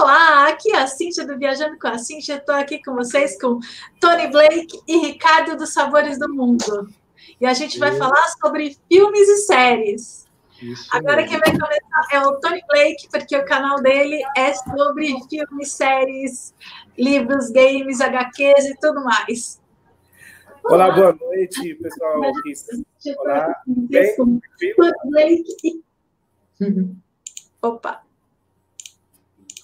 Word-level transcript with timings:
Olá, 0.00 0.48
aqui 0.48 0.72
é 0.72 0.78
a 0.78 0.86
Cíntia 0.86 1.26
do 1.26 1.36
Viajando 1.36 1.78
com 1.78 1.88
a 1.88 1.98
Cíntia. 1.98 2.36
Estou 2.36 2.54
aqui 2.54 2.82
com 2.82 2.94
vocês 2.94 3.38
com 3.38 3.60
Tony 4.00 4.28
Blake 4.28 4.80
e 4.88 4.96
Ricardo 4.96 5.58
dos 5.58 5.74
Sabores 5.74 6.18
do 6.18 6.26
Mundo. 6.26 6.88
E 7.38 7.44
a 7.44 7.52
gente 7.52 7.78
vai 7.78 7.94
falar 7.94 8.26
sobre 8.40 8.78
filmes 8.90 9.28
e 9.28 9.36
séries. 9.40 10.26
Isso 10.62 10.88
Agora 10.90 11.16
mesmo. 11.16 11.30
quem 11.32 11.38
vai 11.40 11.52
começar 11.52 12.14
é 12.14 12.20
o 12.26 12.40
Tony 12.40 12.62
Blake, 12.66 13.08
porque 13.12 13.36
o 13.36 13.44
canal 13.44 13.82
dele 13.82 14.22
é 14.34 14.54
sobre 14.54 15.14
filmes, 15.28 15.70
séries, 15.70 16.54
livros, 16.96 17.50
games, 17.50 18.00
HQs 18.00 18.70
e 18.70 18.76
tudo 18.80 19.04
mais. 19.04 19.60
Olá, 20.64 20.86
Olá 20.86 20.94
boa 20.94 21.12
noite, 21.12 21.74
pessoal. 21.74 22.22
Olá, 23.18 23.62
bem? 23.66 24.16
Tony 24.16 24.40
Blake. 25.10 25.84
Opa. 27.60 28.09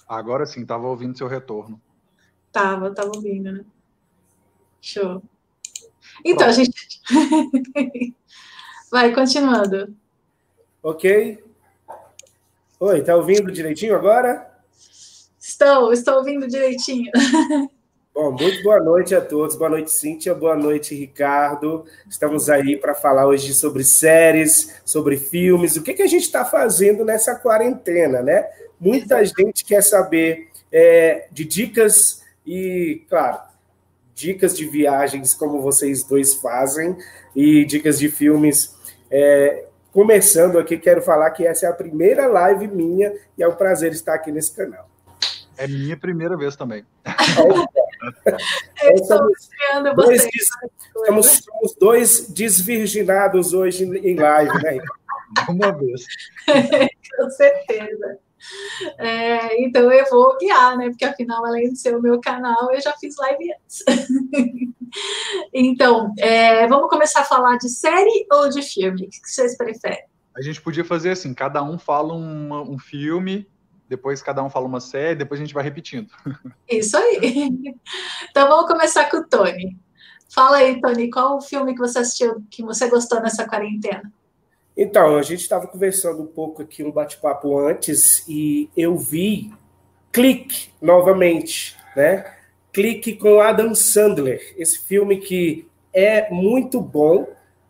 Agora 0.07 0.45
sim, 0.45 0.61
estava 0.61 0.87
ouvindo 0.87 1.17
seu 1.17 1.27
retorno. 1.27 1.81
Tava, 2.51 2.93
tava 2.93 3.11
ouvindo, 3.13 3.51
né? 3.51 3.65
Show. 4.81 5.21
Então, 6.23 6.47
a 6.47 6.51
gente. 6.51 7.01
Vai, 8.89 9.13
continuando. 9.13 9.93
Ok. 10.81 11.43
Oi, 12.79 13.01
tá 13.03 13.15
ouvindo 13.15 13.51
direitinho 13.51 13.95
agora? 13.95 14.49
Estou, 15.39 15.91
estou 15.91 16.15
ouvindo 16.15 16.47
direitinho. 16.47 17.11
Bom, 18.13 18.31
muito 18.31 18.63
boa 18.63 18.79
noite 18.79 19.13
a 19.13 19.21
todos. 19.21 19.55
Boa 19.55 19.69
noite, 19.69 19.91
Cíntia. 19.91 20.33
Boa 20.33 20.55
noite, 20.55 20.95
Ricardo. 20.95 21.85
Estamos 22.09 22.49
aí 22.49 22.75
para 22.75 22.95
falar 22.95 23.27
hoje 23.27 23.53
sobre 23.53 23.83
séries, 23.83 24.81
sobre 24.83 25.17
filmes. 25.17 25.75
O 25.75 25.83
que, 25.83 25.93
que 25.93 26.01
a 26.01 26.07
gente 26.07 26.23
está 26.23 26.43
fazendo 26.43 27.05
nessa 27.05 27.35
quarentena, 27.35 28.23
né? 28.23 28.49
Muita 28.79 29.23
gente 29.23 29.65
quer 29.65 29.81
saber 29.81 30.49
é, 30.71 31.27
de 31.31 31.45
dicas 31.45 32.23
e, 32.45 33.03
claro, 33.09 33.39
dicas 34.13 34.55
de 34.55 34.65
viagens 34.65 35.33
como 35.33 35.61
vocês 35.61 36.03
dois 36.03 36.35
fazem 36.35 36.97
e 37.35 37.65
dicas 37.65 37.99
de 37.99 38.09
filmes. 38.09 38.75
É, 39.09 39.65
começando 39.91 40.59
aqui, 40.59 40.77
quero 40.77 41.01
falar 41.01 41.31
que 41.31 41.45
essa 41.45 41.65
é 41.65 41.69
a 41.69 41.73
primeira 41.73 42.27
live 42.27 42.67
minha 42.67 43.13
e 43.37 43.43
é 43.43 43.47
um 43.47 43.55
prazer 43.55 43.91
estar 43.91 44.13
aqui 44.13 44.31
nesse 44.31 44.55
canal. 44.55 44.89
É 45.57 45.67
minha 45.67 45.97
primeira 45.97 46.37
vez 46.37 46.55
também. 46.55 46.85
Eu 48.83 48.93
estou 48.93 49.27
dois, 49.95 50.27
estamos, 50.33 51.27
somos 51.43 51.75
dois 51.79 52.27
desvirginados 52.29 53.53
hoje 53.53 53.83
em 53.83 54.15
live, 54.15 54.63
né? 54.63 54.77
Uma 55.49 55.71
vez. 55.71 56.05
Com 57.17 57.29
certeza. 57.31 58.19
É, 58.97 59.61
então 59.63 59.91
eu 59.91 60.05
vou 60.09 60.37
guiar, 60.37 60.77
né? 60.77 60.89
Porque 60.89 61.05
afinal, 61.05 61.45
além 61.45 61.73
de 61.73 61.79
ser 61.79 61.95
o 61.95 62.01
meu 62.01 62.19
canal, 62.19 62.71
eu 62.71 62.79
já 62.79 62.93
fiz 62.93 63.15
live 63.17 63.51
antes. 63.53 63.83
então, 65.53 66.13
é, 66.17 66.67
vamos 66.67 66.89
começar 66.89 67.21
a 67.21 67.25
falar 67.25 67.57
de 67.57 67.69
série 67.69 68.27
ou 68.31 68.49
de 68.49 68.61
filme? 68.61 69.07
O 69.07 69.09
que 69.09 69.19
vocês 69.23 69.57
preferem? 69.57 70.05
A 70.35 70.41
gente 70.41 70.61
podia 70.61 70.85
fazer 70.85 71.11
assim: 71.11 71.33
cada 71.33 71.63
um 71.63 71.79
fala 71.79 72.13
um, 72.13 72.73
um 72.73 72.77
filme, 72.77 73.47
depois 73.89 74.21
cada 74.21 74.43
um 74.43 74.49
fala 74.49 74.67
uma 74.67 74.79
série, 74.79 75.15
depois 75.15 75.39
a 75.39 75.43
gente 75.43 75.53
vai 75.53 75.63
repetindo. 75.63 76.11
Isso 76.69 76.95
aí. 76.95 77.75
Então 78.29 78.47
vamos 78.47 78.67
começar 78.67 79.09
com 79.09 79.17
o 79.17 79.27
Tony. 79.27 79.77
Fala 80.29 80.57
aí, 80.57 80.79
Tony, 80.81 81.09
qual 81.09 81.37
o 81.37 81.41
filme 81.41 81.73
que 81.73 81.79
você 81.79 81.99
assistiu 81.99 82.43
que 82.49 82.61
você 82.61 82.89
gostou 82.89 83.21
nessa 83.21 83.47
quarentena? 83.47 84.11
Então, 84.77 85.17
a 85.17 85.23
gente 85.23 85.41
estava 85.41 85.65
conversando 85.65 86.21
um 86.21 86.27
pouco 86.27 86.61
aqui, 86.61 86.83
um 86.83 86.91
bate-papo 86.91 87.57
antes, 87.57 88.23
e 88.27 88.69
eu 88.77 88.95
vi 88.95 89.51
Clique 90.11 90.69
novamente, 90.81 91.75
né? 91.95 92.25
Clique 92.71 93.13
com 93.13 93.39
Adam 93.39 93.73
Sandler, 93.73 94.53
esse 94.57 94.79
filme 94.79 95.17
que 95.17 95.67
é 95.93 96.29
muito 96.31 96.79
bom, 96.79 97.27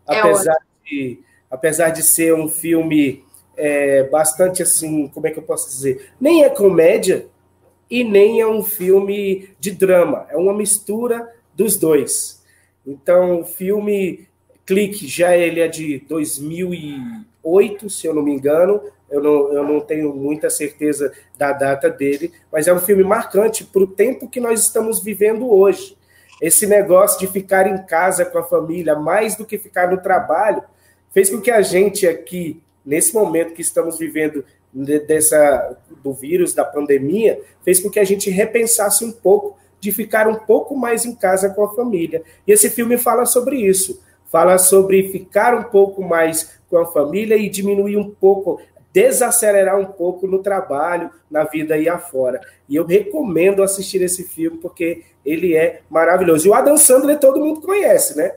é 0.07 0.19
apesar, 0.19 0.57
de, 0.85 1.19
apesar 1.49 1.89
de 1.89 2.03
ser 2.03 2.33
um 2.33 2.47
filme 2.47 3.23
é, 3.55 4.03
bastante 4.03 4.61
assim, 4.61 5.07
como 5.07 5.27
é 5.27 5.31
que 5.31 5.39
eu 5.39 5.43
posso 5.43 5.69
dizer? 5.69 6.11
Nem 6.19 6.43
é 6.43 6.49
comédia 6.49 7.27
e 7.89 8.03
nem 8.03 8.41
é 8.41 8.47
um 8.47 8.63
filme 8.63 9.49
de 9.59 9.71
drama, 9.71 10.27
é 10.29 10.37
uma 10.37 10.53
mistura 10.53 11.33
dos 11.53 11.77
dois. 11.77 12.43
Então, 12.85 13.41
o 13.41 13.45
filme 13.45 14.27
Clique 14.67 15.07
já 15.07 15.35
ele 15.35 15.61
é 15.61 15.67
de 15.69 15.99
2008, 16.09 17.89
se 17.89 18.05
eu 18.05 18.13
não 18.13 18.21
me 18.21 18.33
engano. 18.33 18.81
Eu 19.09 19.23
não, 19.23 19.53
eu 19.53 19.63
não 19.63 19.79
tenho 19.79 20.13
muita 20.13 20.49
certeza 20.49 21.13
da 21.37 21.53
data 21.53 21.89
dele, 21.89 22.33
mas 22.51 22.67
é 22.67 22.73
um 22.73 22.79
filme 22.79 23.01
marcante 23.05 23.63
para 23.63 23.81
o 23.81 23.87
tempo 23.87 24.27
que 24.27 24.41
nós 24.41 24.59
estamos 24.59 25.01
vivendo 25.01 25.49
hoje. 25.49 25.97
Esse 26.41 26.67
negócio 26.67 27.17
de 27.17 27.27
ficar 27.27 27.65
em 27.65 27.85
casa 27.85 28.25
com 28.25 28.37
a 28.37 28.43
família, 28.43 28.93
mais 28.93 29.37
do 29.37 29.45
que 29.45 29.57
ficar 29.57 29.89
no 29.89 30.01
trabalho, 30.01 30.61
fez 31.13 31.29
com 31.29 31.39
que 31.39 31.49
a 31.49 31.61
gente 31.61 32.05
aqui, 32.05 32.61
nesse 32.85 33.13
momento 33.13 33.53
que 33.53 33.61
estamos 33.61 33.97
vivendo 33.97 34.43
dessa 35.07 35.77
do 36.03 36.13
vírus, 36.13 36.53
da 36.53 36.65
pandemia, 36.65 37.41
fez 37.63 37.79
com 37.79 37.89
que 37.89 37.99
a 37.99 38.03
gente 38.03 38.29
repensasse 38.29 39.05
um 39.05 39.13
pouco 39.13 39.57
de 39.79 39.93
ficar 39.93 40.27
um 40.27 40.35
pouco 40.35 40.75
mais 40.75 41.05
em 41.05 41.15
casa 41.15 41.49
com 41.51 41.63
a 41.63 41.73
família. 41.73 42.21
E 42.45 42.51
esse 42.51 42.69
filme 42.69 42.97
fala 42.97 43.25
sobre 43.25 43.55
isso 43.55 44.05
fala 44.31 44.57
sobre 44.57 45.09
ficar 45.11 45.55
um 45.55 45.63
pouco 45.63 46.03
mais 46.03 46.59
com 46.69 46.77
a 46.77 46.85
família 46.85 47.35
e 47.35 47.49
diminuir 47.49 47.97
um 47.97 48.09
pouco, 48.09 48.61
desacelerar 48.93 49.79
um 49.79 49.85
pouco 49.85 50.27
no 50.27 50.39
trabalho, 50.39 51.09
na 51.29 51.43
vida 51.43 51.75
aí 51.75 51.87
afora. 51.87 52.41
E 52.67 52.75
eu 52.75 52.85
recomendo 52.85 53.63
assistir 53.63 54.01
esse 54.01 54.23
filme 54.23 54.57
porque 54.57 55.03
ele 55.25 55.55
é 55.55 55.81
maravilhoso. 55.89 56.47
E 56.47 56.49
o 56.49 56.53
Adam 56.53 56.77
Sandler 56.77 57.19
todo 57.19 57.39
mundo 57.39 57.61
conhece, 57.61 58.17
né? 58.17 58.33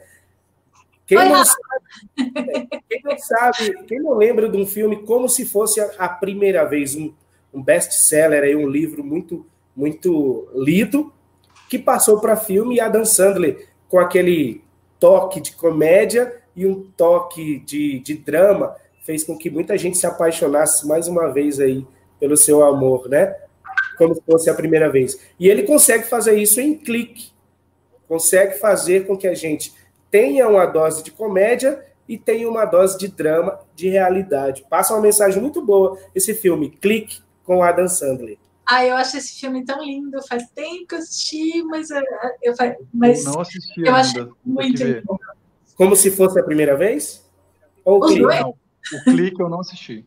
Quem 1.06 1.18
não, 1.18 1.44
sabe, 1.44 2.68
quem 2.88 3.00
não 3.02 3.18
sabe, 3.18 3.84
quem 3.88 3.98
não 3.98 4.14
lembra 4.14 4.48
de 4.48 4.56
um 4.56 4.64
filme 4.64 5.04
como 5.04 5.28
se 5.28 5.44
fosse 5.44 5.80
a, 5.80 6.08
primeira 6.08 6.64
vez, 6.64 6.94
um, 6.94 7.12
um 7.52 7.60
best-seller, 7.60 8.44
aí, 8.44 8.54
um 8.54 8.68
livro 8.68 9.02
muito, 9.02 9.44
muito 9.74 10.48
lido, 10.54 11.12
que 11.68 11.80
passou 11.80 12.20
para 12.20 12.36
filme 12.36 12.76
e 12.76 12.80
Adam 12.80 13.04
Sandler 13.04 13.68
com 13.88 13.98
aquele 13.98 14.62
toque 15.00 15.40
de 15.40 15.52
comédia 15.52 16.36
e 16.54 16.66
um 16.66 16.82
toque 16.96 17.58
de, 17.60 17.98
de 18.00 18.14
drama 18.14 18.76
fez 19.02 19.24
com 19.24 19.36
que 19.36 19.50
muita 19.50 19.76
gente 19.76 19.98
se 19.98 20.06
apaixonasse 20.06 20.86
mais 20.86 21.08
uma 21.08 21.28
vez 21.32 21.58
aí 21.58 21.84
pelo 22.20 22.36
seu 22.36 22.62
amor, 22.62 23.08
né? 23.08 23.34
Como 23.96 24.14
se 24.14 24.22
fosse 24.22 24.50
a 24.50 24.54
primeira 24.54 24.90
vez. 24.90 25.18
E 25.38 25.48
ele 25.48 25.62
consegue 25.62 26.04
fazer 26.04 26.36
isso 26.36 26.60
em 26.60 26.74
clique. 26.74 27.32
Consegue 28.06 28.58
fazer 28.58 29.06
com 29.06 29.16
que 29.16 29.26
a 29.26 29.34
gente 29.34 29.72
tenha 30.10 30.46
uma 30.48 30.66
dose 30.66 31.02
de 31.02 31.10
comédia 31.10 31.84
e 32.08 32.18
tenha 32.18 32.48
uma 32.48 32.64
dose 32.64 32.98
de 32.98 33.08
drama, 33.08 33.60
de 33.74 33.88
realidade. 33.88 34.64
Passa 34.68 34.92
uma 34.92 35.02
mensagem 35.02 35.40
muito 35.40 35.64
boa 35.64 35.98
esse 36.14 36.34
filme, 36.34 36.70
Clique, 36.70 37.20
com 37.44 37.62
Adam 37.62 37.88
Sandler. 37.88 38.36
Ah, 38.70 38.86
eu 38.86 38.96
acho 38.96 39.16
esse 39.16 39.40
filme 39.40 39.64
tão 39.64 39.82
lindo. 39.82 40.22
Faz 40.28 40.48
tempo 40.50 40.86
que 40.86 40.94
eu 40.94 40.98
assisti, 41.00 41.62
mas 41.64 41.90
eu, 41.90 42.00
eu, 42.40 42.54
mas 42.94 43.24
não 43.24 43.40
assisti 43.40 43.80
eu 43.80 43.92
ainda. 43.92 44.00
acho 44.00 44.36
muito 44.44 44.84
lindo. 44.84 45.20
Como 45.74 45.96
se 45.96 46.10
fosse 46.12 46.38
a 46.38 46.44
primeira 46.44 46.76
vez? 46.76 47.28
Ou 47.84 47.98
o 47.98 48.06
clique? 48.06 48.22
Não, 48.22 48.50
o 48.50 49.04
clique 49.04 49.42
eu 49.42 49.48
não 49.48 49.60
assisti. 49.60 50.06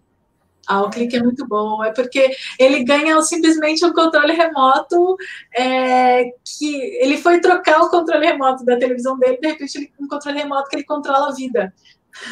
Ah, 0.66 0.82
o 0.82 0.90
clique 0.90 1.18
é 1.18 1.22
muito 1.22 1.46
bom. 1.46 1.84
É 1.84 1.92
porque 1.92 2.32
ele 2.58 2.86
ganha 2.86 3.22
simplesmente 3.22 3.86
um 3.86 3.92
controle 3.92 4.32
remoto 4.32 5.18
é, 5.54 6.32
que 6.58 6.76
ele 7.02 7.18
foi 7.18 7.42
trocar 7.42 7.82
o 7.82 7.90
controle 7.90 8.26
remoto 8.26 8.64
da 8.64 8.78
televisão 8.78 9.20
dele, 9.20 9.40
de 9.42 9.48
repente 9.48 9.78
ele 9.78 9.92
um 10.00 10.08
controle 10.08 10.38
remoto 10.38 10.70
que 10.70 10.78
ele 10.78 10.86
controla 10.86 11.30
a 11.30 11.34
vida. 11.34 11.74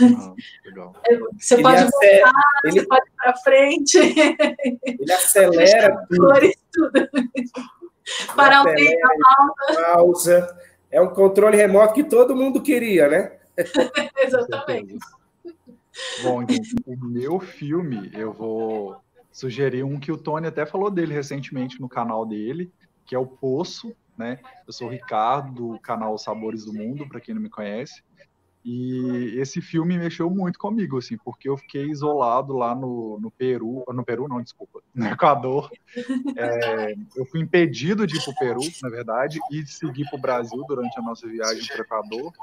Ah, 0.02 0.34
é, 1.08 1.18
você 1.40 1.56
ele 1.56 1.64
pode 1.64 1.84
acelera, 1.84 2.25
voltar, 2.25 2.44
ele, 2.64 2.74
você 2.74 2.88
pode 2.88 3.08
ir 3.08 3.14
para 3.16 3.38
frente. 3.38 3.97
Ele 4.84 5.14
acelera 5.14 6.06
tudo. 6.10 6.30
tudo. 6.72 7.10
Parar 8.36 8.63
o 8.63 8.75
tempo, 8.75 9.07
pausa. 9.68 9.81
pausa. 9.83 10.57
É 10.89 11.01
um 11.01 11.10
controle 11.10 11.57
remoto 11.57 11.94
que 11.94 12.04
todo 12.04 12.36
mundo 12.36 12.62
queria, 12.62 13.07
né? 13.07 13.38
Exatamente. 14.18 14.98
Bom, 16.24 16.42
então, 16.42 16.57
o 16.86 17.06
meu 17.06 17.39
filme, 17.39 18.12
eu 18.13 18.31
vou 18.31 19.01
sugerir 19.31 19.83
um 19.83 20.00
que 20.00 20.12
o 20.12 20.18
Tony 20.18 20.48
até 20.48 20.66
falou 20.66 20.89
dele 20.89 21.13
recentemente 21.13 21.80
no 21.80 21.88
canal 21.88 22.25
dele, 22.25 22.72
que 23.06 23.16
é 23.16 23.19
o 23.19 23.25
Poço, 23.25 23.95
né? 24.18 24.39
Eu 24.68 24.74
sou 24.74 24.88
o 24.88 24.92
Ricardo, 24.92 25.74
do 25.74 25.80
canal 25.80 26.18
Sabores 26.18 26.66
do 26.66 26.74
Mundo, 26.74 27.07
para 27.07 27.19
quem 27.19 27.33
não 27.33 27.42
me 27.42 27.50
conhece. 27.50 28.04
E 28.63 29.40
esse 29.40 29.60
filme 29.60 29.98
mexeu 29.98 30.30
muito 30.30 30.60
comigo, 30.60 30.98
assim, 31.00 31.18
porque 31.18 31.50
eu 31.50 31.58
fiquei 31.58 31.90
isolado 31.90 32.54
lá 32.54 32.75
no, 32.75 33.19
no 33.19 33.31
Peru, 33.31 33.84
no 33.88 34.04
Peru 34.04 34.28
não, 34.28 34.42
desculpa, 34.42 34.81
no 34.94 35.08
Equador. 35.08 35.72
É, 36.38 36.94
eu 37.16 37.25
fui 37.25 37.40
impedido 37.40 38.06
de 38.06 38.18
ir 38.18 38.24
para 38.24 38.31
o 38.31 38.36
Peru, 38.36 38.62
na 38.84 38.90
verdade, 38.90 39.40
e 39.52 39.63
de 39.63 39.74
seguir 39.74 40.06
para 40.10 40.18
o 40.19 40.22
Brasil 40.22 40.63
durante 40.68 40.98
a 41.00 41.02
nossa 41.02 41.28
viagem 41.28 41.66
para 41.66 41.80
o 41.80 41.81
Equador. 41.81 42.34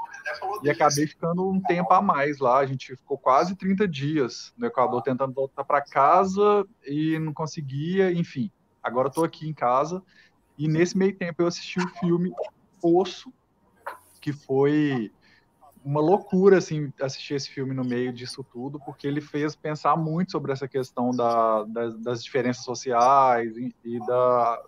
E 0.63 0.69
acabei 0.69 1.07
ficando 1.07 1.49
um 1.49 1.61
tempo 1.61 1.93
a 1.93 2.01
mais 2.01 2.39
lá. 2.39 2.59
A 2.59 2.65
gente 2.65 2.95
ficou 2.95 3.17
quase 3.17 3.55
30 3.55 3.87
dias 3.87 4.53
no 4.57 4.67
Equador 4.67 5.01
tentando 5.01 5.33
voltar 5.33 5.63
para 5.63 5.81
casa 5.81 6.65
e 6.85 7.17
não 7.19 7.33
conseguia, 7.33 8.11
enfim 8.11 8.51
Agora 8.81 9.09
tô 9.09 9.23
aqui 9.23 9.47
em 9.47 9.53
casa 9.53 10.01
e 10.57 10.67
nesse 10.67 10.97
meio 10.97 11.15
tempo 11.15 11.41
eu 11.41 11.47
assisti 11.47 11.79
o 11.79 11.87
filme 11.99 12.31
Poço, 12.81 13.31
que 14.21 14.31
foi 14.31 15.11
uma 15.83 16.01
loucura 16.01 16.57
assim 16.57 16.91
assistir 17.01 17.35
esse 17.35 17.49
filme 17.49 17.73
no 17.73 17.83
meio 17.83 18.11
disso 18.11 18.43
tudo, 18.43 18.79
porque 18.79 19.07
ele 19.07 19.21
fez 19.21 19.55
pensar 19.55 19.95
muito 19.95 20.31
sobre 20.31 20.51
essa 20.51 20.67
questão 20.67 21.11
da, 21.11 21.63
das, 21.63 21.97
das 21.99 22.23
diferenças 22.23 22.63
sociais 22.63 23.55
e, 23.57 23.73
e, 23.83 23.99
da 24.05 24.61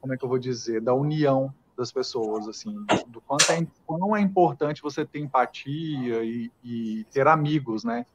como 0.00 0.12
é 0.12 0.18
que 0.18 0.24
eu 0.24 0.28
vou 0.28 0.38
dizer, 0.38 0.82
da 0.82 0.92
união 0.92 1.54
das 1.76 1.90
pessoas, 1.90 2.46
assim, 2.46 2.74
do 3.08 3.20
quanto 3.20 3.50
é, 3.50 3.66
quão 3.86 4.14
é 4.14 4.20
importante 4.20 4.82
você 4.82 5.04
ter 5.04 5.18
empatia 5.18 6.22
e, 6.22 6.50
e 6.62 7.04
ter 7.10 7.26
amigos, 7.26 7.84
né? 7.84 8.06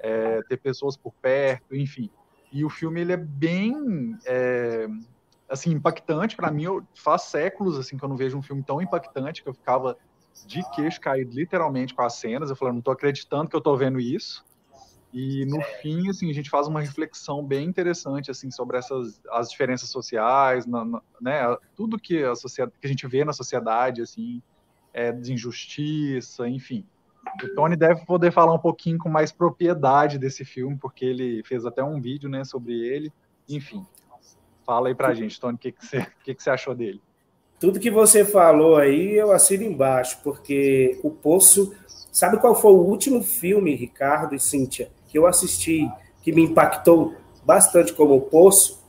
É, 0.00 0.42
ter 0.42 0.56
pessoas 0.58 0.96
por 0.96 1.12
perto, 1.12 1.74
enfim. 1.74 2.10
E 2.52 2.64
o 2.64 2.68
filme 2.68 3.00
ele 3.00 3.12
é 3.12 3.16
bem 3.16 4.18
é, 4.26 4.88
assim 5.48 5.70
impactante 5.70 6.36
para 6.36 6.50
mim. 6.50 6.64
Eu, 6.64 6.84
faz 6.94 7.22
séculos 7.22 7.78
assim 7.78 7.96
que 7.96 8.04
eu 8.04 8.08
não 8.08 8.16
vejo 8.16 8.36
um 8.36 8.42
filme 8.42 8.62
tão 8.62 8.82
impactante 8.82 9.42
que 9.42 9.48
eu 9.48 9.54
ficava 9.54 9.96
de 10.46 10.62
queixo 10.70 11.00
caído 11.00 11.32
literalmente 11.32 11.94
com 11.94 12.02
as 12.02 12.14
cenas. 12.14 12.50
Eu 12.50 12.56
falei, 12.56 12.72
não 12.72 12.80
estou 12.80 12.92
acreditando 12.92 13.48
que 13.48 13.56
eu 13.56 13.58
estou 13.58 13.76
vendo 13.76 14.00
isso. 14.00 14.44
E 15.12 15.46
no 15.46 15.60
fim, 15.80 16.08
assim, 16.10 16.30
a 16.30 16.34
gente 16.34 16.50
faz 16.50 16.66
uma 16.66 16.80
reflexão 16.80 17.42
bem 17.42 17.66
interessante 17.66 18.30
assim 18.30 18.50
sobre 18.50 18.76
essas 18.76 19.20
as 19.30 19.50
diferenças 19.50 19.88
sociais, 19.88 20.66
na, 20.66 20.84
na, 20.84 21.02
né, 21.20 21.56
tudo 21.74 21.98
que 21.98 22.22
a 22.22 22.34
sociedade 22.34 22.76
que 22.78 22.86
a 22.86 22.90
gente 22.90 23.06
vê 23.06 23.24
na 23.24 23.32
sociedade 23.32 24.02
assim, 24.02 24.42
é 24.92 25.10
de 25.10 25.32
injustiça, 25.32 26.46
enfim. 26.46 26.86
O 27.42 27.54
Tony 27.54 27.76
deve 27.76 28.04
poder 28.04 28.32
falar 28.32 28.52
um 28.52 28.58
pouquinho 28.58 28.98
com 28.98 29.08
mais 29.08 29.32
propriedade 29.32 30.18
desse 30.18 30.44
filme, 30.44 30.76
porque 30.76 31.04
ele 31.04 31.42
fez 31.44 31.64
até 31.64 31.82
um 31.82 32.00
vídeo, 32.00 32.28
né, 32.28 32.44
sobre 32.44 32.74
ele. 32.74 33.12
Enfim, 33.48 33.86
fala 34.64 34.88
aí 34.88 34.94
pra 34.94 35.14
gente, 35.14 35.40
Tony, 35.40 35.54
o 35.54 35.58
que, 35.58 35.72
que, 35.72 35.84
você, 35.84 36.06
que, 36.22 36.34
que 36.34 36.42
você 36.42 36.50
achou 36.50 36.74
dele? 36.74 37.02
Tudo 37.60 37.80
que 37.80 37.90
você 37.90 38.24
falou 38.24 38.76
aí, 38.76 39.16
eu 39.16 39.32
assino 39.32 39.64
embaixo, 39.64 40.20
porque 40.22 40.98
o 41.02 41.10
Poço. 41.10 41.74
Sabe 42.12 42.38
qual 42.38 42.54
foi 42.54 42.72
o 42.72 42.82
último 42.82 43.22
filme, 43.22 43.74
Ricardo 43.74 44.34
e 44.34 44.40
Cíntia, 44.40 44.90
que 45.08 45.18
eu 45.18 45.26
assisti, 45.26 45.88
que 46.22 46.32
me 46.32 46.42
impactou 46.42 47.14
bastante 47.44 47.92
como 47.92 48.16
o 48.16 48.20
Poço? 48.20 48.82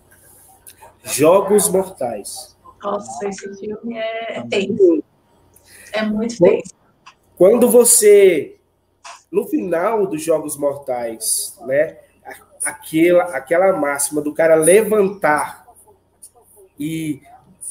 Jogos 1.04 1.70
Mortais. 1.70 2.56
Nossa, 2.82 3.28
esse 3.28 3.54
filme 3.58 3.98
é 3.98 4.44
tenso. 4.50 5.04
É 5.94 6.04
muito 6.04 6.38
tenso. 6.38 6.74
Quando 7.36 7.70
você, 7.70 8.58
no 9.32 9.48
final 9.48 10.06
dos 10.06 10.22
Jogos 10.22 10.58
Mortais, 10.58 11.58
né, 11.66 11.98
aquela, 12.64 13.24
aquela 13.36 13.74
máxima 13.74 14.22
do 14.22 14.34
cara 14.34 14.56
levantar 14.56 15.66
e 16.80 17.22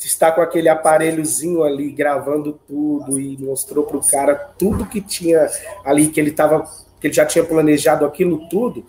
está 0.07 0.31
com 0.31 0.41
aquele 0.41 0.69
aparelhozinho 0.69 1.63
ali 1.63 1.91
gravando 1.91 2.59
tudo 2.67 3.21
e 3.21 3.37
mostrou 3.39 3.85
para 3.85 3.97
o 3.97 4.07
cara 4.07 4.35
tudo 4.35 4.87
que 4.87 5.01
tinha 5.01 5.49
ali 5.85 6.09
que 6.09 6.21
ele 6.21 6.31
tava 6.31 6.69
que 7.01 7.07
ele 7.07 7.15
já 7.15 7.27
tinha 7.27 7.45
planejado 7.45 8.05
aquilo 8.05 8.49
tudo 8.49 8.85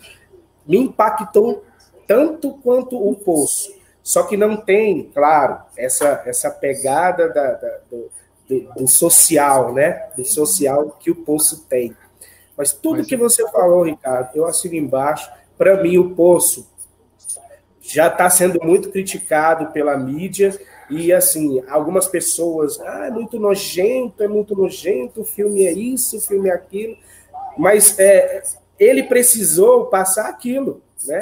me 0.67 0.77
impactou 0.77 1.63
tanto 2.07 2.53
quanto 2.63 2.95
o 2.95 3.15
poço 3.15 3.73
só 4.03 4.23
que 4.23 4.37
não 4.37 4.57
tem 4.57 5.03
claro 5.13 5.59
essa 5.77 6.23
essa 6.25 6.49
pegada 6.49 7.29
da, 7.29 7.53
da 7.53 7.77
do, 7.89 8.09
do, 8.49 8.73
do, 8.73 8.87
social, 8.87 9.71
né? 9.71 10.09
Do 10.17 10.25
social 10.25 10.97
que 10.99 11.11
o 11.11 11.15
Poço 11.15 11.65
tem. 11.69 11.95
Mas 12.57 12.73
tudo 12.73 12.97
Mas... 12.97 13.07
que 13.07 13.15
você 13.15 13.47
falou, 13.51 13.83
Ricardo, 13.83 14.35
eu 14.35 14.45
assino 14.45 14.75
embaixo. 14.75 15.29
Para 15.55 15.81
mim, 15.81 15.97
o 15.97 16.15
Poço 16.15 16.67
já 17.79 18.07
está 18.07 18.29
sendo 18.29 18.59
muito 18.63 18.89
criticado 18.89 19.71
pela 19.71 19.95
mídia 19.95 20.59
e 20.89 21.13
assim 21.13 21.61
algumas 21.67 22.07
pessoas, 22.07 22.79
ah, 22.81 23.07
é 23.07 23.11
muito 23.11 23.39
nojento, 23.39 24.23
é 24.23 24.27
muito 24.27 24.55
nojento, 24.55 25.21
o 25.21 25.25
filme 25.25 25.65
é 25.65 25.71
isso, 25.71 26.17
o 26.17 26.21
filme 26.21 26.49
é 26.49 26.53
aquilo, 26.53 26.97
mas 27.57 27.97
é, 27.99 28.41
ele 28.79 29.03
precisou 29.03 29.87
passar 29.87 30.29
aquilo, 30.29 30.81
né? 31.05 31.21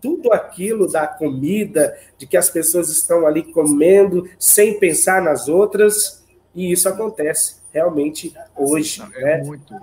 Tudo 0.00 0.32
aquilo 0.32 0.90
da 0.90 1.06
comida, 1.06 1.96
de 2.18 2.26
que 2.26 2.36
as 2.36 2.50
pessoas 2.50 2.90
estão 2.90 3.26
ali 3.26 3.42
comendo 3.52 4.28
sem 4.38 4.78
pensar 4.78 5.22
nas 5.22 5.48
outras, 5.48 6.24
e 6.54 6.72
isso 6.72 6.88
acontece 6.88 7.60
realmente 7.72 8.34
hoje. 8.56 9.02
É 9.14 9.38
né? 9.38 9.44
muito, 9.44 9.74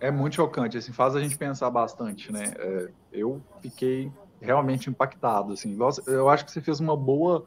é 0.00 0.10
muito 0.10 0.36
chocante, 0.36 0.78
assim, 0.78 0.92
faz 0.92 1.14
a 1.14 1.20
gente 1.20 1.36
pensar 1.36 1.70
bastante, 1.70 2.32
né? 2.32 2.52
É, 2.58 2.88
eu 3.12 3.40
fiquei 3.60 4.10
realmente 4.40 4.90
impactado, 4.90 5.52
assim. 5.52 5.76
Eu 6.06 6.28
acho 6.28 6.44
que 6.44 6.50
você 6.50 6.60
fez 6.60 6.80
uma 6.80 6.96
boa 6.96 7.46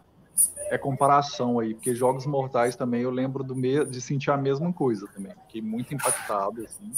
é, 0.69 0.77
comparação 0.77 1.59
aí, 1.59 1.73
porque 1.73 1.93
Jogos 1.93 2.25
Mortais 2.25 2.75
também 2.75 3.01
eu 3.01 3.11
lembro 3.11 3.43
do 3.43 3.55
me... 3.55 3.85
de 3.85 4.01
sentir 4.01 4.31
a 4.31 4.37
mesma 4.37 4.73
coisa 4.73 5.07
também. 5.13 5.31
Fiquei 5.47 5.61
muito 5.61 5.93
impactado, 5.93 6.63
assim. 6.63 6.91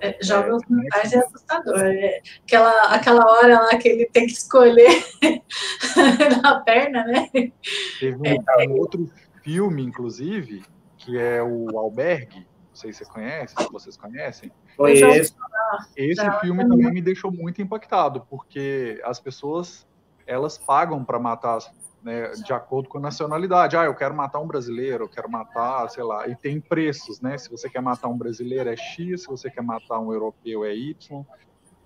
É, 0.00 0.16
Jogos 0.22 0.62
é, 0.62 0.72
Mortais 0.72 1.12
é, 1.12 1.16
é 1.16 1.18
assustador. 1.20 1.78
É, 1.80 2.22
aquela, 2.44 2.82
aquela 2.94 3.30
hora 3.30 3.60
lá 3.60 3.76
que 3.76 3.88
ele 3.88 4.06
tem 4.06 4.26
que 4.26 4.32
escolher 4.32 5.04
na 6.42 6.60
perna, 6.60 7.04
né? 7.04 7.28
Teve 8.00 8.16
um, 8.16 8.26
é, 8.26 8.68
um 8.68 8.78
outro 8.78 9.10
filme, 9.42 9.82
inclusive, 9.82 10.64
que 10.96 11.18
é 11.18 11.42
o 11.42 11.78
Albergue, 11.78 12.38
não 12.38 12.76
sei 12.76 12.92
se 12.92 13.04
você 13.04 13.10
conhece, 13.10 13.54
se 13.56 13.72
vocês 13.72 13.96
conhecem. 13.96 14.50
Conheço. 14.76 15.34
Esse 15.96 16.40
filme 16.40 16.66
também 16.66 16.92
me 16.92 17.02
deixou 17.02 17.30
muito 17.30 17.60
impactado, 17.60 18.26
porque 18.28 19.00
as 19.04 19.20
pessoas 19.20 19.86
elas 20.26 20.56
pagam 20.56 21.04
para 21.04 21.18
matar 21.18 21.58
né, 22.02 22.32
de 22.32 22.52
acordo 22.52 22.88
com 22.88 22.98
a 22.98 23.00
nacionalidade. 23.00 23.76
Ah, 23.76 23.84
eu 23.84 23.94
quero 23.94 24.14
matar 24.14 24.40
um 24.40 24.46
brasileiro, 24.46 25.04
eu 25.04 25.08
quero 25.08 25.30
matar, 25.30 25.88
sei 25.88 26.02
lá, 26.02 26.28
e 26.28 26.36
tem 26.36 26.60
preços, 26.60 27.20
né? 27.20 27.38
Se 27.38 27.50
você 27.50 27.68
quer 27.68 27.80
matar 27.80 28.08
um 28.08 28.16
brasileiro 28.16 28.68
é 28.68 28.76
X, 28.76 29.22
se 29.22 29.28
você 29.28 29.50
quer 29.50 29.62
matar 29.62 29.98
um 30.00 30.12
europeu 30.12 30.64
é 30.64 30.74
Y. 30.74 31.24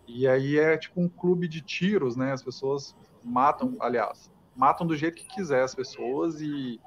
E 0.07 0.27
aí 0.27 0.59
é 0.59 0.77
tipo 0.77 1.01
um 1.01 1.09
clube 1.09 1.49
de 1.49 1.61
tiros, 1.61 2.17
né? 2.17 2.33
As 2.33 2.43
pessoas 2.43 2.97
matam, 3.23 3.77
aliás, 3.81 4.31
matam 4.55 4.87
do 4.87 4.97
jeito 4.97 5.17
que 5.17 5.27
quiser 5.27 5.63
as 5.63 5.75
pessoas 5.75 6.41
e, 6.41 6.81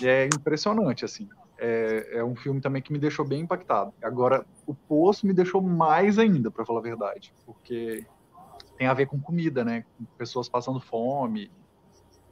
e 0.00 0.06
é 0.06 0.26
impressionante, 0.26 1.04
assim 1.04 1.28
é, 1.58 2.18
é, 2.18 2.24
um 2.24 2.34
filme 2.34 2.60
também 2.60 2.82
que 2.82 2.92
me 2.92 2.98
deixou 2.98 3.26
bem 3.26 3.42
impactado. 3.42 3.92
Agora, 4.02 4.46
O 4.66 4.74
Poço 4.74 5.26
me 5.26 5.32
deixou 5.32 5.62
mais 5.62 6.18
ainda, 6.18 6.50
para 6.50 6.64
falar 6.64 6.80
a 6.80 6.82
verdade, 6.82 7.32
porque 7.44 8.04
tem 8.76 8.86
a 8.86 8.94
ver 8.94 9.06
com 9.06 9.20
comida, 9.20 9.64
né? 9.64 9.84
Com 9.96 10.04
pessoas 10.18 10.48
passando 10.48 10.80
fome. 10.80 11.50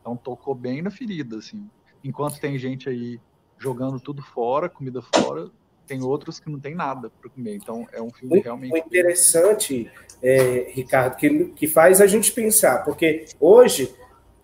Então 0.05 0.15
tocou 0.15 0.55
bem 0.55 0.83
na 0.83 0.91
ferida, 0.91 1.39
assim. 1.39 1.67
Enquanto 2.05 2.39
tem 2.39 2.59
gente 2.59 2.91
aí 2.91 3.19
jogando 3.57 3.99
tudo 3.99 4.21
fora, 4.21 4.69
comida 4.69 5.01
fora, 5.01 5.51
tem 5.87 6.03
outros 6.03 6.39
que 6.39 6.51
não 6.51 6.61
tem 6.61 6.75
nada 6.75 7.09
para 7.09 7.31
comer. 7.31 7.57
Então 7.57 7.89
é 7.91 8.03
um 8.03 8.13
filme 8.13 8.35
muito, 8.35 8.45
realmente 8.45 8.71
muito 8.71 8.87
interessante, 8.87 9.91
é, 10.23 10.71
Ricardo, 10.73 11.17
que, 11.17 11.47
que 11.57 11.67
faz 11.67 12.03
a 12.03 12.07
gente 12.07 12.33
pensar, 12.33 12.85
porque 12.85 13.25
hoje 13.41 13.95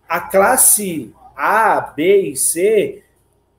a 0.09 0.19
classe 0.19 1.15
A, 1.37 1.79
B 1.79 2.31
e 2.31 2.37
C 2.39 3.03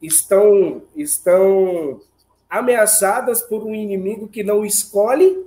estão, 0.02 0.82
estão 0.96 2.02
ameaçadas 2.50 3.44
por 3.44 3.64
um 3.64 3.76
inimigo 3.76 4.28
que 4.28 4.42
não 4.42 4.66
escolhe 4.66 5.46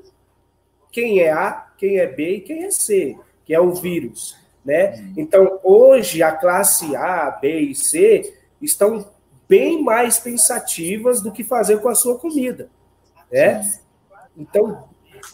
quem 0.93 1.19
é 1.19 1.33
A, 1.33 1.73
quem 1.77 1.99
é 1.99 2.07
B 2.07 2.37
e 2.37 2.41
quem 2.41 2.63
é 2.63 2.71
C, 2.71 3.19
que 3.45 3.53
é 3.53 3.59
o 3.61 3.75
vírus. 3.75 4.44
Né? 4.65 4.95
Uhum. 4.95 5.15
Então, 5.17 5.61
hoje, 5.63 6.23
a 6.23 6.33
classe 6.33 6.97
A, 6.97 7.31
B 7.31 7.61
e 7.61 7.75
C 7.75 8.35
estão 8.61 9.07
bem 9.49 9.83
mais 9.83 10.19
pensativas 10.19 11.21
do 11.21 11.31
que 11.31 11.45
fazer 11.45 11.79
com 11.81 11.89
a 11.89 11.95
sua 11.95 12.19
comida. 12.19 12.71
Né? 13.31 13.71
Então, 14.37 14.85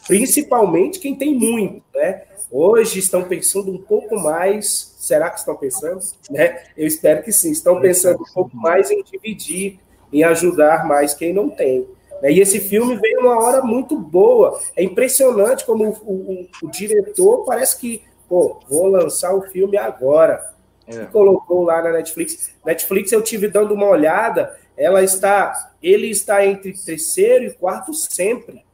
principalmente 0.06 0.98
quem 0.98 1.14
tem 1.14 1.34
muito. 1.34 1.82
Né? 1.94 2.22
Hoje 2.50 2.98
estão 2.98 3.24
pensando 3.24 3.70
um 3.70 3.78
pouco 3.78 4.18
mais. 4.18 4.96
Será 4.98 5.30
que 5.30 5.38
estão 5.38 5.56
pensando? 5.56 6.00
Né? 6.28 6.64
Eu 6.76 6.86
espero 6.86 7.22
que 7.22 7.32
sim. 7.32 7.50
Estão 7.50 7.80
pensando 7.80 8.20
um 8.22 8.34
pouco 8.34 8.56
mais 8.56 8.90
em 8.90 9.02
dividir, 9.02 9.78
em 10.12 10.24
ajudar 10.24 10.86
mais 10.86 11.14
quem 11.14 11.32
não 11.32 11.48
tem. 11.48 11.86
Né? 12.20 12.32
E 12.32 12.40
esse 12.40 12.60
filme 12.60 12.96
veio 12.96 13.22
numa 13.22 13.40
hora 13.40 13.62
muito 13.62 13.96
boa. 13.96 14.60
É 14.76 14.82
impressionante 14.82 15.64
como 15.64 15.88
o, 15.88 16.12
o, 16.12 16.48
o 16.62 16.70
diretor 16.70 17.44
parece 17.44 17.78
que, 17.78 18.02
pô, 18.30 18.60
vou 18.66 18.86
lançar 18.86 19.34
o 19.34 19.42
filme 19.42 19.76
agora. 19.76 20.48
É. 20.86 21.04
colocou 21.04 21.62
lá 21.62 21.80
na 21.82 21.92
Netflix. 21.92 22.52
Netflix 22.64 23.12
eu 23.12 23.22
tive 23.22 23.46
dando 23.46 23.74
uma 23.74 23.86
olhada, 23.86 24.58
ela 24.76 25.04
está, 25.04 25.72
ele 25.80 26.08
está 26.08 26.44
entre 26.44 26.72
terceiro 26.72 27.44
e 27.44 27.52
quarto 27.52 27.94
sempre 27.94 28.64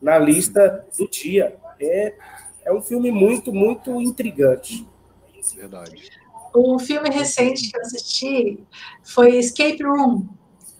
na 0.00 0.16
lista 0.16 0.86
do 0.96 1.06
dia. 1.06 1.54
É 1.78 2.14
é 2.66 2.72
um 2.72 2.82
filme 2.82 3.12
muito, 3.12 3.52
muito 3.52 4.00
intrigante. 4.02 4.84
Verdade. 5.54 6.10
Um 6.54 6.80
filme 6.80 7.08
recente 7.08 7.70
que 7.70 7.76
eu 7.76 7.80
assisti 7.80 8.58
foi 9.04 9.36
Escape 9.36 9.84
Room. 9.84 10.26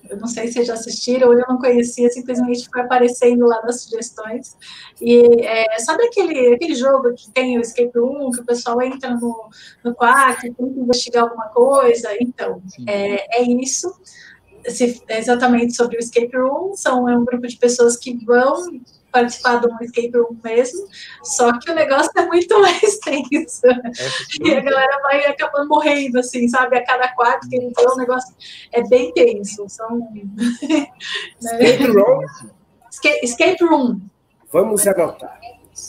Eu 0.08 0.16
não 0.18 0.26
sei 0.26 0.48
se 0.48 0.64
já 0.64 0.74
assistiram, 0.74 1.32
eu 1.32 1.44
não 1.48 1.58
conhecia, 1.58 2.08
simplesmente 2.10 2.68
foi 2.68 2.82
aparecendo 2.82 3.46
lá 3.46 3.62
nas 3.62 3.82
sugestões. 3.82 4.56
E 5.00 5.44
é, 5.44 5.78
sabe 5.78 6.04
aquele, 6.04 6.54
aquele 6.54 6.74
jogo 6.74 7.12
que 7.14 7.30
tem 7.30 7.58
o 7.58 7.60
Escape 7.60 7.98
Room, 7.98 8.30
que 8.30 8.40
o 8.40 8.44
pessoal 8.44 8.80
entra 8.82 9.14
no, 9.14 9.48
no 9.84 9.94
quarto 9.94 10.46
e 10.46 10.52
tenta 10.52 10.78
investigar 10.78 11.24
alguma 11.24 11.48
coisa? 11.48 12.10
Então, 12.20 12.62
é, 12.86 13.40
é 13.40 13.42
isso. 13.42 13.92
é 15.08 15.18
exatamente 15.18 15.74
sobre 15.74 15.96
o 15.96 16.00
Escape 16.00 16.36
Room, 16.36 16.74
são 16.74 17.08
é 17.08 17.16
um 17.16 17.24
grupo 17.24 17.46
de 17.46 17.56
pessoas 17.56 17.96
que 17.96 18.16
vão 18.24 18.80
participar 19.16 19.60
de 19.60 19.66
um 19.66 19.76
escape 19.80 20.12
room 20.14 20.36
mesmo, 20.44 20.86
só 21.22 21.58
que 21.58 21.70
o 21.70 21.74
negócio 21.74 22.10
é 22.16 22.26
muito 22.26 22.58
mais 22.60 22.98
tenso. 22.98 23.66
É, 23.66 23.82
e 24.44 24.54
a 24.54 24.60
galera 24.60 25.00
vai 25.02 25.24
acabando 25.24 25.68
morrendo, 25.68 26.18
assim, 26.18 26.48
sabe? 26.48 26.76
A 26.76 26.84
cada 26.84 27.08
quarto 27.14 27.48
que 27.48 27.56
ele 27.56 27.72
vê, 27.74 27.86
o 27.86 27.96
negócio 27.96 28.34
é 28.72 28.82
bem 28.86 29.12
tenso. 29.12 29.66
São, 29.68 29.98
né? 30.12 30.88
Escape 31.40 31.86
room? 31.92 32.20
Escape 33.22 33.64
room. 33.64 34.00
Vamos 34.52 34.86
anotar. 34.86 35.40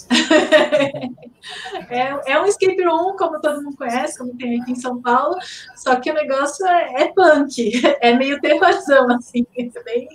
é, 1.90 2.34
é 2.34 2.42
um 2.42 2.46
escape 2.46 2.82
room, 2.84 3.16
como 3.18 3.40
todo 3.42 3.62
mundo 3.62 3.78
conhece, 3.78 4.18
como 4.18 4.36
tem 4.38 4.62
aqui 4.62 4.72
em 4.72 4.76
São 4.76 5.02
Paulo, 5.02 5.38
só 5.76 5.96
que 5.98 6.10
o 6.12 6.14
negócio 6.14 6.66
é, 6.66 7.04
é 7.04 7.14
punk, 7.14 7.72
é 8.02 8.14
meio 8.14 8.40
terrorzão, 8.40 9.10
assim, 9.12 9.46
é 9.58 9.84
bem 9.84 10.08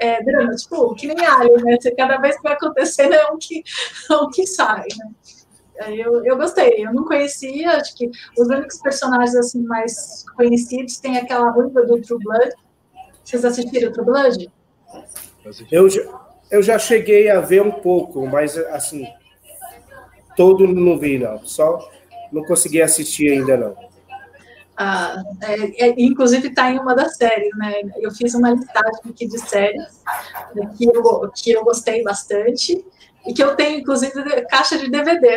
é, 0.00 0.22
drama, 0.22 0.54
tipo, 0.54 0.94
que 0.94 1.06
nem 1.08 1.24
alho, 1.24 1.62
né? 1.62 1.76
Você, 1.80 1.90
cada 1.94 2.18
vez 2.18 2.36
que 2.36 2.42
vai 2.42 2.54
acontecendo 2.54 3.14
é 3.14 3.30
um 3.30 3.38
que, 3.38 3.62
é 4.10 4.16
um 4.16 4.30
que 4.30 4.46
sai, 4.46 4.86
né? 4.98 5.10
Eu, 5.88 6.24
eu 6.24 6.38
gostei, 6.38 6.86
eu 6.86 6.94
não 6.94 7.04
conhecia, 7.04 7.72
acho 7.72 7.94
que 7.94 8.10
os 8.38 8.48
únicos 8.48 8.80
personagens 8.80 9.36
assim 9.36 9.62
mais 9.62 10.24
conhecidos 10.34 10.96
tem 10.98 11.18
aquela 11.18 11.50
ruiva 11.50 11.84
do 11.84 12.00
True 12.00 12.18
Blood. 12.18 12.54
Vocês 13.22 13.44
assistiram 13.44 13.90
o 13.90 13.92
True 13.92 14.06
Blood? 14.06 14.50
Eu 15.70 15.90
já, 15.90 16.25
eu 16.50 16.62
já 16.62 16.78
cheguei 16.78 17.30
a 17.30 17.40
ver 17.40 17.62
um 17.62 17.70
pouco, 17.70 18.26
mas 18.26 18.56
assim, 18.56 19.06
todo 20.36 20.66
não 20.66 20.98
vi, 20.98 21.18
não. 21.18 21.44
Só 21.44 21.90
não 22.32 22.44
consegui 22.44 22.82
assistir 22.82 23.32
ainda, 23.32 23.56
não. 23.56 23.86
Ah, 24.78 25.22
é, 25.42 25.86
é, 25.86 25.94
inclusive 25.96 26.48
está 26.48 26.70
em 26.70 26.78
uma 26.78 26.94
das 26.94 27.16
séries, 27.16 27.56
né? 27.56 27.80
Eu 27.98 28.10
fiz 28.10 28.34
uma 28.34 28.50
listagem 28.50 29.00
aqui 29.08 29.26
de 29.26 29.38
séries 29.38 30.02
que 30.76 30.84
eu, 30.84 31.30
que 31.34 31.50
eu 31.52 31.64
gostei 31.64 32.02
bastante 32.02 32.84
e 33.26 33.34
que 33.34 33.42
eu 33.42 33.56
tenho, 33.56 33.80
inclusive, 33.80 34.12
caixa 34.46 34.78
de 34.78 34.88
DVD. 34.88 35.36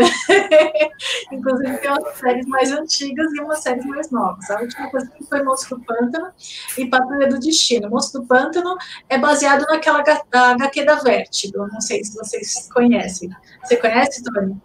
inclusive, 1.32 1.78
tem 1.78 1.90
umas 1.90 2.18
séries 2.18 2.46
mais 2.46 2.72
antigas 2.72 3.34
e 3.34 3.42
umas 3.42 3.60
séries 3.60 3.86
mais 3.86 4.12
novas. 4.12 4.50
A 4.50 4.60
última 4.62 4.90
coisa 4.92 5.10
que 5.10 5.24
foi 5.24 5.44
Monstro 5.44 5.78
do 5.78 5.86
Pântano 5.86 6.32
e 6.78 6.86
Patrulha 6.86 7.28
do 7.28 7.40
Destino. 7.40 7.90
Monstro 7.90 8.22
do 8.22 8.28
Pântano 8.28 8.78
é 9.10 9.18
baseado 9.18 9.66
naquela 9.68 10.04
HQ 10.32 10.86
da 10.86 10.96
Vertigo. 10.96 11.68
Não 11.68 11.82
sei 11.82 12.04
se 12.04 12.16
vocês 12.16 12.70
conhecem. 12.72 13.30
Você 13.64 13.76
conhece, 13.76 14.24
Tony? 14.24 14.56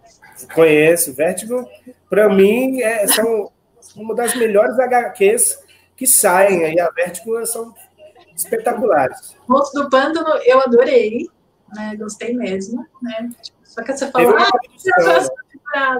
Conheço. 0.53 1.13
Vertigo, 1.13 1.67
para 2.09 2.29
mim, 2.29 2.81
é, 2.81 3.07
são 3.07 3.51
uma 3.95 4.13
das 4.13 4.35
melhores 4.35 4.77
HQs 4.77 5.59
que 5.95 6.05
saem. 6.05 6.63
Aí 6.63 6.79
a 6.79 6.91
Vertigo 6.91 7.43
são 7.47 7.73
espetaculares. 8.35 9.35
Monstro 9.47 9.83
do 9.83 9.89
Pântano, 9.89 10.29
eu 10.43 10.61
adorei 10.61 11.27
né? 11.75 11.95
Gostei 11.95 12.33
mesmo, 12.33 12.85
né? 13.01 13.29
Só 13.63 13.83
que 13.83 13.93
você 13.93 14.09
falou, 14.09 14.35
ah, 14.37 15.99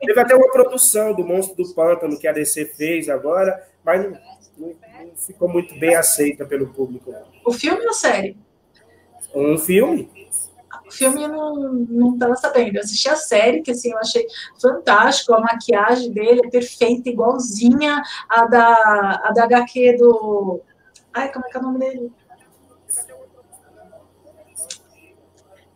Teve 0.00 0.20
até 0.20 0.34
uma 0.34 0.50
produção 0.50 1.14
do 1.14 1.24
Monstro 1.24 1.64
do 1.64 1.74
Pântano 1.74 2.18
que 2.18 2.26
a 2.26 2.32
DC 2.32 2.66
fez 2.66 3.08
agora, 3.08 3.64
mas 3.84 4.02
não, 4.02 4.10
não, 4.58 4.68
não 4.68 5.16
ficou 5.16 5.48
muito 5.48 5.78
bem 5.78 5.94
aceita 5.94 6.44
pelo 6.44 6.68
público. 6.68 7.14
O 7.46 7.52
filme 7.52 7.82
ou 7.82 7.90
a 7.90 7.92
série? 7.92 8.36
Um 9.34 9.56
filme. 9.56 10.10
O 10.86 10.90
filme 10.90 11.22
eu 11.22 11.28
não, 11.28 11.54
não 11.72 12.14
estava 12.14 12.34
sabendo. 12.34 12.76
Eu 12.76 12.82
assisti 12.82 13.08
a 13.08 13.16
série, 13.16 13.60
que 13.60 13.70
assim, 13.70 13.92
eu 13.92 13.98
achei 13.98 14.26
fantástico. 14.60 15.34
A 15.34 15.40
maquiagem 15.40 16.10
dele 16.10 16.40
é 16.44 16.50
perfeita, 16.50 17.10
igualzinha 17.10 18.02
a 18.28 18.46
da, 18.46 19.20
a 19.24 19.32
da 19.32 19.44
HQ 19.44 19.96
do. 19.98 20.60
Ai, 21.12 21.30
como 21.30 21.46
é 21.46 21.50
que 21.50 21.56
é 21.56 21.60
o 21.60 21.62
nome 21.62 21.78
dele? 21.78 22.12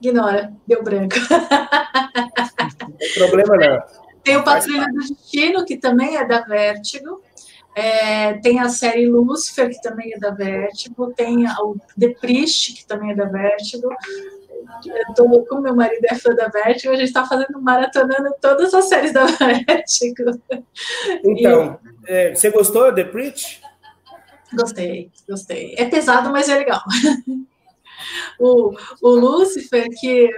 Ignora, 0.02 0.52
deu 0.66 0.82
branco. 0.82 1.14
Não 2.80 2.96
tem 2.98 3.12
problema 3.14 3.56
não. 3.56 3.82
Tem 4.24 4.36
o 4.36 4.42
Patrulha 4.42 4.86
do 4.86 4.98
Destino, 4.98 5.64
que 5.64 5.76
também 5.76 6.16
é 6.16 6.26
da 6.26 6.40
Vértigo. 6.40 7.22
É, 7.74 8.34
tem 8.34 8.58
a 8.58 8.68
série 8.68 9.08
Lucifer, 9.08 9.70
que 9.70 9.80
também 9.80 10.12
é 10.12 10.18
da 10.18 10.30
Vértigo. 10.30 11.12
Tem 11.14 11.46
o 11.46 11.76
The 11.98 12.08
Priest, 12.20 12.74
que 12.74 12.86
também 12.86 13.12
é 13.12 13.14
da 13.14 13.26
Vértigo. 13.26 13.88
Eu 14.84 15.14
tô, 15.14 15.44
como 15.46 15.62
meu 15.62 15.74
marido 15.74 16.04
é 16.04 16.14
fã 16.16 16.34
da 16.34 16.48
Vértigo, 16.48 16.92
a 16.92 16.96
gente 16.96 17.08
está 17.08 17.24
fazendo 17.24 17.60
maratonando 17.60 18.34
todas 18.40 18.74
as 18.74 18.88
séries 18.88 19.12
da 19.12 19.24
Vértigo. 19.38 20.40
Então, 21.24 21.78
e... 22.08 22.12
é, 22.12 22.34
você 22.34 22.50
gostou 22.50 22.90
de 22.92 23.04
The 23.04 23.10
Priest? 23.10 23.62
Gostei, 24.52 25.10
gostei. 25.28 25.74
É 25.78 25.86
pesado, 25.86 26.30
mas 26.30 26.48
é 26.48 26.58
legal 26.58 26.80
o, 28.38 28.74
o 29.00 29.10
Lúcifer, 29.10 29.88
que 30.00 30.30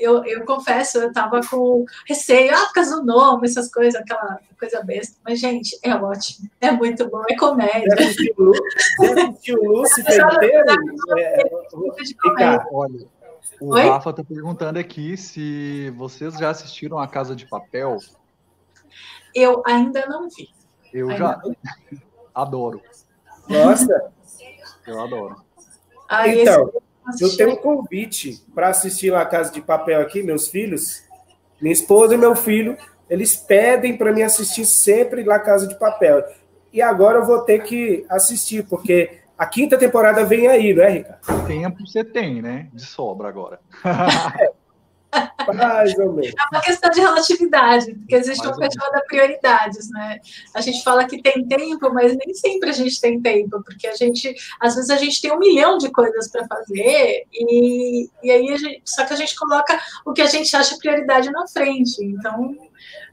eu, 0.00 0.24
eu 0.24 0.44
confesso, 0.44 0.98
eu 0.98 1.08
estava 1.08 1.40
com 1.42 1.84
receio, 2.06 2.54
ah, 2.54 2.66
por 2.66 2.74
causa 2.74 2.96
do 2.96 3.04
nome, 3.04 3.46
essas 3.46 3.70
coisas, 3.70 4.00
aquela 4.00 4.40
coisa 4.58 4.82
besta. 4.82 5.16
Mas, 5.24 5.38
gente, 5.38 5.78
é 5.82 5.94
ótimo, 5.94 6.48
é 6.60 6.70
muito 6.70 7.08
bom, 7.08 7.22
é 7.28 7.36
comédia. 7.36 7.88
Você 7.96 9.20
assistiu 9.20 9.58
o 9.58 9.72
Lúcifer 9.72 10.20
inteiro? 10.34 10.64
É, 11.18 11.42
é 11.42 12.64
olha, 12.72 13.06
o 13.60 13.74
Oi? 13.74 13.82
Rafa 13.82 14.10
está 14.10 14.24
perguntando 14.24 14.78
aqui 14.78 15.16
se 15.16 15.90
vocês 15.90 16.34
já 16.38 16.48
assistiram 16.48 16.98
A 16.98 17.06
Casa 17.06 17.36
de 17.36 17.46
Papel. 17.46 17.98
Eu 19.34 19.62
ainda 19.66 20.06
não 20.06 20.28
vi. 20.28 20.48
Eu 20.92 21.10
ainda 21.10 21.18
já. 21.18 21.42
Adoro. 22.34 22.80
Nossa! 23.48 24.12
Eu 24.86 25.00
adoro. 25.00 25.36
Aí, 26.08 26.42
então, 26.42 26.68
esse... 26.68 26.78
Eu 27.20 27.36
tenho 27.36 27.52
um 27.52 27.56
convite 27.56 28.42
para 28.54 28.68
assistir 28.68 29.10
lá 29.10 29.22
a 29.22 29.26
Casa 29.26 29.52
de 29.52 29.60
Papel 29.60 30.00
aqui, 30.00 30.22
meus 30.22 30.48
filhos. 30.48 31.02
Minha 31.60 31.72
esposa 31.72 32.14
e 32.14 32.18
meu 32.18 32.34
filho, 32.34 32.76
eles 33.08 33.36
pedem 33.36 33.96
para 33.96 34.12
mim 34.12 34.22
assistir 34.22 34.64
sempre 34.64 35.22
lá 35.24 35.36
a 35.36 35.40
Casa 35.40 35.66
de 35.66 35.78
Papel. 35.78 36.24
E 36.72 36.80
agora 36.80 37.18
eu 37.18 37.26
vou 37.26 37.40
ter 37.40 37.62
que 37.62 38.04
assistir, 38.08 38.64
porque 38.64 39.18
a 39.36 39.46
quinta 39.46 39.76
temporada 39.76 40.24
vem 40.24 40.46
aí, 40.46 40.72
não 40.72 40.84
é, 40.84 40.90
Ricardo? 40.90 41.46
Tempo 41.46 41.86
você 41.86 42.04
tem, 42.04 42.40
né? 42.40 42.68
De 42.72 42.84
sobra 42.84 43.28
agora. 43.28 43.58
É, 44.38 44.52
mais 45.54 45.96
ou 45.98 46.12
menos. 46.12 46.32
É 46.38 46.54
uma 46.56 46.62
questão 46.62 46.90
de 46.90 47.00
relatividade, 47.00 47.94
porque 47.94 48.14
existe 48.14 48.46
uma 48.46 48.56
questão 48.56 48.90
da 48.92 49.00
prioridades, 49.00 49.90
né? 49.90 50.20
A 50.54 50.60
gente 50.60 50.82
fala 50.82 51.04
que 51.04 51.20
tem 51.22 51.46
tempo, 51.46 51.92
mas 51.92 52.16
nem 52.16 52.34
sempre 52.34 52.70
a 52.70 52.72
gente 52.72 53.00
tem 53.00 53.20
tempo, 53.20 53.62
porque 53.64 53.86
a 53.86 53.94
gente, 53.94 54.34
às 54.60 54.74
vezes, 54.74 54.90
a 54.90 54.96
gente 54.96 55.20
tem 55.20 55.32
um 55.32 55.38
milhão 55.38 55.78
de 55.78 55.90
coisas 55.90 56.28
para 56.28 56.46
fazer, 56.46 57.26
e, 57.32 58.08
e 58.22 58.30
aí 58.30 58.50
a 58.50 58.56
gente, 58.56 58.82
só 58.84 59.04
que 59.04 59.12
a 59.12 59.16
gente 59.16 59.34
coloca 59.36 59.80
o 60.04 60.12
que 60.12 60.22
a 60.22 60.26
gente 60.26 60.54
acha 60.54 60.76
prioridade 60.78 61.30
na 61.30 61.46
frente. 61.48 62.04
Então, 62.04 62.56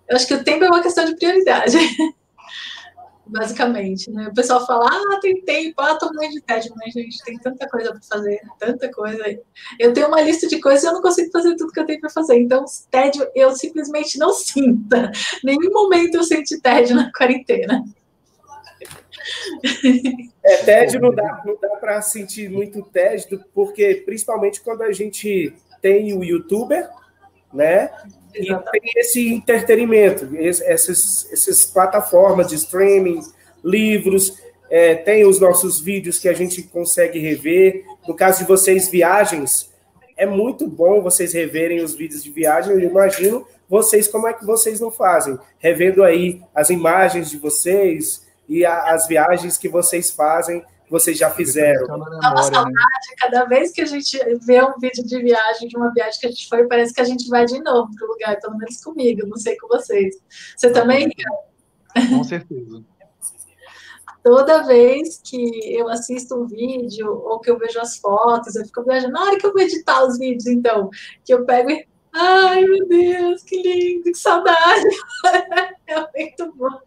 eu 0.08 0.16
acho 0.16 0.28
que 0.28 0.34
o 0.34 0.44
tempo 0.44 0.64
é 0.64 0.68
uma 0.68 0.82
questão 0.82 1.06
de 1.06 1.16
prioridade. 1.16 1.78
basicamente, 3.30 4.10
né? 4.12 4.28
O 4.28 4.34
pessoal 4.34 4.66
fala, 4.66 4.88
ah, 4.88 5.20
tem 5.22 5.42
tempo, 5.42 5.82
ah, 5.82 5.96
tô 5.96 6.12
morrendo 6.14 6.34
de 6.34 6.42
tédio, 6.42 6.74
mas, 6.76 6.94
gente, 6.94 7.24
tem 7.24 7.38
tanta 7.38 7.68
coisa 7.68 7.92
para 7.92 8.02
fazer, 8.02 8.42
tanta 8.60 8.92
coisa. 8.92 9.24
Eu 9.80 9.94
tenho 9.94 10.08
uma 10.08 10.22
lista 10.22 10.48
de 10.48 10.60
coisas 10.60 10.84
e 10.84 10.88
eu 10.88 10.94
não 10.94 11.02
consigo 11.02 11.32
fazer 11.32 11.56
tudo 11.56 11.72
que 11.72 11.80
eu 11.80 11.86
tenho 11.86 12.00
para 12.00 12.10
fazer, 12.10 12.40
então, 12.40 12.66
tédio 12.90 13.28
eu 13.36 13.56
simplesmente 13.56 14.18
não 14.18 14.34
sinto. 14.34 14.96
Nenhum 15.44 15.72
momento 15.72 16.16
eu 16.16 16.24
senti 16.24 16.60
tédio 16.62 16.96
na 16.96 17.12
quarentena. 17.12 17.84
É, 20.44 20.58
tédio 20.64 21.02
não 21.02 21.14
dá, 21.14 21.42
não 21.46 21.58
dá 21.60 21.70
para 21.78 22.02
sentir 22.02 22.50
muito 22.50 22.82
tédio, 22.84 23.44
porque 23.54 24.04
principalmente 24.06 24.62
quando 24.62 24.84
a 24.84 24.92
gente 24.92 25.54
tem 25.82 26.14
o 26.14 26.24
youtuber, 26.24 26.90
né? 27.54 27.92
E 28.40 28.72
tem 28.72 28.92
esse 28.98 29.34
entretenimento, 29.34 30.30
essas, 30.38 31.28
essas 31.32 31.66
plataformas 31.66 32.48
de 32.48 32.56
streaming, 32.56 33.22
livros, 33.64 34.38
é, 34.70 34.96
tem 34.96 35.26
os 35.26 35.40
nossos 35.40 35.80
vídeos 35.80 36.20
que 36.20 36.28
a 36.28 36.34
gente 36.34 36.64
consegue 36.64 37.20
rever. 37.20 37.84
No 38.08 38.16
caso 38.16 38.40
de 38.40 38.46
vocês, 38.46 38.90
viagens, 38.90 39.72
é 40.16 40.26
muito 40.26 40.68
bom 40.68 41.02
vocês 41.02 41.34
reverem 41.34 41.82
os 41.82 41.96
vídeos 41.96 42.24
de 42.24 42.32
viagem. 42.32 42.74
Eu 42.74 42.80
imagino 42.80 43.48
vocês 43.70 44.08
como 44.08 44.28
é 44.28 44.34
que 44.34 44.46
vocês 44.46 44.80
não 44.80 44.92
fazem, 44.92 45.38
revendo 45.60 46.04
aí 46.04 46.42
as 46.56 46.70
imagens 46.70 47.30
de 47.30 47.38
vocês 47.38 48.26
e 48.48 48.66
a, 48.66 48.94
as 48.94 49.08
viagens 49.08 49.58
que 49.58 49.68
vocês 49.68 50.10
fazem 50.10 50.64
vocês 50.90 51.18
já 51.18 51.30
fizeram. 51.30 51.86
Dá 51.86 51.96
uma 51.96 52.44
saudade, 52.44 52.72
né? 52.72 53.16
cada 53.18 53.46
vez 53.46 53.72
que 53.72 53.82
a 53.82 53.86
gente 53.86 54.18
vê 54.46 54.64
um 54.64 54.80
vídeo 54.80 55.06
de 55.06 55.22
viagem, 55.22 55.68
de 55.68 55.78
uma 55.78 55.94
viagem 55.94 56.20
que 56.20 56.28
a 56.28 56.30
gente 56.30 56.48
foi, 56.48 56.68
parece 56.68 56.94
que 56.94 57.02
a 57.02 57.06
gente 57.06 57.28
vai 57.30 57.46
de 57.46 57.60
novo 57.62 57.94
para 57.96 58.06
o 58.06 58.12
lugar, 58.12 58.40
pelo 58.40 58.58
menos 58.58 58.82
comigo, 58.84 59.28
não 59.28 59.38
sei 59.38 59.58
com 59.58 59.68
vocês. 59.68 60.16
Você 60.56 60.72
também, 60.72 61.10
Com 62.10 62.24
certeza. 62.24 62.84
Toda 64.24 64.64
vez 64.64 65.22
que 65.24 65.74
eu 65.74 65.88
assisto 65.88 66.36
um 66.36 66.46
vídeo 66.46 67.10
ou 67.10 67.40
que 67.40 67.50
eu 67.50 67.58
vejo 67.58 67.80
as 67.80 67.98
fotos, 67.98 68.56
eu 68.56 68.66
fico 68.66 68.84
viajando. 68.84 69.14
Na 69.14 69.24
hora 69.24 69.38
que 69.38 69.46
eu 69.46 69.54
vou 69.54 69.62
editar 69.62 70.04
os 70.06 70.18
vídeos, 70.18 70.48
então, 70.48 70.90
que 71.24 71.34
eu 71.34 71.46
pego 71.46 71.72
e. 71.72 71.88
Ai, 72.20 72.66
meu 72.66 72.88
Deus, 72.88 73.44
que 73.44 73.62
lindo, 73.62 74.04
que 74.04 74.16
saudade! 74.16 74.88
É 75.88 76.02
muito 76.02 76.54
bom. 76.54 76.80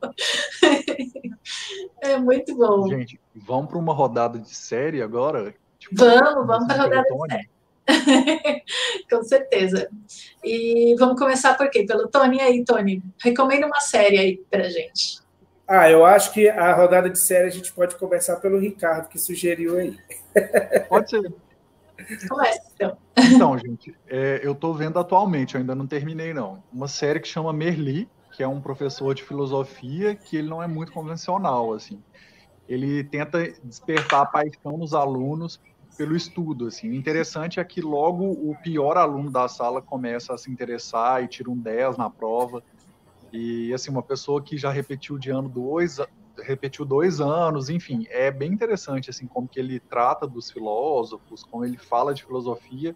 É 2.03 2.17
muito 2.19 2.55
bom. 2.55 2.87
Gente, 2.89 3.19
vamos 3.35 3.71
para 3.71 3.79
uma 3.79 3.95
rodada 3.95 4.39
de 4.39 4.55
série 4.55 5.01
agora? 5.01 5.55
Tipo, 5.79 5.97
vamos, 5.97 6.47
vamos 6.47 6.67
para 6.67 6.77
a 6.77 6.83
rodada 6.85 7.03
de 7.09 7.33
série. 7.33 7.51
Com 9.11 9.23
certeza. 9.23 9.89
E 10.45 10.95
vamos 10.99 11.19
começar 11.19 11.57
por 11.57 11.71
quê? 11.71 11.85
Pelo 11.85 12.09
Tony. 12.09 12.37
E 12.37 12.41
aí, 12.43 12.65
Tony, 12.65 13.03
recomenda 13.23 13.67
uma 13.67 13.81
série 13.81 14.19
aí 14.19 14.37
pra 14.51 14.65
gente. 14.65 15.21
Ah, 15.67 15.91
eu 15.91 16.05
acho 16.05 16.33
que 16.33 16.47
a 16.49 16.75
rodada 16.75 17.09
de 17.09 17.19
série 17.19 17.47
a 17.47 17.51
gente 17.51 17.73
pode 17.73 17.97
começar 17.97 18.37
pelo 18.37 18.59
Ricardo, 18.59 19.09
que 19.09 19.19
sugeriu 19.19 19.79
aí. 19.79 19.97
Pode 20.89 21.09
ser. 21.09 21.33
Começa, 22.29 22.61
então. 22.75 22.97
Então, 23.17 23.59
gente, 23.59 23.95
é, 24.07 24.41
eu 24.43 24.53
estou 24.53 24.75
vendo 24.75 24.99
atualmente, 24.99 25.55
eu 25.55 25.61
ainda 25.61 25.75
não 25.75 25.87
terminei, 25.87 26.33
não. 26.33 26.63
Uma 26.73 26.89
série 26.89 27.21
que 27.21 27.29
chama 27.29 27.53
Merli, 27.53 28.09
que 28.33 28.43
é 28.43 28.49
um 28.49 28.61
professor 28.61 29.15
de 29.15 29.23
filosofia, 29.23 30.15
que 30.15 30.37
ele 30.37 30.49
não 30.49 30.63
é 30.63 30.67
muito 30.67 30.93
convencional, 30.93 31.73
assim. 31.73 32.03
Ele 32.69 33.03
tenta 33.05 33.53
despertar 33.65 34.23
a 34.23 34.27
paixão 34.27 34.77
nos 34.79 34.95
alunos 34.95 35.61
pelo 35.97 36.17
estudo. 36.17 36.69
Assim. 36.69 36.89
O 36.89 36.95
interessante 36.95 37.61
é 37.61 37.65
que 37.65 37.81
logo 37.81 38.25
o 38.25 38.57
pior 38.63 38.97
aluno 38.97 39.31
da 39.31 39.49
sala 39.49 39.83
começa 39.83 40.33
a 40.33 40.39
se 40.39 40.51
interessar 40.51 41.23
e 41.23 41.29
tira 41.29 41.51
um 41.51 41.57
10 41.57 41.97
na 41.97 42.09
prova. 42.09 42.63
E 43.33 43.73
assim, 43.75 43.91
uma 43.91 44.03
pessoa 44.03 44.43
que 44.43 44.57
já 44.57 44.71
repetiu 44.71 45.19
de 45.19 45.31
ano 45.31 45.49
dois, 45.49 45.99
repetiu 46.43 46.85
dois 46.85 47.21
anos, 47.21 47.69
enfim, 47.69 48.07
é 48.11 48.31
bem 48.31 48.53
interessante 48.53 49.11
assim 49.11 49.27
como 49.27 49.49
que 49.49 49.59
ele 49.59 49.81
trata 49.81 50.27
dos 50.27 50.51
filósofos, 50.51 51.45
como 51.45 51.65
ele 51.65 51.77
fala 51.77 52.15
de 52.15 52.25
filosofia, 52.25 52.95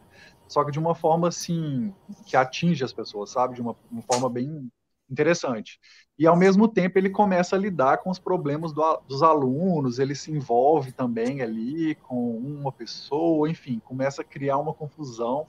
só 0.48 0.64
que 0.64 0.70
de 0.70 0.78
uma 0.78 0.94
forma 0.94 1.28
assim 1.28 1.94
que 2.26 2.36
atinge 2.36 2.84
as 2.84 2.92
pessoas, 2.92 3.30
sabe, 3.30 3.54
de 3.54 3.60
uma, 3.60 3.76
uma 3.90 4.02
forma 4.02 4.28
bem 4.28 4.70
interessante. 5.10 5.78
E 6.18 6.26
ao 6.26 6.36
mesmo 6.36 6.68
tempo 6.68 6.98
ele 6.98 7.10
começa 7.10 7.56
a 7.56 7.58
lidar 7.58 7.98
com 7.98 8.10
os 8.10 8.18
problemas 8.18 8.72
do, 8.72 8.96
dos 9.08 9.22
alunos, 9.22 9.98
ele 9.98 10.14
se 10.14 10.30
envolve 10.30 10.92
também 10.92 11.42
ali 11.42 11.94
com 11.96 12.36
uma 12.36 12.72
pessoa, 12.72 13.48
enfim, 13.48 13.80
começa 13.84 14.22
a 14.22 14.24
criar 14.24 14.58
uma 14.58 14.74
confusão. 14.74 15.46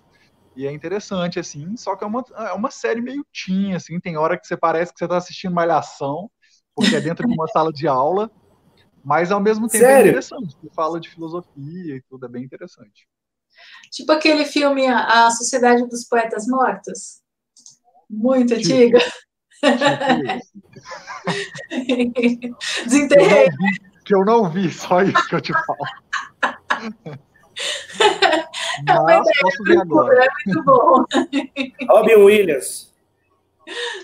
E 0.55 0.65
é 0.65 0.71
interessante, 0.71 1.37
assim, 1.37 1.75
só 1.75 1.95
que 1.95 2.03
é 2.03 2.07
uma, 2.07 2.23
é 2.37 2.53
uma 2.53 2.71
série 2.71 3.01
meio 3.01 3.25
teen, 3.33 3.75
assim, 3.75 3.99
tem 3.99 4.17
hora 4.17 4.37
que 4.37 4.47
você 4.47 4.55
parece 4.55 4.93
que 4.93 4.99
você 4.99 5.05
está 5.05 5.17
assistindo 5.17 5.53
Malhação, 5.53 6.31
porque 6.75 6.95
é 6.95 7.01
dentro 7.01 7.27
de 7.27 7.33
uma 7.33 7.47
sala 7.47 7.71
de 7.71 7.87
aula, 7.87 8.29
mas 9.03 9.31
ao 9.31 9.39
mesmo 9.39 9.67
tempo 9.67 9.83
é 9.83 9.87
Sério? 9.87 10.07
é 10.07 10.09
interessante, 10.09 10.55
fala 10.75 10.99
de 10.99 11.09
filosofia 11.09 11.95
e 11.95 12.01
tudo, 12.09 12.25
é 12.25 12.29
bem 12.29 12.43
interessante. 12.43 13.07
Tipo 13.91 14.11
aquele 14.11 14.45
filme 14.45 14.87
A 14.87 15.29
Sociedade 15.31 15.87
dos 15.87 16.05
Poetas 16.05 16.45
Mortos, 16.47 17.21
muito 18.09 18.57
tipo, 18.57 18.73
antiga. 18.73 18.99
Desenterrei. 22.83 23.47
Que 24.03 24.13
eu 24.13 24.25
não 24.25 24.51
vi, 24.51 24.69
só 24.71 25.01
isso 25.01 25.27
que 25.27 25.35
eu 25.35 25.41
te 25.41 25.53
falo. 25.53 25.79
É 28.87 28.93
uma 28.93 29.03
Mas 29.03 29.27
posso 29.39 29.63
ver 29.63 29.79
agora. 29.79 30.25
É 30.25 30.27
muito 30.45 30.63
bom. 30.63 31.05
Robin 31.89 32.15
Williams. 32.15 32.93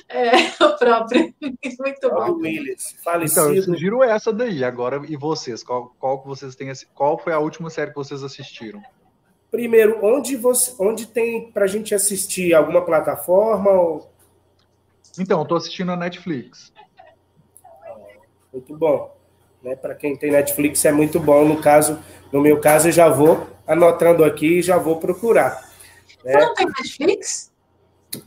É, 0.09 0.31
o 0.63 0.77
próprio. 0.77 1.33
Muito 1.41 2.09
Robin 2.09 2.31
bom. 2.31 2.37
Williams, 2.39 2.95
falecido. 3.03 3.41
Então, 3.41 3.55
eu 3.55 3.63
sugiro 3.63 4.03
essa 4.03 4.31
daí. 4.31 4.63
Agora, 4.63 5.01
e 5.07 5.15
vocês? 5.15 5.63
Qual, 5.63 5.95
qual 5.99 6.21
que 6.21 6.27
vocês 6.27 6.55
têm? 6.55 6.71
Qual 6.93 7.17
foi 7.17 7.33
a 7.33 7.39
última 7.39 7.69
série 7.69 7.91
que 7.91 7.97
vocês 7.97 8.23
assistiram? 8.23 8.81
Primeiro, 9.49 9.99
onde 10.03 10.37
você, 10.37 10.73
onde 10.79 11.07
tem 11.07 11.51
pra 11.51 11.67
gente 11.67 11.93
assistir? 11.93 12.53
Alguma 12.53 12.85
plataforma 12.85 13.69
ou 13.69 14.11
então, 15.19 15.41
estou 15.41 15.57
assistindo 15.57 15.91
a 15.91 15.95
Netflix. 15.95 16.71
Muito 18.51 18.75
bom. 18.75 19.15
Né? 19.61 19.75
Para 19.75 19.95
quem 19.95 20.15
tem 20.15 20.31
Netflix 20.31 20.83
é 20.85 20.91
muito 20.91 21.19
bom. 21.19 21.45
No 21.45 21.61
caso, 21.61 21.99
no 22.31 22.41
meu 22.41 22.59
caso, 22.59 22.87
eu 22.87 22.91
já 22.91 23.09
vou 23.09 23.47
anotando 23.67 24.23
aqui 24.23 24.59
e 24.59 24.61
já 24.61 24.77
vou 24.77 24.97
procurar. 24.97 25.69
Né? 26.23 26.33
Você 26.33 26.45
não 26.45 26.53
tem 26.53 26.65
Netflix? 26.65 27.51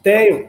Tenho. 0.02 0.48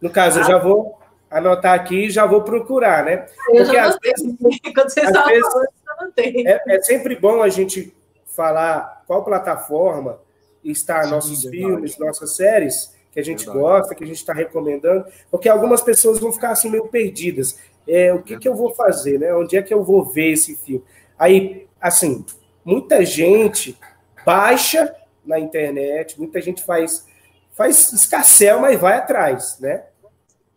No 0.00 0.10
caso, 0.10 0.38
ah. 0.38 0.42
eu 0.42 0.46
já 0.46 0.58
vou 0.58 0.98
anotar 1.30 1.74
aqui 1.74 2.06
e 2.06 2.10
já 2.10 2.26
vou 2.26 2.42
procurar, 2.42 3.04
né? 3.04 3.26
Eu 3.48 3.64
Porque 3.64 3.76
às 3.76 3.96
vezes, 4.02 4.36
Quando 4.74 4.90
você 4.90 5.00
às 5.00 5.26
vezes 5.26 5.48
falando, 5.52 6.12
é, 6.18 6.62
é, 6.66 6.82
sempre 6.82 7.16
bom 7.16 7.42
a 7.42 7.48
gente 7.48 7.94
falar 8.26 9.02
qual 9.06 9.24
plataforma 9.24 10.18
está 10.64 11.04
Sim, 11.04 11.10
nossos 11.10 11.44
filmes, 11.44 11.98
nossas 11.98 12.36
séries, 12.36 12.94
que 13.12 13.20
a 13.20 13.24
gente 13.24 13.44
Verdade. 13.44 13.58
gosta, 13.58 13.94
que 13.94 14.04
a 14.04 14.06
gente 14.06 14.16
está 14.16 14.32
recomendando, 14.32 15.04
porque 15.30 15.48
algumas 15.48 15.82
pessoas 15.82 16.18
vão 16.18 16.32
ficar 16.32 16.50
assim 16.50 16.70
meio 16.70 16.88
perdidas. 16.88 17.58
É, 17.88 18.12
o 18.12 18.22
que, 18.22 18.38
que 18.38 18.48
eu 18.48 18.54
vou 18.54 18.74
fazer, 18.74 19.18
né? 19.18 19.34
Onde 19.34 19.56
é 19.56 19.62
que 19.62 19.74
eu 19.74 19.82
vou 19.82 20.04
ver 20.04 20.32
esse 20.32 20.56
filme? 20.56 20.84
Aí, 21.18 21.66
assim, 21.80 22.24
muita 22.64 23.04
gente 23.04 23.76
baixa 24.24 24.94
na 25.24 25.38
internet, 25.38 26.18
muita 26.18 26.40
gente 26.40 26.62
faz 26.64 27.08
faz 27.52 27.92
escassel, 27.92 28.60
mas 28.60 28.80
vai 28.80 28.96
atrás, 28.96 29.58
né? 29.60 29.84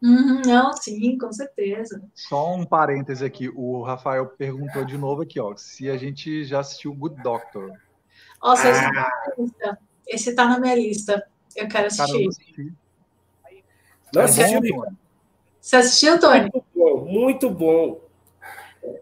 Uhum, 0.03 0.41
não, 0.45 0.75
sim, 0.75 1.17
com 1.17 1.31
certeza. 1.31 2.03
Só 2.13 2.53
um 2.53 2.65
parêntese 2.65 3.23
aqui, 3.23 3.49
o 3.55 3.81
Rafael 3.83 4.27
perguntou 4.27 4.83
de 4.83 4.97
novo 4.97 5.21
aqui, 5.21 5.39
ó, 5.39 5.55
se 5.55 5.89
a 5.89 5.95
gente 5.95 6.43
já 6.43 6.59
assistiu 6.59 6.93
Good 6.93 7.23
Doctor. 7.23 7.71
Nossa, 8.41 8.69
ah. 8.69 9.77
esse 10.05 10.31
está 10.31 10.45
na 10.45 10.59
minha 10.59 10.75
lista. 10.75 11.25
Eu 11.55 11.69
quero 11.69 11.87
assistir. 11.87 12.27
Não 14.13 14.21
é 14.21 14.25
assistiu, 14.25 14.85
Você 15.61 15.75
assistiu, 15.77 16.19
Tony? 16.19 16.51
Muito 16.51 16.65
bom, 16.75 17.05
muito 17.05 17.49
bom. 17.49 18.01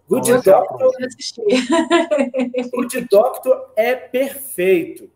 Good 0.08 0.32
Nossa, 0.32 0.52
Doctor. 0.52 0.92
Good 2.72 3.08
Doctor 3.10 3.74
é 3.76 3.96
perfeito. 3.96 5.10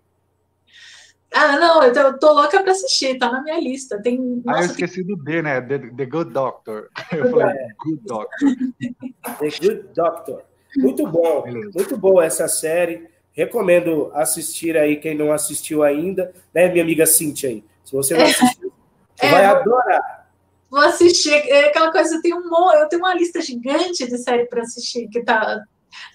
Ah, 1.37 1.59
não, 1.59 1.83
eu 1.83 2.17
tô 2.17 2.31
louca 2.31 2.63
para 2.63 2.71
assistir, 2.71 3.19
tá 3.19 3.29
na 3.29 3.43
minha 3.43 3.59
lista. 3.59 4.01
Tem, 4.01 4.17
nossa, 4.45 4.59
ah, 4.59 4.61
eu 4.61 4.65
esqueci 4.67 5.03
do 5.03 5.17
D, 5.17 5.41
né? 5.41 5.59
The, 5.59 5.79
the 5.79 6.05
Good 6.05 6.31
Doctor. 6.31 6.89
Eu 7.11 7.29
falei, 7.29 7.57
é. 7.57 7.67
Good 7.77 8.01
Doctor. 8.05 8.49
The 9.39 9.49
Good 9.61 9.89
Doctor. 9.93 10.43
Muito 10.77 11.05
bom, 11.05 11.41
Beleza. 11.41 11.71
muito 11.75 11.97
boa 11.97 12.23
essa 12.23 12.47
série. 12.47 13.09
Recomendo 13.33 14.11
assistir 14.13 14.77
aí 14.77 14.95
quem 14.95 15.13
não 15.13 15.33
assistiu 15.33 15.83
ainda, 15.83 16.33
né, 16.53 16.69
minha 16.69 16.85
amiga 16.85 17.05
Cintia 17.05 17.49
aí. 17.49 17.65
Se 17.83 17.91
você 17.91 18.13
não 18.13 18.21
é. 18.21 18.29
assistiu, 18.29 18.71
você 19.13 19.25
é, 19.25 19.31
vai 19.31 19.45
adorar. 19.45 20.29
Vou 20.71 20.79
assistir, 20.79 21.33
é 21.33 21.65
aquela 21.65 21.91
coisa, 21.91 22.15
eu 22.15 22.21
tenho, 22.21 22.37
um, 22.37 22.71
eu 22.71 22.87
tenho 22.87 23.01
uma 23.01 23.13
lista 23.13 23.41
gigante 23.41 24.07
de 24.07 24.17
série 24.19 24.45
para 24.45 24.61
assistir 24.61 25.09
que 25.09 25.21
tá, 25.21 25.61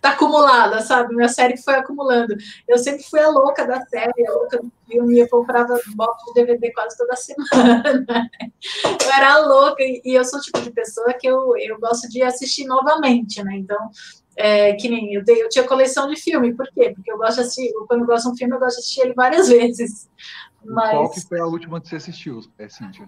tá 0.00 0.10
acumulada, 0.10 0.80
sabe? 0.80 1.14
Minha 1.14 1.28
série 1.28 1.54
que 1.54 1.62
foi 1.62 1.74
acumulando. 1.74 2.36
Eu 2.66 2.78
sempre 2.78 3.02
fui 3.04 3.20
a 3.20 3.28
louca 3.28 3.66
da 3.66 3.80
série, 3.86 4.26
a 4.26 4.32
louca 4.32 4.58
do 4.58 4.72
filme, 4.88 5.18
eu 5.18 5.28
comprava 5.28 5.78
box 5.94 6.24
de 6.26 6.34
DVD 6.34 6.72
quase 6.72 6.96
toda 6.96 7.16
semana. 7.16 8.30
Eu 9.04 9.12
era 9.12 9.38
louca, 9.38 9.82
e 9.82 10.16
eu 10.16 10.24
sou 10.24 10.38
o 10.38 10.42
tipo 10.42 10.60
de 10.60 10.70
pessoa 10.70 11.12
que 11.14 11.26
eu, 11.26 11.56
eu 11.58 11.78
gosto 11.80 12.08
de 12.08 12.22
assistir 12.22 12.66
novamente, 12.66 13.42
né? 13.42 13.56
Então, 13.56 13.78
é, 14.36 14.74
que 14.74 14.88
nem 14.88 15.14
eu, 15.14 15.22
eu 15.26 15.48
tinha 15.48 15.66
coleção 15.66 16.08
de 16.08 16.16
filme, 16.16 16.54
por 16.54 16.66
quê? 16.72 16.92
Porque 16.94 17.10
eu 17.10 17.18
gosto 17.18 17.36
de 17.36 17.40
assistir, 17.42 17.72
quando 17.88 18.02
eu 18.02 18.06
gosto 18.06 18.26
de 18.26 18.32
um 18.32 18.36
filme, 18.36 18.54
eu 18.54 18.60
gosto 18.60 18.76
de 18.76 18.80
assistir 18.80 19.00
ele 19.00 19.14
várias 19.14 19.48
vezes. 19.50 20.08
Mas... 20.64 20.90
Qual 20.90 21.10
que 21.10 21.20
foi 21.20 21.40
a 21.40 21.46
última 21.46 21.80
que 21.80 21.88
você 21.88 21.96
assistiu, 21.96 22.40
é, 22.58 22.68
Cíntia? 22.68 23.06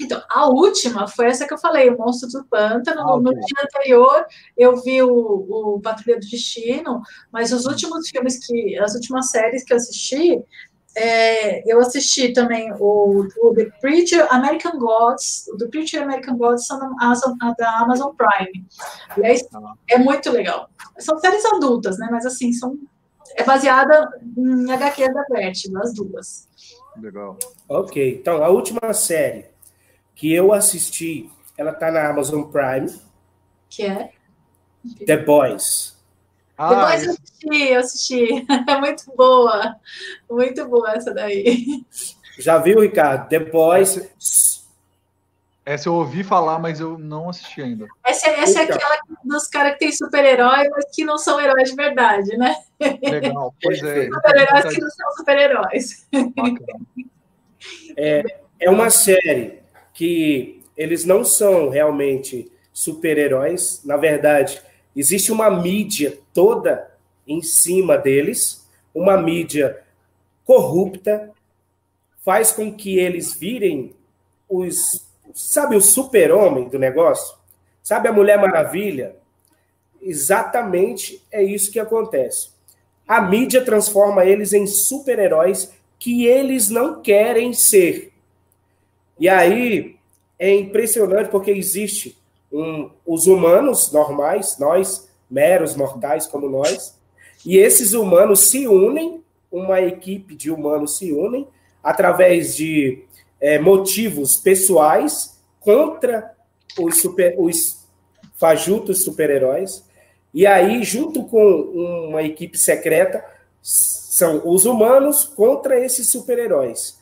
Então, 0.00 0.22
a 0.28 0.48
última 0.48 1.06
foi 1.06 1.26
essa 1.26 1.46
que 1.46 1.54
eu 1.54 1.58
falei, 1.58 1.90
o 1.90 1.98
Monstro 1.98 2.28
do 2.30 2.44
Pântano. 2.46 3.00
Ah, 3.00 3.14
okay. 3.16 3.22
No 3.22 3.40
dia 3.40 3.64
anterior, 3.64 4.26
eu 4.56 4.76
vi 4.82 5.02
o, 5.02 5.74
o 5.76 5.80
Patrulha 5.80 6.18
do 6.18 6.26
Destino, 6.26 7.00
mas 7.30 7.52
os 7.52 7.66
últimos 7.66 8.08
filmes 8.08 8.44
que, 8.46 8.78
as 8.78 8.94
últimas 8.94 9.30
séries 9.30 9.64
que 9.64 9.72
eu 9.72 9.76
assisti, 9.76 10.42
é, 10.94 11.70
eu 11.70 11.80
assisti 11.80 12.32
também 12.32 12.72
o, 12.78 13.26
o, 13.40 13.54
The 13.54 13.70
Preacher 13.80 14.26
American 14.30 14.78
Gods, 14.78 15.48
o 15.48 15.56
The 15.56 15.66
Preacher 15.68 16.02
American 16.02 16.36
Gods 16.36 16.66
são 16.66 16.78
da 16.78 16.86
Amazon, 17.00 17.32
da 17.58 17.78
Amazon 17.78 18.14
Prime. 18.14 18.66
Aliás, 19.10 19.42
é 19.88 19.98
muito 19.98 20.30
legal. 20.30 20.68
São 20.98 21.18
séries 21.18 21.44
adultas, 21.46 21.98
né? 21.98 22.08
Mas 22.10 22.26
assim, 22.26 22.52
são, 22.52 22.78
é 23.36 23.42
baseada 23.42 24.10
em 24.36 24.70
HQ 24.70 25.12
da 25.12 25.24
Beth, 25.30 25.72
das 25.72 25.94
duas. 25.94 26.48
Legal. 27.00 27.38
Ok, 27.68 28.18
então 28.20 28.44
a 28.44 28.48
última 28.50 28.92
série 28.92 29.51
que 30.22 30.32
eu 30.32 30.52
assisti, 30.52 31.28
ela 31.58 31.72
tá 31.72 31.90
na 31.90 32.08
Amazon 32.08 32.44
Prime. 32.44 32.86
Que 33.68 33.86
é? 33.86 34.12
The 35.04 35.16
Boys. 35.16 36.00
Ah, 36.56 36.68
Depois 36.68 37.04
eu 37.04 37.10
assisti, 37.10 37.72
eu 37.72 37.80
assisti. 37.80 38.46
É 38.68 38.78
muito 38.78 39.02
boa. 39.16 39.74
Muito 40.30 40.64
boa 40.68 40.92
essa 40.92 41.12
daí. 41.12 41.84
Já 42.38 42.58
viu, 42.58 42.78
Ricardo? 42.78 43.28
The 43.30 43.40
Boys. 43.40 44.64
Essa 45.66 45.88
eu 45.88 45.94
ouvi 45.94 46.22
falar, 46.22 46.60
mas 46.60 46.78
eu 46.78 46.96
não 46.96 47.28
assisti 47.28 47.60
ainda. 47.60 47.88
Essa, 48.04 48.30
essa 48.30 48.60
é 48.60 48.62
aquela 48.62 49.00
dos 49.24 49.48
caras 49.48 49.72
que 49.72 49.80
tem 49.80 49.90
super-herói, 49.90 50.68
mas 50.68 50.84
que 50.94 51.04
não 51.04 51.18
são 51.18 51.40
heróis 51.40 51.70
de 51.70 51.74
verdade, 51.74 52.36
né? 52.36 52.62
Legal, 52.80 53.52
pois 53.60 53.82
é. 53.82 54.04
Super-heróis 54.04 54.72
que 54.72 54.80
não 54.80 54.90
são 54.90 55.12
super-heróis. 55.16 56.08
É, 57.96 58.22
é 58.60 58.70
uma 58.70 58.88
série 58.88 59.61
que 59.92 60.62
eles 60.76 61.04
não 61.04 61.24
são 61.24 61.68
realmente 61.68 62.50
super-heróis. 62.72 63.82
Na 63.84 63.96
verdade, 63.96 64.62
existe 64.96 65.30
uma 65.30 65.50
mídia 65.50 66.18
toda 66.32 66.90
em 67.26 67.42
cima 67.42 67.96
deles, 67.96 68.66
uma 68.94 69.16
mídia 69.16 69.82
corrupta, 70.44 71.30
faz 72.24 72.52
com 72.52 72.72
que 72.72 72.98
eles 72.98 73.34
virem 73.34 73.94
os 74.48 75.12
Sabe 75.34 75.76
o 75.76 75.80
super-homem 75.80 76.68
do 76.68 76.78
negócio? 76.78 77.36
Sabe 77.82 78.08
a 78.08 78.12
Mulher 78.12 78.38
Maravilha? 78.38 79.16
Exatamente 80.00 81.24
é 81.30 81.42
isso 81.42 81.72
que 81.72 81.80
acontece. 81.80 82.50
A 83.08 83.20
mídia 83.20 83.64
transforma 83.64 84.24
eles 84.24 84.52
em 84.52 84.66
super-heróis 84.66 85.72
que 85.98 86.26
eles 86.26 86.68
não 86.68 87.00
querem 87.00 87.52
ser. 87.52 88.11
E 89.22 89.28
aí 89.28 89.94
é 90.36 90.52
impressionante 90.52 91.30
porque 91.30 91.52
existe 91.52 92.18
um, 92.52 92.90
os 93.06 93.28
humanos 93.28 93.92
normais, 93.92 94.58
nós, 94.58 95.08
meros 95.30 95.76
mortais 95.76 96.26
como 96.26 96.48
nós, 96.48 96.98
e 97.46 97.56
esses 97.56 97.92
humanos 97.92 98.50
se 98.50 98.66
unem, 98.66 99.22
uma 99.48 99.80
equipe 99.80 100.34
de 100.34 100.50
humanos 100.50 100.98
se 100.98 101.12
unem 101.12 101.46
através 101.84 102.56
de 102.56 103.04
é, 103.40 103.60
motivos 103.60 104.38
pessoais 104.38 105.40
contra 105.60 106.34
os, 106.76 107.00
super, 107.00 107.36
os 107.38 107.86
fajutos 108.34 109.04
super-heróis. 109.04 109.84
E 110.34 110.48
aí, 110.48 110.82
junto 110.82 111.22
com 111.26 112.08
uma 112.08 112.24
equipe 112.24 112.58
secreta, 112.58 113.24
são 113.62 114.42
os 114.44 114.64
humanos 114.64 115.24
contra 115.24 115.78
esses 115.78 116.08
super-heróis. 116.08 117.00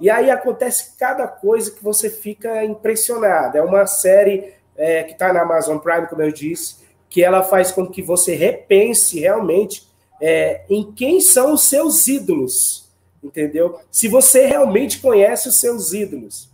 E 0.00 0.10
aí 0.10 0.30
acontece 0.30 0.96
cada 0.98 1.26
coisa 1.26 1.70
que 1.70 1.82
você 1.82 2.10
fica 2.10 2.64
impressionado. 2.64 3.56
É 3.56 3.62
uma 3.62 3.86
série 3.86 4.54
é, 4.76 5.02
que 5.04 5.12
está 5.12 5.32
na 5.32 5.42
Amazon 5.42 5.78
Prime, 5.78 6.06
como 6.08 6.22
eu 6.22 6.32
disse, 6.32 6.76
que 7.08 7.22
ela 7.22 7.42
faz 7.42 7.70
com 7.70 7.86
que 7.86 8.02
você 8.02 8.34
repense 8.34 9.20
realmente 9.20 9.86
é, 10.20 10.62
em 10.68 10.92
quem 10.92 11.20
são 11.20 11.54
os 11.54 11.68
seus 11.68 12.08
ídolos 12.08 12.82
entendeu? 13.22 13.78
Se 13.90 14.08
você 14.08 14.46
realmente 14.46 15.00
conhece 15.00 15.48
os 15.48 15.60
seus 15.60 15.92
ídolos. 15.92 16.50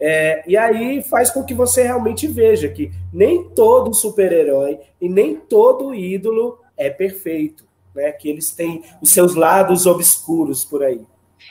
É, 0.00 0.42
e 0.48 0.56
aí 0.56 1.02
faz 1.02 1.30
com 1.30 1.44
que 1.44 1.54
você 1.54 1.84
realmente 1.84 2.26
veja 2.26 2.68
que 2.68 2.90
nem 3.12 3.44
todo 3.50 3.94
super-herói 3.94 4.80
e 5.00 5.08
nem 5.08 5.36
todo 5.36 5.94
ídolo 5.94 6.58
é 6.76 6.90
perfeito, 6.90 7.64
né? 7.94 8.10
Que 8.10 8.28
eles 8.28 8.50
têm 8.50 8.82
os 9.00 9.10
seus 9.10 9.36
lados 9.36 9.86
obscuros 9.86 10.64
por 10.64 10.82
aí. 10.82 11.00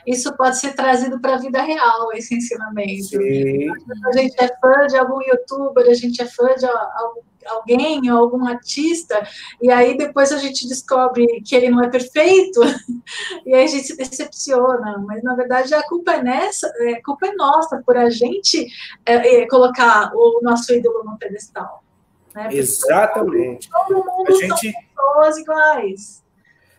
Isso 0.05 0.35
pode 0.35 0.59
ser 0.59 0.73
trazido 0.73 1.19
para 1.19 1.35
a 1.35 1.39
vida 1.39 1.61
real, 1.61 2.11
esse 2.13 2.35
ensinamento. 2.35 3.03
Sim. 3.03 3.69
A 4.05 4.11
gente 4.17 4.35
é 4.39 4.47
fã 4.59 4.87
de 4.87 4.97
algum 4.97 5.21
youtuber, 5.21 5.87
a 5.87 5.93
gente 5.93 6.21
é 6.21 6.25
fã 6.25 6.53
de 6.55 6.65
alguém 7.45 8.11
ou 8.11 8.19
algum 8.19 8.47
artista, 8.47 9.27
e 9.61 9.71
aí 9.71 9.97
depois 9.97 10.31
a 10.31 10.37
gente 10.37 10.67
descobre 10.67 11.41
que 11.41 11.55
ele 11.55 11.69
não 11.69 11.83
é 11.83 11.89
perfeito, 11.89 12.61
e 13.45 13.53
aí 13.53 13.63
a 13.63 13.67
gente 13.67 13.87
se 13.87 13.97
decepciona, 13.97 14.97
mas 14.99 15.23
na 15.23 15.35
verdade 15.35 15.73
a 15.73 15.83
culpa 15.83 16.13
é 16.13 16.23
nessa, 16.23 16.67
a 16.67 17.03
culpa 17.03 17.27
é 17.27 17.33
nossa 17.33 17.81
por 17.85 17.97
a 17.97 18.09
gente 18.09 18.67
é, 19.05 19.41
é, 19.41 19.47
colocar 19.47 20.11
o 20.13 20.39
nosso 20.41 20.71
ídolo 20.73 21.03
no 21.03 21.17
pedestal. 21.17 21.83
Né? 22.33 22.49
Exatamente. 22.51 23.69
Todo 23.69 24.05
mundo 24.05 24.29
a 24.29 24.31
gente... 24.31 24.71
são 24.71 24.81
pessoas 24.95 25.37
iguais. 25.37 26.23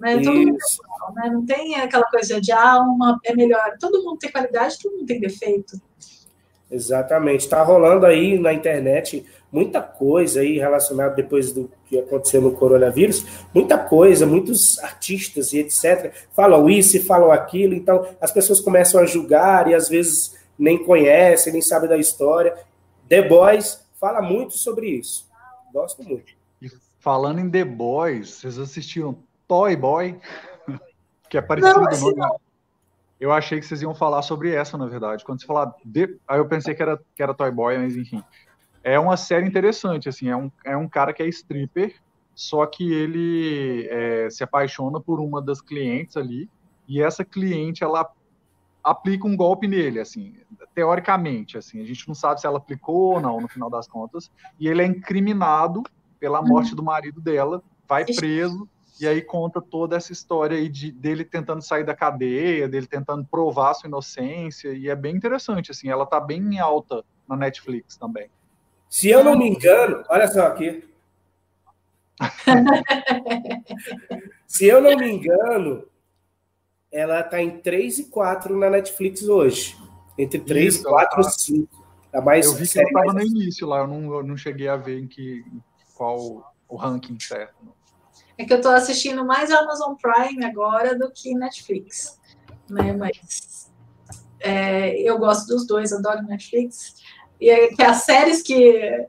Né? 0.02 0.16
Todo 0.16 0.34
mundo 0.34 0.58
é 0.58 0.74
igual, 0.74 1.14
né? 1.14 1.30
Não 1.32 1.46
tem 1.46 1.76
aquela 1.76 2.04
coisa 2.04 2.40
de 2.40 2.50
ah, 2.50 2.80
uma 2.80 3.20
é 3.24 3.34
melhor. 3.36 3.76
Todo 3.78 4.02
mundo 4.02 4.18
tem 4.18 4.32
qualidade, 4.32 4.76
todo 4.82 4.96
mundo 4.96 5.06
tem 5.06 5.20
defeito. 5.20 5.80
Exatamente. 6.68 7.42
Está 7.42 7.62
rolando 7.62 8.04
aí 8.04 8.36
na 8.36 8.52
internet 8.52 9.24
muita 9.52 9.80
coisa 9.80 10.40
aí 10.40 10.58
relacionada 10.58 11.14
depois 11.14 11.52
do 11.52 11.70
que 11.86 12.00
aconteceu 12.00 12.40
no 12.40 12.52
coronavírus, 12.52 13.24
muita 13.54 13.78
coisa, 13.78 14.26
muitos 14.26 14.78
artistas 14.80 15.52
e 15.52 15.58
etc. 15.58 16.12
falam 16.34 16.68
isso 16.68 16.96
e 16.96 17.00
falam 17.00 17.30
aquilo, 17.30 17.74
então 17.74 18.08
as 18.18 18.32
pessoas 18.32 18.58
começam 18.58 18.98
a 18.98 19.04
julgar 19.04 19.68
e 19.68 19.74
às 19.74 19.90
vezes 19.90 20.34
nem 20.58 20.82
conhecem, 20.82 21.52
nem 21.52 21.60
sabem 21.60 21.88
da 21.88 21.98
história. 21.98 22.56
The 23.08 23.28
Boys 23.28 23.86
fala 24.00 24.22
muito 24.22 24.54
sobre 24.54 24.88
isso. 24.88 25.28
Gosto 25.72 26.02
muito. 26.02 26.32
E 26.62 26.70
falando 26.98 27.38
em 27.38 27.50
The 27.50 27.64
Boys, 27.64 28.30
vocês 28.30 28.58
assistiram 28.58 29.18
Toy 29.52 29.76
Boy? 29.76 30.20
que 31.28 31.38
é 31.38 31.42
parecido 31.42 31.80
não, 31.80 31.84
nome. 31.84 32.38
Eu 33.18 33.32
achei 33.32 33.60
que 33.60 33.66
vocês 33.66 33.82
iam 33.82 33.94
falar 33.94 34.22
sobre 34.22 34.54
essa, 34.54 34.76
na 34.76 34.86
verdade. 34.86 35.24
Quando 35.24 35.40
você 35.40 35.46
falar 35.46 35.72
de... 35.84 36.18
aí 36.28 36.38
eu 36.38 36.46
pensei 36.46 36.74
que 36.74 36.82
era, 36.82 37.00
que 37.14 37.22
era 37.22 37.34
Toy 37.34 37.50
Boy, 37.50 37.78
mas 37.78 37.96
enfim 37.96 38.22
é 38.82 38.98
uma 38.98 39.16
série 39.16 39.46
interessante, 39.46 40.08
assim, 40.08 40.28
é 40.28 40.36
um, 40.36 40.50
é 40.64 40.76
um 40.76 40.88
cara 40.88 41.12
que 41.12 41.22
é 41.22 41.28
stripper, 41.28 41.94
só 42.34 42.66
que 42.66 42.92
ele 42.92 43.86
é, 43.90 44.28
se 44.30 44.42
apaixona 44.42 45.00
por 45.00 45.20
uma 45.20 45.40
das 45.40 45.60
clientes 45.60 46.16
ali, 46.16 46.48
e 46.88 47.00
essa 47.00 47.24
cliente, 47.24 47.84
ela 47.84 48.10
aplica 48.82 49.26
um 49.26 49.36
golpe 49.36 49.68
nele, 49.68 50.00
assim, 50.00 50.34
teoricamente, 50.74 51.56
assim, 51.56 51.80
a 51.80 51.84
gente 51.84 52.08
não 52.08 52.14
sabe 52.14 52.40
se 52.40 52.46
ela 52.46 52.58
aplicou 52.58 53.14
ou 53.14 53.20
não, 53.20 53.40
no 53.40 53.48
final 53.48 53.70
das 53.70 53.86
contas, 53.86 54.30
e 54.58 54.66
ele 54.66 54.82
é 54.82 54.86
incriminado 54.86 55.82
pela 56.18 56.40
uhum. 56.40 56.48
morte 56.48 56.74
do 56.74 56.82
marido 56.82 57.20
dela, 57.20 57.62
vai 57.88 58.04
preso, 58.04 58.68
e 59.00 59.06
aí 59.06 59.22
conta 59.22 59.60
toda 59.60 59.96
essa 59.96 60.12
história 60.12 60.56
aí 60.56 60.68
de, 60.68 60.92
dele 60.92 61.24
tentando 61.24 61.62
sair 61.62 61.84
da 61.84 61.94
cadeia, 61.94 62.68
dele 62.68 62.86
tentando 62.86 63.24
provar 63.24 63.74
sua 63.74 63.88
inocência, 63.88 64.72
e 64.72 64.88
é 64.88 64.94
bem 64.94 65.16
interessante, 65.16 65.70
assim, 65.70 65.88
ela 65.88 66.06
tá 66.06 66.20
bem 66.20 66.58
alta 66.58 67.04
na 67.28 67.36
Netflix 67.36 67.96
também. 67.96 68.28
Se 68.88 69.08
eu 69.08 69.24
não 69.24 69.38
me 69.38 69.48
engano, 69.48 70.04
olha 70.08 70.28
só 70.28 70.46
aqui. 70.46 70.88
Se 74.46 74.66
eu 74.66 74.82
não 74.82 74.96
me 74.96 75.10
engano, 75.10 75.86
ela 76.92 77.20
está 77.20 77.40
em 77.40 77.58
3 77.58 78.00
e 78.00 78.04
4 78.10 78.58
na 78.58 78.68
Netflix 78.68 79.26
hoje. 79.26 79.76
Entre 80.18 80.38
3 80.38 80.74
Isso, 80.74 80.86
e 80.86 80.90
4 80.90 81.18
ou 81.18 81.24
5. 81.24 81.86
A 82.12 82.20
mais 82.20 82.44
eu 82.44 82.54
vi 82.54 82.68
que 82.68 82.78
ela 82.78 82.88
estava 82.88 83.12
no 83.14 83.22
início 83.22 83.66
lá, 83.66 83.78
eu 83.78 83.86
não, 83.86 84.14
eu 84.14 84.22
não 84.22 84.36
cheguei 84.36 84.68
a 84.68 84.76
ver 84.76 85.00
em 85.00 85.06
que, 85.06 85.42
qual 85.94 86.54
o 86.68 86.76
ranking 86.76 87.18
certo. 87.18 87.54
É 88.42 88.44
que 88.44 88.52
eu 88.52 88.56
estou 88.56 88.72
assistindo 88.72 89.24
mais 89.24 89.52
Amazon 89.52 89.94
Prime 89.94 90.44
agora 90.44 90.98
do 90.98 91.12
que 91.12 91.32
Netflix. 91.32 92.18
Né? 92.68 92.92
Mas 92.92 93.70
é, 94.40 95.00
eu 95.00 95.16
gosto 95.16 95.46
dos 95.46 95.64
dois, 95.64 95.92
adoro 95.92 96.22
Netflix. 96.22 96.96
E 97.40 97.68
que 97.68 97.82
as 97.82 97.98
séries 97.98 98.42
que, 98.42 99.06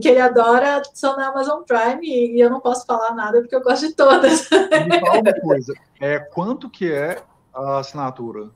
que 0.00 0.08
ele 0.08 0.20
adora 0.20 0.82
são 0.94 1.16
na 1.16 1.28
Amazon 1.28 1.62
Prime 1.62 2.06
e 2.06 2.40
eu 2.40 2.48
não 2.48 2.60
posso 2.60 2.86
falar 2.86 3.12
nada 3.12 3.40
porque 3.40 3.56
eu 3.56 3.62
gosto 3.62 3.88
de 3.88 3.94
todas. 3.94 4.48
Me 4.50 5.00
fala 5.00 5.20
uma 5.20 5.40
coisa, 5.40 5.74
é, 6.00 6.20
quanto 6.20 6.70
que 6.70 6.92
é 6.92 7.22
a 7.52 7.78
assinatura? 7.78 8.50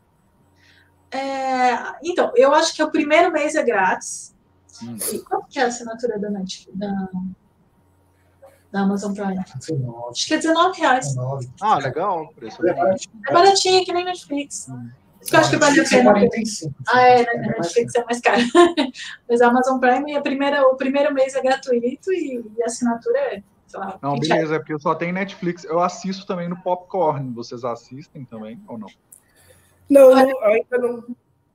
É, 1.11 1.77
então, 2.05 2.33
eu 2.37 2.55
acho 2.55 2.75
que 2.75 2.83
o 2.83 2.91
primeiro 2.91 3.33
mês 3.33 3.57
é 3.57 3.65
grátis. 3.65 4.33
Hum. 4.81 4.97
E 5.13 5.19
quanto 5.21 5.49
que 5.49 5.59
é 5.59 5.65
a 5.65 5.67
assinatura 5.67 6.21
da 6.21 6.31
Netflix? 6.31 6.79
Da, 6.79 7.09
da 8.73 8.81
Amazon 8.81 9.15
Prime? 9.15 9.43
19. 9.57 10.11
Acho 10.11 10.27
que 10.27 10.35
é 10.35 10.37
19 10.39 10.81
reais. 10.81 11.07
19. 11.07 11.51
Ah, 11.61 11.79
legal. 11.79 12.29
Preço 12.35 12.67
é, 12.67 12.71
é 12.71 13.33
baratinho, 13.33 13.85
que 13.85 13.93
nem 13.93 14.05
Netflix. 14.05 14.69
Hum. 14.69 14.89
Isso 15.21 15.31
que 15.31 15.37
eu 15.37 15.41
acho 15.41 15.51
que 15.51 15.57
vale 15.57 15.81
a 15.81 15.85
pena. 15.85 16.15
Ah, 16.89 17.03
é, 17.03 17.25
né? 17.25 17.55
Netflix 17.59 17.95
é 17.95 18.05
mais 18.05 18.21
caro. 18.21 18.43
Mas 19.29 19.41
a 19.43 19.49
Amazon 19.49 19.79
Prime, 19.79 20.17
a 20.17 20.23
primeira, 20.23 20.67
o 20.67 20.77
primeiro 20.77 21.13
mês 21.13 21.35
é 21.35 21.43
gratuito 21.43 22.13
e, 22.13 22.43
e 22.57 22.63
a 22.63 22.67
assinatura 22.67 23.19
é. 23.19 23.43
Lá, 23.73 23.97
não, 24.03 24.19
beleza, 24.19 24.57
é 24.57 24.59
porque 24.59 24.73
eu 24.73 24.81
só 24.81 24.97
tenho 24.97 25.13
Netflix. 25.13 25.63
Eu 25.63 25.79
assisto 25.79 26.27
também 26.27 26.49
no 26.49 26.61
Popcorn. 26.61 27.33
Vocês 27.33 27.63
assistem 27.63 28.25
também 28.25 28.61
ou 28.67 28.77
não? 28.77 28.89
Não, 29.89 30.11
não 30.11 30.43
ainda 30.43 30.79
não, 30.79 31.05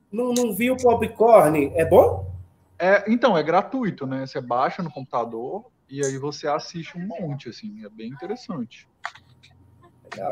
não, 0.09 0.33
não 0.33 0.55
vi 0.55 0.71
o 0.71 0.77
Popcorn. 0.77 1.73
É 1.75 1.83
bom? 1.83 2.31
É, 2.79 3.03
então, 3.11 3.37
é 3.37 3.43
gratuito, 3.43 4.05
né? 4.05 4.25
Você 4.25 4.39
baixa 4.39 4.81
no 4.81 4.91
computador 4.91 5.65
e 5.89 6.03
aí 6.05 6.17
você 6.17 6.47
assiste 6.47 6.97
um 6.97 7.05
monte, 7.05 7.49
assim. 7.49 7.83
É 7.85 7.89
bem 7.89 8.09
interessante. 8.09 8.87
Legal. 10.03 10.31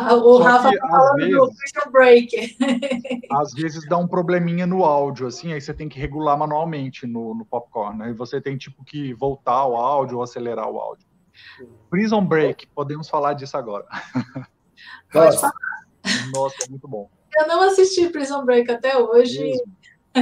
Ah, 0.00 0.14
o 0.14 0.38
Só 0.38 0.44
Rafa 0.44 0.70
que, 0.70 0.78
tá 0.78 0.88
falando 0.88 1.16
vezes, 1.16 1.34
do 1.34 1.52
Prison 1.54 1.90
Break. 1.90 2.56
às 3.32 3.52
vezes 3.52 3.88
dá 3.88 3.98
um 3.98 4.06
probleminha 4.06 4.64
no 4.64 4.84
áudio, 4.84 5.26
assim, 5.26 5.52
aí 5.52 5.60
você 5.60 5.74
tem 5.74 5.88
que 5.88 5.98
regular 5.98 6.38
manualmente 6.38 7.04
no, 7.04 7.34
no 7.34 7.44
popcorn. 7.44 8.02
Aí 8.02 8.10
né? 8.10 8.14
você 8.14 8.40
tem 8.40 8.56
tipo 8.56 8.84
que 8.84 9.12
voltar 9.14 9.66
o 9.66 9.74
áudio 9.74 10.18
ou 10.18 10.22
acelerar 10.22 10.70
o 10.70 10.78
áudio. 10.78 11.04
Prison 11.90 12.24
Break, 12.24 12.68
podemos 12.68 13.08
falar 13.08 13.32
disso 13.32 13.56
agora. 13.56 13.86
Pode 15.12 15.40
falar. 15.40 15.52
Nossa, 16.32 16.56
é 16.64 16.70
muito 16.70 16.86
bom. 16.86 17.10
Eu 17.36 17.48
não 17.48 17.62
assisti 17.62 18.08
Prison 18.08 18.44
Break 18.44 18.70
até 18.70 18.96
hoje. 18.96 19.52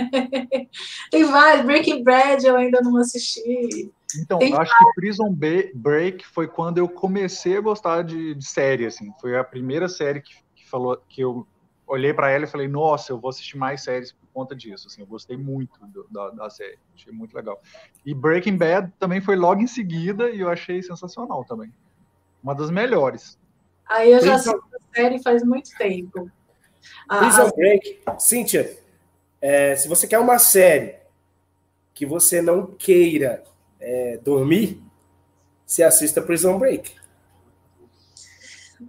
Tem 1.11 1.25
vários. 1.25 1.67
Breaking 1.67 2.03
Bad 2.03 2.47
eu 2.47 2.57
ainda 2.57 2.81
não 2.81 2.97
assisti. 2.97 3.93
Então, 4.19 4.39
Tem 4.39 4.55
acho 4.55 4.77
que 4.79 4.95
Prison 4.95 5.35
Break 5.75 6.27
foi 6.27 6.47
quando 6.47 6.79
eu 6.79 6.89
comecei 6.89 7.57
a 7.57 7.61
gostar 7.61 8.03
de, 8.03 8.35
de 8.35 8.47
série, 8.47 8.87
assim. 8.87 9.13
Foi 9.21 9.37
a 9.37 9.45
primeira 9.45 9.89
série 9.89 10.21
que, 10.21 10.35
que 10.55 10.69
falou 10.69 10.97
que 11.09 11.21
eu 11.21 11.47
olhei 11.87 12.13
para 12.13 12.31
ela 12.31 12.45
e 12.45 12.49
falei, 12.49 12.67
nossa, 12.67 13.13
eu 13.13 13.19
vou 13.19 13.31
assistir 13.31 13.57
mais 13.57 13.83
séries 13.83 14.13
por 14.13 14.27
conta 14.33 14.55
disso. 14.55 14.89
Assim, 14.89 15.03
eu 15.03 15.07
gostei 15.07 15.37
muito 15.37 15.79
do, 15.87 16.07
da, 16.11 16.31
da, 16.31 16.51
série, 16.51 16.79
achei 16.95 17.13
muito 17.13 17.35
legal. 17.35 17.61
E 18.05 18.13
Breaking 18.13 18.57
Bad 18.57 18.93
também 18.99 19.21
foi 19.21 19.37
logo 19.37 19.61
em 19.61 19.67
seguida 19.67 20.31
e 20.31 20.41
eu 20.41 20.51
achei 20.51 20.83
sensacional 20.83 21.45
também. 21.45 21.73
Uma 22.43 22.55
das 22.55 22.71
melhores. 22.71 23.39
Aí 23.89 24.13
eu 24.13 24.21
já 24.21 24.35
assisto 24.35 24.59
a 24.59 24.95
série 24.95 25.23
faz 25.23 25.45
muito 25.45 25.71
tempo. 25.77 26.31
Prison 27.09 27.51
Break, 27.57 28.01
Cíntia, 28.19 28.77
é, 29.47 29.77
se 29.77 29.87
você 29.87 30.09
quer 30.09 30.19
uma 30.19 30.41
série 30.41 30.97
que 31.95 32.05
você 32.05 32.43
não 32.43 32.67
queira 32.67 33.45
é, 33.79 34.19
dormir, 34.19 34.83
você 35.65 35.85
assista 35.85 36.21
Prison 36.21 36.59
Break. 36.59 36.93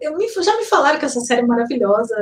Eu 0.01 0.17
me, 0.17 0.27
já 0.27 0.57
me 0.57 0.65
falaram 0.65 0.97
que 0.97 1.05
essa 1.05 1.19
série 1.19 1.41
é 1.41 1.45
maravilhosa. 1.45 2.15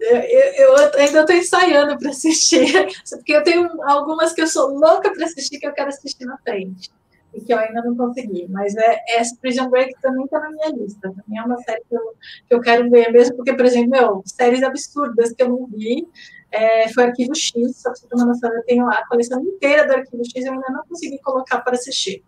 Eu, 0.00 0.16
eu, 0.16 0.76
eu 0.76 0.76
ainda 0.98 1.20
estou 1.20 1.36
ensaiando 1.36 1.98
para 1.98 2.08
assistir, 2.08 2.88
porque 3.10 3.32
eu 3.34 3.44
tenho 3.44 3.68
algumas 3.82 4.32
que 4.32 4.40
eu 4.40 4.46
sou 4.46 4.70
louca 4.70 5.12
para 5.12 5.26
assistir 5.26 5.58
que 5.58 5.66
eu 5.66 5.74
quero 5.74 5.90
assistir 5.90 6.24
na 6.24 6.38
frente 6.38 6.90
e 7.34 7.42
que 7.42 7.52
eu 7.52 7.58
ainda 7.58 7.82
não 7.82 7.94
consegui. 7.94 8.46
Mas 8.48 8.74
é, 8.74 9.00
essa 9.10 9.36
Prison 9.36 9.68
Break 9.68 10.00
também 10.00 10.24
está 10.24 10.40
na 10.40 10.50
minha 10.50 10.70
lista. 10.70 11.12
Também 11.14 11.38
é 11.38 11.42
uma 11.42 11.58
série 11.58 11.82
que 11.86 11.94
eu, 11.94 12.14
que 12.48 12.54
eu 12.54 12.60
quero 12.62 12.88
ver, 12.88 13.12
mesmo 13.12 13.36
porque, 13.36 13.52
por 13.52 13.66
exemplo, 13.66 13.90
meu, 13.90 14.22
séries 14.24 14.62
absurdas 14.62 15.34
que 15.34 15.42
eu 15.42 15.50
não 15.50 15.66
vi. 15.66 16.08
É, 16.52 16.88
foi 16.92 17.04
Arquivo 17.04 17.34
X, 17.34 17.76
só 17.76 17.90
para 17.90 18.00
você 18.00 18.08
ter 18.08 18.14
uma 18.16 18.26
noção, 18.26 18.52
eu 18.52 18.64
tenho 18.64 18.88
a 18.88 19.06
coleção 19.06 19.40
inteira 19.40 19.86
do 19.86 19.94
Arquivo 19.94 20.24
X 20.24 20.34
e 20.34 20.48
eu 20.48 20.52
ainda 20.52 20.70
não 20.70 20.84
consegui 20.84 21.18
colocar 21.20 21.60
para 21.60 21.74
assistir. 21.74 22.24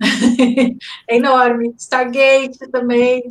é 1.08 1.16
enorme. 1.16 1.74
Stargate 1.78 2.58
também. 2.70 3.26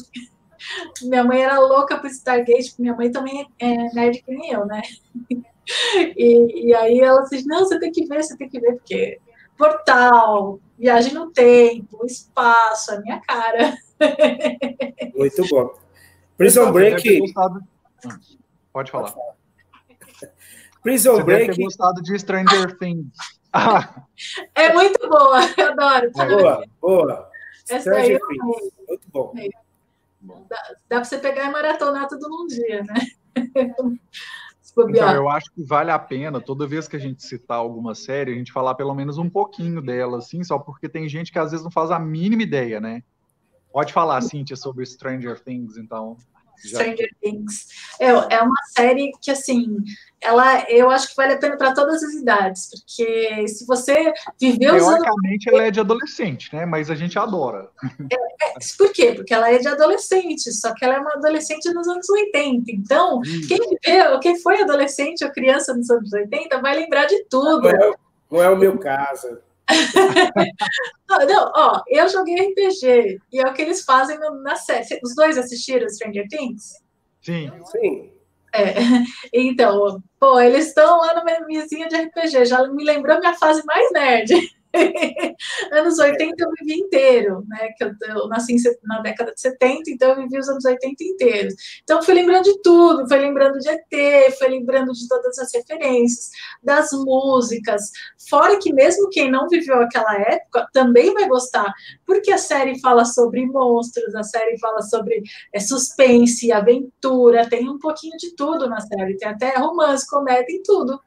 Minha 1.01 1.23
mãe 1.23 1.43
era 1.43 1.59
louca 1.59 1.97
por 1.97 2.09
Stargate, 2.09 2.75
minha 2.79 2.95
mãe 2.95 3.11
também 3.11 3.47
é 3.59 3.93
nerd 3.93 4.21
que 4.23 4.31
nem 4.31 4.51
eu, 4.51 4.65
né? 4.65 4.81
E, 6.17 6.67
e 6.67 6.73
aí 6.73 6.99
ela 6.99 7.21
disse, 7.21 7.47
não, 7.47 7.59
você 7.59 7.79
tem 7.79 7.91
que 7.91 8.05
ver, 8.05 8.21
você 8.21 8.35
tem 8.35 8.49
que 8.49 8.59
ver, 8.59 8.73
porque 8.73 9.19
portal, 9.57 10.59
viagem 10.77 11.13
no 11.13 11.31
tempo, 11.31 12.03
espaço, 12.05 12.91
a 12.91 12.99
minha 12.99 13.21
cara. 13.21 13.77
Muito 15.15 15.47
bom. 15.49 15.71
Prison 16.35 16.71
Break. 16.71 17.19
Gostado... 17.19 17.61
Pode 18.73 18.91
falar. 18.91 19.13
Prison 20.81 21.15
Você 21.15 21.23
Break. 21.23 21.45
Deve 21.47 21.57
ter 21.57 21.63
gostado 21.63 22.01
de 22.01 22.17
Stranger 22.19 22.77
Things. 22.77 23.07
É 24.53 24.71
muito 24.71 25.09
boa, 25.09 25.39
eu 25.57 25.71
adoro. 25.71 26.11
Boa, 26.11 26.63
boa. 26.79 27.29
Essa 27.67 27.91
aí, 27.95 28.17
muito 28.87 29.09
bom. 29.11 29.33
Dá, 30.21 30.57
dá 30.87 30.97
para 30.97 31.03
você 31.03 31.17
pegar 31.17 31.45
e 31.45 31.51
maratonar 31.51 32.07
tudo 32.07 32.29
num 32.29 32.47
dia, 32.47 32.83
né? 32.83 33.07
Então, 34.87 35.13
eu 35.13 35.29
acho 35.29 35.51
que 35.51 35.61
vale 35.63 35.91
a 35.91 35.99
pena, 35.99 36.39
toda 36.39 36.65
vez 36.65 36.87
que 36.87 36.95
a 36.95 36.99
gente 36.99 37.21
citar 37.23 37.57
alguma 37.57 37.93
série, 37.93 38.31
a 38.31 38.35
gente 38.35 38.53
falar 38.53 38.73
pelo 38.75 38.95
menos 38.95 39.17
um 39.17 39.29
pouquinho 39.29 39.81
dela, 39.81 40.19
assim, 40.19 40.43
só 40.45 40.57
porque 40.57 40.87
tem 40.87 41.09
gente 41.09 41.29
que 41.29 41.37
às 41.37 41.51
vezes 41.51 41.63
não 41.63 41.71
faz 41.71 41.91
a 41.91 41.99
mínima 41.99 42.43
ideia, 42.43 42.79
né? 42.79 43.03
Pode 43.73 43.91
falar, 43.91 44.21
Cíntia, 44.21 44.55
sobre 44.55 44.85
Stranger 44.85 45.41
Things, 45.41 45.75
então. 45.75 46.15
Stranger 46.67 47.09
Things. 47.21 47.67
É, 47.99 48.07
é 48.07 48.41
uma 48.41 48.61
série 48.75 49.11
que, 49.21 49.31
assim, 49.31 49.77
ela, 50.21 50.69
eu 50.69 50.89
acho 50.89 51.09
que 51.09 51.15
vale 51.15 51.33
a 51.33 51.37
pena 51.37 51.57
para 51.57 51.73
todas 51.73 52.03
as 52.03 52.13
idades, 52.13 52.69
porque 52.69 53.47
se 53.47 53.65
você 53.65 54.13
viveu 54.39 54.75
os 54.75 54.83
Teoricamente, 54.83 55.49
anos... 55.49 55.59
ela 55.59 55.67
é 55.67 55.71
de 55.71 55.79
adolescente, 55.79 56.55
né? 56.55 56.65
Mas 56.65 56.91
a 56.91 56.95
gente 56.95 57.17
adora. 57.17 57.69
É, 58.11 58.15
é, 58.15 58.53
por 58.77 58.93
quê? 58.93 59.13
Porque 59.13 59.33
ela 59.33 59.51
é 59.51 59.57
de 59.57 59.67
adolescente, 59.67 60.51
só 60.51 60.73
que 60.75 60.85
ela 60.85 60.95
é 60.95 60.99
uma 60.99 61.13
adolescente 61.13 61.73
nos 61.73 61.87
anos 61.87 62.07
80. 62.07 62.71
Então, 62.71 63.19
hum. 63.19 63.41
quem 63.47 63.57
viveu, 63.57 64.19
quem 64.19 64.39
foi 64.39 64.61
adolescente 64.61 65.25
ou 65.25 65.31
criança 65.31 65.73
nos 65.73 65.89
anos 65.89 66.13
80 66.13 66.61
vai 66.61 66.75
lembrar 66.75 67.05
de 67.05 67.23
tudo. 67.25 67.61
Não 67.61 67.69
é, 67.69 67.93
não 68.29 68.43
é 68.43 68.49
o 68.49 68.57
meu 68.57 68.77
caso. 68.77 69.39
Não, 71.27 71.51
ó, 71.55 71.81
eu 71.87 72.07
joguei 72.09 72.35
RPG 72.35 73.19
e 73.31 73.39
é 73.39 73.47
o 73.47 73.53
que 73.53 73.61
eles 73.61 73.83
fazem 73.83 74.17
na 74.43 74.55
série. 74.55 74.99
Os 75.03 75.15
dois 75.15 75.37
assistiram 75.37 75.89
Stranger 75.89 76.27
Things? 76.29 76.81
Sim. 77.21 77.51
Sim. 77.65 78.11
É, 78.53 78.73
então, 79.33 80.01
pô, 80.19 80.39
eles 80.39 80.67
estão 80.67 80.99
lá 80.99 81.13
na 81.13 81.23
minha 81.23 81.45
mesinha 81.45 81.87
de 81.87 81.95
RPG, 81.95 82.45
já 82.45 82.67
me 82.67 82.83
lembrou 82.83 83.19
minha 83.19 83.33
fase 83.33 83.63
mais 83.65 83.91
nerd. 83.91 84.33
anos 85.71 85.99
80 85.99 86.35
eu 86.43 86.49
vivi 86.59 86.81
inteiro, 86.81 87.43
né? 87.47 87.69
Que 87.77 87.83
eu, 87.83 87.91
eu, 88.09 88.27
nasci 88.27 88.55
na 88.83 89.01
década 89.01 89.33
de 89.33 89.41
70, 89.41 89.89
então 89.89 90.09
eu 90.09 90.17
vivi 90.17 90.37
os 90.39 90.47
anos 90.49 90.63
80 90.63 91.03
inteiros. 91.03 91.53
Então 91.83 92.01
fui 92.01 92.13
lembrando 92.13 92.43
de 92.43 92.61
tudo, 92.61 93.07
fui 93.07 93.17
lembrando 93.17 93.59
de 93.59 93.69
ET, 93.69 94.37
fui 94.37 94.47
lembrando 94.47 94.91
de 94.91 95.07
todas 95.07 95.37
as 95.39 95.53
referências, 95.53 96.29
das 96.63 96.91
músicas. 96.91 97.81
Fora 98.29 98.57
que 98.59 98.73
mesmo 98.73 99.09
quem 99.09 99.29
não 99.29 99.47
viveu 99.47 99.81
aquela 99.81 100.15
época 100.15 100.67
também 100.73 101.13
vai 101.13 101.27
gostar, 101.27 101.71
porque 102.05 102.31
a 102.31 102.37
série 102.37 102.79
fala 102.79 103.05
sobre 103.05 103.45
monstros, 103.45 104.15
a 104.15 104.23
série 104.23 104.57
fala 104.59 104.81
sobre 104.81 105.21
é, 105.53 105.59
suspense, 105.59 106.51
aventura, 106.51 107.49
tem 107.49 107.69
um 107.69 107.79
pouquinho 107.79 108.17
de 108.17 108.35
tudo 108.35 108.69
na 108.69 108.79
série, 108.79 109.17
tem 109.17 109.29
até 109.29 109.57
romance, 109.57 110.07
comédia 110.07 110.53
e 110.53 110.61
tudo. 110.63 110.99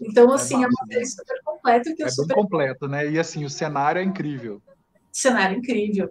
Então, 0.00 0.30
é 0.32 0.34
assim, 0.34 0.62
é, 0.62 0.64
é 0.64 0.68
uma 0.68 0.86
série 0.86 1.06
super 1.06 1.42
completa. 1.44 1.94
Que 1.94 2.02
é 2.02 2.08
super... 2.08 2.34
bem 2.34 2.42
completo, 2.42 2.88
né? 2.88 3.08
E 3.08 3.18
assim, 3.18 3.44
o 3.44 3.50
cenário 3.50 4.00
é 4.00 4.04
incrível. 4.04 4.62
Cenário 5.12 5.58
incrível. 5.58 6.10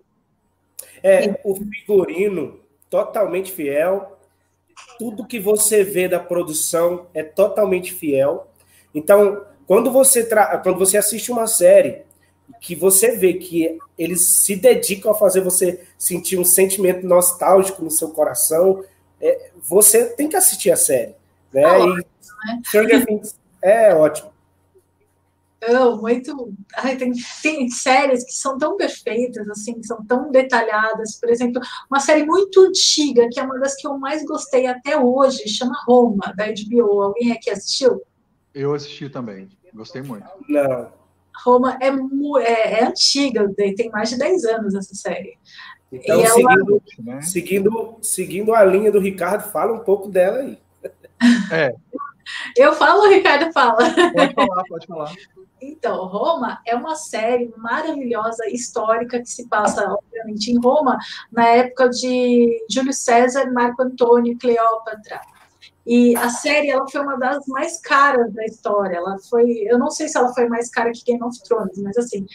É, 1.01 1.39
o 1.43 1.55
figurino 1.55 2.59
totalmente 2.89 3.51
fiel. 3.51 4.17
Tudo 4.99 5.25
que 5.25 5.39
você 5.39 5.83
vê 5.83 6.07
da 6.07 6.19
produção 6.19 7.07
é 7.13 7.23
totalmente 7.23 7.93
fiel. 7.93 8.51
Então, 8.93 9.45
quando 9.65 9.91
você, 9.91 10.23
tra... 10.25 10.57
quando 10.57 10.79
você 10.79 10.97
assiste 10.97 11.31
uma 11.31 11.47
série 11.47 12.05
que 12.61 12.75
você 12.75 13.15
vê 13.15 13.33
que 13.33 13.77
eles 13.97 14.27
se 14.27 14.55
dedicam 14.55 15.11
a 15.11 15.15
fazer 15.15 15.41
você 15.41 15.83
sentir 15.97 16.37
um 16.37 16.45
sentimento 16.45 17.05
nostálgico 17.05 17.83
no 17.83 17.91
seu 17.91 18.09
coração, 18.09 18.83
é, 19.19 19.51
você 19.61 20.05
tem 20.05 20.29
que 20.29 20.35
assistir 20.35 20.71
a 20.71 20.77
série. 20.77 21.15
Né? 21.51 21.65
Ah, 21.65 21.79
e 21.79 22.83
né? 22.83 23.21
É 23.67 23.93
ótimo. 23.93 24.31
Não, 25.67 25.99
muito. 25.99 26.53
Ai, 26.77 26.95
tem, 26.95 27.11
tem 27.41 27.69
séries 27.69 28.23
que 28.23 28.31
são 28.31 28.57
tão 28.57 28.77
perfeitas, 28.77 29.49
assim, 29.49 29.83
são 29.83 30.05
tão 30.05 30.31
detalhadas. 30.31 31.19
Por 31.19 31.29
exemplo, 31.29 31.61
uma 31.89 31.99
série 31.99 32.23
muito 32.23 32.61
antiga, 32.61 33.27
que 33.29 33.39
é 33.39 33.43
uma 33.43 33.59
das 33.59 33.75
que 33.75 33.85
eu 33.85 33.97
mais 33.97 34.23
gostei 34.23 34.67
até 34.67 34.97
hoje, 34.97 35.49
chama 35.49 35.75
Roma, 35.85 36.33
da 36.37 36.45
HBO. 36.45 37.01
Alguém 37.01 37.33
aqui 37.33 37.49
assistiu? 37.49 38.01
Eu 38.53 38.73
assisti 38.73 39.09
também, 39.09 39.49
gostei 39.73 40.01
muito. 40.01 40.27
Não. 40.47 40.89
Roma 41.43 41.77
é, 41.81 41.89
é, 42.43 42.79
é 42.79 42.85
antiga, 42.85 43.51
tem 43.55 43.89
mais 43.89 44.09
de 44.09 44.17
10 44.17 44.45
anos 44.45 44.75
essa 44.75 44.95
série. 44.95 45.37
Então, 45.91 46.21
ela... 46.21 46.29
seguindo, 46.29 46.83
né? 46.99 47.21
seguindo, 47.21 47.97
seguindo 48.01 48.55
a 48.55 48.63
linha 48.63 48.91
do 48.91 48.99
Ricardo, 48.99 49.51
fala 49.51 49.73
um 49.73 49.83
pouco 49.83 50.09
dela 50.09 50.37
aí. 50.37 50.57
É, 51.51 51.75
eu 52.55 52.73
falo, 52.73 53.03
o 53.03 53.09
Ricardo 53.09 53.51
fala. 53.51 53.77
Pode 54.13 54.33
falar, 54.33 54.63
pode 54.69 54.87
falar. 54.87 55.13
Então, 55.61 56.05
Roma 56.05 56.59
é 56.65 56.75
uma 56.75 56.95
série 56.95 57.51
maravilhosa, 57.57 58.47
histórica, 58.47 59.19
que 59.19 59.29
se 59.29 59.47
passa, 59.47 59.89
obviamente, 59.91 60.51
em 60.51 60.59
Roma, 60.59 60.97
na 61.31 61.47
época 61.47 61.89
de 61.89 62.63
Júlio 62.69 62.93
César, 62.93 63.51
Marco 63.51 63.81
Antônio 63.81 64.33
e 64.33 64.37
Cleópatra. 64.37 65.19
E 65.85 66.15
a 66.17 66.29
série 66.29 66.69
ela 66.69 66.85
foi 66.89 66.99
uma 66.99 67.17
das 67.17 67.47
mais 67.47 67.79
caras 67.79 68.31
da 68.33 68.43
história. 68.43 68.97
Ela 68.97 69.17
foi, 69.29 69.63
eu 69.65 69.79
não 69.79 69.89
sei 69.89 70.09
se 70.09 70.17
ela 70.17 70.33
foi 70.33 70.47
mais 70.49 70.69
cara 70.69 70.91
que 70.91 71.01
Game 71.05 71.23
of 71.23 71.41
Thrones, 71.43 71.77
mas 71.81 71.97
assim, 71.97 72.25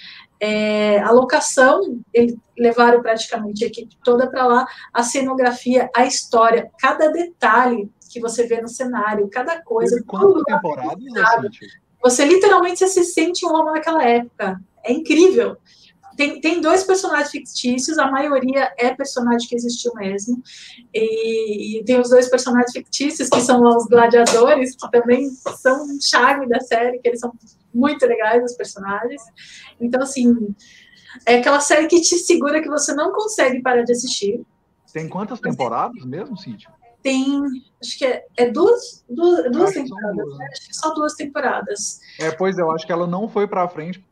é, 0.41 0.99
a 1.01 1.11
locação, 1.11 2.01
eles 2.15 2.35
levaram 2.59 3.03
praticamente 3.03 3.63
a 3.63 3.67
equipe 3.67 3.95
toda 4.03 4.29
para 4.29 4.47
lá, 4.47 4.67
a 4.93 5.03
cenografia, 5.03 5.91
a 5.95 6.07
história, 6.07 6.71
cada 6.81 7.13
detalhe 7.13 7.91
que 8.13 8.21
você 8.21 8.47
vê 8.47 8.61
no 8.61 8.69
cenário, 8.69 9.29
cada 9.31 9.63
coisa. 9.63 9.97
Teve 9.97 10.07
quantas 10.07 10.43
temporadas? 10.45 11.01
Você 12.03 12.25
literalmente 12.25 12.87
se 12.87 13.05
sente 13.05 13.47
um 13.47 13.51
Roma 13.51 13.73
naquela 13.73 14.05
época. 14.05 14.61
É 14.85 14.93
incrível. 14.93 15.57
Tem, 16.17 16.41
tem 16.41 16.61
dois 16.61 16.85
personagens 16.85 17.31
fictícios, 17.31 17.97
a 17.97 18.11
maioria 18.11 18.71
é 18.77 18.95
personagem 18.95 19.49
que 19.49 19.55
existiu 19.55 19.95
mesmo. 19.95 20.43
E, 20.93 21.79
e 21.79 21.85
tem 21.85 21.99
os 21.99 22.11
dois 22.11 22.29
personagens 22.29 22.73
fictícios, 22.73 23.31
que 23.31 23.41
são 23.41 23.63
os 23.63 23.87
gladiadores, 23.87 24.77
que 24.77 24.91
também 24.91 25.31
são 25.31 25.85
um 25.85 25.99
charme 26.01 26.47
da 26.49 26.61
série, 26.61 26.99
que 26.99 27.09
eles 27.09 27.21
são 27.21 27.33
muito 27.73 28.05
legais, 28.05 28.45
os 28.45 28.55
personagens. 28.55 29.23
Então, 29.81 30.03
assim, 30.03 30.55
é 31.25 31.37
aquela 31.37 31.61
série 31.61 31.87
que 31.87 32.01
te 32.01 32.19
segura 32.19 32.61
que 32.61 32.69
você 32.69 32.95
não 32.95 33.11
consegue 33.13 33.63
parar 33.63 33.83
de 33.83 33.93
assistir. 33.93 34.45
Tem 34.93 35.09
quantas 35.09 35.41
temporadas 35.41 36.05
mesmo, 36.05 36.37
Cíntia? 36.37 36.71
Tem, 37.03 37.43
acho 37.81 37.99
que 37.99 38.05
é, 38.05 38.25
é 38.37 38.51
duas, 38.51 39.05
duas, 39.09 39.51
duas 39.51 39.73
temporadas, 39.73 40.17
duas. 40.17 40.39
Né? 40.39 40.49
Acho 40.53 40.67
que 40.69 40.77
só 40.77 40.95
duas 40.95 41.15
temporadas. 41.15 42.01
É, 42.19 42.31
pois 42.31 42.59
eu 42.59 42.71
acho 42.71 42.87
que 42.87 42.93
ela 42.93 43.07
não 43.07 43.29
foi 43.29 43.47
para 43.47 43.69
frente 43.69 44.05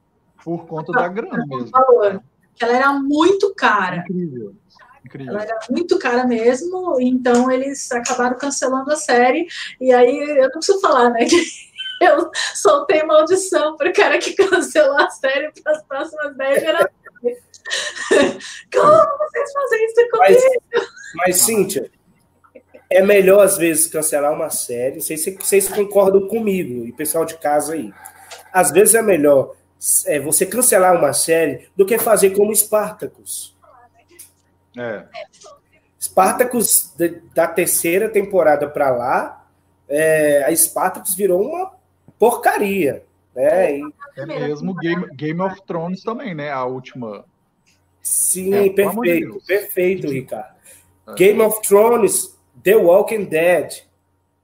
por 0.43 0.67
conta 0.67 0.93
da 0.93 1.09
grana 1.09 1.45
mesmo. 1.47 1.71
Valor, 1.71 2.23
ela 2.61 2.73
era 2.73 2.93
muito 2.93 3.55
cara. 3.55 3.99
Incrível. 3.99 4.55
Incrível. 5.05 5.35
Ela 5.35 5.43
era 5.43 5.59
muito 5.71 5.99
cara 5.99 6.25
mesmo, 6.25 7.01
então 7.01 7.51
eles 7.51 7.91
acabaram 7.93 8.37
cancelando 8.37 8.93
a 8.93 8.97
série. 8.97 9.47
E 9.81 9.93
aí 9.93 10.19
eu 10.39 10.45
não 10.45 10.51
preciso 10.51 10.81
falar, 10.81 11.11
né? 11.11 11.25
Que 11.25 11.37
eu 12.03 12.31
soltei 12.55 13.03
maldição 13.03 13.77
para 13.77 13.91
o 13.91 13.93
cara 13.93 14.19
que 14.19 14.35
cancelou 14.37 14.99
a 14.99 15.11
série 15.11 15.51
para 15.63 15.73
as 15.73 15.83
próximas 15.85 16.37
10 16.37 16.61
gerações. 16.61 16.91
Como 18.73 19.19
vocês 19.19 19.53
fazem 19.53 19.87
isso 19.87 20.11
comigo? 20.11 20.19
Mas, 20.19 20.85
mas 21.15 21.37
Cíntia, 21.41 21.91
é 22.91 23.01
melhor 23.03 23.45
às 23.45 23.57
vezes 23.57 23.87
cancelar 23.87 24.33
uma 24.33 24.51
série. 24.51 24.97
Não 24.97 25.03
sei 25.03 25.17
se 25.17 25.31
vocês 25.37 25.69
concordam 25.69 26.27
comigo, 26.27 26.85
e 26.85 26.93
pessoal 26.93 27.25
de 27.25 27.39
casa 27.39 27.75
aí. 27.75 27.93
Às 28.53 28.73
vezes 28.73 28.97
é 28.97 29.03
melhor 29.03 29.55
é, 30.07 30.19
você 30.19 30.45
cancelar 30.45 30.97
uma 30.97 31.13
série 31.13 31.69
do 31.77 31.87
que 31.87 31.97
fazer 31.99 32.31
como 32.31 32.55
Spartacus. 32.55 33.57
É. 34.77 35.05
Spartacus, 35.99 36.95
da 37.35 37.47
terceira 37.47 38.09
temporada 38.09 38.69
para 38.69 38.91
lá, 38.91 39.47
é, 39.89 40.45
a 40.45 40.55
Spartacus 40.55 41.15
virou 41.15 41.43
uma 41.43 41.73
porcaria. 42.19 43.05
Né? 43.35 43.79
E... 43.79 43.95
É 44.17 44.27
mesmo 44.27 44.75
Game, 44.75 45.07
Game 45.15 45.41
of 45.41 45.63
Thrones 45.67 46.03
também, 46.03 46.35
né? 46.35 46.51
A 46.51 46.65
última. 46.65 47.25
Sim, 48.03 48.55
é, 48.55 48.71
perfeito, 48.71 49.41
perfeito, 49.47 50.09
Ricardo. 50.09 50.55
É. 51.09 51.15
Game 51.15 51.41
of 51.41 51.61
Thrones, 51.63 52.37
The 52.63 52.77
Walking 52.77 53.25
Dead, 53.25 53.83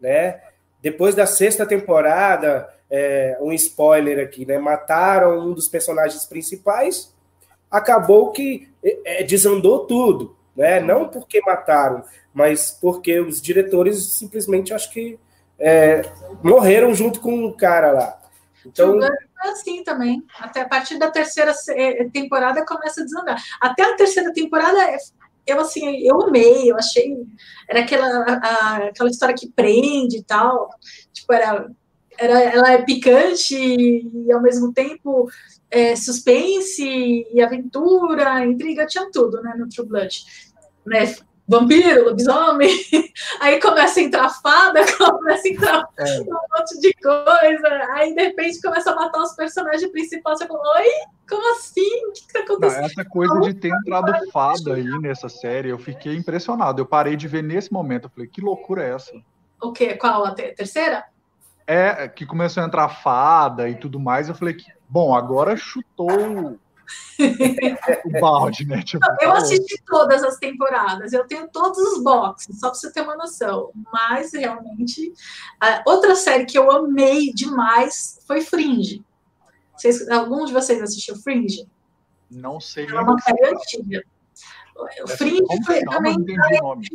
né? 0.00 0.40
Depois 0.80 1.14
da 1.14 1.26
sexta 1.26 1.66
temporada, 1.66 2.68
é, 2.90 3.36
um 3.40 3.52
spoiler 3.52 4.24
aqui, 4.24 4.46
né? 4.46 4.58
Mataram 4.58 5.38
um 5.40 5.52
dos 5.52 5.68
personagens 5.68 6.24
principais, 6.24 7.14
acabou 7.70 8.30
que 8.30 8.68
é, 8.82 9.20
é, 9.20 9.22
desandou 9.22 9.86
tudo, 9.86 10.36
né? 10.56 10.80
Não 10.80 11.08
porque 11.08 11.40
mataram, 11.40 12.04
mas 12.32 12.70
porque 12.70 13.18
os 13.20 13.40
diretores 13.40 14.12
simplesmente 14.12 14.72
acho 14.72 14.90
que 14.90 15.18
é, 15.58 16.02
morreram 16.42 16.94
junto 16.94 17.20
com 17.20 17.44
o 17.44 17.52
cara 17.52 17.92
lá. 17.92 18.20
Então 18.64 18.98
assim 19.50 19.82
também. 19.82 20.24
Até 20.38 20.62
a 20.62 20.68
partir 20.68 20.98
da 20.98 21.10
terceira 21.10 21.52
é, 21.70 22.04
temporada 22.08 22.64
começa 22.64 23.00
a 23.00 23.04
desandar. 23.04 23.42
Até 23.60 23.82
a 23.82 23.96
terceira 23.96 24.32
temporada 24.32 24.78
eu 25.46 25.60
assim, 25.60 25.98
eu 26.06 26.22
amei, 26.22 26.70
eu 26.70 26.76
achei 26.76 27.16
era 27.68 27.80
aquela 27.80 28.06
a, 28.06 28.76
aquela 28.88 29.10
história 29.10 29.34
que 29.34 29.50
prende 29.50 30.18
e 30.18 30.22
tal. 30.22 30.68
Tipo, 31.12 31.32
era 31.32 31.70
era, 32.18 32.40
ela 32.42 32.72
é 32.72 32.82
picante 32.82 33.54
e 33.54 34.32
ao 34.32 34.40
mesmo 34.40 34.72
tempo 34.72 35.28
é, 35.70 35.94
suspense 35.94 37.26
e 37.32 37.42
aventura, 37.42 38.44
intriga, 38.44 38.86
tinha 38.86 39.10
tudo, 39.10 39.42
né, 39.42 39.54
no 39.58 39.68
True 39.68 39.86
Blood. 39.86 40.24
Né? 40.86 41.14
Vampiro, 41.48 42.06
lobisomem, 42.06 42.68
aí 43.40 43.60
começa 43.60 44.00
a 44.00 44.02
entrar 44.02 44.28
fada, 44.28 44.80
começa 44.98 45.46
a 45.46 45.50
entrar 45.50 45.88
é. 45.96 46.20
um 46.20 46.24
monte 46.24 46.80
de 46.80 46.92
coisa, 46.94 47.68
aí 47.92 48.14
de 48.14 48.22
repente 48.22 48.60
começa 48.60 48.90
a 48.90 48.96
matar 48.96 49.20
os 49.20 49.32
personagens 49.34 49.90
principais, 49.92 50.38
você 50.38 50.46
fala, 50.46 50.60
oi, 50.78 50.88
como 51.28 51.52
assim? 51.52 52.06
O 52.08 52.12
que 52.12 52.18
está 52.18 52.40
acontecendo? 52.40 52.80
Não, 52.80 52.86
essa 52.86 53.04
coisa 53.04 53.40
de 53.40 53.54
ter 53.54 53.68
entrado 53.68 54.12
fada 54.32 54.74
aí 54.74 54.98
nessa 55.00 55.28
série, 55.28 55.68
eu 55.68 55.78
fiquei 55.78 56.16
impressionado, 56.16 56.80
eu 56.80 56.86
parei 56.86 57.14
de 57.14 57.28
ver 57.28 57.44
nesse 57.44 57.72
momento, 57.72 58.06
eu 58.06 58.10
falei, 58.10 58.28
que 58.28 58.40
loucura 58.40 58.84
é 58.84 58.94
essa? 58.94 59.12
O 59.62 59.72
quê? 59.72 59.94
Qual? 59.94 60.24
A 60.24 60.32
terceira? 60.32 61.04
É, 61.64 62.08
que 62.08 62.26
começou 62.26 62.62
a 62.62 62.66
entrar 62.66 62.88
fada 62.88 63.68
e 63.68 63.76
tudo 63.76 64.00
mais, 64.00 64.28
eu 64.28 64.34
falei 64.34 64.54
que, 64.54 64.66
bom, 64.88 65.14
agora 65.14 65.56
chutou 65.56 66.58
o 68.04 68.20
balde, 68.20 68.66
né? 68.66 68.82
Tipo, 68.82 69.04
eu 69.20 69.32
assisti 69.32 69.82
todas 69.86 70.22
as 70.22 70.36
temporadas, 70.38 71.12
eu 71.12 71.26
tenho 71.26 71.48
todos 71.48 71.78
os 71.78 72.02
boxes, 72.02 72.58
só 72.58 72.70
para 72.70 72.78
você 72.78 72.92
ter 72.92 73.02
uma 73.02 73.16
noção. 73.16 73.70
Mas 73.92 74.32
realmente, 74.32 75.12
outra 75.86 76.14
série 76.14 76.46
que 76.46 76.58
eu 76.58 76.70
amei 76.70 77.32
demais 77.32 78.20
foi 78.26 78.40
Fringe. 78.40 79.04
Vocês, 79.76 80.08
algum 80.08 80.44
de 80.44 80.52
vocês 80.52 80.80
assistiu 80.82 81.16
Fringe? 81.16 81.66
Não 82.30 82.60
sei. 82.60 82.86
É 82.86 83.00
uma 83.00 83.18
série 83.20 83.44
antiga. 83.46 84.02
O 85.02 85.08
Fringe 85.08 85.42
foi 85.64 85.82
também 85.84 86.16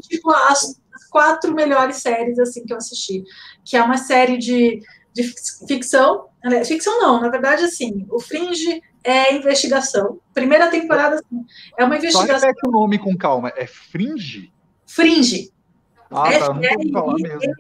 tipo, 0.02 0.32
as 0.32 0.80
quatro 1.10 1.54
melhores 1.54 1.98
séries 1.98 2.38
assim 2.40 2.66
que 2.66 2.74
eu 2.74 2.78
assisti, 2.78 3.24
que 3.66 3.76
é 3.76 3.82
uma 3.82 3.98
série 3.98 4.38
de, 4.38 4.82
de 5.14 5.24
ficção, 5.68 6.30
ficção 6.66 7.00
não, 7.00 7.20
na 7.20 7.30
verdade 7.30 7.64
assim, 7.64 8.06
o 8.10 8.20
Fringe 8.20 8.82
é 9.04 9.34
investigação. 9.34 10.20
Primeira 10.34 10.70
temporada 10.70 11.16
assim, 11.16 11.46
é 11.78 11.84
uma 11.84 11.98
investigação. 11.98 12.40
Só 12.40 12.46
repete 12.48 12.68
o 12.68 12.72
nome 12.72 13.00
com 13.00 13.18
calma, 13.18 13.52
é 13.56 13.66
Fringe? 13.66 14.52
Fringe. 14.86 15.52
Ah, 16.10 16.30
tá, 16.32 16.54
não 16.54 16.92
falar 16.92 17.16
mesmo. 17.16 17.54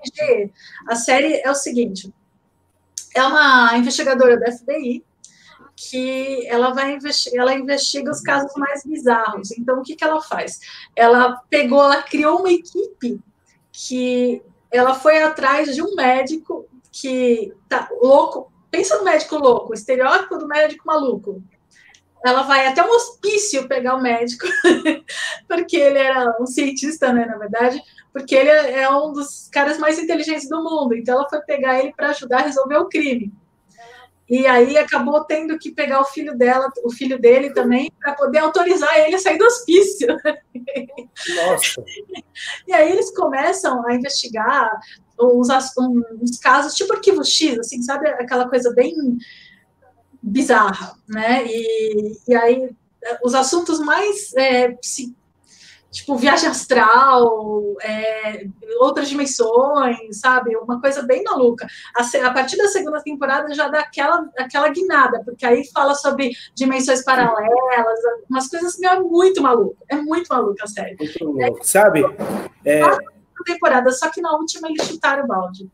A 0.87 0.95
série 0.95 1.41
é 1.41 1.49
o 1.49 1.55
seguinte, 1.55 2.13
é 3.15 3.23
uma 3.23 3.77
investigadora 3.77 4.37
da 4.37 4.51
FBI 4.51 5.03
que 5.75 6.45
ela 6.47 6.73
vai 6.73 6.93
investigar, 6.93 7.41
ela 7.41 7.55
investiga 7.55 8.11
os 8.11 8.21
casos 8.21 8.53
mais 8.55 8.83
bizarros. 8.85 9.51
Então, 9.51 9.79
o 9.79 9.83
que, 9.83 9.95
que 9.95 10.03
ela 10.03 10.21
faz? 10.21 10.59
Ela 10.95 11.41
pegou, 11.49 11.83
ela 11.83 12.03
criou 12.03 12.39
uma 12.39 12.51
equipe 12.51 13.19
que 13.71 14.43
ela 14.69 14.93
foi 14.93 15.23
atrás 15.23 15.73
de 15.73 15.81
um 15.81 15.95
médico 15.95 16.67
que 16.91 17.53
tá 17.67 17.89
louco. 18.01 18.50
Pensa 18.71 18.97
no 18.97 19.03
médico 19.03 19.37
louco, 19.37 19.71
o 19.71 19.75
estereótipo 19.75 20.37
do 20.37 20.47
médico 20.47 20.87
maluco. 20.87 21.43
Ela 22.23 22.43
vai 22.43 22.67
até 22.67 22.81
um 22.83 22.89
hospício 22.89 23.67
pegar 23.67 23.95
o 23.95 24.01
médico, 24.01 24.45
porque 25.47 25.75
ele 25.75 25.99
era 25.99 26.37
um 26.39 26.45
cientista, 26.45 27.11
né, 27.11 27.25
na 27.25 27.37
verdade, 27.37 27.81
porque 28.13 28.33
ele 28.35 28.49
é 28.49 28.89
um 28.89 29.11
dos 29.11 29.49
caras 29.51 29.77
mais 29.77 29.99
inteligentes 29.99 30.47
do 30.47 30.63
mundo. 30.63 30.95
Então, 30.95 31.15
ela 31.15 31.29
foi 31.29 31.41
pegar 31.41 31.79
ele 31.79 31.93
para 31.93 32.09
ajudar 32.09 32.39
a 32.39 32.43
resolver 32.43 32.77
o 32.77 32.87
crime. 32.87 33.33
E 34.31 34.47
aí 34.47 34.77
acabou 34.77 35.25
tendo 35.25 35.59
que 35.59 35.73
pegar 35.73 35.99
o 35.99 36.05
filho 36.05 36.37
dela, 36.37 36.71
o 36.85 36.89
filho 36.89 37.19
dele 37.19 37.49
também, 37.49 37.91
para 37.99 38.13
poder 38.13 38.37
autorizar 38.37 38.97
ele 38.99 39.15
a 39.15 39.19
sair 39.19 39.37
do 39.37 39.43
hospício. 39.43 40.07
Nossa. 41.35 41.83
E 42.65 42.71
aí 42.71 42.93
eles 42.93 43.13
começam 43.13 43.85
a 43.85 43.93
investigar 43.93 44.71
uns, 45.21 45.47
uns 46.21 46.37
casos, 46.39 46.73
tipo 46.73 46.93
arquivo 46.93 47.23
X, 47.23 47.59
assim, 47.59 47.81
sabe? 47.81 48.07
Aquela 48.09 48.49
coisa 48.49 48.73
bem 48.73 48.95
bizarra, 50.21 50.93
né? 51.07 51.45
E, 51.45 52.17
e 52.27 52.35
aí 52.35 52.69
os 53.23 53.33
assuntos 53.33 53.79
mais 53.79 54.33
é, 54.35 54.75
tipo 55.91 56.15
viagem 56.15 56.49
astral, 56.49 57.75
é, 57.81 58.45
outras 58.79 59.09
dimensões, 59.09 60.19
sabe? 60.19 60.55
Uma 60.55 60.79
coisa 60.79 61.03
bem 61.03 61.23
maluca. 61.23 61.67
A, 61.95 62.27
a, 62.27 62.33
partir 62.33 62.57
da 62.57 62.67
segunda 62.67 63.01
temporada 63.01 63.53
já 63.53 63.67
dá 63.67 63.81
aquela, 63.81 64.25
aquela 64.37 64.69
guinada, 64.69 65.21
porque 65.25 65.45
aí 65.45 65.69
fala 65.71 65.93
sobre 65.93 66.31
dimensões 66.55 67.03
paralelas, 67.03 67.99
umas 68.29 68.47
coisas 68.47 68.77
meu, 68.79 68.91
é 68.91 68.99
muito 68.99 69.41
maluco. 69.41 69.77
É 69.89 69.95
muito 69.95 70.27
maluca 70.29 70.63
a 70.63 70.67
série. 70.67 70.95
Muito 70.97 71.25
louco, 71.25 71.59
sabe? 71.63 72.03
É... 72.65 72.81
temporada, 73.43 73.91
só 73.91 74.09
que 74.09 74.21
na 74.21 74.35
última 74.35 74.67
eles 74.67 74.85
chutaram 74.85 75.23
o 75.23 75.27
balde. 75.27 75.69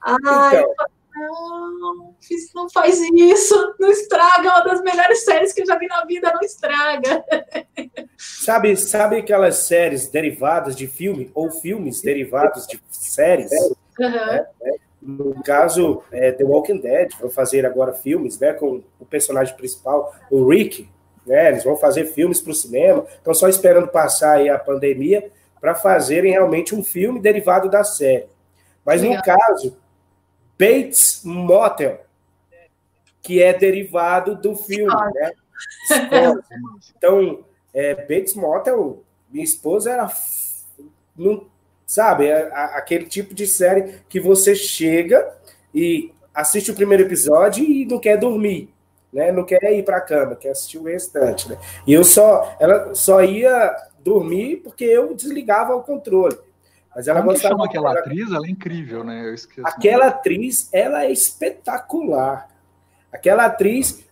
Ah, 0.00 0.50
então, 0.52 0.88
não, 1.14 2.14
não 2.54 2.70
faz 2.70 2.98
isso, 3.00 3.74
não 3.78 3.90
estraga, 3.90 4.48
é 4.48 4.52
uma 4.52 4.64
das 4.64 4.82
melhores 4.82 5.24
séries 5.24 5.52
que 5.52 5.62
eu 5.62 5.66
já 5.66 5.76
vi 5.78 5.86
na 5.86 6.04
vida, 6.04 6.32
não 6.32 6.40
estraga. 6.40 7.24
Sabe, 8.16 8.76
sabe 8.76 9.18
aquelas 9.18 9.56
séries 9.56 10.08
derivadas 10.08 10.74
de 10.74 10.86
filme, 10.86 11.30
ou 11.34 11.50
filmes 11.50 12.00
derivados 12.00 12.66
de 12.66 12.80
séries? 12.90 13.50
Uhum. 13.98 14.10
Né? 14.10 14.46
No 15.00 15.42
caso, 15.42 16.02
é, 16.12 16.32
The 16.32 16.44
Walking 16.44 16.78
Dead, 16.78 17.12
vão 17.20 17.28
fazer 17.28 17.66
agora 17.66 17.92
filmes 17.92 18.38
né, 18.38 18.52
com 18.52 18.82
o 18.98 19.04
personagem 19.04 19.54
principal, 19.56 20.14
o 20.30 20.48
Rick, 20.48 20.88
né, 21.26 21.48
eles 21.48 21.64
vão 21.64 21.76
fazer 21.76 22.06
filmes 22.06 22.40
para 22.40 22.52
o 22.52 22.54
cinema, 22.54 23.04
estão 23.16 23.34
só 23.34 23.48
esperando 23.48 23.88
passar 23.88 24.38
aí 24.38 24.48
a 24.48 24.58
pandemia 24.58 25.30
para 25.62 25.76
fazerem 25.76 26.32
realmente 26.32 26.74
um 26.74 26.82
filme 26.82 27.20
derivado 27.20 27.70
da 27.70 27.84
série. 27.84 28.26
Mas 28.84 29.00
Legal. 29.00 29.18
no 29.18 29.22
caso, 29.22 29.76
Bates 30.58 31.22
Motel, 31.24 32.00
que 33.22 33.40
é 33.40 33.56
derivado 33.56 34.34
do 34.34 34.56
filme, 34.56 34.92
né? 35.14 35.30
Então, 36.96 37.44
é, 37.72 37.94
Bates 37.94 38.34
Motel, 38.34 39.04
minha 39.30 39.44
esposa 39.44 39.92
era, 39.92 40.12
não, 41.16 41.46
sabe, 41.86 42.26
é, 42.26 42.50
aquele 42.52 43.06
tipo 43.06 43.32
de 43.32 43.46
série 43.46 44.00
que 44.08 44.18
você 44.18 44.56
chega 44.56 45.32
e 45.72 46.12
assiste 46.34 46.72
o 46.72 46.74
primeiro 46.74 47.04
episódio 47.04 47.64
e 47.64 47.86
não 47.86 48.00
quer 48.00 48.16
dormir, 48.16 48.68
né? 49.12 49.30
Não 49.30 49.44
quer 49.44 49.62
ir 49.72 49.84
para 49.84 49.98
a 49.98 50.00
cama, 50.00 50.34
quer 50.34 50.50
assistir 50.50 50.78
o 50.78 50.84
restante, 50.84 51.48
né? 51.48 51.56
E 51.86 51.92
eu 51.92 52.02
só, 52.02 52.56
ela 52.58 52.92
só 52.96 53.22
ia 53.22 53.91
dormir 54.02 54.56
porque 54.56 54.84
eu 54.84 55.14
desligava 55.14 55.74
o 55.74 55.82
controle. 55.82 56.36
Mas 56.94 57.08
ela 57.08 57.20
Como 57.20 57.32
gostava 57.32 57.54
chama 57.54 57.64
aquela 57.64 57.90
ela... 57.90 58.00
atriz, 58.00 58.30
ela 58.30 58.46
é 58.46 58.50
incrível, 58.50 59.02
né? 59.02 59.34
Aquela 59.64 60.06
atriz, 60.08 60.68
ela 60.72 61.04
é 61.04 61.10
espetacular. 61.10 62.48
Aquela 63.10 63.46
atriz, 63.46 64.04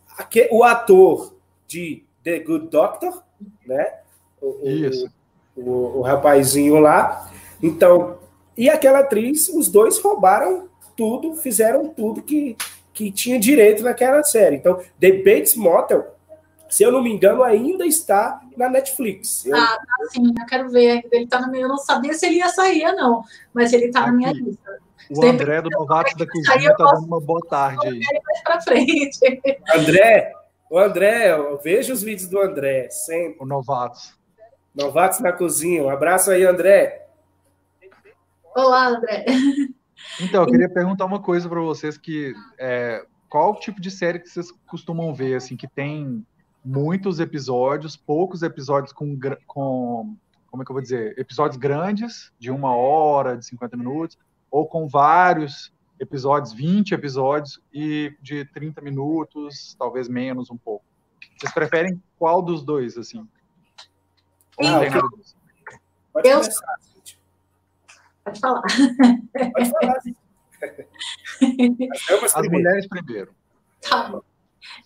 o 0.50 0.64
ator 0.64 1.34
de 1.66 2.04
The 2.24 2.38
Good 2.40 2.68
Doctor, 2.68 3.22
né? 3.66 3.98
O, 4.40 4.60
Isso. 4.62 5.10
O, 5.54 5.60
o, 5.60 5.98
o 5.98 6.00
rapazinho 6.00 6.78
lá. 6.78 7.30
Então, 7.62 8.18
e 8.56 8.70
aquela 8.70 9.00
atriz, 9.00 9.48
os 9.48 9.68
dois 9.68 9.98
roubaram 9.98 10.68
tudo, 10.96 11.34
fizeram 11.34 11.88
tudo 11.88 12.22
que, 12.22 12.56
que 12.94 13.10
tinha 13.10 13.38
direito 13.38 13.82
naquela 13.82 14.22
série. 14.22 14.56
Então, 14.56 14.80
The 14.98 15.12
Bates 15.12 15.54
Motel 15.54 16.14
se 16.70 16.84
eu 16.84 16.92
não 16.92 17.02
me 17.02 17.12
engano, 17.12 17.42
ainda 17.42 17.84
está 17.84 18.40
na 18.60 18.68
Netflix. 18.68 19.46
Eu... 19.46 19.56
Ah, 19.56 19.78
tá 19.78 20.06
sim, 20.10 20.34
eu 20.38 20.46
quero 20.46 20.68
ver. 20.68 21.02
Ele 21.10 21.26
tá 21.26 21.40
no 21.40 21.50
meu. 21.50 21.62
Eu 21.62 21.68
não 21.68 21.78
sabia 21.78 22.12
se 22.12 22.26
ele 22.26 22.36
ia 22.36 22.48
sair, 22.50 22.92
não, 22.92 23.24
mas 23.54 23.72
ele 23.72 23.86
está 23.86 24.06
na 24.06 24.12
minha 24.12 24.32
lista. 24.32 24.78
O 25.10 25.24
André 25.24 25.60
do 25.62 25.70
Novatos 25.70 26.14
da 26.14 26.26
Cozinha 26.26 26.70
está 26.70 26.84
dando 26.84 27.06
uma 27.06 27.20
boa 27.20 27.40
tarde 27.48 27.88
aí. 27.88 28.00
Mais 28.24 28.42
para 28.44 28.60
frente. 28.60 29.18
André, 29.74 30.32
o 30.70 30.78
André, 30.78 31.34
veja 31.64 31.92
os 31.92 32.02
vídeos 32.02 32.28
do 32.28 32.38
André, 32.38 32.88
sempre. 32.90 33.38
O 33.40 33.46
Novatos. 33.46 34.14
Novatos 34.74 35.18
na 35.20 35.32
Cozinha. 35.32 35.82
Um 35.82 35.90
abraço 35.90 36.30
aí, 36.30 36.44
André. 36.44 37.08
Olá, 38.54 38.88
André. 38.88 39.24
Então, 40.20 40.44
eu 40.44 40.50
queria 40.50 40.68
perguntar 40.68 41.06
uma 41.06 41.20
coisa 41.20 41.48
para 41.48 41.60
vocês 41.60 41.98
que 41.98 42.32
é, 42.58 43.04
qual 43.28 43.58
tipo 43.58 43.80
de 43.80 43.90
série 43.90 44.18
que 44.18 44.28
vocês 44.28 44.52
costumam 44.68 45.12
ver, 45.12 45.34
assim, 45.34 45.56
que 45.56 45.66
tem 45.66 46.24
muitos 46.64 47.20
episódios, 47.20 47.96
poucos 47.96 48.42
episódios 48.42 48.92
com, 48.92 49.18
com 49.46 50.16
como 50.50 50.62
é 50.62 50.64
que 50.64 50.70
eu 50.70 50.74
vou 50.74 50.82
dizer, 50.82 51.18
episódios 51.18 51.56
grandes, 51.56 52.32
de 52.38 52.50
uma 52.50 52.74
hora, 52.74 53.36
de 53.36 53.46
50 53.46 53.76
minutos, 53.76 54.18
ou 54.50 54.66
com 54.66 54.88
vários 54.88 55.72
episódios, 55.98 56.52
20 56.52 56.92
episódios, 56.92 57.60
e 57.72 58.16
de 58.20 58.44
30 58.46 58.80
minutos, 58.80 59.76
talvez 59.78 60.08
menos 60.08 60.50
um 60.50 60.56
pouco. 60.56 60.84
Vocês 61.38 61.52
preferem 61.52 62.02
qual 62.18 62.42
dos 62.42 62.64
dois, 62.64 62.98
assim? 62.98 63.26
Não, 64.58 64.82
eu... 64.82 64.90
Pode 66.12 66.28
eu... 66.28 66.40
começar, 66.40 66.78
Pode 68.24 68.40
falar. 68.40 68.62
Pode 68.62 69.70
falar, 69.70 70.00
As 72.34 72.48
mulheres 72.48 72.86
primeiro. 72.86 73.34
Tá 73.80 74.08
bom. 74.10 74.22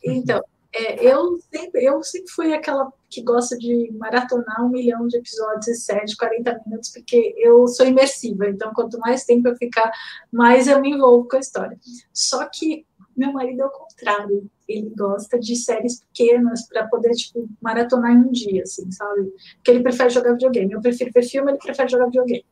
Então, 0.04 0.40
é, 0.76 1.04
eu, 1.06 1.38
sempre, 1.52 1.84
eu 1.84 2.02
sempre 2.02 2.30
fui 2.32 2.52
aquela 2.52 2.92
que 3.08 3.22
gosta 3.22 3.56
de 3.56 3.92
maratonar 3.92 4.64
um 4.64 4.68
milhão 4.68 5.06
de 5.06 5.16
episódios 5.18 5.68
e 5.68 5.74
séries, 5.76 6.16
40 6.16 6.62
minutos, 6.66 6.90
porque 6.90 7.32
eu 7.38 7.68
sou 7.68 7.86
imersiva, 7.86 8.48
então 8.48 8.72
quanto 8.74 8.98
mais 8.98 9.24
tempo 9.24 9.46
eu 9.46 9.56
ficar, 9.56 9.92
mais 10.32 10.66
eu 10.66 10.80
me 10.80 10.90
envolvo 10.90 11.28
com 11.28 11.36
a 11.36 11.40
história. 11.40 11.78
Só 12.12 12.44
que 12.46 12.84
meu 13.16 13.32
marido 13.32 13.62
é 13.62 13.66
o 13.66 13.70
contrário, 13.70 14.50
ele 14.66 14.92
gosta 14.96 15.38
de 15.38 15.54
séries 15.54 16.00
pequenas 16.00 16.66
para 16.66 16.88
poder, 16.88 17.12
tipo, 17.12 17.48
maratonar 17.62 18.10
em 18.10 18.18
um 18.18 18.32
dia, 18.32 18.64
assim, 18.64 18.90
sabe? 18.90 19.32
Porque 19.56 19.70
ele 19.70 19.82
prefere 19.82 20.10
jogar 20.10 20.32
videogame. 20.32 20.72
Eu 20.72 20.80
prefiro 20.80 21.12
ver 21.14 21.22
filme, 21.22 21.52
ele 21.52 21.58
prefere 21.58 21.88
jogar 21.88 22.06
videogame. 22.06 22.44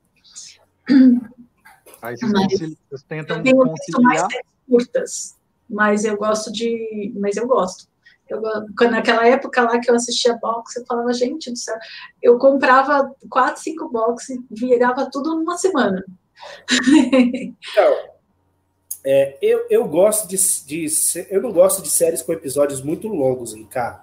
Aí 2.00 2.16
vocês, 2.16 2.32
mas, 2.32 2.52
vocês 2.52 3.02
tentam 3.08 3.38
eu 3.38 3.42
tenho 3.42 3.56
conciliar... 3.56 4.02
mais 4.02 4.20
séries 4.20 4.46
curtas, 4.68 5.36
mas 5.68 6.04
eu 6.04 6.16
gosto 6.16 6.52
de... 6.52 7.12
Mas 7.16 7.36
eu 7.36 7.48
gosto. 7.48 7.90
Eu, 8.32 8.90
naquela 8.90 9.26
época 9.26 9.62
lá 9.62 9.78
que 9.78 9.90
eu 9.90 9.94
assistia 9.94 10.38
boxe, 10.40 10.80
eu 10.80 10.86
falava, 10.86 11.12
gente 11.12 11.50
do 11.50 11.56
céu, 11.56 11.76
eu 12.22 12.38
comprava 12.38 13.14
quatro, 13.28 13.62
cinco 13.62 13.88
boxes 13.90 14.36
e 14.36 14.40
virava 14.50 15.08
tudo 15.10 15.36
numa 15.36 15.56
semana. 15.56 16.04
Então, 16.94 18.12
é, 19.04 19.36
eu, 19.42 19.66
eu 19.68 19.84
gosto 19.86 20.28
de, 20.28 20.36
de, 20.66 20.86
Eu 21.28 21.42
não 21.42 21.52
gosto 21.52 21.82
de 21.82 21.90
séries 21.90 22.22
com 22.22 22.32
episódios 22.32 22.80
muito 22.80 23.08
longos, 23.08 23.52
Ricardo. 23.52 24.00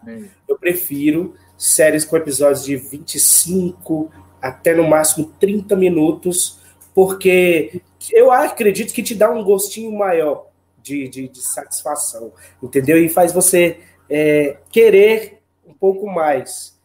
Eu 0.47 0.57
prefiro 0.57 1.35
séries 1.57 2.03
com 2.05 2.17
episódios 2.17 2.63
de 2.63 2.75
25 2.75 4.11
até 4.41 4.73
no 4.73 4.87
máximo 4.87 5.33
30 5.39 5.75
minutos, 5.75 6.59
porque 6.93 7.81
eu 8.11 8.31
acredito 8.31 8.93
que 8.93 9.03
te 9.03 9.15
dá 9.15 9.29
um 9.29 9.43
gostinho 9.43 9.91
maior 9.91 10.47
de, 10.81 11.07
de, 11.07 11.27
de 11.27 11.41
satisfação, 11.41 12.31
entendeu? 12.61 12.97
E 12.97 13.09
faz 13.09 13.31
você 13.31 13.79
é, 14.09 14.57
querer 14.69 15.41
um 15.65 15.73
pouco 15.73 16.07
mais. 16.07 16.79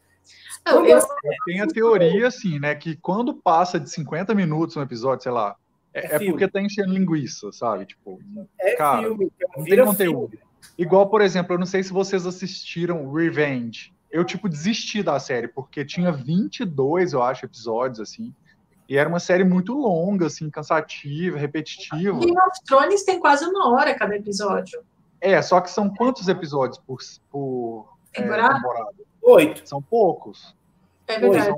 Não, 0.66 0.84
eu... 0.86 1.00
Tem 1.44 1.60
a 1.60 1.66
teoria, 1.66 2.26
assim, 2.26 2.58
né, 2.58 2.74
que 2.74 2.96
quando 2.96 3.34
passa 3.34 3.78
de 3.78 3.90
50 3.90 4.34
minutos 4.34 4.76
um 4.76 4.82
episódio, 4.82 5.22
sei 5.22 5.32
lá, 5.32 5.56
é, 5.92 6.12
é, 6.12 6.14
é 6.16 6.30
porque 6.30 6.48
tá 6.48 6.60
enchendo 6.60 6.92
linguiça, 6.92 7.52
sabe? 7.52 7.86
Tipo, 7.86 8.20
é 8.58 8.74
cara, 8.74 9.02
filme, 9.02 9.30
não 9.56 9.64
tem 9.64 9.84
conteúdo. 9.84 10.30
Filme. 10.30 10.44
Igual, 10.76 11.08
por 11.08 11.20
exemplo, 11.20 11.54
eu 11.54 11.58
não 11.58 11.66
sei 11.66 11.82
se 11.82 11.92
vocês 11.92 12.26
assistiram 12.26 13.12
Revenge. 13.12 13.92
Eu, 14.10 14.24
tipo, 14.24 14.48
desisti 14.48 15.02
da 15.02 15.18
série, 15.20 15.48
porque 15.48 15.84
tinha 15.84 16.10
22, 16.10 17.12
eu 17.12 17.22
acho, 17.22 17.44
episódios, 17.44 18.00
assim. 18.00 18.34
E 18.88 18.96
era 18.96 19.08
uma 19.08 19.20
série 19.20 19.44
muito 19.44 19.72
longa, 19.72 20.26
assim, 20.26 20.50
cansativa, 20.50 21.38
repetitiva. 21.38 22.18
Game 22.18 22.38
of 22.38 22.64
Thrones 22.66 23.04
tem 23.04 23.18
quase 23.18 23.44
uma 23.44 23.72
hora 23.72 23.94
cada 23.94 24.16
episódio. 24.16 24.82
É, 25.24 25.40
só 25.40 25.58
que 25.58 25.70
são 25.70 25.88
quantos 25.88 26.28
episódios 26.28 26.78
por, 26.86 26.98
por 27.30 27.96
é, 28.12 28.20
temporada? 28.20 28.52
É, 28.52 28.56
temporada? 28.56 28.94
Oito. 29.22 29.66
São 29.66 29.80
poucos. 29.80 30.54
É 31.06 31.18
verdade. 31.18 31.54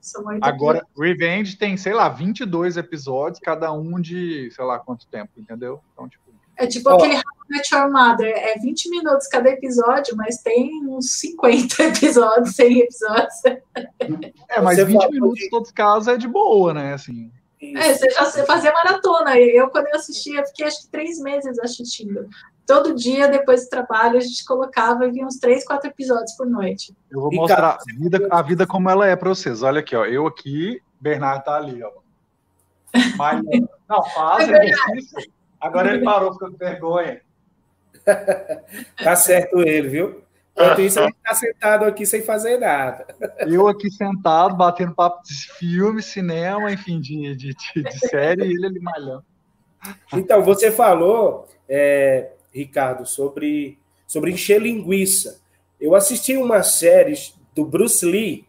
São 0.00 0.24
Agora, 0.42 0.78
episódios. 0.78 0.88
Revenge 0.98 1.56
tem, 1.56 1.76
sei 1.76 1.94
lá, 1.94 2.08
22 2.08 2.76
episódios, 2.76 3.38
cada 3.38 3.72
um 3.72 4.00
de, 4.00 4.50
sei 4.50 4.64
lá, 4.64 4.80
quanto 4.80 5.06
tempo, 5.06 5.30
entendeu? 5.38 5.80
Então, 5.92 6.08
tipo... 6.08 6.24
É 6.56 6.66
tipo 6.66 6.88
aquele 6.88 7.14
How 7.14 7.22
Met 7.48 7.72
Your 7.72 7.90
Mother, 7.90 8.32
é 8.36 8.58
20 8.58 8.90
minutos 8.90 9.28
cada 9.28 9.48
episódio, 9.48 10.16
mas 10.16 10.38
tem 10.38 10.84
uns 10.84 11.12
50 11.12 11.82
episódios, 11.86 12.56
100 12.56 12.78
episódios. 12.80 13.44
É, 14.48 14.60
mas 14.60 14.76
você 14.76 14.84
20 14.84 15.10
minutos 15.12 15.40
em 15.40 15.50
todos 15.50 15.68
os 15.68 15.74
casos 15.74 16.08
é 16.08 16.16
de 16.16 16.26
boa, 16.26 16.74
né, 16.74 16.94
assim... 16.94 17.30
É, 17.60 17.94
você 17.94 18.10
já 18.10 18.26
fazia 18.44 18.70
maratona. 18.72 19.38
Eu, 19.38 19.70
quando 19.70 19.86
eu 19.86 19.94
assistia, 19.94 20.44
fiquei 20.44 20.66
acho 20.66 20.82
que 20.82 20.88
três 20.88 21.18
meses 21.18 21.58
assistindo 21.58 22.28
todo 22.66 22.94
dia, 22.94 23.28
depois 23.28 23.64
do 23.64 23.70
trabalho, 23.70 24.16
a 24.16 24.20
gente 24.20 24.44
colocava 24.44 25.06
e 25.06 25.10
vinha 25.10 25.26
uns 25.26 25.38
três, 25.38 25.64
quatro 25.64 25.88
episódios 25.88 26.32
por 26.36 26.46
noite. 26.46 26.94
Eu 27.10 27.20
vou 27.20 27.32
mostrar 27.32 27.78
a 27.78 27.78
vida, 27.98 28.28
a 28.30 28.42
vida 28.42 28.66
como 28.66 28.90
ela 28.90 29.06
é 29.06 29.14
para 29.14 29.28
vocês. 29.28 29.62
Olha 29.62 29.80
aqui, 29.80 29.94
ó. 29.94 30.04
Eu 30.04 30.26
aqui, 30.26 30.80
Bernardo 31.00 31.44
tá 31.44 31.56
ali, 31.56 31.82
ó. 31.82 31.90
Mas, 33.16 33.42
não, 33.88 34.02
faz 34.02 34.48
é 34.48 34.66
exercício. 34.66 35.32
Agora 35.60 35.94
ele 35.94 36.04
parou, 36.04 36.32
ficando 36.32 36.52
com 36.52 36.58
vergonha. 36.58 37.20
tá 39.02 39.16
certo 39.16 39.60
ele, 39.60 39.88
viu? 39.88 40.24
Enquanto 40.56 40.80
isso, 40.82 41.00
ele 41.00 41.14
tá 41.24 41.34
sentado 41.34 41.84
aqui 41.84 42.06
sem 42.06 42.22
fazer 42.22 42.58
nada. 42.58 43.06
Eu 43.46 43.66
aqui 43.66 43.90
sentado, 43.90 44.54
batendo 44.54 44.94
papo 44.94 45.22
de 45.24 45.34
filme, 45.54 46.00
cinema, 46.00 46.70
enfim, 46.70 47.00
de, 47.00 47.34
de, 47.34 47.54
de, 47.54 47.82
de 47.82 47.98
série, 48.08 48.44
e 48.44 48.54
ele 48.54 48.66
ali 48.66 48.80
malhando. 48.80 49.24
Então, 50.12 50.42
você 50.42 50.70
falou 50.70 51.48
é, 51.68 52.30
Ricardo, 52.54 53.04
sobre, 53.04 53.78
sobre 54.06 54.30
encher 54.30 54.62
linguiça. 54.62 55.40
Eu 55.80 55.94
assisti 55.94 56.36
uma 56.36 56.62
série 56.62 57.14
do 57.54 57.64
Bruce 57.64 58.06
Lee, 58.06 58.46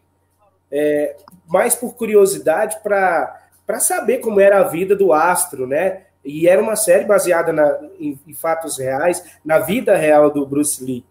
é, 0.70 1.16
mais 1.46 1.74
por 1.74 1.94
curiosidade, 1.94 2.78
para 2.82 3.80
saber 3.80 4.18
como 4.18 4.40
era 4.40 4.60
a 4.60 4.68
vida 4.68 4.94
do 4.94 5.12
astro, 5.12 5.66
né? 5.66 6.02
E 6.24 6.48
era 6.48 6.60
uma 6.62 6.76
série 6.76 7.04
baseada 7.04 7.52
na, 7.52 7.78
em, 8.00 8.18
em, 8.26 8.34
fatos 8.34 8.78
reais, 8.78 9.22
na 9.44 9.58
vida 9.58 9.96
real 9.96 10.30
do 10.30 10.44
Bruce 10.44 10.82
Lee. 10.82 11.04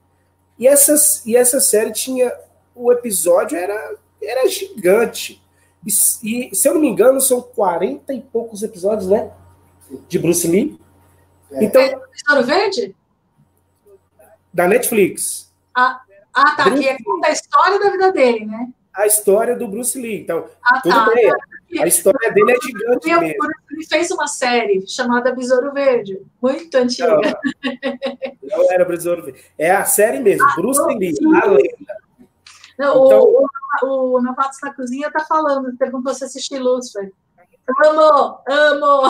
E, 0.60 0.68
essas, 0.68 1.26
e 1.26 1.36
essa 1.36 1.60
série 1.60 1.92
tinha. 1.92 2.32
O 2.74 2.92
episódio 2.92 3.58
era, 3.58 3.96
era 4.22 4.48
gigante. 4.50 5.42
E, 5.86 6.50
e, 6.50 6.56
se 6.56 6.68
eu 6.68 6.74
não 6.74 6.82
me 6.82 6.90
engano, 6.90 7.22
são 7.22 7.42
40 7.42 8.14
e 8.14 8.20
poucos 8.20 8.64
episódios, 8.64 9.08
né? 9.08 9.32
De 10.10 10.20
Bruce 10.20 10.46
Lee. 10.48 10.78
É. 11.56 11.64
Então, 11.64 11.82
é 11.82 11.96
Tesouro 12.14 12.46
Verde? 12.46 12.96
Da 14.54 14.68
Netflix. 14.68 15.54
Ah, 15.76 16.02
ah 16.34 16.56
tá. 16.56 16.64
Bruce 16.66 16.82
que 16.82 16.90
é 16.90 17.04
conta 17.04 17.28
a 17.28 17.32
história 17.32 17.80
da 17.80 17.90
vida 17.90 18.12
dele, 18.12 18.46
né? 18.46 18.70
A 18.94 19.06
história 19.06 19.56
do 19.58 19.68
Bruce 19.68 20.00
Lee. 20.00 20.22
Então, 20.22 20.48
ah, 20.64 20.80
tudo 20.82 20.96
tá. 20.96 21.12
bem. 21.14 21.30
A 21.82 21.88
história 21.88 22.32
dele 22.32 22.54
é 22.54 22.62
gigante 22.62 23.10
eu, 23.10 23.20
mesmo. 23.20 23.46
Ele 23.72 23.86
fez 23.86 24.10
uma 24.12 24.28
série 24.28 24.88
chamada 24.88 25.36
Besouro 25.36 25.74
Verde, 25.74 26.22
muito 26.42 26.74
antiga. 26.76 27.20
Não, 28.42 28.58
não 28.58 28.72
era 28.72 28.86
Besouro 28.86 29.24
Verde. 29.24 29.44
É 29.58 29.72
a 29.72 29.84
série 29.84 30.20
mesmo, 30.20 30.48
ah, 30.48 30.56
Bruce 30.56 30.82
Lee, 30.96 31.14
a 31.42 31.46
lenda. 31.46 32.06
Não, 32.78 33.06
então, 33.06 33.24
o, 33.24 33.48
o, 33.84 34.18
o 34.18 34.22
Novatos 34.22 34.60
na 34.62 34.74
Cozinha 34.74 35.08
está 35.08 35.26
falando, 35.26 35.76
perguntou 35.78 36.14
se 36.14 36.24
assistiu 36.24 36.64
Lucifer. 36.64 37.12
Amo, 37.86 38.40
amo. 38.48 39.10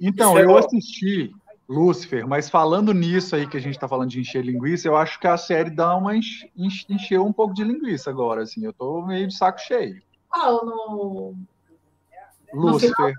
Então, 0.00 0.38
eu 0.38 0.56
assisti 0.56 1.32
Lúcifer, 1.68 2.26
mas 2.26 2.50
falando 2.50 2.92
nisso 2.92 3.34
aí 3.34 3.46
que 3.46 3.56
a 3.56 3.60
gente 3.60 3.78
tá 3.78 3.88
falando 3.88 4.10
de 4.10 4.20
encher 4.20 4.44
linguiça, 4.44 4.86
eu 4.86 4.96
acho 4.96 5.18
que 5.18 5.26
a 5.26 5.36
série 5.36 5.70
dá 5.70 5.96
uma 5.96 6.14
enche, 6.14 6.50
encheu 6.88 7.24
um 7.24 7.32
pouco 7.32 7.54
de 7.54 7.64
linguiça 7.64 8.10
agora, 8.10 8.42
assim. 8.42 8.64
Eu 8.64 8.72
tô 8.72 9.02
meio 9.02 9.26
de 9.26 9.34
saco 9.34 9.58
cheio. 9.60 10.02
Qual? 10.28 10.64
No... 10.64 11.34
Lúcifer. 12.52 13.14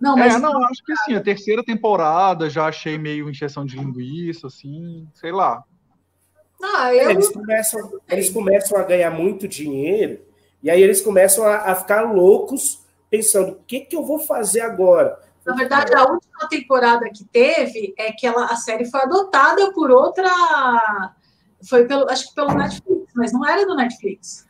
Não, 0.00 0.16
mas... 0.16 0.34
É, 0.34 0.38
não, 0.38 0.64
acho 0.64 0.82
que 0.84 0.96
sim. 1.04 1.14
A 1.14 1.22
terceira 1.22 1.62
temporada 1.62 2.50
já 2.50 2.66
achei 2.66 2.98
meio 2.98 3.30
encheção 3.30 3.64
de 3.64 3.76
linguiça, 3.76 4.48
assim, 4.48 5.06
sei 5.14 5.30
lá. 5.30 5.62
Ah, 6.62 6.94
eu... 6.94 7.10
eles, 7.10 7.28
começam, 7.30 8.00
eles 8.08 8.30
começam 8.30 8.78
a 8.78 8.82
ganhar 8.82 9.10
muito 9.10 9.46
dinheiro 9.46 10.20
e 10.62 10.68
aí 10.68 10.82
eles 10.82 11.00
começam 11.00 11.44
a, 11.44 11.56
a 11.56 11.74
ficar 11.74 12.02
loucos 12.02 12.79
pensando, 13.10 13.52
o 13.52 13.64
que, 13.66 13.80
que 13.80 13.96
eu 13.96 14.04
vou 14.04 14.20
fazer 14.20 14.60
agora? 14.60 15.18
Na 15.44 15.54
verdade, 15.54 15.94
a 15.94 16.04
última 16.04 16.48
temporada 16.48 17.10
que 17.10 17.24
teve 17.24 17.92
é 17.98 18.12
que 18.12 18.26
ela, 18.26 18.46
a 18.46 18.56
série 18.56 18.84
foi 18.84 19.00
adotada 19.00 19.72
por 19.72 19.90
outra. 19.90 20.30
Foi 21.68 21.86
pelo, 21.86 22.08
acho 22.08 22.28
que 22.28 22.34
pelo 22.34 22.54
Netflix, 22.54 23.12
mas 23.14 23.32
não 23.32 23.44
era 23.44 23.66
do 23.66 23.74
Netflix. 23.74 24.48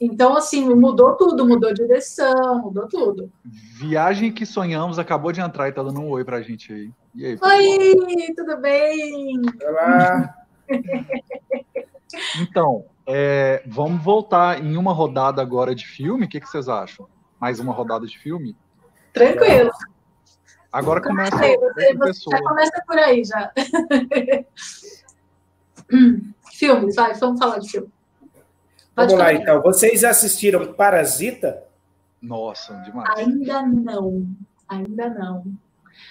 Então, 0.00 0.36
assim, 0.36 0.74
mudou 0.74 1.16
tudo, 1.16 1.46
mudou 1.46 1.72
direção, 1.72 2.60
mudou 2.62 2.86
tudo. 2.86 3.32
Viagem 3.44 4.32
que 4.32 4.46
sonhamos 4.46 4.98
acabou 4.98 5.32
de 5.32 5.40
entrar 5.40 5.68
e 5.68 5.72
tá 5.72 5.82
dando 5.82 6.00
um 6.00 6.10
oi 6.10 6.24
pra 6.24 6.40
gente 6.40 6.72
aí. 6.72 6.90
E 7.14 7.26
aí 7.26 7.38
oi, 7.42 8.34
tudo 8.36 8.56
bem? 8.58 9.40
Olá! 9.66 10.34
então, 12.40 12.84
é, 13.06 13.62
vamos 13.66 14.02
voltar 14.02 14.62
em 14.62 14.76
uma 14.76 14.92
rodada 14.92 15.42
agora 15.42 15.74
de 15.74 15.86
filme. 15.86 16.26
O 16.26 16.28
que, 16.28 16.40
que 16.40 16.48
vocês 16.48 16.68
acham? 16.68 17.08
Mais 17.40 17.60
uma 17.60 17.72
rodada 17.72 18.06
de 18.06 18.18
filme? 18.18 18.56
Tranquilo. 19.12 19.70
Agora 20.72 21.00
começa 21.00 21.36
você, 21.36 21.56
você, 21.56 21.94
você 21.94 22.30
já 22.30 22.42
começa 22.42 22.84
por 22.86 22.98
aí 22.98 23.24
já. 23.24 23.52
Filmes, 26.52 26.94
vai, 26.96 27.14
vamos 27.14 27.38
falar 27.38 27.58
de 27.58 27.70
filme. 27.70 27.90
Pode 28.94 29.12
vamos 29.12 29.24
lá, 29.24 29.32
então. 29.32 29.62
Vocês 29.62 30.04
assistiram 30.04 30.74
Parasita? 30.74 31.64
Nossa, 32.20 32.74
demais. 32.78 33.16
Ainda 33.16 33.62
não. 33.62 34.26
Ainda 34.68 35.08
não. 35.08 35.44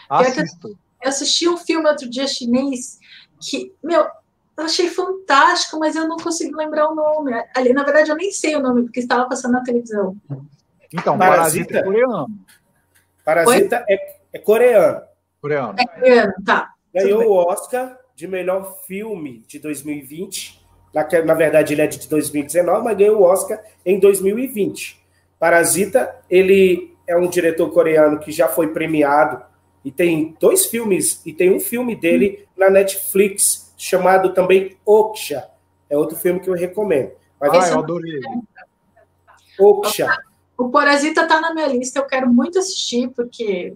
Assista. 0.10 0.70
Eu 0.70 1.10
assisti 1.10 1.48
um 1.48 1.58
filme 1.58 1.88
outro 1.88 2.10
dia 2.10 2.28
chinês 2.28 2.98
que, 3.40 3.72
meu, 3.84 4.08
eu 4.58 4.64
achei 4.64 4.90
fantástico, 4.90 5.78
mas 5.78 5.96
eu 5.96 6.08
não 6.08 6.18
consigo 6.18 6.58
lembrar 6.58 6.90
o 6.90 6.96
nome. 6.96 7.32
Ali, 7.56 7.74
na 7.74 7.84
verdade, 7.84 8.10
eu 8.10 8.16
nem 8.16 8.32
sei 8.32 8.56
o 8.56 8.62
nome, 8.62 8.84
porque 8.84 9.02
estava 9.02 9.30
passando 9.30 9.52
na 9.52 9.64
televisão. 9.64 10.16
Então, 10.94 11.18
Parasita, 11.18 11.74
Parasita 11.74 11.78
é 11.78 11.84
coreano. 11.84 12.28
Parasita 13.24 13.86
é, 13.90 14.16
é, 14.34 14.40
coreano. 14.40 15.02
Coreano. 15.42 15.76
É 15.78 15.86
coreano, 15.86 16.34
tá. 16.46 16.74
Ganhou 16.94 17.26
o 17.26 17.34
Oscar 17.34 17.98
de 18.16 18.28
melhor 18.28 18.78
filme 18.88 19.44
de 19.48 19.60
2020. 19.60 20.66
Na, 20.94 21.08
na 21.24 21.34
verdade, 21.34 21.74
ele 21.74 21.82
é 21.82 21.88
de 21.88 22.08
2019, 22.08 22.84
mas 22.84 22.98
ganhou 22.98 23.20
o 23.20 23.24
Oscar 23.24 23.62
em 23.86 24.00
2020. 24.00 25.00
Parasita, 25.40 26.16
ele 26.30 26.96
é 27.06 27.16
um 27.16 27.30
diretor 27.30 27.70
coreano 27.72 28.20
que 28.20 28.32
já 28.32 28.48
foi 28.48 28.74
premiado 28.74 29.44
e 29.86 29.92
tem 29.92 30.36
dois 30.40 30.66
filmes, 30.66 31.22
e 31.26 31.32
tem 31.32 31.54
um 31.54 31.60
filme 31.60 31.96
dele 31.96 32.40
hum. 32.42 32.48
na 32.58 32.70
Netflix 32.70 33.74
chamado 33.78 34.34
também 34.34 34.76
Oksha. 34.86 35.48
É 35.90 35.98
outro 35.98 36.18
filme 36.18 36.40
que 36.40 36.50
eu 36.50 36.56
recomendo. 36.56 37.12
Mas 37.40 37.54
ah, 37.54 37.70
eu 37.70 37.80
adorei. 37.80 38.20
Oksha. 39.60 40.08
O 40.58 40.70
Parasita 40.70 41.28
tá 41.28 41.40
na 41.40 41.54
minha 41.54 41.68
lista, 41.68 42.00
eu 42.00 42.06
quero 42.06 42.32
muito 42.32 42.58
assistir, 42.58 43.10
porque 43.10 43.76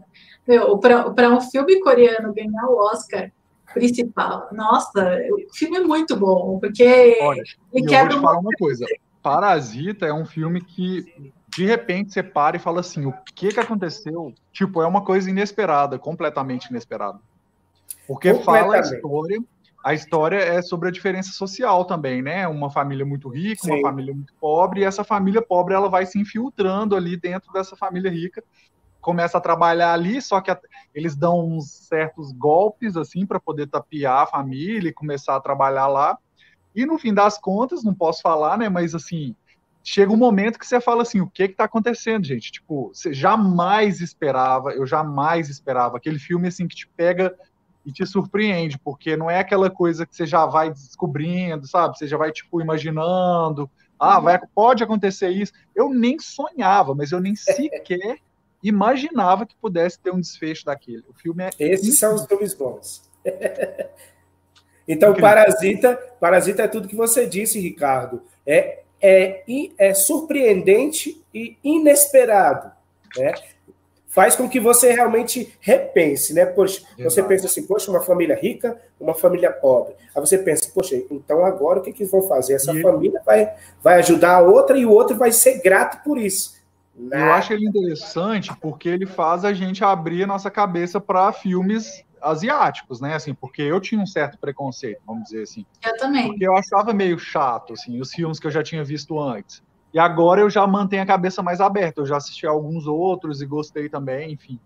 para 1.16 1.30
um 1.30 1.40
filme 1.40 1.80
coreano 1.80 2.34
ganhar 2.34 2.66
o 2.68 2.78
Oscar 2.78 3.32
principal, 3.74 4.50
nossa, 4.52 5.18
o 5.32 5.56
filme 5.56 5.78
é 5.78 5.82
muito 5.82 6.18
bom, 6.18 6.60
porque 6.60 7.20
Olha, 7.22 7.44
ele 7.72 7.86
quebra. 7.86 8.16
Eu 8.16 8.20
vou 8.20 8.20
te 8.20 8.22
falar 8.22 8.40
uma 8.40 8.52
coisa: 8.58 8.86
Parasita 9.22 10.06
é 10.06 10.14
um 10.14 10.26
filme 10.26 10.60
que 10.62 11.32
de 11.56 11.66
repente 11.66 12.12
você 12.12 12.24
para 12.24 12.58
e 12.58 12.60
fala 12.60 12.80
assim: 12.80 13.06
o 13.06 13.14
que 13.36 13.50
que 13.50 13.60
aconteceu? 13.60 14.34
Tipo, 14.52 14.82
é 14.82 14.88
uma 14.88 15.04
coisa 15.04 15.30
inesperada, 15.30 16.00
completamente 16.00 16.66
inesperada. 16.66 17.20
Porque 18.08 18.34
fala 18.36 18.76
a 18.76 18.80
história 18.80 19.40
a 19.84 19.94
história 19.94 20.38
é 20.38 20.62
sobre 20.62 20.90
a 20.90 20.92
diferença 20.92 21.32
social 21.32 21.86
também, 21.86 22.22
né? 22.22 22.48
Uma 22.48 22.70
família 22.70 23.06
muito 23.06 23.30
rica, 23.30 23.64
Sim. 23.64 23.72
uma 23.72 23.82
família 23.82 24.14
muito 24.14 24.34
pobre, 24.36 24.82
e 24.82 24.84
essa 24.84 25.04
família 25.04 25.42
pobre 25.42 25.74
ela 25.74 25.90
vai 25.90 26.06
se 26.06 26.20
infiltrando 26.20 26.96
ali 26.96 27.18
dentro 27.18 27.52
dessa 27.52 27.76
família 27.76 28.12
rica, 28.12 28.44
começa 29.02 29.38
a 29.38 29.42
trabalhar 29.42 29.94
ali, 29.94 30.22
só 30.22 30.40
que 30.40 30.56
eles 30.94 31.16
dão 31.16 31.40
uns 31.48 31.72
certos 31.88 32.32
golpes 32.32 32.96
assim 32.96 33.26
para 33.26 33.40
poder 33.40 33.68
tapear 33.68 34.24
a 34.24 34.28
família 34.28 34.90
e 34.90 34.94
começar 34.94 35.36
a 35.36 35.42
trabalhar 35.42 35.88
lá. 35.88 36.18
E 36.76 36.86
no 36.86 37.00
fim 37.00 37.14
das 37.14 37.38
contas, 37.38 37.84
não 37.84 37.94
posso 37.94 38.22
falar, 38.22 38.58
né? 38.58 38.70
Mas 38.70 38.94
assim, 38.94 39.36
chega 39.84 40.14
um 40.14 40.18
momento 40.18 40.60
que 40.60 40.68
você 40.68 40.80
fala 40.80 41.02
assim, 41.02 41.20
o 41.20 41.30
que 41.30 41.48
que 41.48 41.56
tá 41.56 41.64
acontecendo, 41.64 42.26
gente? 42.26 42.52
Tipo, 42.52 42.92
você 42.94 43.12
jamais 43.12 44.00
esperava, 44.00 44.72
eu 44.72 44.86
jamais 44.86 45.50
esperava 45.50 45.98
aquele 45.98 46.20
filme 46.20 46.48
assim 46.48 46.68
que 46.68 46.76
te 46.76 46.88
pega 46.88 47.36
e 47.86 47.92
te 47.92 48.06
surpreende, 48.06 48.78
porque 48.80 49.18
não 49.18 49.30
é 49.30 49.40
aquela 49.40 49.70
coisa 49.70 50.06
que 50.06 50.16
você 50.16 50.26
já 50.26 50.46
vai 50.46 50.70
descobrindo, 50.70 51.68
sabe? 51.68 51.98
Você 51.98 52.08
já 52.08 52.18
vai, 52.18 52.32
tipo, 52.32 52.62
imaginando, 52.62 53.70
ah, 54.00 54.20
vai, 54.20 54.40
pode 54.54 54.84
acontecer 54.84 55.30
isso. 55.30 55.54
Eu 55.76 55.90
nem 55.90 56.20
sonhava, 56.20 56.96
mas 56.96 57.12
eu 57.12 57.20
nem 57.20 57.36
sequer 57.36 58.18
imaginava 58.64 59.46
que 59.46 59.56
pudesse 59.56 60.00
ter 60.00 60.12
um 60.12 60.20
desfecho 60.20 60.66
daquele. 60.66 61.04
O 61.10 61.14
filme 61.14 61.44
é. 61.44 61.50
Esses 61.60 61.98
são 61.98 62.16
os 62.16 62.26
filmes 62.26 62.54
bons. 62.54 63.10
então, 64.88 65.14
Parasita, 65.16 65.96
Parasita 66.20 66.64
é 66.64 66.68
tudo 66.68 66.88
que 66.88 66.96
você 66.96 67.26
disse, 67.26 67.60
Ricardo. 67.60 68.22
É, 68.46 68.82
é, 69.02 69.44
é 69.78 69.94
surpreendente 69.94 71.24
e 71.34 71.58
inesperado. 71.64 72.72
Né? 73.18 73.34
Faz 74.12 74.36
com 74.36 74.48
que 74.48 74.60
você 74.60 74.92
realmente 74.92 75.58
repense, 75.62 76.34
né? 76.34 76.46
Poxa, 76.46 76.82
Exato. 76.82 77.04
você 77.04 77.24
pensa 77.24 77.48
assim, 77.48 77.66
poxa, 77.66 77.90
uma 77.90 78.02
família 78.02 78.36
rica, 78.36 78.80
uma 79.00 79.14
família 79.14 79.50
pobre. 79.52 79.96
Aí 80.14 80.22
você 80.22 80.38
pensa, 80.38 80.70
poxa, 80.74 80.96
então 81.10 81.46
agora 81.46 81.80
o 81.80 81.82
que, 81.82 81.94
que 81.94 82.04
eles 82.04 82.12
vão 82.12 82.22
fazer? 82.22 82.56
Essa 82.56 82.78
e 82.78 82.82
família 82.82 83.22
vai, 83.26 83.54
vai 83.82 84.00
ajudar 84.00 84.36
a 84.36 84.42
outra 84.42 84.78
e 84.78 84.86
o 84.86 84.92
outro 84.92 85.16
vai 85.16 85.32
ser 85.32 85.62
grato 85.62 86.04
por 86.04 86.18
isso. 86.18 86.60
Eu 87.10 87.34
acho 87.34 87.54
ele 87.54 87.66
interessante 87.66 88.52
porque 88.60 88.90
ele 88.90 89.06
faz 89.06 89.46
a 89.46 89.54
gente 89.54 89.84
abrir 89.84 90.24
a 90.24 90.28
nossa 90.28 90.52
cabeça 90.52 91.00
para 91.00 91.32
filmes 91.32 92.04
asiáticos, 92.22 93.00
né? 93.00 93.16
Assim, 93.16 93.34
porque 93.34 93.62
eu 93.62 93.80
tinha 93.80 94.00
um 94.00 94.06
certo 94.06 94.38
preconceito, 94.38 95.02
vamos 95.08 95.24
dizer 95.24 95.44
assim. 95.44 95.66
Eu 95.82 95.98
também. 95.98 96.28
Porque 96.28 96.46
eu 96.46 96.56
achava 96.56 96.94
meio 96.94 97.18
chato, 97.18 97.74
assim, 97.74 98.00
os 98.00 98.12
filmes 98.12 98.40
que 98.40 98.46
eu 98.46 98.52
já 98.52 98.62
tinha 98.62 98.84
visto 98.84 99.20
antes. 99.20 99.64
E 99.94 100.00
agora 100.00 100.42
eu 100.42 100.50
já 100.50 100.66
mantenho 100.66 101.04
a 101.04 101.06
cabeça 101.06 101.44
mais 101.44 101.60
aberta. 101.60 102.02
Eu 102.02 102.06
já 102.06 102.18
assisti 102.18 102.48
alguns 102.48 102.88
outros 102.88 103.42
e 103.42 103.46
gostei 103.46 103.90
também, 103.90 104.34
enfim. 104.34 104.60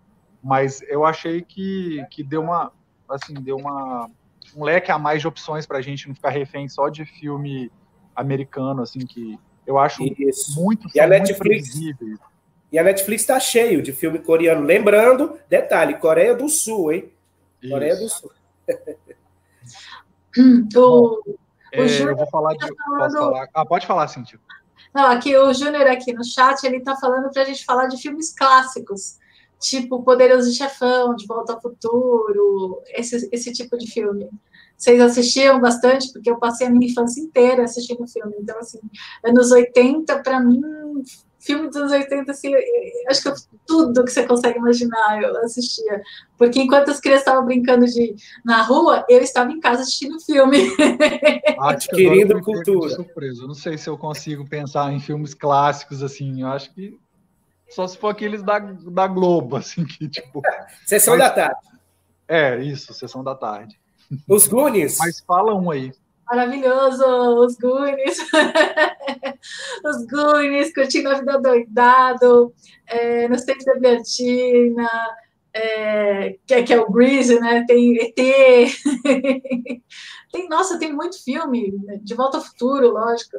Mas 0.43 0.81
eu 0.83 1.05
achei 1.05 1.41
que, 1.41 2.05
que 2.11 2.23
deu 2.23 2.41
uma 2.41 2.71
assim, 3.09 3.33
deu 3.33 3.57
uma 3.57 4.09
um 4.55 4.63
leque 4.63 4.91
a 4.91 4.97
mais 4.97 5.21
de 5.21 5.27
opções 5.27 5.65
para 5.65 5.79
a 5.79 5.81
gente 5.81 6.07
não 6.07 6.15
ficar 6.15 6.29
refém 6.29 6.69
só 6.69 6.89
de 6.89 7.05
filme 7.05 7.71
americano, 8.15 8.81
assim, 8.81 8.99
que 8.99 9.37
eu 9.65 9.77
acho 9.77 10.03
Isso. 10.03 10.61
muito, 10.61 10.87
e 10.93 10.99
a 10.99 11.07
Netflix, 11.07 11.75
E 12.71 12.79
a 12.79 12.83
Netflix 12.83 13.23
está 13.23 13.39
cheio 13.39 13.81
de 13.81 13.91
filme 13.91 14.19
coreano. 14.19 14.65
Lembrando, 14.65 15.37
detalhe, 15.49 15.95
Coreia 15.95 16.35
do 16.35 16.47
Sul, 16.47 16.91
hein? 16.91 17.11
Isso. 17.61 17.73
Coreia 17.73 17.95
do 17.95 18.07
Sul. 18.07 18.31
Bom, 20.73 21.17
é, 21.71 22.03
eu 22.03 22.15
vou 22.15 22.27
falar 22.27 22.53
de. 22.53 22.59
Tá 22.59 22.67
posso 22.97 23.17
falar? 23.17 23.49
Ah, 23.53 23.65
pode 23.65 23.87
falar, 23.87 24.07
Cintia. 24.07 24.39
Não, 24.95 25.07
aqui 25.07 25.35
o 25.35 25.53
Júnior 25.53 25.87
aqui 25.87 26.13
no 26.13 26.23
chat, 26.23 26.63
ele 26.63 26.77
está 26.77 26.95
falando 26.95 27.29
para 27.29 27.41
a 27.41 27.45
gente 27.45 27.65
falar 27.65 27.87
de 27.87 28.01
filmes 28.01 28.33
clássicos, 28.33 29.17
tipo 29.59 30.01
Poderoso 30.03 30.53
Chefão, 30.53 31.13
De 31.17 31.27
Volta 31.27 31.51
ao 31.51 31.61
Futuro, 31.61 32.81
esse, 32.87 33.27
esse 33.29 33.51
tipo 33.51 33.77
de 33.77 33.91
filme. 33.91 34.29
Vocês 34.77 35.01
assistiam 35.01 35.59
bastante? 35.59 36.13
Porque 36.13 36.29
eu 36.29 36.37
passei 36.37 36.67
a 36.67 36.69
minha 36.69 36.89
infância 36.89 37.19
inteira 37.19 37.65
assistindo 37.65 38.07
filme. 38.07 38.35
Então, 38.39 38.57
assim, 38.57 38.79
anos 39.21 39.51
80, 39.51 40.23
para 40.23 40.39
mim, 40.39 40.61
filme 41.45 41.67
dos 41.67 41.75
anos 41.77 41.91
80, 41.91 42.31
assim, 42.31 42.51
acho 43.07 43.23
que 43.23 43.29
tudo 43.67 44.03
que 44.03 44.11
você 44.11 44.25
consegue 44.25 44.57
imaginar 44.57 45.21
eu 45.21 45.37
assistia. 45.43 46.01
Porque 46.37 46.59
enquanto 46.61 46.89
as 46.89 46.99
crianças 46.99 47.21
estavam 47.21 47.45
brincando 47.45 47.85
de, 47.85 48.15
na 48.43 48.63
rua, 48.63 49.05
eu 49.07 49.21
estava 49.21 49.51
em 49.51 49.59
casa 49.59 49.83
assistindo 49.83 50.19
filme. 50.19 50.57
Adquirindo 51.59 52.41
cultura. 52.41 52.95
Surpresa. 52.95 53.45
Não 53.45 53.53
sei 53.53 53.77
se 53.77 53.89
eu 53.89 53.97
consigo 53.97 54.47
pensar 54.47 54.91
em 54.91 54.99
filmes 54.99 55.33
clássicos, 55.33 56.01
assim, 56.01 56.41
eu 56.41 56.47
acho 56.47 56.73
que 56.73 56.97
só 57.69 57.87
se 57.87 57.97
for 57.97 58.09
aqueles 58.09 58.43
da, 58.43 58.59
da 58.59 59.07
Globo, 59.07 59.55
assim, 59.55 59.85
que 59.85 60.07
tipo... 60.07 60.41
Sessão 60.85 61.17
Mas, 61.17 61.27
da 61.27 61.29
tarde. 61.29 61.59
É, 62.27 62.63
isso, 62.63 62.93
Sessão 62.93 63.23
da 63.23 63.35
tarde. 63.35 63.79
Os 64.27 64.47
Goonies. 64.47 64.97
Mas 64.99 65.19
fala 65.21 65.53
um 65.53 65.69
aí. 65.69 65.91
Maravilhoso, 66.27 67.05
os 67.45 67.55
Goonies. 67.55 68.17
os 69.85 70.05
Goonies, 70.07 70.73
curtindo 70.73 71.09
a 71.09 71.15
vida 71.15 71.39
doidado, 71.39 72.53
é, 72.87 73.27
nos 73.27 73.43
tempos 73.43 73.65
da 73.65 73.75
Bertina, 73.75 74.89
é, 75.53 76.37
que, 76.45 76.53
é, 76.53 76.63
que 76.63 76.73
é 76.73 76.79
o 76.79 76.91
Grease, 76.91 77.39
né? 77.39 77.63
Tem 77.67 77.97
ET. 77.97 78.15
tem, 80.31 80.49
nossa, 80.49 80.79
tem 80.79 80.91
muito 80.91 81.23
filme. 81.23 81.73
De 82.01 82.13
Volta 82.15 82.37
ao 82.37 82.43
Futuro, 82.43 82.91
lógico. 82.91 83.37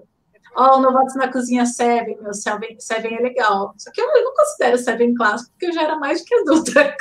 Ó, 0.56 0.76
oh, 0.76 0.80
Novatos 0.80 1.14
na 1.16 1.30
Cozinha 1.30 1.66
Seven, 1.66 2.16
meu, 2.22 2.32
Seven, 2.32 2.80
Seven 2.80 3.14
é 3.14 3.20
legal. 3.20 3.74
Só 3.76 3.90
que 3.90 4.00
eu, 4.00 4.08
eu 4.08 4.24
não 4.24 4.32
considero 4.32 4.78
Seven 4.78 5.14
clássico, 5.14 5.50
porque 5.50 5.66
eu 5.66 5.72
já 5.72 5.82
era 5.82 5.98
mais 5.98 6.20
do 6.20 6.24
que 6.24 6.34
adulta. 6.34 6.96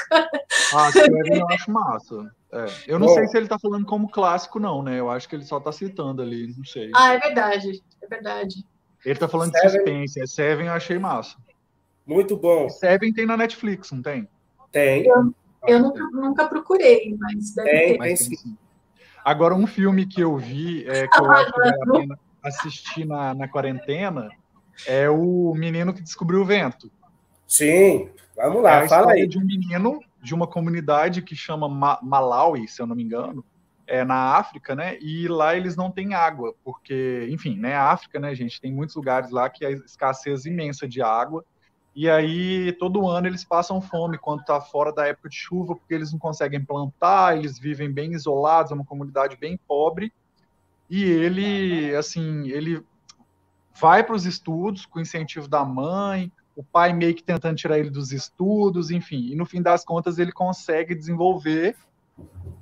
Ah, 0.73 0.91
Seven 0.91 1.39
eu 1.39 1.47
acho 1.47 1.71
massa. 1.71 2.34
É. 2.55 2.65
Eu 2.87 2.97
não 2.97 3.07
Bom. 3.07 3.15
sei 3.15 3.27
se 3.27 3.35
ele 3.35 3.49
tá 3.49 3.59
falando 3.59 3.85
como 3.85 4.09
clássico, 4.09 4.61
não, 4.61 4.81
né? 4.81 4.97
Eu 4.97 5.09
acho 5.09 5.27
que 5.27 5.35
ele 5.35 5.43
só 5.43 5.59
tá 5.59 5.73
citando 5.73 6.21
ali, 6.21 6.53
não 6.55 6.63
sei. 6.63 6.89
Ah, 6.95 7.13
é 7.13 7.19
verdade, 7.19 7.83
é 8.01 8.07
verdade. 8.07 8.65
Ele 9.05 9.19
tá 9.19 9.27
falando 9.27 9.51
Seven. 9.51 9.67
de 9.67 9.75
suspense. 9.75 10.21
É 10.21 10.25
Seven 10.25 10.67
eu 10.67 10.73
achei 10.73 10.97
massa. 10.97 11.37
Muito 12.07 12.37
bom. 12.37 12.69
Seven 12.69 13.11
tem 13.11 13.25
na 13.25 13.35
Netflix, 13.35 13.91
não 13.91 14.01
tem? 14.01 14.29
Tem. 14.71 15.05
Eu, 15.05 15.35
eu 15.67 15.79
nunca, 15.79 16.03
nunca 16.13 16.47
procurei, 16.47 17.13
mas 17.19 17.53
deve 17.53 17.69
tem, 17.69 17.87
ter. 17.91 17.97
Mas 17.97 18.27
tem 18.27 18.37
sim. 18.37 18.57
Agora, 19.23 19.53
um 19.53 19.67
filme 19.67 20.05
que 20.05 20.21
eu 20.21 20.37
vi, 20.37 20.87
é, 20.87 21.07
que 21.07 21.19
eu 21.19 21.31
acho 21.31 21.51
que 21.51 21.59
vale 21.59 21.81
a 21.81 21.91
pena 21.91 22.19
assistir 22.41 23.05
na, 23.05 23.33
na 23.33 23.47
quarentena, 23.47 24.29
é 24.85 25.09
o 25.09 25.53
Menino 25.55 25.93
que 25.93 26.01
Descobriu 26.01 26.41
o 26.41 26.45
Vento. 26.45 26.89
Sim, 27.47 28.09
vamos 28.35 28.63
lá, 28.63 28.83
é 28.83 28.87
fala 28.87 29.13
aí. 29.13 29.27
de 29.27 29.37
um 29.37 29.45
menino 29.45 29.99
de 30.25 30.33
uma 30.33 30.47
comunidade 30.47 31.21
que 31.21 31.35
chama 31.35 31.69
Ma 31.69 31.99
Malawi, 32.01 32.67
se 32.67 32.81
eu 32.81 32.87
não 32.87 32.95
me 32.95 33.03
engano, 33.03 33.45
é 33.85 34.03
na 34.03 34.35
África, 34.35 34.75
né? 34.75 34.97
E 34.99 35.27
lá 35.27 35.55
eles 35.55 35.75
não 35.75 35.91
têm 35.91 36.15
água, 36.15 36.55
porque, 36.63 37.27
enfim, 37.29 37.55
né? 37.59 37.75
A 37.75 37.91
África, 37.91 38.19
né, 38.19 38.33
gente, 38.33 38.59
tem 38.59 38.73
muitos 38.73 38.95
lugares 38.95 39.29
lá 39.29 39.47
que 39.47 39.63
há 39.63 39.69
escassez 39.69 40.47
imensa 40.47 40.87
de 40.87 40.99
água. 40.99 41.45
E 41.95 42.09
aí, 42.09 42.73
todo 42.73 43.07
ano 43.07 43.27
eles 43.27 43.43
passam 43.43 43.79
fome 43.79 44.17
quando 44.17 44.39
está 44.41 44.59
fora 44.59 44.91
da 44.91 45.05
época 45.05 45.29
de 45.29 45.35
chuva, 45.35 45.75
porque 45.75 45.93
eles 45.93 46.11
não 46.11 46.17
conseguem 46.17 46.65
plantar, 46.65 47.37
eles 47.37 47.59
vivem 47.59 47.91
bem 47.91 48.11
isolados, 48.13 48.71
é 48.71 48.75
uma 48.75 48.83
comunidade 48.83 49.37
bem 49.37 49.59
pobre. 49.67 50.11
E 50.89 51.03
ele, 51.03 51.95
assim, 51.95 52.49
ele 52.49 52.83
vai 53.79 54.03
para 54.03 54.15
os 54.15 54.25
estudos 54.25 54.87
com 54.87 54.99
incentivo 54.99 55.47
da 55.47 55.63
mãe, 55.63 56.31
o 56.55 56.63
pai 56.63 56.93
meio 56.93 57.13
que 57.13 57.23
tentando 57.23 57.57
tirar 57.57 57.77
ele 57.77 57.89
dos 57.89 58.11
estudos, 58.11 58.89
enfim. 58.89 59.31
E 59.31 59.35
no 59.35 59.45
fim 59.45 59.61
das 59.61 59.83
contas, 59.83 60.17
ele 60.17 60.31
consegue 60.31 60.95
desenvolver 60.95 61.75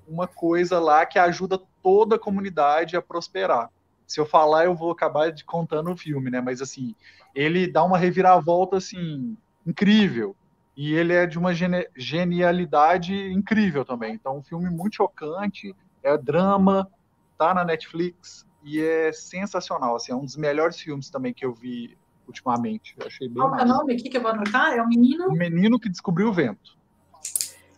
uma 0.07 0.27
coisa 0.27 0.79
lá 0.79 1.05
que 1.05 1.19
ajuda 1.19 1.61
toda 1.81 2.15
a 2.15 2.19
comunidade 2.19 2.97
a 2.97 3.01
prosperar. 3.01 3.69
Se 4.07 4.19
eu 4.19 4.25
falar, 4.25 4.65
eu 4.65 4.75
vou 4.75 4.91
acabar 4.91 5.31
de 5.31 5.45
contando 5.45 5.91
o 5.91 5.97
filme, 5.97 6.29
né? 6.29 6.41
Mas 6.41 6.61
assim, 6.61 6.95
ele 7.35 7.67
dá 7.67 7.83
uma 7.83 7.97
reviravolta 7.97 8.77
assim 8.77 9.37
incrível 9.65 10.35
e 10.75 10.93
ele 10.93 11.13
é 11.13 11.25
de 11.27 11.37
uma 11.37 11.51
genialidade 11.95 13.13
incrível 13.31 13.85
também. 13.85 14.15
Então, 14.15 14.37
um 14.37 14.43
filme 14.43 14.69
muito 14.69 14.95
chocante, 14.95 15.75
é 16.01 16.17
drama, 16.17 16.89
tá 17.37 17.53
na 17.53 17.63
Netflix 17.63 18.45
e 18.63 18.81
é 18.81 19.11
sensacional. 19.13 19.95
Assim, 19.95 20.11
é 20.11 20.15
um 20.15 20.25
dos 20.25 20.35
melhores 20.35 20.79
filmes 20.79 21.11
também 21.11 21.33
que 21.33 21.45
eu 21.45 21.53
vi 21.53 21.95
ultimamente. 22.27 22.95
Eu 22.99 23.07
achei 23.07 23.27
bem 23.27 23.37
Qual 23.37 23.57
é 23.57 23.63
o 23.63 23.67
nome 23.67 23.93
aqui 23.93 24.09
que 24.09 24.17
eu 24.17 24.21
vou 24.21 24.31
anotar? 24.31 24.73
É 24.73 24.81
o 24.81 24.87
menino. 24.87 25.27
O 25.27 25.33
menino 25.33 25.79
que 25.79 25.89
descobriu 25.89 26.29
o 26.29 26.33
vento. 26.33 26.77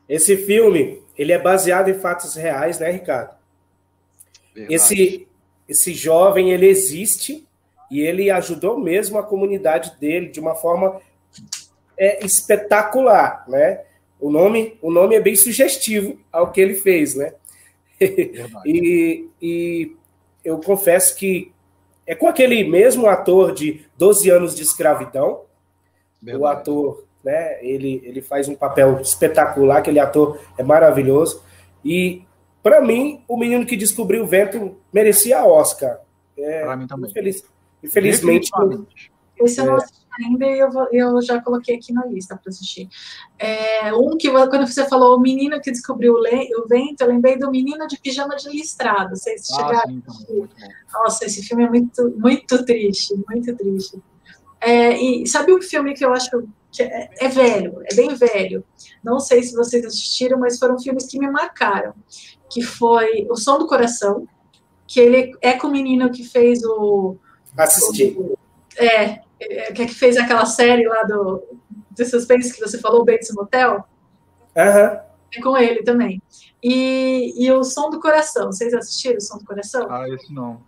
Esse 0.07 0.37
filme, 0.37 1.01
ele 1.17 1.31
é 1.31 1.39
baseado 1.39 1.89
em 1.89 1.95
fatos 1.95 2.35
reais, 2.35 2.79
né, 2.79 2.91
Ricardo? 2.91 3.35
Verdade. 4.53 4.73
Esse 4.73 5.27
esse 5.67 5.93
jovem, 5.93 6.51
ele 6.51 6.67
existe 6.67 7.45
e 7.89 7.99
ele 7.99 8.29
ajudou 8.29 8.79
mesmo 8.79 9.17
a 9.17 9.23
comunidade 9.23 9.99
dele 9.99 10.29
de 10.29 10.39
uma 10.39 10.55
forma 10.55 11.01
é, 11.97 12.23
espetacular, 12.25 13.45
né? 13.47 13.81
O 14.19 14.31
nome, 14.31 14.77
o 14.81 14.91
nome 14.91 15.15
é 15.15 15.21
bem 15.21 15.35
sugestivo 15.35 16.19
ao 16.31 16.51
que 16.51 16.61
ele 16.61 16.75
fez, 16.75 17.15
né? 17.15 17.33
e, 18.65 19.27
e 19.41 19.95
eu 20.43 20.59
confesso 20.59 21.15
que 21.15 21.51
é 22.05 22.13
com 22.13 22.27
aquele 22.27 22.63
mesmo 22.63 23.07
ator 23.07 23.53
de 23.53 23.85
12 23.97 24.29
anos 24.29 24.55
de 24.55 24.63
escravidão, 24.63 25.41
Verdade. 26.21 26.43
o 26.43 26.47
ator, 26.47 27.05
né? 27.23 27.63
Ele, 27.65 28.01
ele 28.05 28.21
faz 28.21 28.47
um 28.47 28.55
papel 28.55 28.99
espetacular, 29.01 29.77
aquele 29.77 29.99
ator 29.99 30.39
é 30.57 30.63
maravilhoso. 30.63 31.43
E, 31.83 32.23
para 32.61 32.81
mim, 32.81 33.23
o 33.27 33.37
menino 33.37 33.65
que 33.65 33.75
descobriu 33.75 34.23
o 34.23 34.27
vento 34.27 34.77
merecia 34.93 35.45
Oscar. 35.45 35.99
É, 36.37 36.63
para 36.63 36.75
mim 36.75 36.87
também. 36.87 37.09
Infeliz, 37.09 37.43
Infelizmente. 37.83 38.51
Eu 39.37 39.47
ainda 40.19 40.45
e 40.45 40.59
eu, 40.59 40.69
eu 40.91 41.21
já 41.21 41.41
coloquei 41.41 41.75
aqui 41.75 41.93
na 41.93 42.05
lista 42.05 42.35
para 42.35 42.49
assistir. 42.49 42.87
É, 43.37 43.93
um 43.93 44.17
que, 44.17 44.29
quando 44.29 44.67
você 44.67 44.87
falou 44.87 45.17
o 45.17 45.19
menino 45.19 45.59
que 45.61 45.71
descobriu 45.71 46.13
o, 46.13 46.17
o 46.19 46.67
vento, 46.67 47.01
eu 47.01 47.07
lembrei 47.07 47.37
do 47.37 47.49
menino 47.49 47.87
de 47.87 47.99
pijama 47.99 48.35
de 48.35 48.49
listrado. 48.49 49.15
Vocês 49.15 49.47
ah, 49.51 49.55
chegaram 49.55 49.89
sim, 49.89 50.03
então, 50.03 50.45
Nossa, 50.93 51.25
esse 51.25 51.43
filme 51.43 51.63
é 51.63 51.69
muito, 51.69 52.13
muito 52.17 52.65
triste, 52.65 53.13
muito 53.27 53.55
triste. 53.55 54.01
É, 54.61 54.97
e 54.99 55.27
sabe 55.27 55.53
um 55.53 55.61
filme 55.61 55.93
que 55.93 56.03
eu 56.03 56.11
acho 56.13 56.29
que 56.71 56.83
é, 56.83 57.09
é, 57.19 57.27
velho, 57.27 57.81
é 57.85 57.95
bem 57.95 58.13
velho. 58.15 58.63
Não 59.03 59.19
sei 59.19 59.43
se 59.43 59.55
vocês 59.55 59.85
assistiram, 59.85 60.39
mas 60.39 60.57
foram 60.59 60.79
filmes 60.79 61.05
que 61.05 61.19
me 61.19 61.29
marcaram. 61.29 61.93
Que 62.49 62.61
foi 62.61 63.27
O 63.29 63.35
Som 63.35 63.59
do 63.59 63.67
Coração, 63.67 64.27
que 64.87 64.99
ele 64.99 65.31
é 65.41 65.53
com 65.53 65.67
o 65.67 65.71
menino 65.71 66.11
que 66.11 66.23
fez 66.23 66.63
o 66.63 67.17
Assisti. 67.57 68.17
É, 68.77 68.85
é, 68.85 69.21
que 69.37 69.81
é 69.81 69.85
que 69.85 69.93
fez 69.93 70.17
aquela 70.17 70.45
série 70.45 70.87
lá 70.87 71.03
do, 71.03 71.43
do 71.91 72.05
suspense 72.05 72.53
que 72.53 72.59
você 72.59 72.79
falou, 72.79 73.05
Bates 73.05 73.33
Motel. 73.33 73.83
Aham. 74.55 75.01
É 75.35 75.41
com 75.41 75.57
ele 75.57 75.83
também. 75.83 76.21
E, 76.63 77.33
e 77.37 77.51
o 77.51 77.63
Som 77.63 77.89
do 77.89 77.99
Coração, 77.99 78.47
vocês 78.47 78.73
assistiram 78.73 79.17
o 79.17 79.21
Som 79.21 79.37
do 79.37 79.45
Coração? 79.45 79.87
Ah, 79.89 80.07
esse 80.09 80.33
não. 80.33 80.61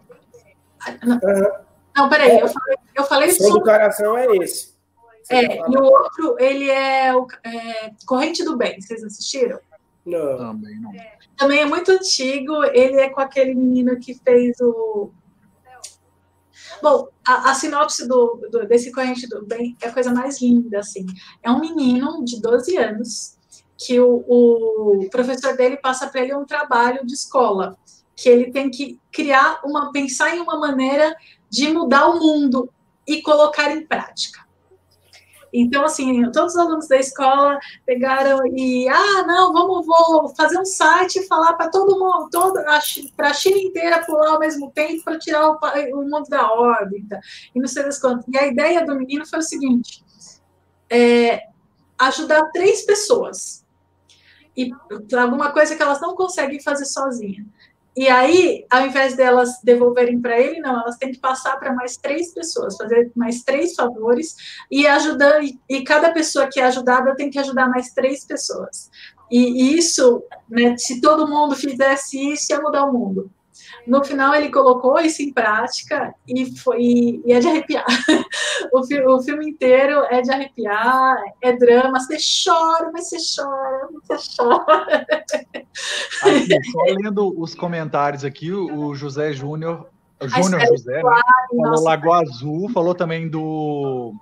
não, 1.04 1.16
uhum. 1.16 1.52
não 1.96 2.10
peraí, 2.10 2.32
é. 2.32 2.44
eu 2.44 2.48
falei, 2.48 2.78
eu 2.96 3.04
falei 3.06 3.30
o 3.30 3.34
Som 3.34 3.50
do 3.50 3.62
Coração 3.62 4.18
é 4.18 4.26
esse. 4.38 4.76
é, 5.30 5.58
e 5.58 5.78
o 5.78 5.84
outro, 5.84 6.36
ele 6.40 6.70
é, 6.70 7.16
o, 7.16 7.28
é 7.44 7.92
Corrente 8.06 8.44
do 8.44 8.58
Bem, 8.58 8.80
vocês 8.80 9.04
assistiram? 9.04 9.60
Não. 10.06 10.38
Também 10.38 10.80
não. 10.80 10.92
Também 11.36 11.60
é 11.60 11.66
muito 11.66 11.92
antigo, 11.92 12.64
ele 12.66 13.00
é 13.00 13.10
com 13.10 13.22
aquele 13.22 13.54
menino 13.54 14.00
que 14.00 14.16
fez 14.16 14.60
o 14.60 15.12
Bom, 16.82 17.08
a, 17.26 17.52
a 17.52 17.54
sinopse 17.54 18.08
do, 18.08 18.48
do, 18.52 18.68
desse 18.68 18.92
Corrente 18.92 19.28
do 19.28 19.46
Bem 19.46 19.76
é 19.82 19.88
a 19.88 19.94
coisa 19.94 20.14
mais 20.14 20.42
linda, 20.42 20.80
assim. 20.80 21.06
É 21.42 21.52
um 21.52 21.60
menino 21.60 22.24
de 22.24 22.42
12 22.42 22.78
anos 22.78 23.38
que 23.78 24.00
o, 24.00 24.24
o 24.28 25.10
professor 25.12 25.56
dele 25.56 25.78
passa 25.78 26.08
para 26.08 26.22
ele 26.22 26.36
um 26.36 26.46
trabalho 26.46 27.06
de 27.06 27.14
escola, 27.14 27.78
que 28.16 28.28
ele 28.28 28.52
tem 28.52 28.72
que 28.72 29.00
criar 29.12 29.62
uma, 29.64 29.92
pensar 29.92 30.36
em 30.36 30.40
uma 30.40 30.58
maneira 30.60 31.16
de 31.50 31.72
mudar 31.72 32.08
o 32.08 32.20
mundo 32.20 32.70
e 33.06 33.22
colocar 33.22 33.72
em 33.72 33.86
prática. 33.86 34.47
Então, 35.54 35.86
assim, 35.86 36.30
todos 36.32 36.54
os 36.54 36.60
alunos 36.60 36.88
da 36.88 36.98
escola 36.98 37.60
pegaram 37.86 38.46
e, 38.48 38.88
ah, 38.90 39.24
não, 39.26 39.54
vamos 39.54 39.86
vou 39.86 40.34
fazer 40.36 40.60
um 40.60 40.66
site 40.66 41.20
e 41.20 41.28
falar 41.28 41.54
para 41.54 41.70
todo 41.70 41.98
mundo, 41.98 42.30
para 43.16 43.30
a 43.30 43.34
China 43.34 43.58
inteira 43.58 44.06
pular 44.06 44.32
ao 44.32 44.40
mesmo 44.40 44.72
tempo 44.72 45.04
para 45.04 45.20
tirar 45.20 45.50
o, 45.50 45.60
o, 45.94 46.10
mundo 46.10 46.28
da 46.30 46.52
órbita. 46.52 47.20
E 47.56 47.60
não 47.60 47.68
sei 47.68 47.84
das 47.84 48.00
quantas. 48.00 48.26
E 48.28 48.38
a 48.38 48.48
ideia 48.48 48.86
do 48.86 48.96
menino 48.96 49.26
foi 49.26 49.40
o 49.40 49.44
seguinte: 49.44 50.04
é, 50.90 51.48
ajudar 51.98 52.52
três 52.52 52.86
pessoas. 52.86 53.66
E 54.56 54.72
alguma 55.16 55.52
coisa 55.52 55.76
que 55.76 55.84
elas 55.84 56.02
não 56.02 56.16
conseguem 56.16 56.60
fazer 56.60 56.86
sozinha. 56.86 57.46
E 57.98 58.08
aí, 58.08 58.64
ao 58.70 58.86
invés 58.86 59.16
delas 59.16 59.60
devolverem 59.64 60.22
para 60.22 60.40
ele, 60.40 60.60
não, 60.60 60.82
elas 60.82 60.98
têm 60.98 61.12
que 61.12 61.18
passar 61.18 61.58
para 61.58 61.74
mais 61.74 61.98
três 61.98 62.32
pessoas, 62.32 62.78
fazer 62.78 63.12
mais 63.16 63.42
três 63.42 63.74
favores 63.74 64.36
e 64.70 64.86
ajudar. 64.86 65.42
E 65.68 65.84
cada 65.84 66.12
pessoa 66.12 66.48
que 66.48 66.60
é 66.60 66.66
ajudada 66.66 67.16
tem 67.16 67.32
que 67.32 67.40
ajudar 67.40 67.68
mais 67.68 67.92
três 67.94 68.24
pessoas. 68.24 68.92
E 69.32 69.76
isso, 69.76 70.24
né, 70.48 70.78
se 70.78 71.02
todo 71.02 71.28
mundo 71.28 71.56
fizesse 71.56 72.34
isso, 72.34 72.54
ia 72.54 72.62
mudar 72.62 72.86
o 72.86 72.94
mundo. 72.94 73.32
No 73.88 74.04
final, 74.04 74.36
ele 74.36 74.52
colocou 74.52 75.00
isso 75.00 75.22
em 75.22 75.32
prática 75.32 76.14
e 76.28 76.58
foi 76.58 77.22
e 77.26 77.32
é 77.32 77.40
de 77.40 77.48
arrepiar. 77.48 77.86
o, 78.74 78.84
fi, 78.84 79.02
o 79.02 79.22
filme 79.22 79.50
inteiro 79.50 80.04
é 80.10 80.22
de 80.22 80.30
arrepiar, 80.30 81.18
é 81.42 81.54
drama. 81.54 82.00
Você 82.00 82.18
chora, 82.18 82.92
mas 82.92 83.08
você 83.10 83.18
chora, 83.18 83.88
você 83.94 84.36
chora. 84.36 85.08
Aqui, 86.22 86.72
só 86.72 86.82
lendo 86.84 87.34
os 87.40 87.56
comentários 87.56 88.26
aqui, 88.26 88.52
o 88.52 88.94
José 88.94 89.32
Júnior, 89.32 89.88
Júnior 90.22 90.62
José, 90.68 91.02
né, 91.02 91.22
falou 91.56 91.84
Lagoa 91.84 92.22
Azul, 92.22 92.70
falou 92.70 92.94
também 92.94 93.30
do 93.30 94.14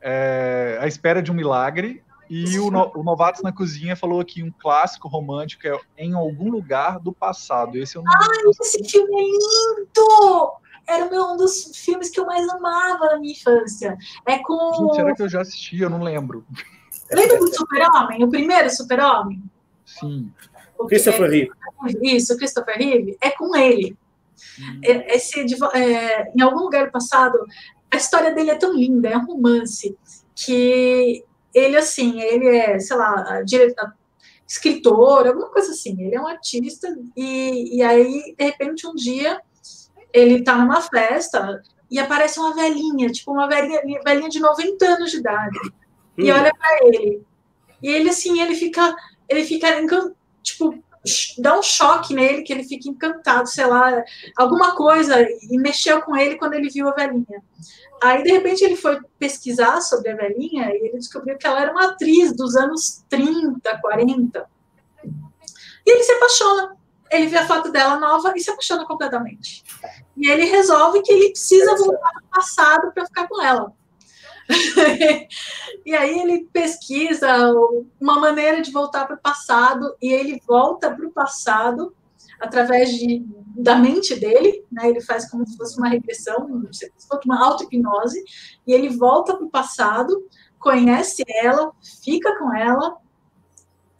é, 0.00 0.78
A 0.80 0.86
Espera 0.86 1.22
de 1.22 1.30
um 1.30 1.34
Milagre, 1.34 2.02
e 2.28 2.58
o, 2.58 2.70
no, 2.70 2.90
o 2.94 3.02
Novatos 3.02 3.42
na 3.42 3.52
Cozinha 3.52 3.94
falou 3.94 4.20
aqui 4.20 4.42
um 4.42 4.50
clássico 4.50 5.08
romântico 5.08 5.66
é 5.66 5.78
Em 5.96 6.14
Algum 6.14 6.50
Lugar 6.50 6.98
do 6.98 7.12
Passado. 7.12 7.76
Esse 7.76 7.96
eu 7.96 8.02
não 8.02 8.12
Ai, 8.12 8.50
esse 8.60 8.84
filme 8.84 9.14
é 9.14 9.24
lindo! 9.24 10.52
Era 10.88 11.04
um 11.04 11.36
dos 11.36 11.72
filmes 11.74 12.10
que 12.10 12.20
eu 12.20 12.26
mais 12.26 12.48
amava 12.48 13.06
na 13.06 13.18
minha 13.18 13.32
infância. 13.32 13.96
É 14.24 14.38
com. 14.38 14.74
Gente, 14.74 14.94
será 14.94 15.14
que 15.14 15.22
eu 15.22 15.28
já 15.28 15.40
assisti? 15.40 15.80
Eu 15.80 15.90
não 15.90 16.02
lembro. 16.02 16.44
Lembra 17.10 17.38
do 17.38 17.54
Super-Homem? 17.54 18.24
O 18.24 18.28
primeiro 18.28 18.70
Super-Homem? 18.70 19.42
Sim. 19.84 20.32
O 20.78 20.86
Christopher 20.86 21.26
é, 21.26 21.28
Reeve. 21.28 21.50
Isso, 22.02 22.36
Christopher 22.36 22.76
Reeve. 22.76 23.16
É 23.20 23.30
com 23.30 23.56
ele. 23.56 23.96
Hum. 24.60 24.80
Esse, 24.82 25.40
é, 25.74 26.32
em 26.36 26.40
algum 26.40 26.60
lugar 26.60 26.90
passado, 26.90 27.38
a 27.90 27.96
história 27.96 28.32
dele 28.32 28.50
é 28.50 28.56
tão 28.56 28.74
linda, 28.74 29.08
é 29.08 29.16
um 29.16 29.24
romance, 29.24 29.96
que 30.34 31.24
ele, 31.56 31.76
assim, 31.78 32.20
ele 32.20 32.54
é, 32.54 32.78
sei 32.78 32.96
lá, 32.96 33.40
diretor, 33.42 33.94
escritor, 34.46 35.26
alguma 35.26 35.48
coisa 35.48 35.70
assim, 35.70 35.96
ele 35.98 36.14
é 36.14 36.20
um 36.20 36.26
artista, 36.26 36.94
e, 37.16 37.78
e 37.78 37.82
aí, 37.82 38.34
de 38.38 38.44
repente, 38.44 38.86
um 38.86 38.94
dia, 38.94 39.40
ele 40.12 40.44
tá 40.44 40.54
numa 40.54 40.82
festa 40.82 41.62
e 41.90 41.98
aparece 41.98 42.38
uma 42.38 42.54
velhinha, 42.54 43.08
tipo 43.08 43.32
uma 43.32 43.48
velhinha, 43.48 43.80
velhinha 44.04 44.28
de 44.28 44.38
90 44.38 44.86
anos 44.86 45.10
de 45.10 45.16
idade, 45.16 45.58
hum. 45.58 45.70
e 46.18 46.30
olha 46.30 46.52
para 46.54 46.86
ele. 46.88 47.22
E 47.82 47.88
ele, 47.88 48.10
assim, 48.10 48.38
ele 48.38 48.54
fica, 48.54 48.94
ele 49.26 49.42
fica, 49.42 49.68
tipo, 50.42 50.78
dá 51.38 51.58
um 51.58 51.62
choque 51.62 52.14
nele, 52.14 52.42
que 52.42 52.52
ele 52.52 52.64
fica 52.64 52.88
encantado, 52.88 53.48
sei 53.48 53.64
lá, 53.64 54.04
alguma 54.36 54.74
coisa, 54.74 55.22
e 55.22 55.56
mexeu 55.58 56.02
com 56.02 56.14
ele 56.14 56.36
quando 56.36 56.52
ele 56.52 56.68
viu 56.68 56.86
a 56.88 56.92
velhinha. 56.92 57.42
Aí, 58.02 58.22
de 58.22 58.30
repente, 58.30 58.64
ele 58.64 58.76
foi 58.76 59.00
pesquisar 59.18 59.80
sobre 59.80 60.10
a 60.10 60.16
velhinha 60.16 60.70
e 60.70 60.88
ele 60.88 60.98
descobriu 60.98 61.36
que 61.38 61.46
ela 61.46 61.60
era 61.62 61.72
uma 61.72 61.86
atriz 61.86 62.34
dos 62.34 62.56
anos 62.56 63.04
30, 63.08 63.78
40. 63.80 64.46
E 65.86 65.90
ele 65.90 66.02
se 66.02 66.12
apaixona. 66.12 66.76
Ele 67.10 67.26
vê 67.28 67.38
a 67.38 67.46
foto 67.46 67.70
dela 67.70 67.98
nova 67.98 68.32
e 68.36 68.40
se 68.40 68.50
apaixona 68.50 68.84
completamente. 68.84 69.64
E 70.16 70.28
ele 70.28 70.44
resolve 70.44 71.02
que 71.02 71.12
ele 71.12 71.30
precisa 71.30 71.76
voltar 71.76 72.10
ao 72.16 72.28
passado 72.30 72.92
para 72.92 73.06
ficar 73.06 73.28
com 73.28 73.40
ela. 73.40 73.72
e 75.84 75.94
aí 75.94 76.20
ele 76.20 76.48
pesquisa 76.52 77.52
uma 78.00 78.18
maneira 78.20 78.62
de 78.62 78.70
voltar 78.70 79.06
para 79.06 79.16
o 79.16 79.20
passado 79.20 79.96
e 80.00 80.12
ele 80.12 80.40
volta 80.46 80.90
para 80.90 81.06
o 81.06 81.10
passado 81.10 81.94
através 82.40 82.90
de, 82.90 83.24
da 83.56 83.76
mente 83.76 84.14
dele, 84.14 84.64
né? 84.70 84.88
Ele 84.88 85.00
faz 85.00 85.30
como 85.30 85.46
se 85.46 85.56
fosse 85.56 85.78
uma 85.78 85.88
regressão, 85.88 86.46
uma 87.24 87.44
auto-hipnose, 87.44 88.22
e 88.66 88.72
ele 88.72 88.88
volta 88.90 89.34
para 89.34 89.46
o 89.46 89.50
passado, 89.50 90.26
conhece 90.58 91.24
ela, 91.42 91.72
fica 92.04 92.38
com 92.38 92.54
ela. 92.54 92.96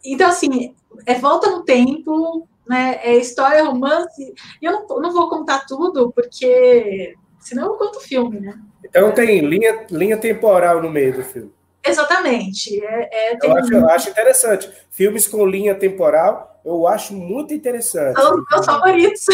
Então, 0.03 0.29
assim, 0.29 0.75
é 1.05 1.15
volta 1.15 1.49
no 1.49 1.63
tempo, 1.63 2.47
né? 2.67 2.99
É 3.03 3.15
história, 3.15 3.63
romance. 3.63 4.33
E 4.61 4.65
eu 4.65 4.71
não, 4.71 5.01
não 5.01 5.13
vou 5.13 5.29
contar 5.29 5.65
tudo, 5.65 6.11
porque 6.11 7.15
senão 7.39 7.67
eu 7.67 7.73
conto 7.75 7.97
o 7.97 8.01
filme, 8.01 8.39
né? 8.39 8.59
Então 8.83 9.11
tem 9.11 9.39
linha, 9.41 9.85
linha 9.89 10.17
temporal 10.17 10.81
no 10.81 10.89
meio 10.89 11.15
do 11.15 11.23
filme. 11.23 11.51
Exatamente. 11.85 12.83
É, 12.83 13.31
é, 13.31 13.37
eu, 13.41 13.57
acho, 13.57 13.73
eu, 13.73 13.89
acho, 13.89 14.09
interessante. 14.09 14.69
Filmes 14.91 15.27
com 15.27 15.45
linha 15.45 15.73
temporal, 15.73 16.56
eu 16.67 16.85
acho 16.85 17.13
muito 17.13 17.53
interessante. 17.53 18.19
São 18.19 18.35
os 18.35 18.45
meus 18.51 18.65
favoritos. 18.65 19.25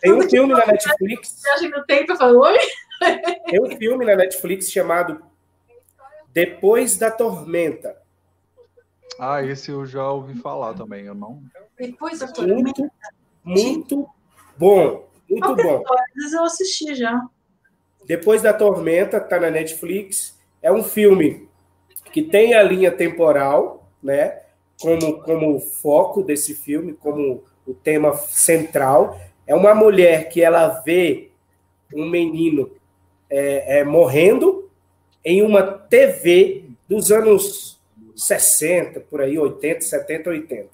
Tem 0.00 0.12
um 0.14 0.22
filme 0.22 0.54
na 0.54 0.66
Netflix. 0.66 1.42
Viagem 1.42 1.70
no 1.70 1.84
tempo, 1.84 2.16
falou? 2.16 2.48
Tem 3.44 3.62
um 3.62 3.76
filme 3.76 4.06
na 4.06 4.16
Netflix 4.16 4.70
chamado 4.70 5.22
Depois 6.32 6.96
da 6.96 7.10
Tormenta. 7.10 7.96
Ah, 9.20 9.42
esse 9.44 9.70
eu 9.70 9.84
já 9.84 10.10
ouvi 10.10 10.40
falar 10.40 10.72
também. 10.72 11.04
Eu 11.04 11.14
não. 11.14 11.42
Depois 11.78 12.20
da 12.20 12.28
Tormenta. 12.28 12.90
Muito, 13.44 13.96
muito 13.96 14.08
bom. 14.56 15.06
Muito 15.28 15.54
bom. 15.54 15.84
Vezes 16.14 16.32
eu 16.32 16.44
assisti 16.44 16.94
já. 16.94 17.28
Depois 18.06 18.40
da 18.40 18.54
Tormenta, 18.54 19.20
tá 19.20 19.38
na 19.38 19.50
Netflix. 19.50 20.40
É 20.62 20.72
um 20.72 20.82
filme 20.82 21.46
que 22.10 22.22
tem 22.22 22.54
a 22.54 22.62
linha 22.62 22.90
temporal, 22.90 23.86
né? 24.02 24.47
Como, 24.80 25.20
como 25.22 25.60
foco 25.60 26.22
desse 26.22 26.54
filme, 26.54 26.92
como 26.92 27.42
o 27.66 27.74
tema 27.74 28.14
central. 28.16 29.18
É 29.46 29.54
uma 29.54 29.74
mulher 29.74 30.28
que 30.28 30.42
ela 30.42 30.68
vê 30.84 31.30
um 31.94 32.08
menino 32.08 32.70
é, 33.30 33.78
é, 33.78 33.84
morrendo 33.84 34.70
em 35.24 35.42
uma 35.42 35.62
TV 35.62 36.64
dos 36.88 37.10
anos 37.10 37.78
60, 38.16 39.00
por 39.00 39.20
aí, 39.20 39.38
80, 39.38 39.82
70, 39.82 40.30
80. 40.30 40.68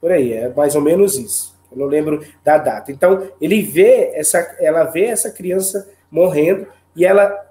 Por 0.00 0.12
aí, 0.12 0.32
é 0.32 0.48
mais 0.48 0.74
ou 0.74 0.82
menos 0.82 1.16
isso. 1.16 1.54
Eu 1.72 1.78
não 1.78 1.86
lembro 1.86 2.24
da 2.44 2.58
data. 2.58 2.92
Então, 2.92 3.30
ele 3.40 3.62
vê 3.62 4.12
essa, 4.14 4.38
ela 4.60 4.84
vê 4.84 5.06
essa 5.06 5.30
criança 5.30 5.90
morrendo 6.10 6.66
e 6.94 7.04
ela 7.04 7.50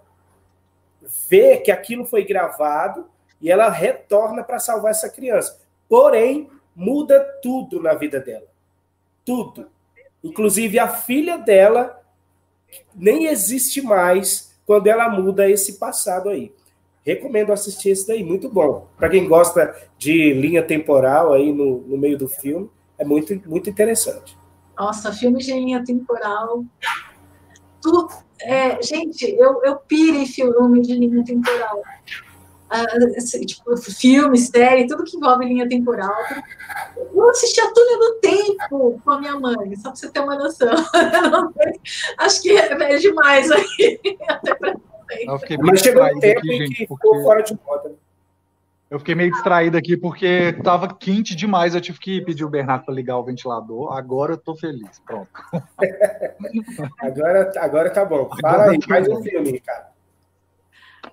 vê 1.28 1.58
que 1.58 1.72
aquilo 1.72 2.06
foi 2.06 2.24
gravado 2.24 3.06
e 3.42 3.52
ela 3.52 3.70
retorna 3.70 4.44
para 4.44 4.60
salvar 4.60 4.92
essa 4.92 5.10
criança. 5.10 5.60
Porém, 5.94 6.50
muda 6.76 7.20
tudo 7.40 7.80
na 7.80 7.94
vida 7.94 8.20
dela. 8.20 8.48
Tudo. 9.24 9.68
Inclusive 10.24 10.80
a 10.80 10.88
filha 10.88 11.38
dela 11.38 12.02
nem 12.96 13.28
existe 13.28 13.80
mais 13.80 14.58
quando 14.66 14.88
ela 14.88 15.08
muda 15.08 15.48
esse 15.48 15.74
passado 15.74 16.30
aí. 16.30 16.52
Recomendo 17.06 17.54
assistir 17.54 17.92
esse 17.92 18.08
daí, 18.08 18.24
muito 18.24 18.50
bom. 18.50 18.88
Para 18.98 19.08
quem 19.08 19.28
gosta 19.28 19.76
de 19.96 20.34
linha 20.34 20.64
temporal 20.64 21.32
aí 21.32 21.54
no, 21.54 21.82
no 21.82 21.96
meio 21.96 22.18
do 22.18 22.28
filme, 22.28 22.72
é 22.98 23.06
muito, 23.06 23.40
muito 23.48 23.70
interessante. 23.70 24.36
Nossa, 24.76 25.14
filme 25.14 25.44
de 25.44 25.54
linha 25.54 25.84
temporal. 25.86 26.66
Tu, 27.84 28.08
é, 28.42 28.82
gente, 28.82 29.30
eu, 29.30 29.64
eu 29.64 29.76
piro 29.76 30.26
filme 30.26 30.82
de 30.82 30.96
linha 30.96 31.24
temporal 31.24 31.84
uh, 32.74 33.46
tipo, 33.46 33.78
filme, 33.78 34.38
série, 34.38 34.88
tudo 34.88 35.04
que 35.04 35.18
envolve 35.18 35.46
linha 35.46 35.68
temporal. 35.68 36.16
Eu 36.98 37.30
assisti 37.30 37.62
a 37.62 37.72
Túnel 37.72 38.00
do 38.00 38.20
Tempo 38.20 39.02
com 39.04 39.12
a 39.12 39.20
minha 39.20 39.40
mãe, 39.40 39.76
só 39.76 39.90
para 39.90 39.96
você 39.96 40.12
ter 40.12 40.20
uma 40.20 40.36
noção. 40.36 40.74
Acho 42.18 42.42
que 42.42 42.52
é 42.52 42.98
demais 42.98 43.52
aí, 43.52 44.00
até 44.28 44.56
para 44.56 44.76
Mas 45.62 45.82
chegou 45.82 46.04
um 46.04 46.20
tempo 46.20 46.40
aqui, 46.40 46.50
que 46.50 46.88
porque... 46.88 46.88
ficou 46.88 47.24
fora 47.24 47.44
de 47.44 47.58
moda. 47.66 47.94
Eu 48.94 49.00
fiquei 49.00 49.16
meio 49.16 49.32
distraído 49.32 49.76
aqui 49.76 49.98
porque 49.98 50.54
estava 50.56 50.88
quente 50.94 51.36
demais. 51.36 51.74
Eu 51.74 51.82
tive 51.82 51.98
que 51.98 52.22
pedir 52.22 52.46
o 52.46 52.50
Bernardo 52.50 52.86
para 52.86 52.94
ligar 52.94 53.18
o 53.18 53.24
ventilador. 53.24 53.92
Agora 53.92 54.34
eu 54.34 54.36
estou 54.36 54.56
feliz. 54.56 55.02
Pronto. 55.04 55.32
agora, 57.02 57.52
agora 57.58 57.90
tá 57.90 58.06
bom. 58.06 58.30
Fala 58.40 58.54
agora 58.54 58.72
aí, 58.72 58.80
tá 58.80 58.88
faz 58.88 59.08
um 59.08 59.24
filme, 59.24 59.60
cara. 59.62 59.93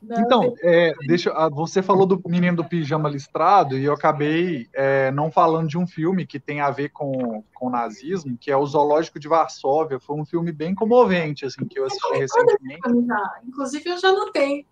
Não, 0.02 0.20
então, 0.20 0.54
é, 0.62 0.92
deixa, 1.06 1.30
ah, 1.32 1.48
você 1.48 1.82
falou 1.82 2.06
do 2.06 2.20
menino 2.26 2.56
do 2.56 2.64
pijama 2.64 3.08
listrado 3.08 3.76
e 3.76 3.84
eu 3.84 3.92
acabei 3.92 4.68
é, 4.72 5.10
não 5.10 5.30
falando 5.30 5.68
de 5.68 5.76
um 5.76 5.86
filme 5.86 6.26
que 6.26 6.38
tem 6.38 6.60
a 6.60 6.70
ver 6.70 6.90
com, 6.90 7.42
com 7.54 7.66
o 7.66 7.70
nazismo, 7.70 8.36
que 8.38 8.50
é 8.50 8.56
o 8.56 8.64
Zoológico 8.64 9.18
de 9.18 9.28
Varsóvia. 9.28 9.98
Foi 10.00 10.16
um 10.16 10.24
filme 10.24 10.52
bem 10.52 10.74
comovente, 10.74 11.44
assim, 11.44 11.64
que 11.66 11.78
eu 11.78 11.86
assisti 11.86 12.18
recentemente. 12.18 12.80
Inclusive, 13.46 13.90
eu 13.90 13.98
já 13.98 14.12
notei. 14.12 14.66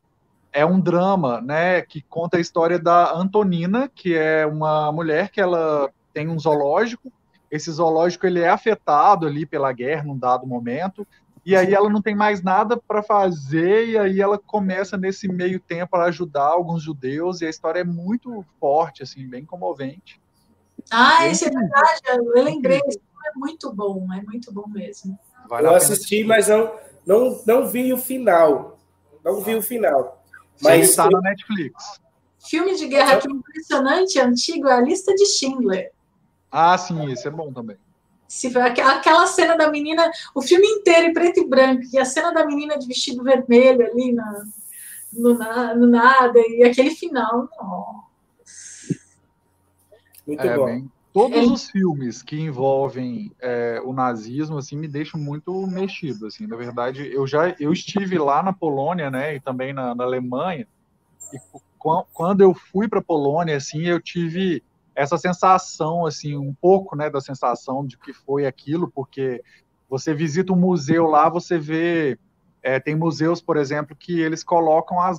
É 0.53 0.65
um 0.65 0.81
drama, 0.81 1.41
né, 1.41 1.83
que 1.83 2.01
conta 2.01 2.39
a 2.39 2.41
história 2.41 2.79
da 2.79 3.13
Antonina, 3.13 3.91
que 3.95 4.15
é 4.15 4.47
uma 4.47 4.91
mulher 4.91 5.31
que 5.31 5.41
ela 5.41 5.91
tem 6.13 6.29
um 6.29 6.39
zoológico. 6.39 7.13
Esse 7.51 7.71
zoológico 7.71 8.27
ele 8.27 8.41
é 8.41 8.49
afetado 8.49 9.27
ali 9.27 9.45
pela 9.45 9.73
guerra 9.73 10.05
num 10.05 10.19
dado 10.19 10.47
momento 10.47 11.07
e 11.45 11.57
aí 11.57 11.75
ela 11.75 11.89
não 11.89 12.03
tem 12.03 12.15
mais 12.15 12.43
nada 12.43 12.77
para 12.77 13.03
fazer, 13.03 13.89
e 13.89 13.99
aí 13.99 14.21
ela 14.21 14.39
começa 14.39 14.97
nesse 14.97 15.29
meio 15.29 15.61
tempo 15.61 15.97
a 15.97 16.05
ajudar 16.05 16.47
alguns 16.47 16.83
judeus, 16.83 17.41
e 17.41 17.47
a 17.47 17.51
história 17.51 17.81
é 17.81 17.85
muito 17.85 18.45
forte, 18.61 19.03
assim, 19.03 19.27
bem 19.29 19.45
comovente. 19.45 20.21
Ah, 20.91 21.27
isso 21.27 21.45
é 21.45 21.51
verdade, 21.51 22.01
eu 22.09 22.45
lembrei, 22.45 22.79
é 22.79 23.33
muito 23.37 23.73
bom, 23.73 24.07
é 24.13 24.23
muito 24.23 24.53
bom 24.53 24.67
mesmo. 24.69 25.19
Vale 25.49 25.67
eu 25.67 25.75
assisti, 25.75 26.25
mas 26.25 26.49
não, 26.49 26.73
não, 27.07 27.43
não 27.47 27.67
vi 27.67 27.93
o 27.93 27.99
final. 27.99 28.79
Não 29.25 29.41
vi 29.41 29.55
o 29.55 29.63
final. 29.63 30.23
Mas 30.61 30.91
está 30.91 31.09
na 31.09 31.21
Netflix. 31.21 32.01
Filme 32.39 32.77
de 32.77 32.87
guerra 32.87 33.19
que 33.19 33.29
é 33.29 33.31
impressionante, 33.31 34.19
antigo, 34.19 34.69
é 34.69 34.75
a 34.75 34.81
lista 34.81 35.15
de 35.15 35.27
Schindler. 35.27 35.93
Ah, 36.51 36.77
sim, 36.79 37.11
esse 37.13 37.27
é 37.27 37.31
bom 37.31 37.53
também. 37.53 37.77
Se, 38.29 38.57
aquela 38.59 39.27
cena 39.27 39.57
da 39.57 39.71
menina, 39.71 40.11
o 40.35 40.43
filme 40.43 40.67
inteiro 40.67 41.09
em 41.09 41.15
preto 41.15 41.41
e 41.41 41.49
branco, 41.49 41.83
e 41.91 41.99
a 41.99 42.05
cena 42.05 42.31
da 42.31 42.45
menina 42.45 42.79
de 42.79 42.87
vestido 42.87 43.25
vermelho 43.25 43.87
ali 43.87 44.13
na, 44.13 44.45
no, 45.13 45.39
na, 45.39 45.75
no 45.75 45.87
nada, 45.87 46.39
e 46.39 46.63
aquele 46.63 46.91
final, 46.91 47.49
Muito 50.27 50.43
é, 50.43 50.57
bom. 50.57 50.67
Bem, 50.67 50.91
todos 51.13 51.39
é. 51.39 51.53
os 51.53 51.71
filmes 51.71 52.23
que 52.23 52.39
envolvem 52.39 53.33
é, 53.41 53.81
o 53.85 53.93
nazismo 53.93 54.59
assim 54.59 54.77
me 54.77 54.87
deixam 54.87 55.19
muito 55.19 55.67
mexido 55.67 56.27
assim 56.27 56.47
na 56.47 56.55
verdade 56.55 57.11
eu 57.13 57.27
já 57.27 57.57
eu 57.59 57.73
estive 57.73 58.19
lá 58.19 58.41
na 58.43 58.53
Polônia 58.53 59.11
né 59.11 59.35
e 59.35 59.41
também 59.41 59.73
na, 59.73 59.95
na 59.95 60.05
Alemanha 60.05 60.67
e 61.33 61.39
quando 62.13 62.43
eu 62.43 62.55
fui 62.55 62.87
para 62.87 63.03
Polônia 63.03 63.57
assim 63.57 63.83
eu 63.87 64.01
tive 64.01 64.63
essa 64.99 65.17
sensação, 65.17 66.05
assim, 66.05 66.37
um 66.37 66.53
pouco, 66.53 66.97
né, 66.97 67.09
da 67.09 67.21
sensação 67.21 67.87
de 67.87 67.97
que 67.97 68.13
foi 68.13 68.47
aquilo, 68.47 68.91
porque 68.91 69.41
você 69.89 70.13
visita 70.13 70.53
um 70.53 70.57
museu 70.57 71.07
lá, 71.07 71.29
você 71.29 71.57
vê, 71.57 72.19
é, 72.61 72.81
tem 72.81 72.97
museus, 72.97 73.41
por 73.41 73.57
exemplo, 73.57 73.95
que 73.95 74.19
eles 74.19 74.43
colocam 74.43 75.01
as 75.01 75.19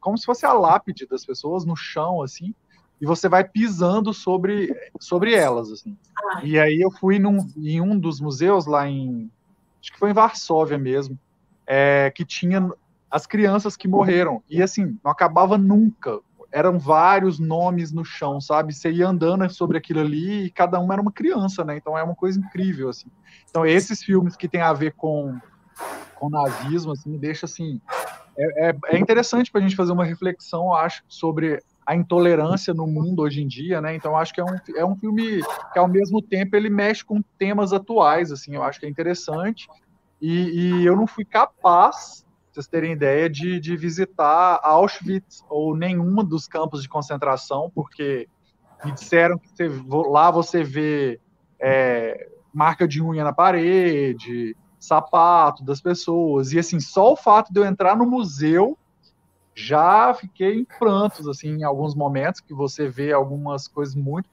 como 0.00 0.18
se 0.18 0.26
fosse 0.26 0.44
a 0.44 0.52
lápide 0.52 1.06
das 1.06 1.24
pessoas 1.24 1.64
no 1.64 1.76
chão, 1.76 2.22
assim, 2.22 2.52
e 3.00 3.06
você 3.06 3.28
vai 3.28 3.44
pisando 3.44 4.12
sobre, 4.12 4.74
sobre 4.98 5.32
elas, 5.32 5.70
assim. 5.70 5.96
E 6.42 6.58
aí 6.58 6.80
eu 6.80 6.90
fui 6.90 7.20
num, 7.20 7.38
em 7.56 7.80
um 7.80 7.96
dos 7.96 8.20
museus 8.20 8.66
lá 8.66 8.88
em, 8.88 9.30
acho 9.80 9.92
que 9.92 9.98
foi 9.98 10.10
em 10.10 10.14
Varsóvia 10.14 10.76
mesmo, 10.76 11.16
é, 11.64 12.10
que 12.10 12.24
tinha 12.24 12.68
as 13.08 13.26
crianças 13.26 13.76
que 13.76 13.86
morreram. 13.86 14.42
E 14.50 14.60
assim, 14.60 14.98
não 15.04 15.12
acabava 15.12 15.56
nunca. 15.56 16.18
Eram 16.52 16.78
vários 16.78 17.38
nomes 17.38 17.92
no 17.92 18.04
chão, 18.04 18.40
sabe? 18.40 18.74
Você 18.74 18.90
ia 18.90 19.08
andando 19.08 19.48
sobre 19.50 19.78
aquilo 19.78 20.00
ali 20.00 20.44
e 20.44 20.50
cada 20.50 20.80
um 20.80 20.92
era 20.92 21.00
uma 21.00 21.12
criança, 21.12 21.64
né? 21.64 21.76
Então 21.76 21.96
é 21.96 22.02
uma 22.02 22.14
coisa 22.14 22.38
incrível, 22.38 22.88
assim. 22.88 23.08
Então 23.48 23.64
esses 23.64 24.02
filmes 24.02 24.36
que 24.36 24.48
tem 24.48 24.60
a 24.60 24.72
ver 24.72 24.94
com, 24.94 25.38
com 26.14 26.28
nazismo, 26.28 26.92
assim, 26.92 27.16
deixa 27.16 27.46
assim... 27.46 27.80
É, 28.36 28.70
é, 28.70 28.76
é 28.88 28.98
interessante 28.98 29.50
para 29.50 29.60
a 29.60 29.62
gente 29.62 29.76
fazer 29.76 29.92
uma 29.92 30.04
reflexão, 30.04 30.72
acho, 30.72 31.02
sobre 31.08 31.62
a 31.90 31.94
intolerância 31.96 32.72
no 32.72 32.86
mundo 32.86 33.22
hoje 33.22 33.42
em 33.42 33.48
dia, 33.48 33.80
né? 33.80 33.94
Então 33.94 34.16
acho 34.16 34.32
que 34.32 34.40
é 34.40 34.44
um, 34.44 34.56
é 34.76 34.84
um 34.84 34.96
filme 34.96 35.42
que 35.72 35.78
ao 35.78 35.88
mesmo 35.88 36.22
tempo 36.22 36.54
ele 36.54 36.70
mexe 36.70 37.04
com 37.04 37.20
temas 37.36 37.72
atuais, 37.72 38.30
assim, 38.30 38.54
eu 38.54 38.62
acho 38.62 38.78
que 38.78 38.86
é 38.86 38.88
interessante. 38.88 39.66
E, 40.20 40.80
e 40.80 40.86
eu 40.86 40.94
não 40.94 41.06
fui 41.06 41.24
capaz, 41.24 42.24
vocês 42.52 42.66
terem 42.66 42.92
ideia, 42.92 43.28
de, 43.28 43.60
de 43.60 43.76
visitar 43.76 44.60
Auschwitz 44.62 45.44
ou 45.48 45.76
nenhum 45.76 46.24
dos 46.24 46.48
campos 46.48 46.82
de 46.82 46.88
concentração, 46.88 47.70
porque 47.74 48.28
me 48.84 48.92
disseram 48.92 49.38
que 49.38 49.48
você, 49.48 49.68
lá 50.08 50.30
você 50.30 50.64
vê 50.64 51.20
é, 51.60 52.28
marca 52.52 52.88
de 52.88 53.02
unha 53.02 53.22
na 53.22 53.32
parede, 53.32 54.56
sapato 54.78 55.62
das 55.62 55.80
pessoas, 55.80 56.52
e 56.52 56.58
assim, 56.58 56.80
só 56.80 57.12
o 57.12 57.16
fato 57.16 57.52
de 57.52 57.60
eu 57.60 57.64
entrar 57.64 57.96
no 57.96 58.06
museu 58.06 58.76
já 59.54 60.14
fiquei 60.14 60.54
em 60.54 60.64
prantos, 60.64 61.28
assim, 61.28 61.48
em 61.48 61.64
alguns 61.64 61.94
momentos, 61.94 62.40
que 62.40 62.54
você 62.54 62.88
vê 62.88 63.12
algumas 63.12 63.68
coisas 63.68 63.94
muito 63.94 64.28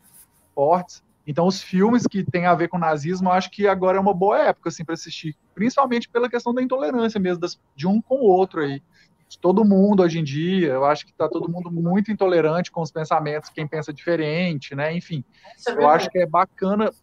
fortes. 0.56 1.04
Então, 1.28 1.46
os 1.46 1.62
filmes 1.62 2.08
que 2.08 2.24
têm 2.24 2.46
a 2.46 2.56
ver 2.56 2.70
com 2.70 2.78
nazismo, 2.78 3.28
eu 3.28 3.34
acho 3.34 3.52
que 3.52 3.68
agora 3.68 3.98
é 3.98 4.00
uma 4.00 4.14
boa 4.14 4.40
época, 4.40 4.70
assim, 4.70 4.86
para 4.86 4.94
assistir. 4.94 5.36
Principalmente 5.54 6.08
pela 6.08 6.30
questão 6.30 6.54
da 6.54 6.64
intolerância 6.64 7.20
mesmo, 7.20 7.42
das, 7.42 7.60
de 7.76 7.86
um 7.86 8.02
com 8.02 8.16
o 8.16 8.24
outro 8.24 8.62
aí. 8.62 8.82
De 9.28 9.38
todo 9.38 9.66
mundo 9.66 10.02
hoje 10.02 10.20
em 10.20 10.24
dia, 10.24 10.70
eu 10.70 10.86
acho 10.86 11.06
que 11.06 11.12
está 11.12 11.28
todo 11.28 11.52
mundo 11.52 11.70
muito 11.70 12.10
intolerante 12.10 12.72
com 12.72 12.82
os 12.82 12.92
pensamentos, 12.92 13.50
quem 13.50 13.68
pensa 13.68 13.92
diferente, 13.92 14.74
né? 14.74 14.96
Enfim, 14.96 15.22
é 15.68 15.74
eu 15.74 15.90
acho 15.90 16.10
que 16.10 16.18
é 16.18 16.26
bacana 16.26 16.94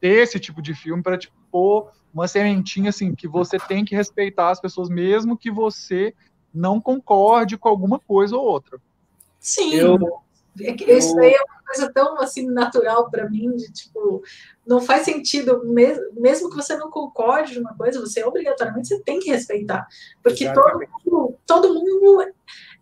ter 0.00 0.22
esse 0.22 0.40
tipo 0.40 0.62
de 0.62 0.72
filme 0.72 1.02
para, 1.02 1.18
tipo, 1.18 1.36
pôr 1.52 1.90
uma 2.14 2.26
sementinha, 2.26 2.88
assim, 2.88 3.14
que 3.14 3.28
você 3.28 3.58
tem 3.58 3.84
que 3.84 3.94
respeitar 3.94 4.48
as 4.48 4.58
pessoas, 4.58 4.88
mesmo 4.88 5.36
que 5.36 5.50
você 5.50 6.14
não 6.52 6.80
concorde 6.80 7.58
com 7.58 7.68
alguma 7.68 7.98
coisa 7.98 8.34
ou 8.34 8.42
outra. 8.42 8.80
Sim. 9.38 9.74
Eu, 9.74 9.98
é 10.60 10.72
que 10.72 10.90
isso 10.90 11.18
aí 11.18 11.32
é 11.32 11.42
uma 11.42 11.62
coisa 11.64 11.92
tão 11.92 12.20
assim 12.20 12.46
natural 12.46 13.10
para 13.10 13.28
mim, 13.28 13.54
de 13.56 13.72
tipo, 13.72 14.22
não 14.66 14.80
faz 14.80 15.04
sentido, 15.04 15.62
mesmo, 15.64 16.50
que 16.50 16.56
você 16.56 16.76
não 16.76 16.90
concorde 16.90 17.52
de 17.52 17.60
uma 17.60 17.74
coisa, 17.76 18.00
você 18.00 18.24
obrigatoriamente 18.24 18.88
você 18.88 19.00
tem 19.00 19.20
que 19.20 19.30
respeitar. 19.30 19.86
Porque 20.22 20.52
todo 20.52 20.78
mundo, 20.78 21.34
todo 21.46 21.74
mundo 21.74 22.22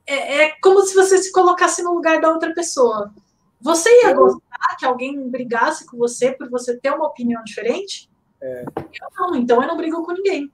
é, 0.07 0.45
é, 0.45 0.55
como 0.63 0.81
se 0.83 0.95
você 0.95 1.19
se 1.19 1.31
colocasse 1.31 1.83
no 1.83 1.93
lugar 1.93 2.21
da 2.21 2.31
outra 2.31 2.55
pessoa. 2.55 3.13
Você 3.61 3.91
ia 4.03 4.13
gostar 4.13 4.77
que 4.79 4.87
alguém 4.87 5.29
brigasse 5.29 5.85
com 5.85 5.99
você 5.99 6.33
por 6.33 6.49
você 6.49 6.77
ter 6.77 6.91
uma 6.91 7.07
opinião 7.07 7.43
diferente? 7.45 8.09
É. 8.41 8.65
Eu 8.77 9.09
não, 9.17 9.37
então 9.37 9.61
eu 9.61 9.69
não 9.69 9.77
brigo 9.77 10.03
com 10.05 10.13
ninguém. 10.13 10.51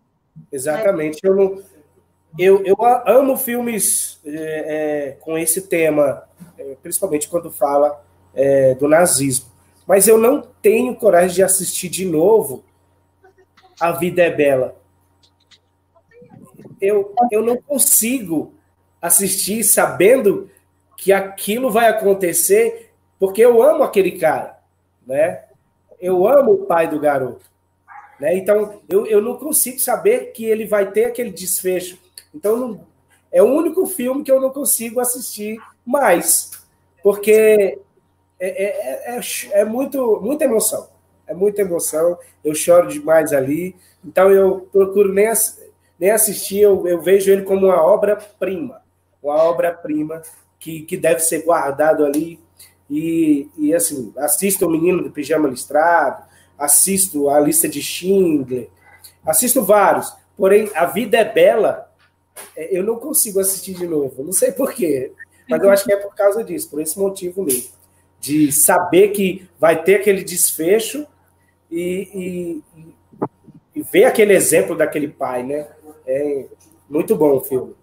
Exatamente. 0.50 1.20
É. 1.24 1.28
Eu 1.28 1.36
não 1.36 1.62
eu, 2.38 2.64
eu 2.64 2.76
amo 3.06 3.36
filmes 3.36 4.20
é, 4.24 4.32
é, 4.32 5.10
com 5.20 5.38
esse 5.38 5.62
tema, 5.62 6.24
é, 6.58 6.76
principalmente 6.82 7.28
quando 7.28 7.50
fala 7.50 8.02
é, 8.34 8.74
do 8.74 8.88
nazismo. 8.88 9.46
Mas 9.86 10.08
eu 10.08 10.18
não 10.18 10.42
tenho 10.62 10.96
coragem 10.96 11.36
de 11.36 11.42
assistir 11.42 11.88
de 11.88 12.04
novo 12.04 12.64
A 13.78 13.92
Vida 13.92 14.22
é 14.22 14.30
Bela. 14.30 14.76
Eu, 16.80 17.14
eu 17.30 17.42
não 17.42 17.56
consigo 17.56 18.54
assistir 19.00 19.62
sabendo 19.62 20.50
que 20.96 21.12
aquilo 21.12 21.70
vai 21.70 21.88
acontecer, 21.88 22.92
porque 23.18 23.42
eu 23.42 23.62
amo 23.62 23.82
aquele 23.84 24.12
cara, 24.12 24.58
né? 25.06 25.44
Eu 26.00 26.26
amo 26.26 26.52
o 26.52 26.66
pai 26.66 26.88
do 26.88 26.98
garoto. 26.98 27.44
Né? 28.18 28.36
Então, 28.36 28.80
eu, 28.88 29.06
eu 29.06 29.20
não 29.20 29.36
consigo 29.36 29.78
saber 29.78 30.32
que 30.32 30.44
ele 30.44 30.66
vai 30.66 30.90
ter 30.90 31.06
aquele 31.06 31.30
desfecho 31.30 31.98
então, 32.34 32.80
é 33.30 33.42
o 33.42 33.46
único 33.46 33.86
filme 33.86 34.24
que 34.24 34.32
eu 34.32 34.40
não 34.40 34.50
consigo 34.50 35.00
assistir 35.00 35.58
mais, 35.86 36.50
porque 37.02 37.78
é, 38.40 38.64
é, 38.64 39.16
é, 39.16 39.20
é 39.52 39.64
muito, 39.64 40.20
muita 40.20 40.44
emoção. 40.44 40.88
É 41.26 41.32
muita 41.32 41.62
emoção. 41.62 42.18
Eu 42.44 42.54
choro 42.54 42.88
demais 42.88 43.32
ali. 43.32 43.74
Então, 44.04 44.30
eu 44.30 44.68
procuro 44.72 45.12
nem, 45.12 45.32
nem 45.98 46.10
assistir, 46.10 46.60
eu, 46.60 46.86
eu 46.86 47.00
vejo 47.00 47.30
ele 47.30 47.42
como 47.42 47.66
uma 47.66 47.82
obra-prima. 47.82 48.82
Uma 49.22 49.42
obra-prima 49.42 50.20
que, 50.58 50.82
que 50.82 50.96
deve 50.96 51.20
ser 51.20 51.42
guardado 51.44 52.04
ali. 52.04 52.38
E, 52.90 53.48
e 53.56 53.74
assim, 53.74 54.12
assisto 54.18 54.66
o 54.66 54.70
Menino 54.70 55.02
do 55.02 55.10
Pijama 55.10 55.48
Listrado, 55.48 56.24
assisto 56.58 57.30
a 57.30 57.40
lista 57.40 57.68
de 57.68 57.82
Schindler, 57.82 58.68
assisto 59.24 59.64
vários. 59.64 60.14
Porém, 60.36 60.70
A 60.74 60.84
Vida 60.84 61.16
é 61.16 61.24
Bela 61.24 61.83
é, 61.83 61.83
eu 62.56 62.82
não 62.82 62.96
consigo 62.96 63.40
assistir 63.40 63.74
de 63.74 63.86
novo. 63.86 64.22
Não 64.22 64.32
sei 64.32 64.52
porquê, 64.52 65.12
mas 65.48 65.62
eu 65.62 65.70
acho 65.70 65.84
que 65.84 65.92
é 65.92 65.96
por 65.96 66.14
causa 66.14 66.42
disso, 66.42 66.70
por 66.70 66.80
esse 66.80 66.98
motivo 66.98 67.42
mesmo. 67.42 67.72
De 68.20 68.50
saber 68.50 69.08
que 69.08 69.46
vai 69.58 69.82
ter 69.82 69.96
aquele 69.96 70.24
desfecho 70.24 71.06
e, 71.70 72.62
e, 72.74 73.78
e 73.78 73.82
ver 73.82 74.04
aquele 74.04 74.32
exemplo 74.32 74.76
daquele 74.76 75.08
pai, 75.08 75.42
né? 75.42 75.68
É 76.06 76.46
muito 76.88 77.14
bom 77.16 77.36
o 77.36 77.40
filme. 77.40 77.74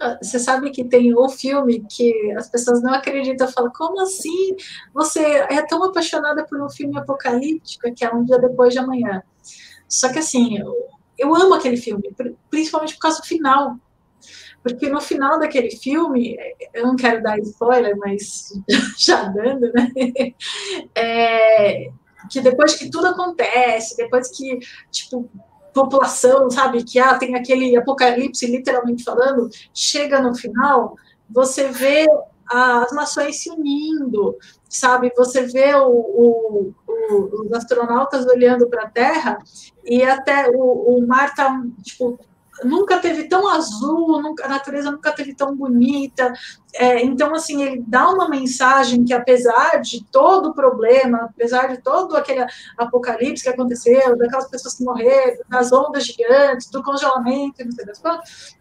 Ah, 0.00 0.18
você 0.20 0.38
sabe 0.38 0.70
que 0.70 0.84
tem 0.84 1.16
um 1.16 1.28
filme 1.28 1.84
que 1.88 2.32
as 2.32 2.48
pessoas 2.48 2.82
não 2.82 2.92
acreditam, 2.92 3.46
falam, 3.48 3.72
como 3.72 4.00
assim? 4.00 4.56
Você 4.92 5.20
é 5.20 5.62
tão 5.62 5.84
apaixonada 5.84 6.44
por 6.44 6.60
um 6.60 6.68
filme 6.68 6.98
apocalíptico 6.98 7.92
que 7.94 8.04
é 8.04 8.12
um 8.12 8.24
dia 8.24 8.38
depois 8.38 8.72
de 8.72 8.80
amanhã. 8.80 9.22
Só 9.88 10.12
que 10.12 10.18
assim, 10.18 10.58
eu, 10.58 10.88
eu 11.16 11.34
amo 11.34 11.54
aquele 11.54 11.76
filme, 11.76 12.02
principalmente 12.50 12.94
por 12.94 13.02
causa 13.02 13.20
do 13.20 13.26
final. 13.26 13.76
Porque 14.64 14.88
no 14.88 14.98
final 14.98 15.38
daquele 15.38 15.70
filme, 15.70 16.38
eu 16.72 16.86
não 16.86 16.96
quero 16.96 17.22
dar 17.22 17.38
spoiler, 17.40 17.94
mas 17.98 18.50
já 18.98 19.24
dando, 19.24 19.70
né? 19.72 19.92
É, 20.96 21.90
que 22.30 22.40
depois 22.40 22.74
que 22.74 22.90
tudo 22.90 23.08
acontece, 23.08 23.96
depois 23.96 24.30
que, 24.34 24.58
tipo, 24.90 25.28
população, 25.74 26.48
sabe, 26.48 26.82
que 26.82 26.98
ah, 26.98 27.18
tem 27.18 27.34
aquele 27.34 27.76
apocalipse, 27.76 28.46
literalmente 28.46 29.04
falando, 29.04 29.50
chega 29.74 30.22
no 30.22 30.34
final, 30.34 30.96
você 31.28 31.68
vê 31.68 32.06
as 32.46 32.92
nações 32.92 33.42
se 33.42 33.50
unindo, 33.50 34.36
sabe? 34.68 35.12
Você 35.16 35.42
vê 35.42 35.74
o, 35.74 35.88
o, 35.88 36.74
o, 36.88 37.42
os 37.42 37.52
astronautas 37.52 38.24
olhando 38.26 38.68
para 38.68 38.84
a 38.84 38.90
Terra 38.90 39.38
e 39.84 40.02
até 40.02 40.48
o, 40.54 41.04
mar 41.06 41.28
está 41.28 41.62
tipo, 41.82 42.18
nunca 42.62 42.98
teve 42.98 43.24
tão 43.28 43.48
azul, 43.48 44.22
nunca, 44.22 44.44
a 44.44 44.48
natureza 44.48 44.90
nunca 44.90 45.12
teve 45.12 45.34
tão 45.34 45.56
bonita. 45.56 46.32
É, 46.74 47.02
então, 47.02 47.34
assim, 47.34 47.62
ele 47.62 47.82
dá 47.86 48.08
uma 48.10 48.28
mensagem 48.28 49.04
que, 49.04 49.12
apesar 49.12 49.80
de 49.80 50.04
todo 50.04 50.50
o 50.50 50.54
problema, 50.54 51.24
apesar 51.24 51.68
de 51.68 51.82
todo 51.82 52.16
aquele 52.16 52.44
apocalipse 52.76 53.44
que 53.44 53.48
aconteceu, 53.48 54.16
daquelas 54.16 54.48
pessoas 54.48 54.74
que 54.74 54.84
morreram, 54.84 55.38
das 55.48 55.72
ondas 55.72 56.04
gigantes, 56.04 56.70
do 56.70 56.82
congelamento, 56.82 57.64
não 57.64 57.72
sei 57.72 57.86
das 57.86 57.98
coisas, 57.98 58.56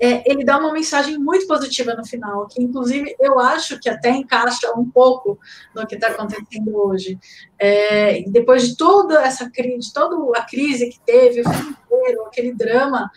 é, 0.00 0.30
ele 0.30 0.44
dá 0.44 0.58
uma 0.58 0.72
mensagem 0.72 1.18
muito 1.18 1.46
positiva 1.46 1.94
no 1.94 2.04
final, 2.04 2.46
que 2.46 2.62
inclusive 2.62 3.14
eu 3.20 3.38
acho 3.38 3.78
que 3.78 3.88
até 3.88 4.10
encaixa 4.10 4.72
um 4.76 4.88
pouco 4.88 5.38
no 5.74 5.86
que 5.86 5.94
está 5.94 6.08
acontecendo 6.08 6.76
hoje. 6.76 7.18
É, 7.58 8.22
depois 8.28 8.68
de 8.68 8.76
toda 8.76 9.22
essa 9.22 9.48
crise, 9.50 9.92
toda 9.92 10.16
a 10.38 10.42
crise 10.42 10.90
que 10.90 11.00
teve, 11.00 11.40
o 11.40 11.48
filme 11.48 11.76
inteiro, 11.84 12.26
aquele 12.26 12.52
drama, 12.52 13.10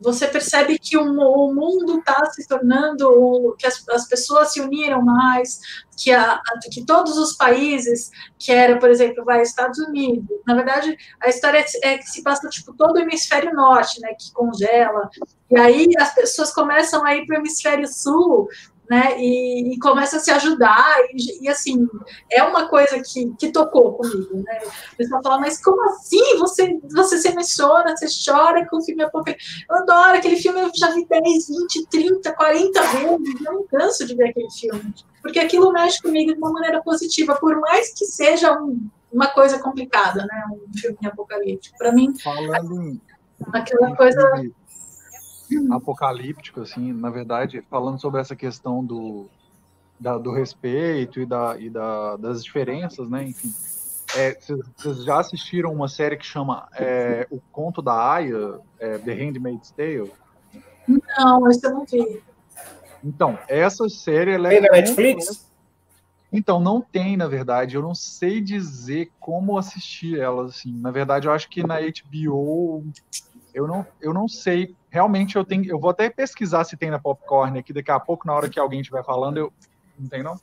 você 0.00 0.28
percebe 0.28 0.78
que 0.78 0.96
o, 0.96 1.02
o 1.02 1.54
mundo 1.54 1.98
está 1.98 2.24
se 2.30 2.46
tornando, 2.46 3.56
que 3.58 3.66
as, 3.66 3.86
as, 3.88 4.08
pessoas 4.08 4.52
se 4.52 4.60
uniram 4.60 5.02
mais, 5.02 5.58
que, 5.96 6.12
a, 6.12 6.40
que 6.72 6.84
todos 6.84 7.16
os 7.18 7.36
países, 7.36 8.10
que 8.38 8.52
era, 8.52 8.78
por 8.78 8.90
exemplo, 8.90 9.24
vai 9.24 9.42
Estados 9.42 9.78
Unidos, 9.78 10.28
na 10.46 10.54
verdade, 10.54 10.96
a 11.20 11.28
história 11.28 11.64
é, 11.82 11.88
é 11.88 11.98
que 11.98 12.08
se 12.08 12.22
passa, 12.22 12.48
tipo, 12.48 12.72
todo 12.74 12.96
o 12.96 13.00
hemisfério 13.00 13.52
norte, 13.52 14.00
né, 14.00 14.14
que 14.14 14.32
congela, 14.32 15.10
e 15.50 15.58
aí 15.58 15.88
as 15.98 16.14
pessoas 16.14 16.52
começam 16.52 17.04
a 17.04 17.16
ir 17.16 17.26
para 17.26 17.36
o 17.36 17.40
hemisfério 17.40 17.88
sul, 17.88 18.48
né? 18.88 19.20
E, 19.20 19.74
e 19.74 19.78
começa 19.78 20.16
a 20.16 20.20
se 20.20 20.30
ajudar, 20.30 20.96
e, 21.12 21.44
e, 21.44 21.48
assim, 21.48 21.86
é 22.30 22.42
uma 22.42 22.68
coisa 22.68 23.00
que, 23.00 23.34
que 23.38 23.52
tocou 23.52 23.94
comigo, 23.94 24.42
né? 24.42 24.60
O 24.92 24.96
pessoal 24.96 25.22
fala, 25.22 25.40
mas 25.40 25.62
como 25.62 25.82
assim? 25.90 26.38
Você, 26.38 26.78
você 26.90 27.18
se 27.18 27.28
emociona, 27.28 27.96
você 27.96 28.06
chora 28.24 28.66
com 28.66 28.78
o 28.78 28.82
filme 28.82 29.02
apocalipse. 29.02 29.64
Eu 29.68 29.76
adoro 29.76 30.16
aquele 30.16 30.36
filme, 30.36 30.60
eu 30.60 30.70
já 30.74 30.90
vi 30.90 31.06
10, 31.06 31.48
20, 31.48 31.86
30, 31.86 32.32
40 32.32 32.82
vezes, 32.82 33.46
eu 33.46 33.52
não 33.52 33.66
canso 33.66 34.06
de 34.06 34.14
ver 34.14 34.30
aquele 34.30 34.50
filme. 34.50 34.94
Porque 35.20 35.38
aquilo 35.38 35.72
mexe 35.72 36.00
comigo 36.00 36.32
de 36.32 36.38
uma 36.38 36.52
maneira 36.52 36.82
positiva, 36.82 37.34
por 37.36 37.60
mais 37.60 37.92
que 37.92 38.06
seja 38.06 38.58
um, 38.58 38.88
uma 39.12 39.26
coisa 39.26 39.58
complicada, 39.58 40.24
né? 40.24 40.44
Um 40.50 40.78
filme 40.78 40.98
apocalíptico. 41.04 41.76
Para 41.76 41.92
mim, 41.92 42.14
falando 42.18 42.98
aquela 43.52 43.94
coisa 43.94 44.22
apocalíptico, 45.70 46.60
assim, 46.60 46.92
na 46.92 47.10
verdade, 47.10 47.62
falando 47.70 48.00
sobre 48.00 48.20
essa 48.20 48.36
questão 48.36 48.84
do, 48.84 49.26
da, 49.98 50.18
do 50.18 50.32
respeito 50.32 51.20
e, 51.20 51.26
da, 51.26 51.56
e 51.58 51.70
da, 51.70 52.16
das 52.16 52.44
diferenças, 52.44 53.08
né? 53.08 53.24
Enfim, 53.24 53.52
é, 54.16 54.38
vocês 54.76 55.04
já 55.04 55.20
assistiram 55.20 55.72
uma 55.72 55.88
série 55.88 56.16
que 56.16 56.24
chama 56.24 56.68
é, 56.74 57.26
O 57.30 57.40
Conto 57.52 57.82
da 57.82 58.12
Aya, 58.12 58.60
é, 58.78 58.98
The 58.98 59.12
Handmaid's 59.12 59.70
Tale? 59.70 60.10
Não, 60.86 61.50
esse 61.50 61.66
eu 61.66 61.72
não 61.72 61.84
vi. 61.84 62.22
Então, 63.04 63.38
essa 63.48 63.88
série 63.88 64.32
ela 64.32 64.48
é. 64.48 64.60
Tem 64.60 64.62
na 64.62 64.76
Netflix? 64.76 65.46
Então, 66.32 66.60
não 66.60 66.80
tem, 66.80 67.16
na 67.16 67.26
verdade. 67.26 67.74
Eu 67.74 67.82
não 67.82 67.94
sei 67.94 68.40
dizer 68.40 69.10
como 69.18 69.56
assistir 69.56 70.18
ela, 70.18 70.46
assim. 70.46 70.72
Na 70.72 70.90
verdade, 70.90 71.26
eu 71.26 71.32
acho 71.32 71.48
que 71.48 71.66
na 71.66 71.76
HBO. 71.80 72.84
Eu 73.54 73.66
não, 73.66 73.86
eu 74.00 74.12
não 74.12 74.28
sei. 74.28 74.74
Realmente, 74.90 75.36
eu 75.36 75.44
tenho. 75.44 75.64
Eu 75.68 75.78
vou 75.78 75.90
até 75.90 76.08
pesquisar 76.10 76.64
se 76.64 76.76
tem 76.76 76.90
na 76.90 76.98
Popcorn 76.98 77.58
aqui. 77.58 77.72
Daqui 77.72 77.90
a 77.90 78.00
pouco, 78.00 78.26
na 78.26 78.34
hora 78.34 78.48
que 78.48 78.58
alguém 78.58 78.80
estiver 78.80 79.04
falando, 79.04 79.38
eu. 79.38 79.52
Não 79.98 80.08
tem, 80.08 80.22
não? 80.22 80.38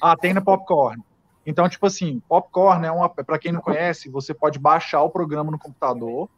Ah, 0.00 0.16
tem 0.16 0.32
na 0.32 0.40
Popcorn. 0.40 1.02
Então, 1.46 1.68
tipo 1.68 1.86
assim, 1.86 2.20
Popcorn 2.28 2.86
é 2.86 2.92
uma. 2.92 3.08
Para 3.08 3.38
quem 3.38 3.52
não 3.52 3.60
conhece, 3.60 4.08
você 4.08 4.34
pode 4.34 4.58
baixar 4.58 5.02
o 5.02 5.10
programa 5.10 5.50
no 5.50 5.58
computador. 5.58 6.28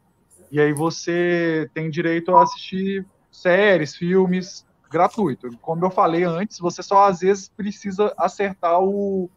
E 0.51 0.59
aí 0.59 0.73
você 0.73 1.69
tem 1.73 1.89
direito 1.89 2.35
a 2.35 2.43
assistir 2.43 3.05
séries, 3.31 3.95
filmes 3.95 4.65
gratuito. 4.89 5.49
Como 5.61 5.83
eu 5.83 5.89
falei 5.89 6.23
antes, 6.23 6.59
você 6.59 6.81
só 6.81 7.05
às 7.07 7.19
vezes 7.19 7.49
precisa 7.49 8.13
acertar 8.17 8.79
o, 8.81 9.29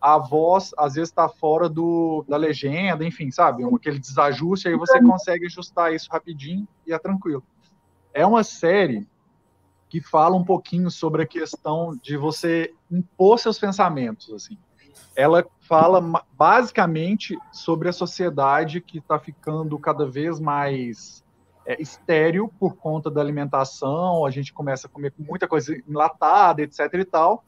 a 0.00 0.18
voz, 0.18 0.72
às 0.76 0.94
vezes 0.94 1.10
está 1.10 1.28
fora 1.28 1.68
do, 1.68 2.24
da 2.28 2.36
legenda, 2.36 3.04
enfim, 3.04 3.30
sabe? 3.30 3.64
Aquele 3.64 3.98
desajuste, 3.98 4.68
aí 4.68 4.76
você 4.76 5.00
consegue 5.00 5.46
ajustar 5.46 5.92
isso 5.92 6.08
rapidinho 6.10 6.66
e 6.86 6.92
é 6.92 6.98
tranquilo. 6.98 7.42
É 8.12 8.24
uma 8.24 8.44
série 8.44 9.06
que 9.88 10.00
fala 10.00 10.36
um 10.36 10.44
pouquinho 10.44 10.90
sobre 10.90 11.22
a 11.22 11.26
questão 11.26 11.96
de 12.02 12.16
você 12.16 12.74
impor 12.90 13.38
seus 13.38 13.58
pensamentos, 13.58 14.32
assim. 14.32 14.58
Ela 15.14 15.46
fala 15.60 16.02
basicamente 16.32 17.38
sobre 17.52 17.88
a 17.88 17.92
sociedade 17.92 18.80
que 18.80 18.98
está 18.98 19.18
ficando 19.18 19.78
cada 19.78 20.04
vez 20.04 20.38
mais 20.38 21.24
é, 21.66 21.80
estéreo 21.80 22.48
por 22.60 22.76
conta 22.76 23.10
da 23.10 23.20
alimentação, 23.20 24.24
a 24.24 24.30
gente 24.30 24.52
começa 24.52 24.86
a 24.86 24.90
comer 24.90 25.12
muita 25.18 25.48
coisa 25.48 25.76
enlatada, 25.88 26.62
etc 26.62 26.78
e 26.94 27.04
tal, 27.04 27.44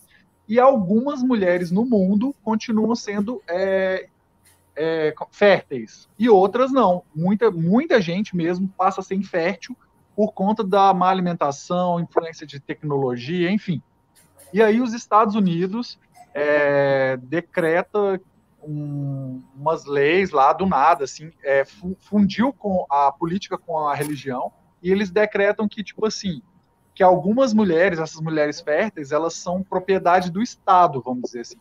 e 0.48 0.58
algumas 0.58 1.22
mulheres 1.22 1.70
no 1.70 1.84
mundo 1.84 2.34
continuam 2.42 2.94
sendo 2.96 3.42
é, 3.46 4.08
é, 4.74 5.14
férteis, 5.30 6.08
e 6.18 6.28
outras 6.28 6.72
não. 6.72 7.02
Muita, 7.14 7.50
muita 7.50 8.00
gente 8.00 8.34
mesmo 8.34 8.68
passa 8.76 9.00
a 9.00 9.04
ser 9.04 9.14
infértil 9.14 9.76
por 10.16 10.32
conta 10.32 10.64
da 10.64 10.92
má 10.94 11.10
alimentação, 11.10 12.00
influência 12.00 12.46
de 12.46 12.58
tecnologia, 12.58 13.50
enfim. 13.50 13.82
E 14.52 14.62
aí 14.62 14.80
os 14.80 14.94
Estados 14.94 15.34
Unidos 15.34 15.98
é, 16.32 17.16
decreta 17.18 18.20
um, 18.62 19.42
umas 19.54 19.84
leis 19.84 20.30
lá 20.30 20.52
do 20.52 20.66
nada, 20.66 21.04
assim, 21.04 21.30
é, 21.44 21.64
fundiu 22.00 22.52
com 22.52 22.86
a 22.88 23.12
política 23.12 23.58
com 23.58 23.78
a 23.78 23.94
religião 23.94 24.52
e 24.82 24.90
eles 24.90 25.10
decretam 25.10 25.68
que, 25.68 25.84
tipo 25.84 26.06
assim, 26.06 26.42
que 26.98 27.02
algumas 27.04 27.54
mulheres, 27.54 28.00
essas 28.00 28.20
mulheres 28.20 28.60
férteis, 28.60 29.12
elas 29.12 29.34
são 29.34 29.62
propriedade 29.62 30.32
do 30.32 30.42
Estado, 30.42 31.00
vamos 31.00 31.22
dizer 31.26 31.42
assim. 31.42 31.56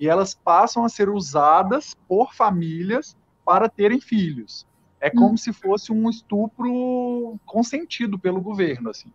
E 0.00 0.08
elas 0.08 0.34
passam 0.34 0.84
a 0.84 0.88
ser 0.88 1.08
usadas 1.08 1.94
por 2.08 2.34
famílias 2.34 3.16
para 3.44 3.68
terem 3.68 4.00
filhos. 4.00 4.66
É 5.00 5.10
como 5.10 5.34
hum. 5.34 5.36
se 5.36 5.52
fosse 5.52 5.92
um 5.92 6.10
estupro 6.10 7.38
consentido 7.46 8.18
pelo 8.18 8.40
governo, 8.40 8.90
assim. 8.90 9.12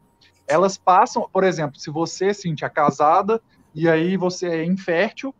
Elas 0.47 0.78
passam, 0.78 1.28
por 1.30 1.43
exemplo, 1.43 1.78
se 1.78 1.91
você, 1.91 2.34
Cintia, 2.34 2.68
é 2.68 2.70
casada 2.70 3.41
e 3.76 3.89
aí 3.89 4.16
você 4.16 4.47
é 4.47 4.64
infértil, 4.64 5.36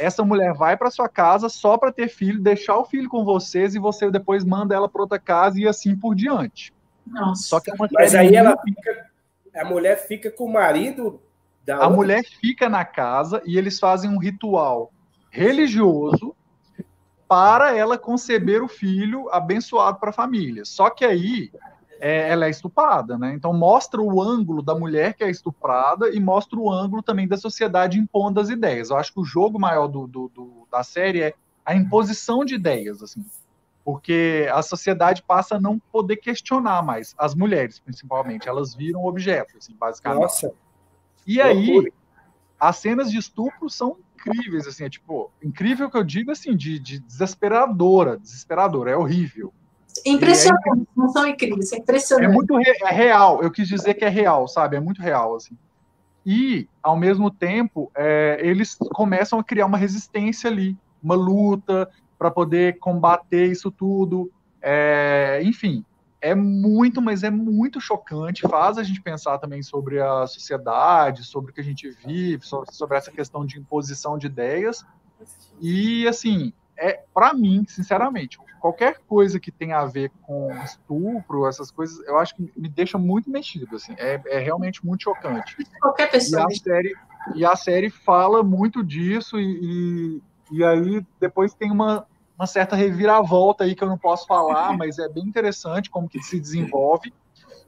essa 0.00 0.24
mulher 0.24 0.52
vai 0.52 0.76
para 0.76 0.90
sua 0.90 1.08
casa 1.08 1.48
só 1.48 1.78
para 1.78 1.92
ter 1.92 2.08
filho, 2.08 2.42
deixar 2.42 2.76
o 2.76 2.84
filho 2.84 3.08
com 3.08 3.24
vocês 3.24 3.76
e 3.76 3.78
você 3.78 4.10
depois 4.10 4.44
manda 4.44 4.74
ela 4.74 4.88
para 4.88 5.02
outra 5.02 5.20
casa 5.20 5.60
e 5.60 5.68
assim 5.68 5.94
por 5.94 6.16
diante. 6.16 6.74
Nossa. 7.06 7.44
Só 7.44 7.60
que 7.60 7.70
é 7.70 7.74
Mas 7.92 8.16
aí 8.16 8.34
ela 8.34 8.56
fica, 8.64 9.09
a 9.54 9.64
mulher 9.64 9.96
fica 10.06 10.30
com 10.30 10.44
o 10.44 10.52
marido 10.52 11.20
da 11.64 11.76
A 11.76 11.80
outra... 11.80 11.96
mulher 11.96 12.24
fica 12.24 12.68
na 12.68 12.84
casa 12.84 13.42
e 13.44 13.58
eles 13.58 13.78
fazem 13.78 14.10
um 14.10 14.18
ritual 14.18 14.92
religioso 15.30 16.34
para 17.28 17.76
ela 17.76 17.96
conceber 17.96 18.62
o 18.62 18.68
filho 18.68 19.28
abençoado 19.30 19.98
para 19.98 20.10
a 20.10 20.12
família. 20.12 20.64
Só 20.64 20.90
que 20.90 21.04
aí 21.04 21.52
é, 22.00 22.30
ela 22.30 22.46
é 22.46 22.50
estuprada, 22.50 23.16
né? 23.16 23.32
Então 23.34 23.52
mostra 23.52 24.00
o 24.00 24.20
ângulo 24.20 24.62
da 24.62 24.74
mulher 24.74 25.14
que 25.14 25.22
é 25.22 25.30
estuprada 25.30 26.08
e 26.10 26.18
mostra 26.18 26.58
o 26.58 26.70
ângulo 26.70 27.02
também 27.02 27.28
da 27.28 27.36
sociedade 27.36 27.98
impondo 27.98 28.40
as 28.40 28.48
ideias. 28.48 28.90
Eu 28.90 28.96
acho 28.96 29.12
que 29.12 29.20
o 29.20 29.24
jogo 29.24 29.60
maior 29.60 29.86
do, 29.86 30.06
do, 30.06 30.28
do, 30.34 30.68
da 30.72 30.82
série 30.82 31.22
é 31.22 31.34
a 31.64 31.74
imposição 31.74 32.44
de 32.44 32.54
ideias, 32.54 33.02
assim, 33.02 33.24
porque 33.84 34.48
a 34.52 34.62
sociedade 34.62 35.22
passa 35.22 35.56
a 35.56 35.60
não 35.60 35.78
poder 35.78 36.16
questionar 36.16 36.82
mais 36.82 37.14
as 37.18 37.34
mulheres, 37.34 37.78
principalmente, 37.78 38.48
elas 38.48 38.74
viram 38.74 39.04
objetos, 39.04 39.56
assim, 39.56 39.74
basicamente. 39.74 40.22
Nossa. 40.22 40.52
E 41.26 41.40
aí 41.40 41.90
as 42.58 42.76
cenas 42.76 43.10
de 43.10 43.18
estupro 43.18 43.70
são 43.70 43.96
incríveis, 44.14 44.66
assim, 44.66 44.84
é 44.84 44.90
tipo 44.90 45.30
incrível 45.42 45.90
que 45.90 45.96
eu 45.96 46.04
digo 46.04 46.30
assim 46.30 46.54
de, 46.54 46.78
de 46.78 46.98
desesperadora, 47.00 48.18
desesperadora, 48.18 48.90
é 48.90 48.96
horrível. 48.96 49.52
Impressionante, 50.06 50.68
é, 50.68 50.86
não 50.96 51.08
são 51.08 51.26
incríveis, 51.26 51.72
é 51.72 51.78
impressionante. 51.78 52.30
É 52.30 52.32
muito 52.32 52.56
re, 52.56 52.72
é 52.82 52.92
real, 52.92 53.42
eu 53.42 53.50
quis 53.50 53.66
dizer 53.66 53.94
que 53.94 54.04
é 54.04 54.08
real, 54.08 54.46
sabe? 54.46 54.76
É 54.76 54.80
muito 54.80 55.00
real, 55.00 55.36
assim. 55.36 55.56
E, 56.24 56.68
ao 56.82 56.96
mesmo 56.96 57.30
tempo, 57.30 57.90
é, 57.94 58.38
eles 58.42 58.76
começam 58.92 59.38
a 59.38 59.44
criar 59.44 59.66
uma 59.66 59.78
resistência 59.78 60.50
ali, 60.50 60.76
uma 61.02 61.14
luta 61.14 61.90
para 62.20 62.30
poder 62.30 62.78
combater 62.78 63.46
isso 63.46 63.70
tudo. 63.70 64.30
É, 64.60 65.40
enfim, 65.42 65.82
é 66.20 66.34
muito, 66.34 67.00
mas 67.00 67.22
é 67.22 67.30
muito 67.30 67.80
chocante. 67.80 68.42
Faz 68.42 68.76
a 68.76 68.82
gente 68.82 69.00
pensar 69.00 69.38
também 69.38 69.62
sobre 69.62 70.02
a 70.02 70.26
sociedade, 70.26 71.24
sobre 71.24 71.50
o 71.50 71.54
que 71.54 71.62
a 71.62 71.64
gente 71.64 71.88
vive, 72.04 72.44
sobre, 72.44 72.94
essa 72.94 73.10
questão 73.10 73.46
de 73.46 73.58
imposição 73.58 74.18
de 74.18 74.26
ideias. 74.26 74.84
E, 75.62 76.06
assim, 76.06 76.52
é 76.76 77.02
para 77.14 77.32
mim, 77.32 77.64
sinceramente, 77.66 78.38
qualquer 78.60 78.98
coisa 79.08 79.40
que 79.40 79.50
tenha 79.50 79.78
a 79.78 79.86
ver 79.86 80.12
com 80.20 80.52
estupro, 80.62 81.46
essas 81.46 81.70
coisas, 81.70 82.06
eu 82.06 82.18
acho 82.18 82.36
que 82.36 82.52
me 82.54 82.68
deixa 82.68 82.98
muito 82.98 83.30
mexido, 83.30 83.76
assim, 83.76 83.94
é, 83.96 84.20
é 84.26 84.38
realmente 84.40 84.84
muito 84.84 85.04
chocante. 85.04 85.56
Qualquer 85.80 86.10
pessoa. 86.10 86.42
E 86.42 86.44
a 86.44 86.58
série, 86.58 86.96
e 87.34 87.44
a 87.46 87.56
série 87.56 87.88
fala 87.88 88.42
muito 88.42 88.84
disso, 88.84 89.40
e, 89.40 89.60
e, 89.62 90.22
e 90.50 90.64
aí 90.64 91.04
depois 91.20 91.54
tem 91.54 91.70
uma, 91.70 92.06
uma 92.36 92.46
certa 92.46 92.76
reviravolta 92.76 93.64
aí 93.64 93.74
que 93.74 93.82
eu 93.82 93.88
não 93.88 93.98
posso 93.98 94.26
falar, 94.26 94.76
mas 94.78 94.98
é 94.98 95.08
bem 95.08 95.24
interessante 95.24 95.90
como 95.90 96.08
que 96.08 96.22
se 96.22 96.40
desenvolve. 96.40 97.12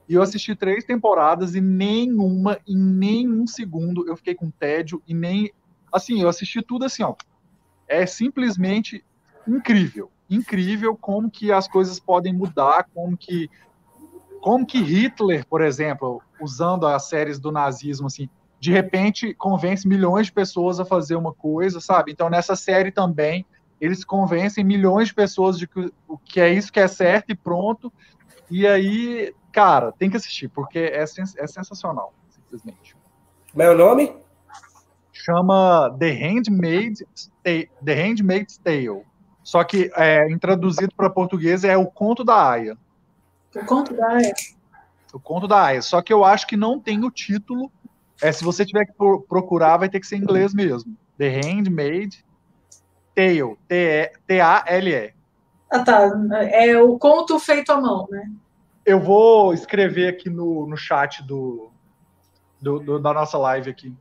E 0.09 0.15
eu 0.15 0.23
assisti 0.23 0.55
três 0.55 0.85
temporadas 0.85 1.55
e 1.55 1.61
nenhuma, 1.61 2.59
em 2.67 2.77
nenhum 2.77 3.47
segundo 3.47 4.07
eu 4.09 4.17
fiquei 4.17 4.35
com 4.35 4.51
tédio 4.51 5.03
e 5.07 5.15
nem. 5.15 5.53
Assim, 5.93 6.21
eu 6.21 6.29
assisti 6.29 6.61
tudo 6.63 6.85
assim, 6.85 7.03
ó. 7.03 7.15
É 7.87 8.05
simplesmente 8.07 9.05
incrível 9.47 10.11
incrível 10.35 10.97
como 10.97 11.31
que 11.31 11.53
as 11.53 11.69
coisas 11.69 12.01
podem 12.01 12.33
mudar, 12.33 12.89
como 12.95 13.17
que 13.17 13.51
como 14.41 14.67
que 14.67 14.81
Hitler, 14.81 15.47
por 15.47 15.63
exemplo, 15.63 16.21
usando 16.41 16.85
as 16.87 17.09
séries 17.09 17.39
do 17.39 17.53
nazismo 17.53 18.09
assim, 18.09 18.29
de 18.63 18.71
repente 18.71 19.35
convence 19.35 19.89
milhões 19.89 20.27
de 20.27 20.33
pessoas 20.33 20.79
a 20.79 20.85
fazer 20.85 21.17
uma 21.17 21.33
coisa, 21.33 21.81
sabe? 21.81 22.13
Então 22.13 22.31
nessa 22.31 22.55
série 22.55 22.93
também 22.93 23.45
eles 23.81 24.05
convencem 24.05 24.63
milhões 24.63 25.09
de 25.09 25.15
pessoas 25.15 25.59
de 25.59 25.67
que 25.67 25.93
o 26.07 26.17
que 26.17 26.41
é 26.41 26.49
isso 26.49 26.73
que 26.73 26.79
é 26.79 26.87
certo 26.87 27.33
e 27.33 27.35
pronto. 27.35 27.93
E 28.49 28.65
aí, 28.65 29.35
cara, 29.51 29.91
tem 29.91 30.09
que 30.09 30.17
assistir 30.17 30.47
porque 30.47 30.79
é, 30.79 31.05
sens 31.07 31.37
é 31.37 31.45
sensacional, 31.49 32.15
simplesmente. 32.31 32.95
Como 33.51 33.65
é 33.65 33.71
o 33.73 33.77
nome? 33.77 34.15
Chama 35.13 35.97
The 35.99 36.13
Handmaid's 36.13 37.33
The 37.43 37.95
Handmaid's 37.95 38.59
Tale. 38.59 39.03
Só 39.43 39.65
que 39.65 39.91
é, 39.97 40.31
introduzido 40.31 40.95
para 40.95 41.11
português 41.11 41.65
é 41.65 41.77
o 41.77 41.87
Conto 41.87 42.23
da 42.23 42.51
Aya. 42.51 42.79
O 43.57 43.67
Conto 43.67 43.93
da 43.93 44.07
Aya. 44.07 44.35
O 45.13 45.19
Conto 45.19 45.49
da 45.49 45.65
Aya. 45.65 45.83
Só 45.83 46.01
que 46.01 46.13
eu 46.13 46.25
acho 46.25 46.47
que 46.47 46.57
não 46.57 46.79
tem 46.79 47.05
o 47.05 47.11
título. 47.11 47.73
É, 48.23 48.31
se 48.31 48.45
você 48.45 48.65
tiver 48.65 48.87
que 48.87 48.93
procurar, 49.29 49.77
vai 49.79 49.89
ter 49.89 49.99
que 49.99 50.07
ser 50.07 50.17
em 50.17 50.21
inglês 50.21 50.55
mesmo. 50.55 50.97
The 51.19 51.29
Handmade 51.29 52.25
Tale. 53.17 53.57
T-A-L-E. 54.27 55.13
Ah, 55.69 55.81
tá. 55.81 56.09
É 56.51 56.81
o 56.81 56.97
conto 56.99 57.39
feito 57.41 57.73
à 57.73 57.81
mão, 57.81 58.07
né? 58.09 58.31
Eu 58.87 59.01
vou 59.01 59.53
escrever 59.53 60.09
aqui 60.09 60.31
no, 60.31 60.67
no 60.69 60.77
chat 60.77 61.23
do, 61.25 61.71
do, 62.61 62.79
do 62.79 62.99
da 63.01 63.13
nossa 63.13 63.37
live 63.39 63.71
aqui. 63.71 63.93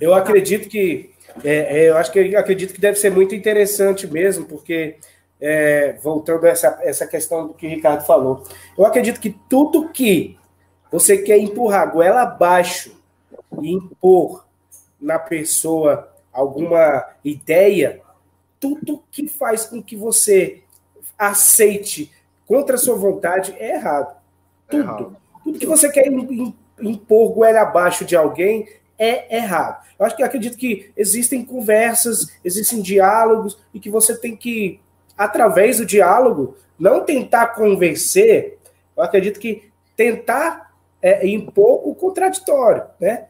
Eu 0.00 0.12
acredito 0.14 0.68
que 0.68 1.14
é, 1.42 1.80
é, 1.80 1.88
eu 1.88 1.96
acho 1.96 2.12
que 2.12 2.18
eu 2.18 2.38
acredito 2.38 2.74
que 2.74 2.80
deve 2.80 2.98
ser 2.98 3.10
muito 3.10 3.34
interessante 3.34 4.06
mesmo, 4.06 4.46
porque 4.46 4.98
é, 5.40 5.94
voltando 6.02 6.44
a 6.44 6.50
essa, 6.50 6.78
essa 6.82 7.06
questão 7.06 7.48
do 7.48 7.54
que 7.54 7.66
o 7.66 7.70
Ricardo 7.70 8.04
falou, 8.04 8.42
eu 8.76 8.84
acredito 8.84 9.20
que 9.20 9.30
tudo 9.48 9.88
que 9.88 10.36
você 10.90 11.18
quer 11.18 11.38
empurrar 11.38 11.92
goela 11.92 12.22
abaixo 12.22 12.97
e 13.60 13.72
impor 13.72 14.46
na 15.00 15.18
pessoa 15.18 16.12
alguma 16.32 17.06
ideia, 17.24 18.00
tudo 18.60 19.02
que 19.10 19.28
faz 19.28 19.66
com 19.66 19.82
que 19.82 19.96
você 19.96 20.62
aceite 21.16 22.12
contra 22.46 22.76
a 22.76 22.78
sua 22.78 22.96
vontade 22.96 23.54
é 23.58 23.74
errado. 23.74 24.16
Tudo. 24.68 24.80
É 24.80 24.84
errado. 24.84 25.16
Tudo 25.44 25.58
que 25.58 25.66
você 25.66 25.90
quer 25.90 26.06
impor 26.80 27.32
goela 27.32 27.62
abaixo 27.62 28.04
de 28.04 28.16
alguém 28.16 28.68
é 28.98 29.36
errado. 29.36 29.84
Eu 29.98 30.06
acho 30.06 30.16
que 30.16 30.22
acredito 30.22 30.56
que 30.56 30.92
existem 30.96 31.44
conversas, 31.44 32.32
existem 32.44 32.80
diálogos 32.80 33.58
e 33.72 33.80
que 33.80 33.90
você 33.90 34.16
tem 34.16 34.36
que, 34.36 34.80
através 35.16 35.78
do 35.78 35.86
diálogo, 35.86 36.56
não 36.78 37.04
tentar 37.04 37.48
convencer. 37.48 38.58
Eu 38.96 39.02
acredito 39.02 39.40
que 39.40 39.70
tentar 39.96 40.72
é, 41.02 41.26
impor 41.26 41.88
o 41.88 41.94
contraditório, 41.94 42.84
né? 43.00 43.26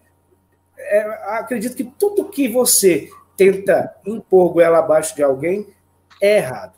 É, 0.78 1.00
acredito 1.38 1.76
que 1.76 1.84
tudo 1.84 2.28
que 2.28 2.48
você 2.48 3.10
tenta 3.36 3.94
impor 4.06 4.52
goela 4.52 4.78
abaixo 4.78 5.14
de 5.14 5.22
alguém 5.22 5.66
é 6.20 6.38
errado. 6.38 6.74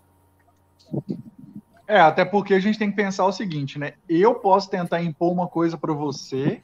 É, 1.87 2.01
até 2.01 2.25
porque 2.25 2.55
a 2.55 2.61
gente 2.61 2.79
tem 2.79 2.91
que 2.91 2.97
pensar 2.97 3.27
o 3.27 3.33
seguinte, 3.33 3.79
né? 3.79 3.95
Eu 4.09 4.35
posso 4.35 4.71
tentar 4.71 5.03
impor 5.03 5.33
uma 5.33 5.49
coisa 5.49 5.77
para 5.77 5.93
você 5.93 6.63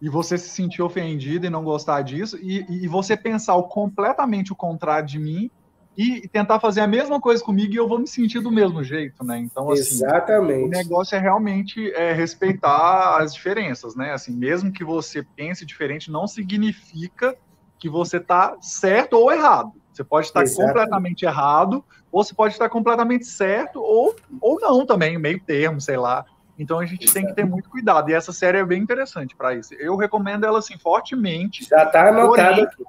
e 0.00 0.08
você 0.08 0.38
se 0.38 0.48
sentir 0.48 0.80
ofendido 0.80 1.46
e 1.46 1.50
não 1.50 1.64
gostar 1.64 2.02
disso, 2.02 2.38
e, 2.40 2.64
e 2.68 2.86
você 2.86 3.16
pensar 3.16 3.56
o, 3.56 3.64
completamente 3.64 4.52
o 4.52 4.56
contrário 4.56 5.06
de 5.06 5.18
mim 5.18 5.50
e 5.98 6.28
tentar 6.28 6.60
fazer 6.60 6.80
a 6.80 6.86
mesma 6.86 7.20
coisa 7.20 7.42
comigo 7.42 7.74
e 7.74 7.76
eu 7.76 7.88
vou 7.88 7.98
me 7.98 8.06
sentir 8.06 8.38
do 8.38 8.52
mesmo 8.52 8.84
jeito, 8.84 9.24
né? 9.24 9.36
Então, 9.40 9.68
assim, 9.72 9.96
Exatamente. 9.96 10.64
o 10.64 10.68
negócio 10.68 11.16
é 11.16 11.18
realmente 11.18 11.92
é, 11.92 12.12
respeitar 12.12 13.20
as 13.20 13.34
diferenças, 13.34 13.96
né? 13.96 14.12
Assim, 14.12 14.32
mesmo 14.32 14.70
que 14.70 14.84
você 14.84 15.24
pense 15.34 15.66
diferente, 15.66 16.08
não 16.08 16.28
significa 16.28 17.34
que 17.80 17.88
você 17.88 18.18
está 18.18 18.56
certo 18.60 19.14
ou 19.14 19.32
errado. 19.32 19.72
Você 19.92 20.04
pode 20.04 20.28
estar 20.28 20.42
Exatamente. 20.42 20.68
completamente 20.68 21.24
errado, 21.24 21.84
ou 22.12 22.22
você 22.22 22.32
pode 22.32 22.54
estar 22.54 22.68
completamente 22.68 23.26
certo, 23.26 23.82
ou, 23.82 24.14
ou 24.40 24.60
não 24.60 24.86
também, 24.86 25.18
meio 25.18 25.40
termo, 25.40 25.80
sei 25.80 25.96
lá. 25.96 26.24
Então 26.56 26.78
a 26.78 26.86
gente 26.86 27.06
Exatamente. 27.06 27.26
tem 27.26 27.34
que 27.34 27.42
ter 27.42 27.44
muito 27.44 27.68
cuidado. 27.68 28.08
E 28.08 28.14
essa 28.14 28.32
série 28.32 28.58
é 28.58 28.64
bem 28.64 28.80
interessante 28.80 29.34
para 29.34 29.52
isso. 29.52 29.74
Eu 29.74 29.96
recomendo 29.96 30.44
ela 30.44 30.60
assim 30.60 30.78
fortemente. 30.78 31.64
Já 31.68 31.82
está 31.82 32.08
anotado 32.08 32.60
aqui. 32.60 32.84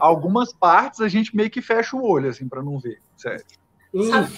Algumas 0.00 0.52
partes 0.52 1.00
a 1.00 1.08
gente 1.08 1.36
meio 1.36 1.50
que 1.50 1.60
fecha 1.60 1.96
o 1.96 2.04
olho 2.04 2.30
assim 2.30 2.48
para 2.48 2.62
não 2.62 2.78
ver, 2.78 3.00
sério. 3.16 3.44
Sabe, 4.10 4.32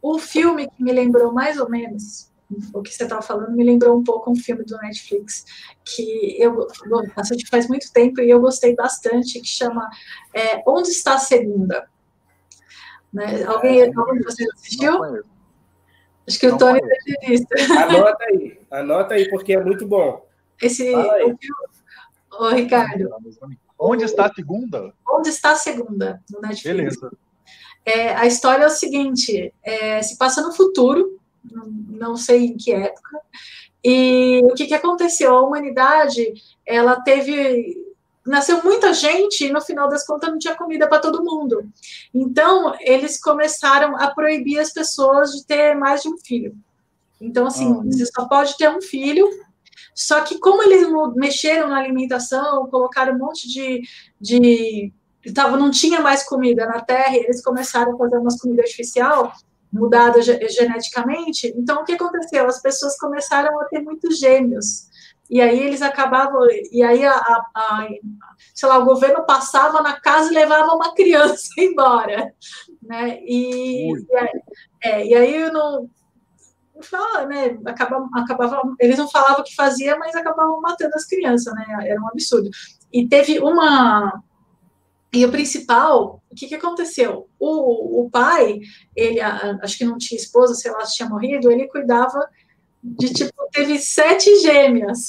o 0.00 0.18
filme 0.18 0.68
que 0.68 0.82
me 0.82 0.92
lembrou 0.92 1.32
mais 1.32 1.58
ou 1.58 1.68
menos 1.68 2.30
o 2.72 2.82
que 2.82 2.92
você 2.92 3.04
estava 3.04 3.22
falando 3.22 3.52
me 3.52 3.64
lembrou 3.64 3.98
um 3.98 4.04
pouco 4.04 4.30
um 4.30 4.36
filme 4.36 4.64
do 4.64 4.76
Netflix 4.76 5.44
que 5.84 6.36
eu 6.38 6.68
assisti 7.16 7.48
faz 7.48 7.68
muito 7.68 7.90
tempo 7.92 8.20
e 8.20 8.30
eu 8.30 8.40
gostei 8.40 8.74
bastante 8.74 9.40
que 9.40 9.48
chama 9.48 9.88
é, 10.32 10.62
Onde 10.66 10.90
está 10.90 11.14
a 11.14 11.18
Segunda? 11.18 11.88
Né? 13.12 13.44
Alguém, 13.44 13.80
é, 13.80 13.86
algum 13.86 14.14
de 14.14 14.24
vocês 14.24 14.48
assistiu? 14.54 15.02
Acho 16.26 16.38
que 16.38 16.48
não 16.48 16.56
o 16.56 16.58
Tony 16.58 16.80
deve 16.80 16.96
ter 17.04 17.26
visto. 17.26 17.46
Anota 17.78 18.24
aí, 18.24 18.60
anota 18.70 19.14
aí, 19.14 19.28
porque 19.30 19.54
é 19.54 19.62
muito 19.62 19.86
bom. 19.86 20.26
Esse, 20.60 20.92
o, 20.94 21.38
o 22.40 22.48
Ricardo. 22.50 23.10
Onde 23.78 24.04
está 24.04 24.26
a 24.26 24.32
segunda? 24.32 24.92
Onde 25.08 25.28
está 25.28 25.52
a 25.52 25.56
segunda, 25.56 26.22
no 26.30 26.40
Netflix. 26.40 26.76
Beleza. 26.76 27.12
É, 27.84 28.14
a 28.14 28.26
história 28.26 28.64
é 28.64 28.66
o 28.66 28.70
seguinte: 28.70 29.52
é, 29.62 30.02
se 30.02 30.16
passa 30.16 30.42
no 30.42 30.52
futuro, 30.52 31.18
não, 31.88 32.16
sei 32.16 32.46
em 32.46 32.56
que 32.56 32.72
época, 32.72 33.20
e 33.84 34.40
o 34.44 34.54
que, 34.54 34.66
que 34.66 34.74
aconteceu? 34.74 35.34
A 35.34 35.42
humanidade 35.42 36.32
ela 36.66 37.00
teve 37.00 37.84
nasceu 38.26 38.62
muita 38.64 38.94
gente 38.94 39.44
e 39.44 39.52
no 39.52 39.60
final 39.60 39.86
das 39.86 40.06
contas 40.06 40.30
não 40.30 40.38
tinha 40.38 40.56
comida 40.56 40.88
para 40.88 41.00
todo 41.00 41.22
mundo. 41.22 41.68
Então, 42.12 42.74
eles 42.80 43.20
começaram 43.20 43.96
a 43.98 44.10
proibir 44.14 44.58
as 44.58 44.72
pessoas 44.72 45.32
de 45.32 45.44
ter 45.44 45.74
mais 45.74 46.02
de 46.02 46.08
um 46.08 46.16
filho. 46.16 46.56
Então, 47.20 47.46
assim, 47.46 47.70
ah. 47.70 47.82
você 47.84 48.06
só 48.06 48.26
pode 48.26 48.56
ter 48.56 48.70
um 48.70 48.80
filho. 48.80 49.28
Só 49.94 50.22
que 50.22 50.38
como 50.38 50.62
eles 50.62 50.88
mexeram 51.14 51.68
na 51.68 51.78
alimentação, 51.78 52.66
colocaram 52.68 53.14
um 53.14 53.18
monte 53.18 53.48
de, 53.48 53.82
de 54.20 54.92
tava, 55.32 55.56
não 55.56 55.70
tinha 55.70 56.00
mais 56.00 56.22
comida 56.22 56.66
na 56.66 56.80
Terra, 56.80 57.16
eles 57.16 57.42
começaram 57.42 57.94
a 57.94 57.98
fazer 57.98 58.18
umas 58.18 58.40
comida 58.40 58.62
artificial 58.62 59.32
mudada 59.72 60.20
geneticamente. 60.22 61.52
Então, 61.56 61.82
o 61.82 61.84
que 61.84 61.92
aconteceu? 61.92 62.46
As 62.46 62.62
pessoas 62.62 62.96
começaram 62.96 63.60
a 63.60 63.64
ter 63.64 63.80
muitos 63.80 64.18
gêmeos. 64.18 64.86
E 65.28 65.40
aí 65.40 65.58
eles 65.58 65.82
acabavam, 65.82 66.46
e 66.70 66.82
aí 66.82 67.04
a, 67.04 67.14
a, 67.14 67.46
a, 67.54 67.88
sei 68.54 68.68
lá, 68.68 68.78
o 68.78 68.84
governo 68.84 69.24
passava 69.24 69.80
na 69.80 69.98
casa 69.98 70.30
e 70.30 70.34
levava 70.34 70.74
uma 70.74 70.94
criança 70.94 71.48
embora, 71.58 72.32
né? 72.82 73.18
E, 73.22 73.90
e, 73.90 74.16
aí, 74.16 74.40
é, 74.82 75.06
e 75.06 75.14
aí 75.14 75.50
não 75.50 75.88
fala, 76.82 77.26
né? 77.26 77.58
Acabava, 77.64 78.08
acabava, 78.14 78.62
eles 78.80 78.98
não 78.98 79.08
falavam 79.08 79.40
o 79.40 79.44
que 79.44 79.54
fazia, 79.54 79.96
mas 79.98 80.14
acabavam 80.14 80.60
matando 80.60 80.94
as 80.94 81.06
crianças, 81.06 81.54
né? 81.54 81.64
Era 81.82 82.00
um 82.00 82.08
absurdo. 82.08 82.50
E 82.92 83.08
teve 83.08 83.38
uma 83.40 84.22
e 85.12 85.24
o 85.24 85.30
principal, 85.30 86.20
o 86.28 86.34
que, 86.34 86.48
que 86.48 86.56
aconteceu? 86.56 87.28
O, 87.38 88.02
o 88.02 88.10
pai, 88.10 88.58
ele 88.96 89.20
acho 89.20 89.78
que 89.78 89.84
não 89.84 89.96
tinha 89.96 90.20
esposa, 90.20 90.54
sei 90.54 90.72
lá, 90.72 90.84
se 90.84 90.96
tinha 90.96 91.08
morrido, 91.08 91.52
ele 91.52 91.68
cuidava 91.68 92.28
de 92.82 93.12
tipo, 93.14 93.48
teve 93.52 93.78
sete 93.78 94.40
gêmeas. 94.40 95.06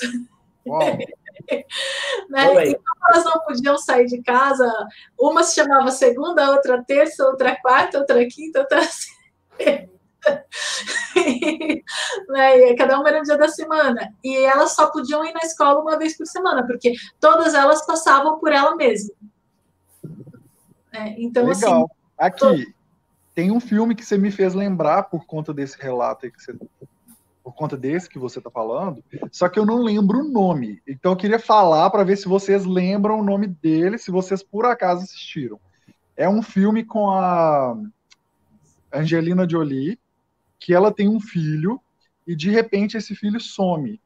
né? 2.30 2.68
Então 2.68 2.82
elas 3.10 3.26
não 3.26 3.40
podiam 3.40 3.78
sair 3.80 4.06
de 4.06 4.22
casa. 4.22 4.72
Uma 5.20 5.44
se 5.44 5.56
chamava 5.56 5.90
segunda, 5.90 6.52
outra 6.52 6.84
terça, 6.84 7.26
outra 7.26 7.56
quarta, 7.56 7.98
outra 7.98 8.24
quinta, 8.28 8.60
outra 8.60 8.82
né? 12.30 12.72
E 12.72 12.76
cada 12.76 13.00
uma 13.00 13.10
era 13.10 13.20
um 13.20 13.24
dia 13.24 13.38
da 13.38 13.48
semana. 13.48 14.14
E 14.24 14.36
elas 14.36 14.74
só 14.74 14.92
podiam 14.92 15.26
ir 15.26 15.34
na 15.34 15.42
escola 15.42 15.82
uma 15.82 15.98
vez 15.98 16.18
por 16.18 16.26
semana, 16.26 16.66
porque 16.66 16.94
todas 17.20 17.54
elas 17.54 17.86
passavam 17.86 18.40
por 18.40 18.52
ela 18.52 18.76
mesma. 18.76 19.14
É, 20.92 21.16
então, 21.22 21.50
assim, 21.50 21.66
Legal. 21.66 21.84
Assim, 21.84 21.96
Aqui, 22.18 22.74
tem 23.34 23.52
um 23.52 23.60
filme 23.60 23.94
que 23.94 24.06
você 24.06 24.18
me 24.18 24.32
fez 24.32 24.54
lembrar 24.54 25.04
por 25.04 25.26
conta 25.26 25.54
desse 25.54 25.78
relato 25.82 26.32
que 26.32 26.42
você 26.42 26.56
por 27.44 27.54
conta 27.54 27.78
desse 27.78 28.10
que 28.10 28.18
você 28.18 28.40
está 28.40 28.50
falando, 28.50 29.04
só 29.32 29.48
que 29.48 29.60
eu 29.60 29.68
não 29.68 29.78
lembro 29.78 30.22
o 30.22 30.28
nome. 30.28 30.82
Então 30.88 31.12
eu 31.12 31.16
queria 31.16 31.38
falar 31.38 31.92
para 31.92 32.04
ver 32.04 32.18
se 32.18 32.28
vocês 32.28 32.66
lembram 32.66 33.20
o 33.20 33.24
nome 33.24 33.46
dele, 33.46 34.00
se 34.00 34.10
vocês 34.10 34.42
por 34.42 34.66
acaso 34.66 35.04
assistiram. 35.04 35.60
É 36.18 36.28
um 36.28 36.42
filme 36.42 36.84
com 36.84 37.12
a 37.12 37.78
Angelina 38.92 39.48
Jolie, 39.48 40.00
que 40.66 40.74
ela 40.74 40.92
tem 40.92 41.08
um 41.08 41.20
filho 41.20 41.80
e 42.26 42.36
de 42.36 42.50
repente 42.50 42.98
esse 42.98 43.14
filho 43.16 43.40
some. 43.40 44.02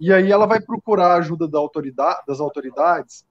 E 0.00 0.12
aí 0.12 0.32
ela 0.32 0.44
vai 0.44 0.60
procurar 0.60 1.12
a 1.12 1.18
ajuda 1.18 1.46
da 1.46 1.56
autoridade, 1.56 2.22
das 2.26 2.40
autoridades, 2.40 3.24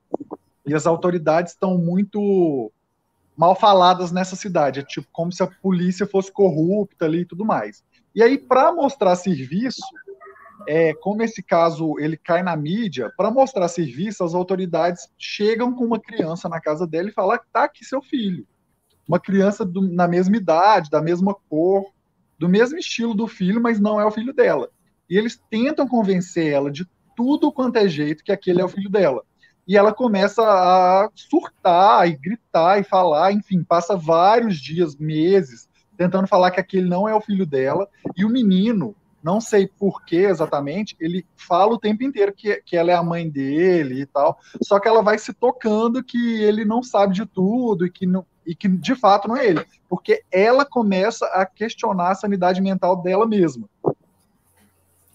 e 0.65 0.73
as 0.73 0.88
autoridades 0.88 1.51
estão 1.51 1.77
muito 1.77 2.71
mal 3.35 3.53
faladas 3.53 4.13
nessa 4.13 4.38
cidade, 4.38 4.79
é 4.79 4.83
tipo 4.83 5.07
como 5.11 5.29
se 5.29 5.43
a 5.43 5.47
polícia 5.47 6.07
fosse 6.07 6.31
corrupta 6.31 7.03
ali 7.03 7.21
e 7.21 7.25
tudo 7.25 7.43
mais. 7.43 7.83
E 8.15 8.23
aí, 8.23 8.38
para 8.38 8.71
mostrar 8.71 9.17
serviço, 9.17 9.83
é, 10.65 10.93
como 10.93 11.21
esse 11.21 11.43
caso 11.43 11.99
ele 11.99 12.15
cai 12.15 12.43
na 12.43 12.55
mídia, 12.55 13.11
para 13.17 13.29
mostrar 13.29 13.67
serviço, 13.67 14.23
as 14.23 14.33
autoridades 14.33 15.09
chegam 15.17 15.75
com 15.75 15.83
uma 15.83 15.99
criança 15.99 16.47
na 16.47 16.61
casa 16.61 16.88
dela 16.88 17.09
e 17.09 17.13
falam: 17.13 17.38
tá 17.51 17.65
aqui 17.65 17.83
seu 17.83 18.01
filho. 18.01 18.47
Uma 19.05 19.19
criança 19.19 19.65
do, 19.65 19.81
na 19.81 20.07
mesma 20.07 20.38
idade, 20.38 20.89
da 20.89 21.01
mesma 21.01 21.35
cor, 21.49 21.91
do 22.38 22.49
mesmo 22.49 22.77
estilo 22.77 23.14
do 23.14 23.27
filho, 23.27 23.61
mas 23.61 23.80
não 23.80 23.99
é 23.99 24.05
o 24.05 24.11
filho 24.11 24.34
dela. 24.34 24.69
E 25.10 25.18
eles 25.18 25.41
tentam 25.49 25.88
convencer 25.88 26.51
ela 26.51 26.72
de 26.72 26.88
tudo 27.15 27.51
quanto 27.51 27.77
é 27.77 27.88
jeito 27.88 28.23
que 28.23 28.31
aquele 28.31 28.61
é 28.61 28.65
o 28.65 28.69
filho 28.69 28.89
dela. 28.89 29.23
E 29.68 29.77
ela 29.77 29.93
começa 29.93 30.43
a 30.43 31.10
surtar 31.15 32.07
e 32.07 32.18
gritar 32.18 32.80
e 32.80 32.84
falar, 32.84 33.31
enfim, 33.31 33.64
passa 33.64 33.95
vários 33.95 34.57
dias, 34.57 34.95
meses, 34.95 35.69
tentando 35.97 36.27
falar 36.27 36.51
que 36.51 36.60
aquele 36.60 36.88
não 36.89 37.07
é 37.07 37.15
o 37.15 37.22
filho 37.22 37.45
dela, 37.45 37.88
e 38.18 38.26
o 38.26 38.30
menino, 38.30 38.95
não 39.23 39.39
sei 39.39 39.68
por 39.68 40.03
que 40.03 40.18
exatamente, 40.18 40.97
ele 40.99 41.26
fala 41.35 41.73
o 41.73 41.80
tempo 41.80 42.03
inteiro 42.03 42.34
que, 42.34 42.61
que 42.65 42.76
ela 42.76 42.91
é 42.91 42.95
a 42.95 43.03
mãe 43.03 43.30
dele 43.30 44.01
e 44.01 44.05
tal, 44.05 44.38
só 44.61 44.80
que 44.80 44.88
ela 44.88 45.01
vai 45.01 45.18
se 45.18 45.34
tocando 45.34 46.03
que 46.03 46.41
ele 46.41 46.65
não 46.65 46.84
sabe 46.84 47.14
de 47.14 47.26
tudo 47.26 47.85
e 47.85 47.91
que, 47.91 48.05
não, 48.05 48.26
e 48.45 48.55
que 48.55 48.67
de 48.67 48.95
fato 48.95 49.27
não 49.27 49.37
é 49.37 49.47
ele, 49.47 49.65
porque 49.89 50.23
ela 50.31 50.65
começa 50.65 51.25
a 51.27 51.45
questionar 51.45 52.11
a 52.11 52.15
sanidade 52.15 52.61
mental 52.61 53.01
dela 53.01 53.27
mesma. 53.27 53.69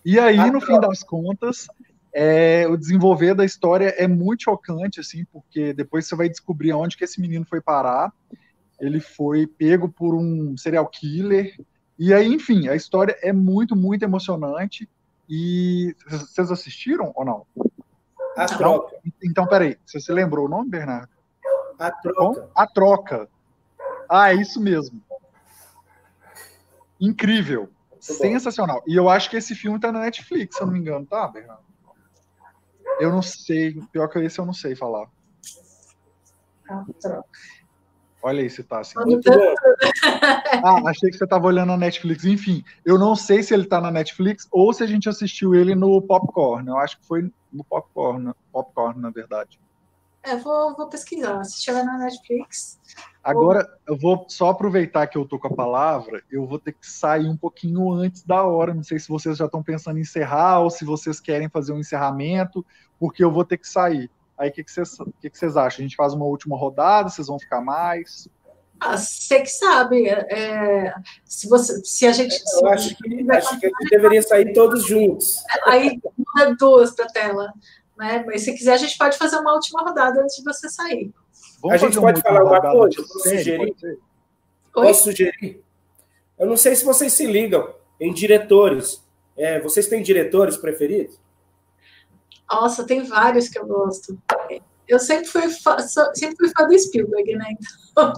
E 0.05 0.19
aí, 0.19 0.51
no 0.51 0.61
fim 0.61 0.81
das 0.81 1.03
contas, 1.03 1.69
é, 2.13 2.67
o 2.67 2.77
desenvolver 2.77 3.35
da 3.35 3.45
história 3.45 3.95
é 3.99 4.09
muito 4.09 4.45
chocante, 4.45 5.01
assim, 5.01 5.25
porque 5.27 5.73
depois 5.73 6.07
você 6.07 6.17
vai 6.17 6.29
descobrir 6.29 6.71
aonde 6.71 6.97
que 6.97 7.05
esse 7.05 7.21
menino 7.21 7.45
foi 7.45 7.61
parar. 7.61 8.13
Ele 8.81 9.01
foi 9.01 9.47
pego 9.47 9.89
por 9.89 10.15
um 10.15 10.57
serial 10.57 10.87
killer. 10.87 11.55
E 11.99 12.15
aí, 12.15 12.27
enfim, 12.27 12.69
a 12.69 12.75
história 12.75 13.17
é 13.21 13.33
muito, 13.33 13.77
muito 13.77 14.03
emocionante. 14.03 14.89
E 15.29 15.95
vocês 16.09 16.51
assistiram 16.51 17.13
ou 17.15 17.25
não? 17.25 17.47
A 18.37 18.47
troca. 18.47 18.97
Então, 19.23 19.47
peraí, 19.47 19.77
você 19.85 20.01
se 20.01 20.13
lembrou 20.13 20.47
o 20.47 20.49
nome, 20.49 20.71
Bernardo? 20.71 21.18
A 21.79 21.91
troca. 21.91 22.21
Bom, 22.21 22.51
a 22.55 22.67
troca. 22.67 23.29
Ah, 24.09 24.33
é 24.33 24.37
isso 24.37 24.61
mesmo. 24.61 25.01
Incrível. 27.01 27.69
Sensacional. 28.01 28.83
E 28.87 28.97
eu 28.97 29.09
acho 29.09 29.31
que 29.31 29.37
esse 29.37 29.55
filme 29.55 29.79
tá 29.79 29.93
na 29.93 30.01
Netflix, 30.01 30.57
se 30.57 30.63
eu 30.63 30.67
não 30.67 30.75
me 30.75 30.81
engano, 30.81 31.07
tá, 31.07 31.29
Bernardo? 31.29 31.63
Eu 33.01 33.11
não 33.11 33.23
sei. 33.23 33.81
Pior 33.93 34.09
que 34.09 34.19
esse 34.19 34.39
eu 34.39 34.47
não 34.47 34.53
sei 34.53 34.75
falar. 34.75 35.09
A 36.69 36.85
troca. 37.01 37.25
Olha 38.21 38.43
aí 38.43 38.51
se 38.51 38.65
tá 38.65 38.81
assim. 38.81 38.95
ah, 40.65 40.89
achei 40.89 41.11
que 41.11 41.17
você 41.17 41.27
tava 41.27 41.47
olhando 41.47 41.69
na 41.69 41.77
Netflix. 41.77 42.25
Enfim, 42.25 42.65
eu 42.85 42.99
não 42.99 43.15
sei 43.15 43.43
se 43.43 43.55
ele 43.55 43.65
tá 43.65 43.81
na 43.81 43.93
Netflix 43.93 44.49
ou 44.51 44.73
se 44.73 44.83
a 44.83 44.87
gente 44.87 45.09
assistiu 45.09 45.55
ele 45.55 45.75
no 45.75 46.03
Popcorn. 46.03 46.69
Eu 46.69 46.77
acho 46.79 46.99
que 46.99 47.07
foi 47.07 47.31
no 47.53 47.63
Popcorn, 47.65 48.33
Popcorn 48.53 49.01
na 49.01 49.11
verdade. 49.11 49.61
É, 50.29 50.37
vou, 50.37 50.77
vou 50.77 50.89
pesquisar. 50.89 51.43
Se 51.45 51.57
estiver 51.57 51.83
na 51.85 51.97
Netflix. 51.97 52.79
Agora, 53.25 53.67
eu 53.87 53.97
vou 53.97 54.27
só 54.29 54.51
aproveitar 54.51 55.07
que 55.07 55.17
eu 55.17 55.25
tô 55.25 55.39
com 55.39 55.49
a 55.49 55.55
palavra, 55.55 56.23
eu 56.31 56.47
vou 56.47 56.59
ter 56.59 56.73
que 56.73 56.87
sair 56.87 57.27
um 57.27 57.37
pouquinho 57.37 57.91
antes 57.93 58.23
da 58.23 58.43
hora. 58.45 58.75
Não 58.75 58.83
sei 58.83 58.99
se 58.99 59.09
vocês 59.09 59.39
já 59.39 59.47
estão 59.47 59.63
pensando 59.63 59.97
em 59.97 60.03
encerrar 60.03 60.61
ou 60.61 60.71
se 60.71 60.85
vocês 60.85 61.19
querem 61.19 61.49
fazer 61.49 61.73
um 61.73 61.79
encerramento, 61.79 62.65
porque 63.01 63.25
eu 63.25 63.33
vou 63.33 63.45
ter 63.45 63.57
que 63.57 63.67
sair. 63.67 64.11
Aí 64.37 64.51
o 64.51 64.53
que, 64.53 64.63
que, 64.63 64.71
vocês, 64.71 64.97
que, 65.21 65.31
que 65.31 65.39
vocês 65.39 65.57
acham? 65.57 65.81
A 65.81 65.89
gente 65.89 65.97
faz 65.97 66.13
uma 66.13 66.27
última 66.27 66.59
rodada, 66.59 67.09
vocês 67.09 67.27
vão 67.27 67.39
ficar 67.39 67.63
mais? 67.63 68.29
Ah, 68.79 68.97
você 68.97 69.41
que 69.41 69.51
sabe. 69.51 70.09
É, 70.09 70.95
se, 71.25 71.49
você, 71.49 71.83
se 71.85 72.07
a 72.07 72.13
gente. 72.13 72.37
Eu 72.61 72.69
acho 72.69 72.95
que, 72.97 73.31
acho 73.31 73.61
que 73.61 73.67
a 73.67 73.69
gente 73.69 73.91
deveria 73.91 74.23
sair 74.23 74.53
todos 74.53 74.87
juntos. 74.87 75.43
Aí 75.67 76.01
muda 76.17 76.55
duas 76.59 76.93
para 76.93 77.07
a 77.07 77.09
tela. 77.09 77.53
Né? 77.99 78.23
Mas 78.25 78.43
se 78.43 78.55
quiser, 78.55 78.75
a 78.75 78.77
gente 78.77 78.97
pode 78.97 79.19
fazer 79.19 79.37
uma 79.39 79.53
última 79.55 79.83
rodada 79.83 80.23
antes 80.23 80.37
de 80.37 80.45
você 80.45 80.69
sair. 80.69 81.13
Vamos 81.61 81.75
a 81.75 81.77
gente 81.77 82.01
pode 82.01 82.23
falar 82.23 82.45
uma 82.45 82.61
coisa? 82.61 82.97
Posso 82.97 83.19
sugerir? 83.29 83.77
Posso 84.73 85.03
sugerir? 85.03 85.65
Eu 86.39 86.47
não 86.47 86.57
sei 86.57 86.77
se 86.77 86.85
vocês 86.85 87.13
se 87.13 87.27
ligam 87.27 87.75
em 88.01 88.15
diretores. 88.15 89.05
É, 89.37 89.61
vocês 89.61 89.89
têm 89.89 90.01
diretores 90.01 90.57
preferidos? 90.57 91.19
Nossa, 92.49 92.87
tem 92.87 93.03
vários 93.03 93.49
que 93.49 93.59
eu 93.59 93.67
gosto. 93.67 94.17
Eu 94.87 95.01
sempre 95.01 95.27
fui 95.27 95.51
fã, 95.51 95.77
sempre 95.81 96.37
fui 96.37 96.51
fã 96.57 96.67
do 96.67 96.79
Spielberg, 96.79 97.35
né? 97.35 97.47
Então... 97.91 98.13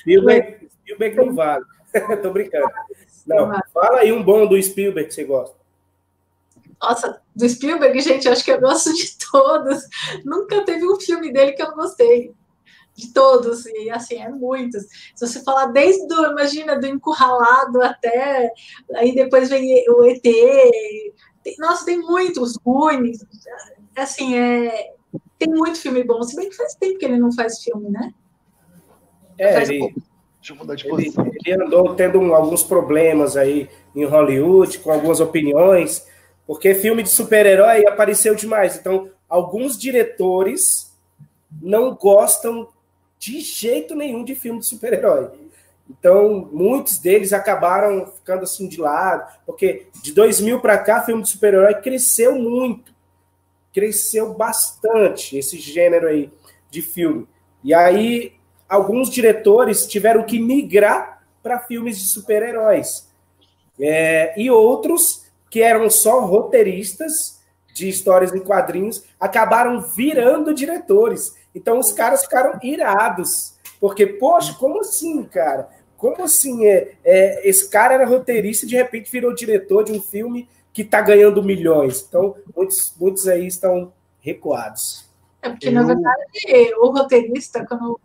Spielberg, 0.00 0.68
Spielberg 0.82 1.16
não 1.16 1.34
vale. 1.34 1.64
Tô 2.22 2.30
brincando. 2.30 2.70
Não, 3.26 3.50
fala 3.72 4.00
aí 4.00 4.12
um 4.12 4.22
bom 4.22 4.46
do 4.46 4.62
Spielberg 4.62 5.08
que 5.08 5.14
você 5.14 5.24
gosta. 5.24 5.61
Nossa, 6.82 7.22
do 7.34 7.48
Spielberg, 7.48 8.00
gente, 8.00 8.28
acho 8.28 8.44
que 8.44 8.50
eu 8.50 8.60
gosto 8.60 8.92
de 8.92 9.16
todos. 9.30 9.84
Nunca 10.24 10.64
teve 10.64 10.84
um 10.84 10.98
filme 10.98 11.32
dele 11.32 11.52
que 11.52 11.62
eu 11.62 11.76
não 11.76 11.86
De 12.94 13.12
todos, 13.14 13.64
e 13.66 13.88
assim, 13.88 14.16
é 14.16 14.28
muitos. 14.28 14.82
Se 15.14 15.26
você 15.26 15.44
falar 15.44 15.66
desde 15.66 16.06
do, 16.08 16.32
imagina, 16.32 16.78
do 16.78 16.86
encurralado 16.86 17.80
até. 17.80 18.50
Aí 18.96 19.14
depois 19.14 19.48
vem 19.48 19.88
o 19.88 20.04
ET. 20.04 20.20
Tem, 20.22 21.54
nossa, 21.58 21.86
tem 21.86 22.00
muitos, 22.00 22.56
Goonies. 22.56 23.24
Assim, 23.96 24.36
é, 24.36 24.94
tem 25.38 25.48
muito 25.48 25.78
filme 25.78 26.02
bom. 26.02 26.20
Se 26.24 26.34
bem 26.34 26.50
que 26.50 26.56
faz 26.56 26.74
tempo 26.74 26.98
que 26.98 27.04
ele 27.04 27.18
não 27.18 27.32
faz 27.32 27.62
filme, 27.62 27.90
né? 27.90 28.12
É, 29.38 29.52
faz 29.54 29.70
ele, 29.70 29.94
Deixa 30.38 30.52
eu 30.52 30.56
mudar 30.56 30.74
de 30.74 30.88
posição. 30.88 31.24
Ele, 31.26 31.38
ele 31.46 31.64
andou 31.64 31.94
tendo 31.94 32.18
um, 32.18 32.34
alguns 32.34 32.64
problemas 32.64 33.36
aí 33.36 33.70
em 33.94 34.04
Hollywood, 34.04 34.80
com 34.80 34.90
algumas 34.90 35.20
opiniões 35.20 36.10
porque 36.46 36.74
filme 36.74 37.02
de 37.02 37.08
super-herói 37.08 37.86
apareceu 37.86 38.34
demais. 38.34 38.76
Então, 38.76 39.10
alguns 39.28 39.78
diretores 39.78 40.92
não 41.60 41.94
gostam 41.94 42.68
de 43.18 43.40
jeito 43.40 43.94
nenhum 43.94 44.24
de 44.24 44.34
filme 44.34 44.60
de 44.60 44.66
super-herói. 44.66 45.30
Então, 45.88 46.48
muitos 46.52 46.98
deles 46.98 47.32
acabaram 47.32 48.06
ficando 48.06 48.44
assim 48.44 48.66
de 48.66 48.80
lado, 48.80 49.30
porque 49.44 49.86
de 50.02 50.12
2000 50.12 50.60
para 50.60 50.78
cá, 50.78 51.02
filme 51.02 51.22
de 51.22 51.28
super-herói 51.28 51.74
cresceu 51.74 52.34
muito. 52.34 52.92
Cresceu 53.72 54.34
bastante 54.34 55.36
esse 55.36 55.58
gênero 55.58 56.08
aí 56.08 56.30
de 56.70 56.82
filme. 56.82 57.26
E 57.62 57.72
aí, 57.74 58.32
alguns 58.68 59.10
diretores 59.10 59.86
tiveram 59.86 60.24
que 60.24 60.38
migrar 60.38 61.22
para 61.42 61.60
filmes 61.60 61.98
de 61.98 62.08
super-heróis. 62.08 63.08
É, 63.80 64.38
e 64.40 64.50
outros 64.50 65.21
que 65.52 65.60
eram 65.60 65.90
só 65.90 66.24
roteiristas 66.24 67.38
de 67.74 67.86
histórias 67.86 68.32
em 68.32 68.38
quadrinhos, 68.38 69.04
acabaram 69.20 69.82
virando 69.82 70.54
diretores. 70.54 71.34
Então 71.54 71.78
os 71.78 71.92
caras 71.92 72.22
ficaram 72.22 72.58
irados. 72.62 73.58
Porque, 73.78 74.06
poxa, 74.06 74.54
como 74.58 74.80
assim, 74.80 75.22
cara? 75.24 75.68
Como 75.98 76.24
assim? 76.24 76.66
É, 76.66 76.92
é, 77.04 77.46
esse 77.46 77.68
cara 77.68 77.92
era 77.92 78.06
roteirista 78.06 78.64
e 78.64 78.68
de 78.70 78.76
repente 78.76 79.12
virou 79.12 79.34
diretor 79.34 79.84
de 79.84 79.92
um 79.92 80.00
filme 80.00 80.48
que 80.72 80.80
está 80.80 81.02
ganhando 81.02 81.42
milhões. 81.42 82.02
Então, 82.08 82.34
muitos, 82.56 82.94
muitos 82.98 83.28
aí 83.28 83.46
estão 83.46 83.92
recuados. 84.20 85.01
É 85.42 85.50
porque, 85.50 85.68
eu... 85.68 85.72
na 85.72 85.82
verdade, 85.82 86.74
o 86.78 86.90
roteirista, 86.90 87.66
quando 87.66 87.98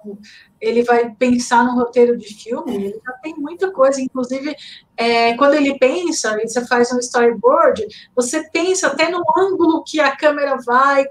ele 0.59 0.81
vai 0.81 1.11
pensar 1.11 1.63
no 1.63 1.75
roteiro 1.75 2.17
de 2.17 2.33
filme, 2.33 2.75
ele 2.75 2.99
já 3.05 3.13
tem 3.21 3.35
muita 3.35 3.71
coisa. 3.71 4.01
Inclusive, 4.01 4.55
é, 4.97 5.37
quando 5.37 5.53
ele 5.53 5.77
pensa, 5.77 6.35
você 6.41 6.65
faz 6.65 6.91
um 6.91 6.97
storyboard, 6.97 7.85
você 8.15 8.49
pensa 8.49 8.87
até 8.87 9.11
no 9.11 9.23
ângulo 9.37 9.83
que 9.83 9.99
a 9.99 10.15
câmera 10.15 10.57
vai, 10.65 11.05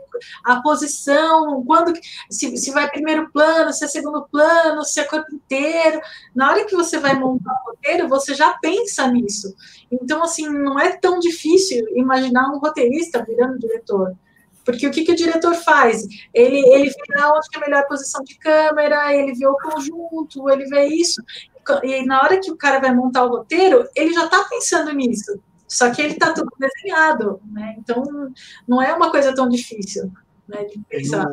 a 0.45 0.61
posição, 0.61 1.63
quando 1.65 1.97
se, 2.29 2.57
se 2.57 2.73
vai 2.73 2.91
primeiro 2.91 3.31
plano, 3.31 3.73
se 3.73 3.85
é 3.85 3.89
segundo 3.89 4.27
plano, 4.27 4.85
se 4.85 4.99
é 4.99 5.05
corpo 5.05 5.33
inteiro. 5.33 6.01
Na 6.35 6.51
hora 6.51 6.65
que 6.65 6.75
você 6.75 6.99
vai 6.99 7.15
montar 7.15 7.53
o 7.53 7.71
roteiro, 7.71 8.09
você 8.09 8.35
já 8.35 8.59
pensa 8.61 9.07
nisso. 9.07 9.55
Então, 9.93 10.25
assim, 10.25 10.49
não 10.49 10.81
é 10.81 10.97
tão 10.97 11.21
difícil 11.21 11.87
imaginar 11.95 12.51
um 12.51 12.59
roteirista 12.59 13.25
virando 13.25 13.61
diretor. 13.61 14.17
Porque 14.67 14.85
o 14.85 14.91
que, 14.91 15.05
que 15.05 15.13
o 15.13 15.17
diretor 15.17 15.55
faz? 15.55 16.03
Ele, 16.35 16.59
ele 16.59 16.91
vê 16.91 17.25
onde 17.25 17.49
é 17.55 17.57
a 17.57 17.61
melhor 17.61 17.87
posição 17.87 18.23
de 18.25 18.37
câmera, 18.37 19.15
ele 19.15 19.33
vê 19.33 19.47
o 19.47 19.57
conjunto, 19.57 20.51
ele 20.51 20.67
vê 20.67 20.87
isso. 20.87 21.23
E 21.85 22.05
na 22.05 22.21
hora 22.21 22.41
que 22.41 22.51
o 22.51 22.57
cara 22.57 22.81
vai 22.81 22.93
montar 22.93 23.25
o 23.25 23.29
roteiro, 23.29 23.89
ele 23.95 24.13
já 24.13 24.25
está 24.25 24.45
pensando 24.51 24.93
nisso. 24.93 25.41
Só 25.69 25.91
que 25.91 26.03
ele 26.03 26.15
está 26.15 26.33
tudo 26.33 26.51
desenhado, 26.59 27.41
né? 27.45 27.77
Então, 27.79 28.33
não 28.67 28.83
é 28.83 28.93
uma 28.93 29.11
coisa 29.11 29.33
tão 29.33 29.49
difícil 29.49 30.11
né, 30.49 30.65
de 30.65 30.81
pensar. 30.89 31.29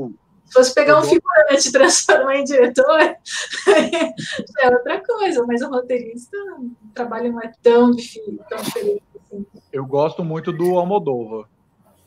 Se 0.45 0.53
fosse 0.53 0.73
pegar 0.73 0.99
um 0.99 1.03
figurante 1.03 1.69
e 1.69 1.71
transformar 1.71 2.35
em 2.35 2.43
diretor, 2.43 2.99
é 4.59 4.69
outra 4.69 5.03
coisa, 5.03 5.43
mas 5.47 5.61
o 5.63 5.69
roteirista, 5.69 6.37
o 6.59 6.93
trabalho 6.93 7.31
não 7.31 7.41
é 7.41 7.51
tão 7.63 7.89
difícil, 7.89 8.39
tão 8.47 8.59
diferente. 8.59 9.03
Assim. 9.15 9.45
Eu 9.71 9.85
gosto 9.85 10.23
muito 10.23 10.51
do 10.51 10.77
Almodóvar. 10.77 11.47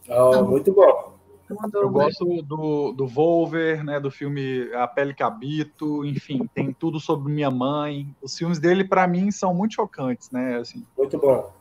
Oh, 0.09 0.45
muito 0.45 0.73
bom. 0.73 1.16
Eu 1.49 1.91
gosto 1.91 2.43
do, 2.43 2.93
do 2.93 3.07
Volver, 3.07 3.85
né, 3.85 4.01
do 4.01 4.11
filme 4.11 4.69
A 4.75 4.87
Pele 4.87 5.15
que 5.15 5.23
Habito, 5.23 6.05
enfim, 6.05 6.49
tem 6.53 6.73
tudo 6.73 6.99
sobre 6.99 7.33
minha 7.33 7.51
mãe. 7.51 8.15
Os 8.21 8.37
filmes 8.37 8.59
dele, 8.59 8.85
para 8.85 9.07
mim, 9.07 9.31
são 9.31 9.55
muito 9.55 9.75
chocantes, 9.75 10.31
né? 10.31 10.57
Assim, 10.57 10.85
muito 10.99 11.19
bom. 11.19 11.53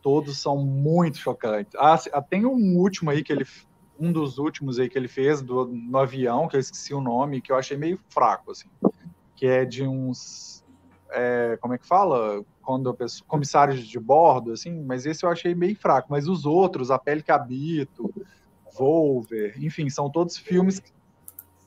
Todos 0.00 0.38
são 0.38 0.56
muito 0.56 1.18
chocantes. 1.18 1.74
Ah, 1.76 1.98
ah, 2.12 2.22
tem 2.22 2.46
um 2.46 2.78
último 2.78 3.10
aí 3.10 3.22
que 3.22 3.32
ele. 3.32 3.46
Um 3.98 4.12
dos 4.12 4.38
últimos 4.38 4.78
aí 4.78 4.88
que 4.88 4.98
ele 4.98 5.08
fez 5.08 5.40
do, 5.40 5.66
no 5.66 5.98
avião, 5.98 6.48
que 6.48 6.56
eu 6.56 6.60
esqueci 6.60 6.92
o 6.92 7.00
nome, 7.00 7.40
que 7.40 7.50
eu 7.50 7.56
achei 7.56 7.76
meio 7.76 7.98
fraco, 8.08 8.52
assim. 8.52 8.68
Que 9.34 9.46
é 9.46 9.64
de 9.64 9.86
uns. 9.86 10.64
É, 11.10 11.58
como 11.60 11.74
é 11.74 11.78
que 11.78 11.86
fala? 11.86 12.42
Quando 12.62 12.92
penso, 12.94 13.24
comissários 13.24 13.86
de 13.86 13.98
bordo, 13.98 14.52
assim, 14.52 14.82
mas 14.84 15.06
esse 15.06 15.24
eu 15.24 15.30
achei 15.30 15.54
meio 15.54 15.76
fraco. 15.76 16.08
Mas 16.10 16.26
os 16.26 16.46
outros, 16.46 16.90
A 16.90 16.98
Pele 16.98 17.22
que 17.22 17.32
Habito 17.32 18.12
Volver, 18.76 19.54
enfim, 19.62 19.88
são 19.88 20.10
todos 20.10 20.36
filmes 20.36 20.80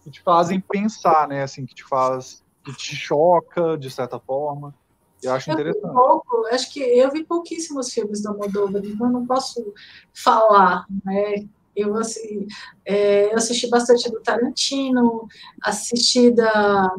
que 0.03 0.11
te 0.11 0.21
fazem 0.21 0.59
pensar, 0.59 1.27
né? 1.27 1.43
Assim, 1.43 1.65
que 1.65 1.75
te 1.75 1.83
faz, 1.83 2.43
que 2.63 2.73
te 2.73 2.95
choca 2.95 3.77
de 3.77 3.89
certa 3.89 4.19
forma. 4.19 4.73
Eu 5.21 5.33
acho 5.33 5.49
eu 5.49 5.53
interessante. 5.53 5.93
Pouco, 5.93 6.45
acho 6.51 6.71
que 6.71 6.79
eu 6.79 7.11
vi 7.11 7.23
pouquíssimos 7.23 7.91
filmes 7.91 8.21
da 8.21 8.33
Moldova, 8.33 8.79
então 8.79 9.07
eu 9.07 9.13
não 9.13 9.25
posso 9.25 9.73
falar, 10.13 10.85
né? 11.03 11.45
Eu, 11.75 11.95
assim, 11.95 12.47
é, 12.85 13.31
eu 13.31 13.37
assisti 13.37 13.69
bastante 13.69 14.09
do 14.09 14.19
Tarantino, 14.21 15.27
assisti 15.61 16.31
da. 16.31 16.93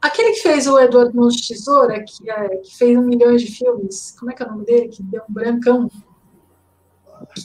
Aquele 0.00 0.32
que 0.32 0.40
fez 0.40 0.66
o 0.66 0.78
Eduardo 0.78 1.14
Mãos 1.14 1.36
Tesoura, 1.46 2.02
que, 2.02 2.28
é, 2.28 2.56
que 2.56 2.76
fez 2.76 2.98
um 2.98 3.02
milhão 3.02 3.36
de 3.36 3.46
filmes, 3.46 4.16
como 4.18 4.32
é 4.32 4.34
que 4.34 4.42
é 4.42 4.46
o 4.46 4.50
nome 4.50 4.64
dele? 4.64 4.88
Que 4.88 5.02
deu 5.04 5.22
um 5.28 5.32
brancão. 5.32 5.88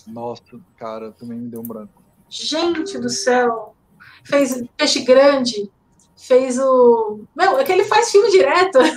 Nossa, 0.08 0.44
cara, 0.78 1.12
também 1.12 1.38
me 1.38 1.50
deu 1.50 1.62
um 1.62 1.68
branco. 1.68 2.04
Gente 2.30 2.98
do 2.98 3.10
céu! 3.10 3.76
Fez 4.24 4.62
Peixe 4.76 5.04
Grande, 5.04 5.72
fez 6.18 6.60
o. 6.60 7.22
Meu, 7.36 7.60
é 7.60 7.64
que 7.64 7.72
ele 7.72 7.86
faz 7.86 8.12
filme 8.12 8.30
direto. 8.30 8.80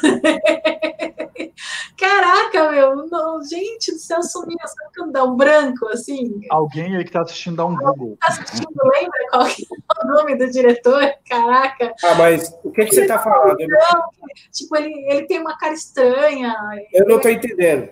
Caraca, 1.97 2.71
meu, 2.71 3.07
não, 3.09 3.43
gente 3.45 3.93
do 3.93 3.99
céu, 3.99 4.23
sumiu, 4.23 4.57
sabe 4.65 4.91
que 4.95 5.13
dá 5.13 5.25
um 5.25 5.37
branco 5.37 5.87
assim? 5.89 6.41
Alguém 6.49 6.97
aí 6.97 7.05
que 7.05 7.13
tá 7.13 7.21
assistindo 7.21 7.57
dá 7.57 7.67
um 7.67 7.77
Google. 7.77 8.17
Tá 8.21 8.29
assistindo, 8.29 8.71
lembra 8.83 9.21
qual 9.31 9.47
que 9.47 9.63
é 9.63 10.05
o 10.05 10.09
nome 10.09 10.37
do 10.37 10.51
diretor? 10.51 11.13
Caraca. 11.29 11.95
Ah, 12.03 12.15
mas 12.15 12.59
o 12.65 12.71
que, 12.71 12.87
que 12.87 12.95
você 12.95 13.07
tá 13.07 13.19
falando? 13.19 13.59
Não, 13.59 14.03
tipo, 14.51 14.77
ele, 14.77 14.93
ele 15.11 15.27
tem 15.27 15.41
uma 15.41 15.59
cara 15.59 15.75
estranha. 15.75 16.57
Eu 16.93 17.07
não 17.07 17.21
tô 17.21 17.29
entendendo. 17.29 17.91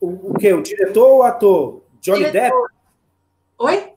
O, 0.00 0.32
o 0.32 0.34
que? 0.34 0.52
O 0.52 0.62
diretor 0.62 1.08
ou 1.08 1.18
o 1.18 1.22
ator? 1.22 1.81
Johnny 2.02 2.24
diretor. 2.24 2.68
Depp? 2.68 2.74
Oi? 3.58 3.92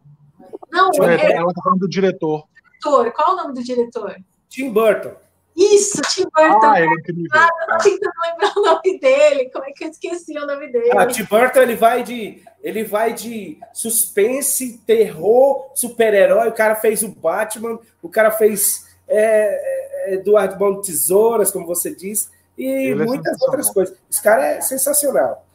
Não, 0.71 0.89
o 0.91 1.03
é, 1.03 1.31
ela 1.33 1.53
tá 1.53 1.61
falando 1.63 1.79
do 1.79 1.89
diretor. 1.89 2.47
diretor. 2.83 3.11
Qual 3.11 3.33
o 3.33 3.35
nome 3.35 3.53
do 3.53 3.63
diretor? 3.63 4.15
Tim 4.47 4.71
Burton. 4.71 5.13
Isso, 5.55 6.01
Tim 6.13 6.23
Burton. 6.23 6.67
Ah, 6.67 6.81
ele 6.81 6.89
é 6.89 6.93
incrível. 6.93 7.29
Ah, 7.33 7.49
eu 7.61 7.77
tô 7.77 7.83
tentando 7.83 8.13
lembrar 8.25 8.53
o 8.57 8.61
nome 8.61 8.99
dele. 8.99 9.49
Como 9.49 9.65
é 9.65 9.71
que 9.71 9.85
eu 9.85 9.89
esqueci 9.89 10.37
o 10.37 10.45
nome 10.45 10.67
dele? 10.71 10.91
Ah, 10.95 11.07
Tim 11.07 11.23
Burton, 11.23 11.61
ele 11.61 11.75
vai 11.75 12.03
de, 12.03 12.43
ele 12.61 12.83
vai 12.83 13.13
de 13.13 13.57
suspense, 13.73 14.79
terror, 14.85 15.71
super-herói. 15.73 16.49
O 16.49 16.53
cara 16.53 16.75
fez 16.75 17.03
o 17.03 17.07
Batman, 17.07 17.79
o 18.01 18.09
cara 18.09 18.31
fez 18.31 18.85
é, 19.07 20.11
é 20.11 20.13
Eduardo 20.15 20.57
Bom 20.57 20.81
Tesouras, 20.81 21.51
como 21.51 21.65
você 21.65 21.95
disse, 21.95 22.29
e 22.57 22.65
ele 22.65 23.03
é 23.03 23.05
muitas 23.05 23.41
é 23.41 23.45
outras 23.45 23.69
coisas. 23.69 23.97
Esse 24.11 24.21
cara 24.21 24.45
é 24.45 24.61
sensacional. 24.61 25.45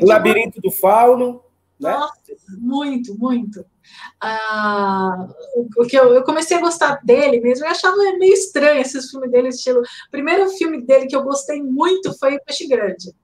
O 0.00 0.06
Labirinto 0.06 0.60
do 0.60 0.70
Fauno. 0.70 1.42
Né? 1.80 1.90
Nossa, 1.90 2.14
muito, 2.58 3.18
muito. 3.18 3.64
Ah, 4.20 5.28
o 5.76 5.86
que 5.86 5.96
eu, 5.96 6.12
eu, 6.12 6.22
comecei 6.22 6.58
a 6.58 6.60
gostar 6.60 7.00
dele 7.02 7.40
mesmo, 7.40 7.64
eu 7.64 7.70
achava 7.70 7.96
meio 7.96 8.34
estranho 8.34 8.82
esses 8.82 9.10
filmes 9.10 9.30
dele, 9.30 9.48
estilo. 9.48 9.80
O 9.80 10.10
primeiro 10.10 10.48
filme 10.50 10.84
dele 10.84 11.06
que 11.06 11.16
eu 11.16 11.22
gostei 11.22 11.62
muito 11.62 12.16
foi 12.18 12.36
o 12.36 12.44
Peixe 12.44 12.68
Grande. 12.68 13.14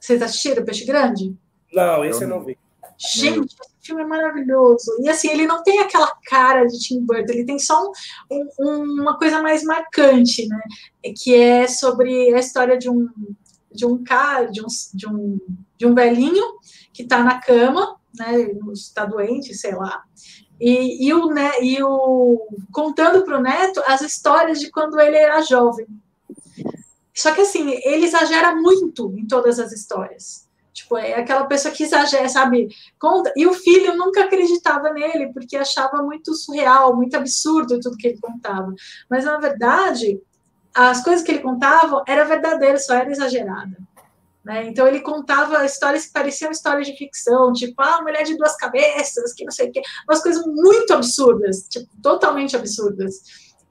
Vocês 0.00 0.22
assistiram 0.22 0.62
o 0.62 0.64
Peixe 0.64 0.86
Grande? 0.86 1.36
Não, 1.72 2.04
esse 2.04 2.24
eu 2.24 2.28
não 2.28 2.42
vi. 2.42 2.58
Gente, 2.98 3.54
esse 3.54 3.74
filme 3.82 4.02
é 4.02 4.06
maravilhoso. 4.06 4.96
E 5.00 5.08
assim, 5.08 5.28
ele 5.28 5.46
não 5.46 5.62
tem 5.62 5.80
aquela 5.80 6.10
cara 6.26 6.64
de 6.64 6.78
Tim 6.78 7.00
Burton, 7.00 7.32
ele 7.32 7.44
tem 7.44 7.58
só 7.58 7.90
um, 8.30 8.48
um, 8.58 8.82
uma 9.02 9.18
coisa 9.18 9.42
mais 9.42 9.62
marcante, 9.64 10.46
né? 10.48 10.60
Que 11.22 11.34
é 11.34 11.68
sobre 11.68 12.32
a 12.34 12.38
história 12.38 12.78
de 12.78 12.88
um 12.88 13.08
de 13.74 13.86
um 13.86 14.02
cara, 14.02 14.50
de 14.50 14.60
um, 14.60 14.66
de 14.94 15.08
um, 15.08 15.40
de 15.78 15.86
um 15.86 15.94
velhinho 15.94 16.44
que 16.92 17.02
está 17.02 17.22
na 17.22 17.40
cama, 17.40 17.96
né, 18.14 18.50
está 18.72 19.04
doente, 19.04 19.54
sei 19.54 19.74
lá, 19.74 20.02
e, 20.60 21.08
e, 21.08 21.12
o, 21.12 21.26
né, 21.26 21.50
e 21.60 21.82
o 21.82 22.46
contando 22.70 23.24
para 23.24 23.38
o 23.38 23.42
neto 23.42 23.82
as 23.86 24.00
histórias 24.00 24.60
de 24.60 24.70
quando 24.70 25.00
ele 25.00 25.16
era 25.16 25.42
jovem. 25.42 25.86
Só 27.14 27.32
que 27.34 27.40
assim, 27.40 27.70
ele 27.84 28.06
exagera 28.06 28.54
muito 28.54 29.12
em 29.18 29.26
todas 29.26 29.58
as 29.58 29.72
histórias. 29.72 30.48
Tipo, 30.72 30.96
é 30.96 31.14
aquela 31.14 31.44
pessoa 31.44 31.74
que 31.74 31.82
exagera, 31.82 32.28
sabe? 32.28 32.68
Conta. 32.98 33.32
E 33.36 33.46
o 33.46 33.52
filho 33.52 33.94
nunca 33.96 34.24
acreditava 34.24 34.90
nele, 34.90 35.32
porque 35.32 35.56
achava 35.56 36.02
muito 36.02 36.34
surreal, 36.34 36.96
muito 36.96 37.14
absurdo 37.14 37.78
tudo 37.78 37.96
que 37.96 38.08
ele 38.08 38.20
contava. 38.20 38.72
Mas, 39.10 39.24
na 39.24 39.38
verdade, 39.38 40.18
as 40.74 41.04
coisas 41.04 41.22
que 41.22 41.32
ele 41.32 41.42
contava 41.42 42.02
era 42.06 42.24
verdadeiro, 42.24 42.78
só 42.78 42.94
era 42.94 43.10
exagerada. 43.10 43.76
Né? 44.44 44.66
Então 44.66 44.86
ele 44.88 45.00
contava 45.00 45.64
histórias 45.64 46.06
que 46.06 46.12
pareciam 46.12 46.50
histórias 46.50 46.86
de 46.86 46.96
ficção, 46.96 47.52
tipo, 47.52 47.80
ah, 47.80 48.02
mulher 48.02 48.24
de 48.24 48.36
duas 48.36 48.56
cabeças, 48.56 49.32
que 49.32 49.44
não 49.44 49.52
sei 49.52 49.68
o 49.68 49.72
quê, 49.72 49.80
umas 50.08 50.22
coisas 50.22 50.44
muito 50.44 50.92
absurdas, 50.92 51.66
tipo, 51.68 51.88
totalmente 52.02 52.56
absurdas. 52.56 53.22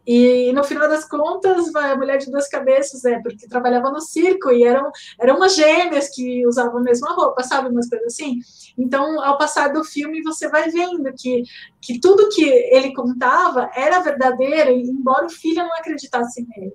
E 0.05 0.51
no 0.53 0.63
final 0.63 0.89
das 0.89 1.05
contas, 1.05 1.73
a 1.75 1.95
mulher 1.95 2.17
de 2.17 2.31
duas 2.31 2.47
cabeças 2.47 3.05
é 3.05 3.19
porque 3.21 3.47
trabalhava 3.47 3.91
no 3.91 4.01
circo 4.01 4.51
e 4.51 4.63
eram, 4.63 4.91
eram 5.19 5.35
umas 5.35 5.55
gêmeas 5.55 6.09
que 6.09 6.45
usavam 6.47 6.79
a 6.79 6.83
mesma 6.83 7.13
roupa, 7.13 7.43
sabe? 7.43 7.69
Umas 7.69 7.87
coisas 7.87 8.07
assim. 8.07 8.39
Então, 8.77 9.21
ao 9.23 9.37
passar 9.37 9.71
do 9.71 9.83
filme, 9.83 10.23
você 10.23 10.49
vai 10.49 10.69
vendo 10.69 11.13
que, 11.13 11.43
que 11.79 11.99
tudo 11.99 12.29
que 12.29 12.43
ele 12.43 12.93
contava 12.93 13.69
era 13.75 13.99
verdadeiro, 13.99 14.71
embora 14.71 15.27
o 15.27 15.29
filho 15.29 15.63
não 15.63 15.73
acreditasse 15.75 16.47
nele. 16.49 16.73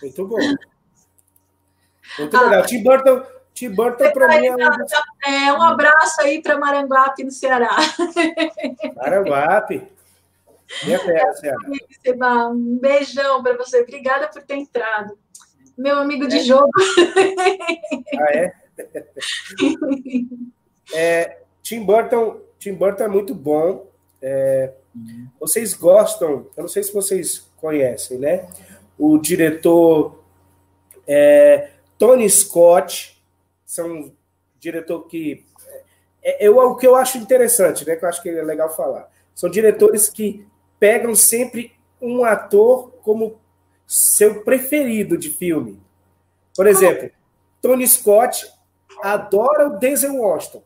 Muito 0.00 0.26
bom. 0.26 0.38
Muito 2.18 2.36
ah, 2.36 2.42
legal. 2.42 2.66
Tim 2.66 2.82
Burton, 2.82 3.22
Tim 3.54 3.70
Burton 3.70 4.12
para 4.12 4.40
mim 4.40 4.46
é 4.46 4.54
um... 4.54 4.58
é 5.26 5.52
um 5.52 5.62
abraço 5.62 6.20
aí 6.22 6.42
para 6.42 6.58
Maranguape, 6.58 7.24
no 7.24 7.30
Ceará. 7.30 7.76
Maranguape. 8.96 9.86
Minha 10.84 10.98
terra, 10.98 11.32
Ceará. 11.34 12.48
Um 12.48 12.78
beijão 12.78 13.42
para 13.42 13.56
você. 13.56 13.82
Obrigada 13.82 14.28
por 14.28 14.42
ter 14.42 14.56
entrado. 14.56 15.18
Meu 15.76 15.98
amigo 15.98 16.26
de 16.26 16.38
é. 16.38 16.40
jogo. 16.40 16.70
Ah, 18.18 18.32
é? 18.34 18.52
é? 20.94 21.38
Tim 21.62 21.84
Burton, 21.84 22.40
Tim 22.58 22.74
Burton 22.74 23.04
é 23.04 23.08
muito 23.08 23.34
bom. 23.34 23.86
É, 24.20 24.72
vocês 25.38 25.74
gostam, 25.74 26.48
eu 26.56 26.62
não 26.62 26.68
sei 26.68 26.82
se 26.82 26.92
vocês 26.92 27.48
conhecem, 27.56 28.18
né? 28.18 28.48
o 28.98 29.16
diretor 29.16 30.18
é, 31.06 31.70
Tony 31.98 32.28
Scott, 32.30 33.20
são 33.66 33.90
um 33.90 34.12
diretor 34.58 35.06
que 35.06 35.44
é, 36.22 36.46
eu, 36.46 36.56
o 36.58 36.76
que 36.76 36.86
eu 36.86 36.94
acho 36.94 37.18
interessante, 37.18 37.86
né, 37.86 37.96
que 37.96 38.04
eu 38.04 38.08
acho 38.08 38.22
que 38.22 38.28
é 38.28 38.42
legal 38.42 38.74
falar, 38.74 39.10
são 39.34 39.50
diretores 39.50 40.08
que 40.08 40.46
pegam 40.78 41.14
sempre 41.14 41.72
um 42.00 42.24
ator 42.24 42.90
como 43.02 43.40
seu 43.86 44.42
preferido 44.42 45.16
de 45.16 45.30
filme. 45.30 45.80
Por 46.54 46.66
exemplo, 46.66 47.10
Tony 47.60 47.86
Scott 47.86 48.46
adora 49.02 49.68
o 49.68 49.78
Denzel 49.78 50.16
Washington. 50.16 50.62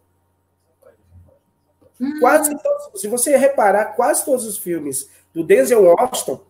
Quase 2.18 2.56
todos, 2.60 3.00
se 3.00 3.06
você 3.06 3.36
reparar, 3.36 3.94
quase 3.94 4.24
todos 4.24 4.44
os 4.44 4.59
filmes 4.59 5.09
do 5.32 5.44
Denzel 5.44 5.84
Washington 5.84 6.40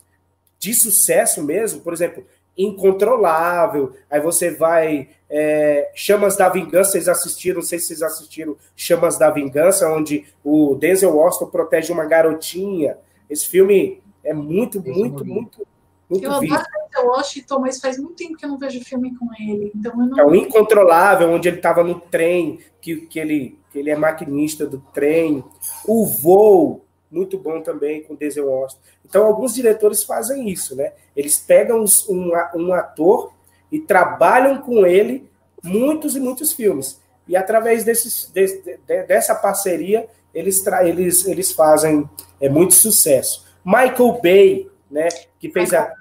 de 0.59 0.73
sucesso 0.73 1.43
mesmo, 1.43 1.81
por 1.81 1.93
exemplo, 1.93 2.25
Incontrolável, 2.57 3.93
aí 4.11 4.21
você 4.21 4.51
vai. 4.51 5.09
É, 5.29 5.91
Chamas 5.95 6.37
da 6.37 6.49
Vingança, 6.51 6.93
vocês 6.93 7.09
assistiram, 7.09 7.57
não 7.57 7.63
sei 7.63 7.79
se 7.79 7.87
vocês 7.87 8.03
assistiram 8.03 8.57
Chamas 8.77 9.19
da 9.19 9.31
Vingança, 9.31 9.91
onde 9.91 10.27
o 10.45 10.75
Denzel 10.75 11.17
Washington 11.17 11.47
protege 11.47 11.93
uma 11.93 12.05
garotinha. 12.05 12.99
Esse 13.31 13.49
filme 13.49 14.03
é 14.23 14.35
muito, 14.35 14.79
Esse 14.79 14.91
muito, 14.91 15.25
muito, 15.25 15.67
muito. 16.11 16.25
Eu 16.25 16.33
adoro 16.33 16.49
Denzel 16.49 17.07
Washington, 17.07 17.59
mas 17.61 17.81
faz 17.81 17.97
muito 17.99 18.15
tempo 18.15 18.37
que 18.37 18.45
eu 18.45 18.51
não 18.51 18.59
vejo 18.59 18.85
filme 18.85 19.17
com 19.17 19.27
ele. 19.41 19.73
Então 19.75 19.97
não... 19.97 20.19
É 20.19 20.27
o 20.27 20.35
Incontrolável, 20.35 21.31
onde 21.31 21.49
ele 21.49 21.57
estava 21.57 21.83
no 21.83 21.99
trem, 21.99 22.61
que, 22.81 23.07
que, 23.07 23.19
ele, 23.19 23.59
que 23.71 23.79
ele 23.79 23.89
é 23.89 23.97
maquinista 23.97 24.67
do 24.67 24.79
trem. 24.93 25.43
O 25.87 26.05
Voo, 26.05 26.85
muito 27.11 27.39
bom 27.39 27.63
também 27.63 28.03
com 28.03 28.15
Denzel 28.15 28.47
Washington. 28.47 28.83
Então, 29.05 29.27
alguns 29.27 29.55
diretores 29.55 30.03
fazem 30.03 30.49
isso, 30.49 30.77
né? 30.77 30.93
Eles 31.17 31.39
pegam 31.39 31.85
um, 32.09 32.33
um 32.55 32.73
ator 32.73 33.33
e 33.71 33.79
trabalham 33.79 34.61
com 34.61 34.87
ele 34.87 35.31
muitos 35.63 36.17
e 36.17 36.21
muitos 36.21 36.53
filmes. 36.53 37.01
E 37.27 37.37
através 37.37 37.85
desses, 37.85 38.31
de, 38.33 38.47
de, 38.87 39.03
dessa 39.05 39.35
parceria, 39.35 40.09
eles, 40.35 40.65
eles, 40.67 41.27
eles 41.27 41.53
fazem 41.53 42.09
é, 42.41 42.49
muito 42.49 42.75
sucesso. 42.75 43.47
Michael 43.65 44.21
Bay, 44.23 44.71
né? 44.91 45.09
Que 45.39 45.51
fez 45.51 45.73
a. 45.73 45.83
a 45.83 45.95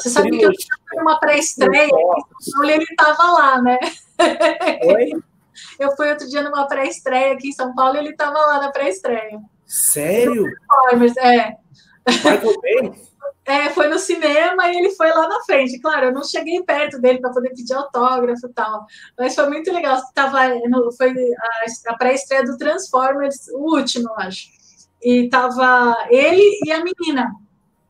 Você 0.00 0.10
sabe 0.10 0.30
que 0.30 0.44
eu 0.44 0.50
fui 0.50 0.98
numa 0.98 1.18
pré-estreia, 1.18 1.90
ele 2.64 2.84
estava 2.84 3.32
lá, 3.32 3.62
né? 3.62 3.78
Oi? 4.84 5.10
Eu 5.78 5.94
fui 5.96 6.08
outro 6.08 6.28
dia 6.28 6.42
numa 6.42 6.66
pré-estreia 6.66 7.34
aqui 7.34 7.48
em 7.48 7.52
São 7.52 7.74
Paulo 7.74 7.96
e 7.96 7.98
ele 7.98 8.10
estava 8.10 8.38
lá 8.38 8.60
na 8.60 8.70
pré-estreia. 8.70 9.40
Sério? 9.66 10.46
É. 11.18 11.56
Michael 12.06 12.60
Bay? 12.60 13.11
É, 13.44 13.70
foi 13.70 13.88
no 13.88 13.98
cinema 13.98 14.68
e 14.68 14.76
ele 14.76 14.90
foi 14.90 15.08
lá 15.10 15.28
na 15.28 15.42
frente. 15.42 15.80
Claro, 15.80 16.06
eu 16.06 16.12
não 16.12 16.22
cheguei 16.22 16.62
perto 16.62 17.00
dele 17.00 17.20
para 17.20 17.32
poder 17.32 17.50
pedir 17.50 17.74
autógrafo 17.74 18.46
e 18.46 18.52
tal, 18.52 18.86
mas 19.18 19.34
foi 19.34 19.48
muito 19.48 19.72
legal. 19.72 20.00
Tava, 20.14 20.38
foi 20.96 21.10
a, 21.10 21.92
a 21.92 21.96
pré-estreia 21.96 22.44
do 22.44 22.56
Transformers, 22.56 23.48
o 23.52 23.76
último, 23.76 24.08
eu 24.10 24.16
acho. 24.18 24.48
E 25.02 25.28
tava 25.28 25.96
ele 26.08 26.60
e 26.64 26.70
a 26.70 26.84
menina, 26.84 27.34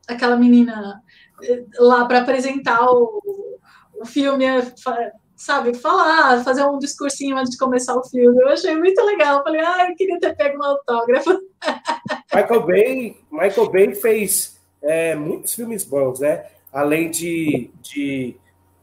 aquela 0.09 0.37
menina 0.37 1.03
eh, 1.43 1.65
lá 1.79 2.07
para 2.07 2.21
apresentar 2.21 2.87
o, 2.87 3.21
o 4.01 4.07
filme, 4.07 4.47
sabe, 5.37 5.75
falar, 5.75 6.43
fazer 6.43 6.65
um 6.65 6.79
discursinho 6.79 7.37
antes 7.37 7.53
de 7.53 7.59
começar 7.59 7.95
o 7.95 8.05
filme. 8.05 8.41
Eu 8.41 8.49
achei 8.49 8.75
muito 8.75 9.03
legal. 9.05 9.43
Falei, 9.43 9.61
ah, 9.61 9.91
eu 9.91 9.97
queria 9.97 10.19
ter 10.19 10.35
pego 10.35 10.59
um 10.59 10.65
autógrafo. 10.65 11.39
Michael 12.35 12.67
Bay, 12.67 13.17
Michael 13.31 13.71
Bay 13.71 13.95
fez 13.95 14.52
é, 14.83 15.15
muitos 15.15 15.55
filmes 15.55 15.85
bons, 15.85 16.21
né? 16.21 16.47
Além 16.73 17.11
de, 17.11 17.71
de, 17.81 18.37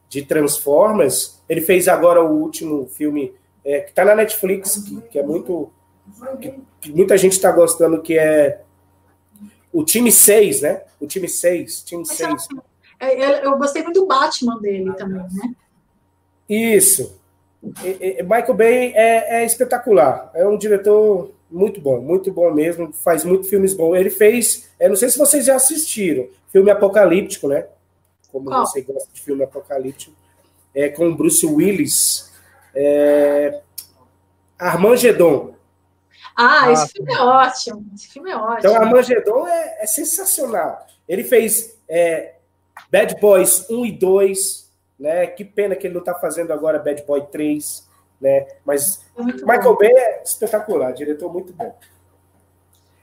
de 0.08 0.22
Transformers, 0.22 1.40
ele 1.48 1.60
fez 1.60 1.88
agora 1.88 2.22
o 2.22 2.40
último 2.40 2.86
filme 2.86 3.34
é, 3.64 3.80
que 3.80 3.90
está 3.90 4.04
na 4.04 4.14
Netflix, 4.14 4.82
que, 4.82 5.00
que 5.02 5.18
é 5.18 5.22
muito. 5.22 5.70
Que, 6.40 6.54
que 6.80 6.92
muita 6.92 7.16
gente 7.16 7.32
está 7.32 7.52
gostando, 7.52 8.02
que 8.02 8.18
é 8.18 8.62
o 9.72 9.84
time 9.84 10.10
6, 10.10 10.62
né? 10.62 10.82
O 10.98 11.06
time 11.06 11.28
6, 11.28 11.82
time 11.84 12.04
6. 12.04 12.48
É, 12.98 13.46
eu 13.46 13.56
gostei 13.56 13.82
muito 13.82 14.00
do 14.00 14.06
Batman 14.06 14.58
dele 14.60 14.92
também, 14.94 15.22
né? 15.22 15.54
Isso. 16.48 17.18
Michael 17.62 18.54
Bay 18.54 18.92
é, 18.94 19.42
é, 19.42 19.44
espetacular. 19.44 20.30
É 20.34 20.46
um 20.46 20.56
diretor 20.56 21.32
muito 21.50 21.80
bom, 21.80 22.00
muito 22.00 22.32
bom 22.32 22.52
mesmo. 22.52 22.92
Faz 22.92 23.24
muitos 23.24 23.48
filmes 23.48 23.74
bons. 23.74 23.96
Ele 23.96 24.10
fez, 24.10 24.70
não 24.80 24.96
sei 24.96 25.08
se 25.08 25.18
vocês 25.18 25.44
já 25.44 25.56
assistiram, 25.56 26.28
filme 26.48 26.70
apocalíptico, 26.70 27.48
né? 27.48 27.66
Como 28.30 28.46
Qual? 28.46 28.66
você 28.66 28.80
gosta 28.82 29.08
de 29.12 29.20
filme 29.20 29.42
apocalíptico. 29.42 30.14
É 30.74 30.88
com 30.88 31.14
Bruce 31.14 31.44
Willis. 31.44 32.30
É... 32.74 33.60
Armagedon. 34.58 35.54
Ah, 36.36 36.66
ah, 36.66 36.72
esse 36.72 36.92
filme 36.92 37.12
é 37.12 37.20
ótimo. 37.20 37.86
Esse 37.94 38.08
filme 38.08 38.30
é 38.30 38.36
ótimo. 38.36 38.58
Então, 38.58 38.74
Armagedon 38.76 39.46
é, 39.48 39.82
é 39.82 39.86
sensacional. 39.86 40.86
Ele 41.08 41.24
fez 41.24 41.76
é, 41.88 42.34
Bad 42.90 43.16
Boys 43.20 43.68
1 43.68 43.86
e 43.86 43.92
2, 43.92 44.72
né? 44.98 45.26
Que 45.26 45.44
pena 45.44 45.74
que 45.74 45.86
ele 45.86 45.94
não 45.94 46.00
está 46.00 46.14
fazendo 46.14 46.52
agora 46.52 46.78
Bad 46.78 47.02
Boy 47.02 47.26
3, 47.26 47.88
né? 48.20 48.46
Mas 48.64 49.04
é 49.16 49.22
Michael 49.22 49.62
bom. 49.62 49.76
Bay 49.76 49.90
é 49.90 50.22
espetacular, 50.22 50.92
diretor 50.92 51.32
muito 51.32 51.52
bom. 51.52 51.76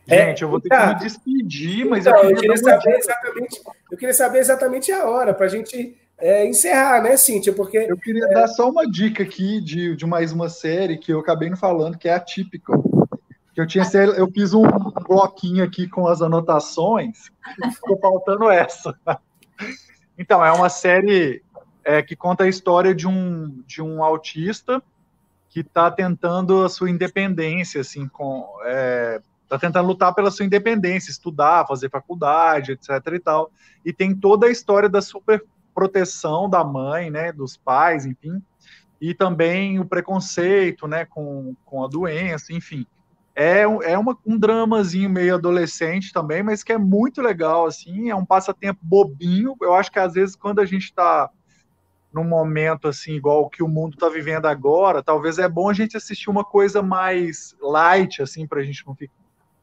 Gente, 0.08 0.42
é, 0.42 0.46
eu 0.46 0.50
vou 0.50 0.62
ter 0.62 0.70
tá. 0.70 0.88
que 0.88 0.94
me 0.94 1.00
despedir, 1.02 1.86
mas 1.86 2.06
então, 2.06 2.24
eu, 2.24 2.36
queria 2.36 2.52
eu, 2.52 2.56
queria 2.56 2.58
saber 2.58 2.98
exatamente, 2.98 3.62
eu 3.92 3.98
queria 3.98 4.14
saber 4.14 4.40
exatamente 4.40 4.92
a 4.92 5.06
hora 5.06 5.34
para 5.34 5.48
a 5.48 5.50
gente 5.50 5.98
é, 6.18 6.48
encerrar, 6.48 7.04
né, 7.04 7.18
Cíntia? 7.18 7.52
Porque 7.52 7.78
eu 7.78 7.98
queria 7.98 8.26
é... 8.26 8.34
dar 8.34 8.48
só 8.48 8.70
uma 8.70 8.90
dica 8.90 9.24
aqui 9.24 9.60
de, 9.60 9.96
de 9.96 10.06
mais 10.06 10.32
uma 10.32 10.48
série 10.48 10.98
que 10.98 11.12
eu 11.12 11.20
acabei 11.20 11.50
não 11.50 11.58
falando, 11.58 11.98
que 11.98 12.08
é 12.08 12.14
atípica. 12.14 12.74
Que 13.54 13.62
eu 13.62 13.68
tinha 13.68 13.84
eu 14.16 14.32
fiz 14.32 14.54
um 14.54 14.64
bloquinho 15.08 15.64
aqui 15.64 15.88
com 15.90 16.08
as 16.08 16.22
anotações, 16.22 17.32
ficou 17.74 18.00
faltando 18.00 18.50
essa. 18.50 18.96
Então, 20.18 20.44
é 20.44 20.52
uma 20.52 20.70
série 20.70 21.44
é, 21.84 22.02
que 22.02 22.16
conta 22.16 22.44
a 22.44 22.48
história 22.48 22.94
de 22.94 23.08
um, 23.08 23.64
de 23.66 23.82
um 23.82 24.04
autista 24.04 24.82
que 25.58 25.62
está 25.62 25.90
tentando 25.90 26.64
a 26.64 26.70
sua 26.70 26.88
independência, 26.88 27.82
assim, 27.82 28.08
com 28.08 28.48
é, 28.64 29.20
está 29.44 29.58
tentando 29.58 29.88
lutar 29.88 30.14
pela 30.14 30.30
sua 30.30 30.46
independência, 30.46 31.10
estudar, 31.10 31.66
fazer 31.66 31.90
faculdade, 31.90 32.74
etc. 32.74 32.90
e 33.14 33.20
tal. 33.20 33.52
E 33.84 33.92
tem 33.92 34.14
toda 34.14 34.46
a 34.46 34.52
história 34.52 34.88
da 34.88 35.02
super 35.02 35.44
proteção 35.74 36.48
da 36.48 36.64
mãe, 36.64 37.10
né, 37.10 37.32
dos 37.32 37.58
pais, 37.58 38.06
enfim, 38.06 38.40
e 39.02 39.16
também 39.16 39.80
o 39.80 39.86
preconceito, 39.86 40.88
né, 40.88 41.06
com, 41.06 41.56
com 41.66 41.84
a 41.84 41.88
doença, 41.88 42.54
enfim. 42.54 42.86
É, 43.36 43.62
é 43.62 43.98
uma, 43.98 44.16
um 44.24 44.38
dramazinho 44.38 45.10
meio 45.10 45.34
adolescente 45.34 46.14
também, 46.14 46.44
mas 46.44 46.62
que 46.62 46.72
é 46.74 46.78
muito 46.78 47.20
legal, 47.20 47.66
assim, 47.66 48.12
é 48.12 48.16
um 48.16 48.26
passatempo 48.26 48.80
bobinho. 48.84 49.56
Eu 49.60 49.74
acho 49.74 49.92
que 49.92 49.98
às 49.98 50.14
vezes 50.14 50.36
quando 50.36 50.60
a 50.60 50.66
gente 50.66 50.84
está 50.84 51.32
num 52.18 52.24
momento 52.24 52.88
assim, 52.88 53.14
igual 53.14 53.50
que 53.50 53.64
o 53.64 53.68
mundo 53.68 53.94
está 53.94 54.10
vivendo 54.10 54.48
agora, 54.48 55.04
talvez 55.04 55.38
é 55.38 55.48
bom 55.48 55.70
a 55.70 55.74
gente 55.74 55.96
assistir 55.96 56.30
uma 56.30 56.44
coisa 56.44 56.82
mais 56.82 57.56
light, 57.62 58.22
assim, 58.22 58.48
para 58.48 58.60
a 58.60 58.64
gente 58.64 58.86
não 58.86 58.96
ficar. 58.96 59.14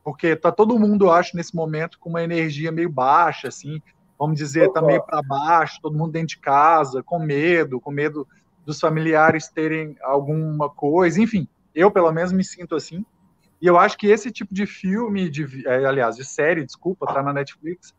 Porque 0.03 0.37
tá 0.37 0.53
todo 0.53 0.79
mundo, 0.79 1.07
eu 1.07 1.13
acho, 1.13 1.37
nesse 1.37 1.55
momento 1.55 1.99
com 1.99 2.11
uma 2.11 2.23
energia 2.23 2.71
meio 2.71 2.89
baixa, 2.89 3.49
assim, 3.49 3.83
vamos 4.19 4.37
dizer, 4.37 4.71
tá 4.71 4.81
meio 4.81 5.03
para 5.03 5.23
baixo, 5.23 5.81
todo 5.83 5.97
mundo 5.97 6.13
dentro 6.13 6.29
de 6.29 6.39
casa, 6.39 7.03
com 7.03 7.19
medo, 7.19 7.81
com 7.81 7.91
medo 7.91 8.27
dos 8.65 8.79
familiares 8.79 9.49
terem 9.49 9.97
alguma 10.03 10.71
coisa, 10.71 11.21
enfim, 11.21 11.49
eu 11.75 11.91
pelo 11.91 12.13
menos 12.13 12.33
me 12.33 12.45
sinto 12.45 12.75
assim. 12.75 13.05
E 13.61 13.67
eu 13.67 13.79
acho 13.79 13.97
que 13.97 14.07
esse 14.07 14.31
tipo 14.31 14.55
de 14.55 14.67
filme, 14.67 15.29
de, 15.29 15.67
é, 15.67 15.85
aliás, 15.87 16.17
de 16.17 16.25
série, 16.25 16.65
desculpa, 16.65 17.07
tá 17.07 17.23
na 17.23 17.33
Netflix, 17.33 17.95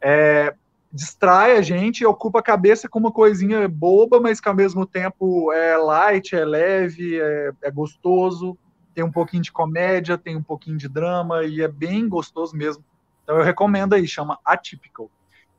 é, 0.00 0.54
distrai 0.92 1.56
a 1.56 1.62
gente, 1.62 2.04
ocupa 2.04 2.40
a 2.40 2.42
cabeça 2.42 2.88
com 2.88 2.98
uma 2.98 3.10
coisinha 3.10 3.66
boba, 3.68 4.20
mas 4.20 4.40
que 4.40 4.48
ao 4.48 4.54
mesmo 4.54 4.84
tempo 4.84 5.50
é 5.52 5.76
light, 5.76 6.34
é 6.34 6.44
leve, 6.44 7.18
é, 7.18 7.52
é 7.62 7.70
gostoso, 7.70 8.58
tem 8.94 9.02
um 9.02 9.10
pouquinho 9.10 9.42
de 9.42 9.50
comédia, 9.50 10.18
tem 10.18 10.36
um 10.36 10.42
pouquinho 10.42 10.76
de 10.76 10.88
drama 10.88 11.44
e 11.44 11.62
é 11.62 11.68
bem 11.68 12.08
gostoso 12.08 12.54
mesmo. 12.54 12.84
Então 13.24 13.38
eu 13.38 13.44
recomendo 13.44 13.94
aí, 13.94 14.06
chama 14.06 14.38
Atypical. 14.44 15.10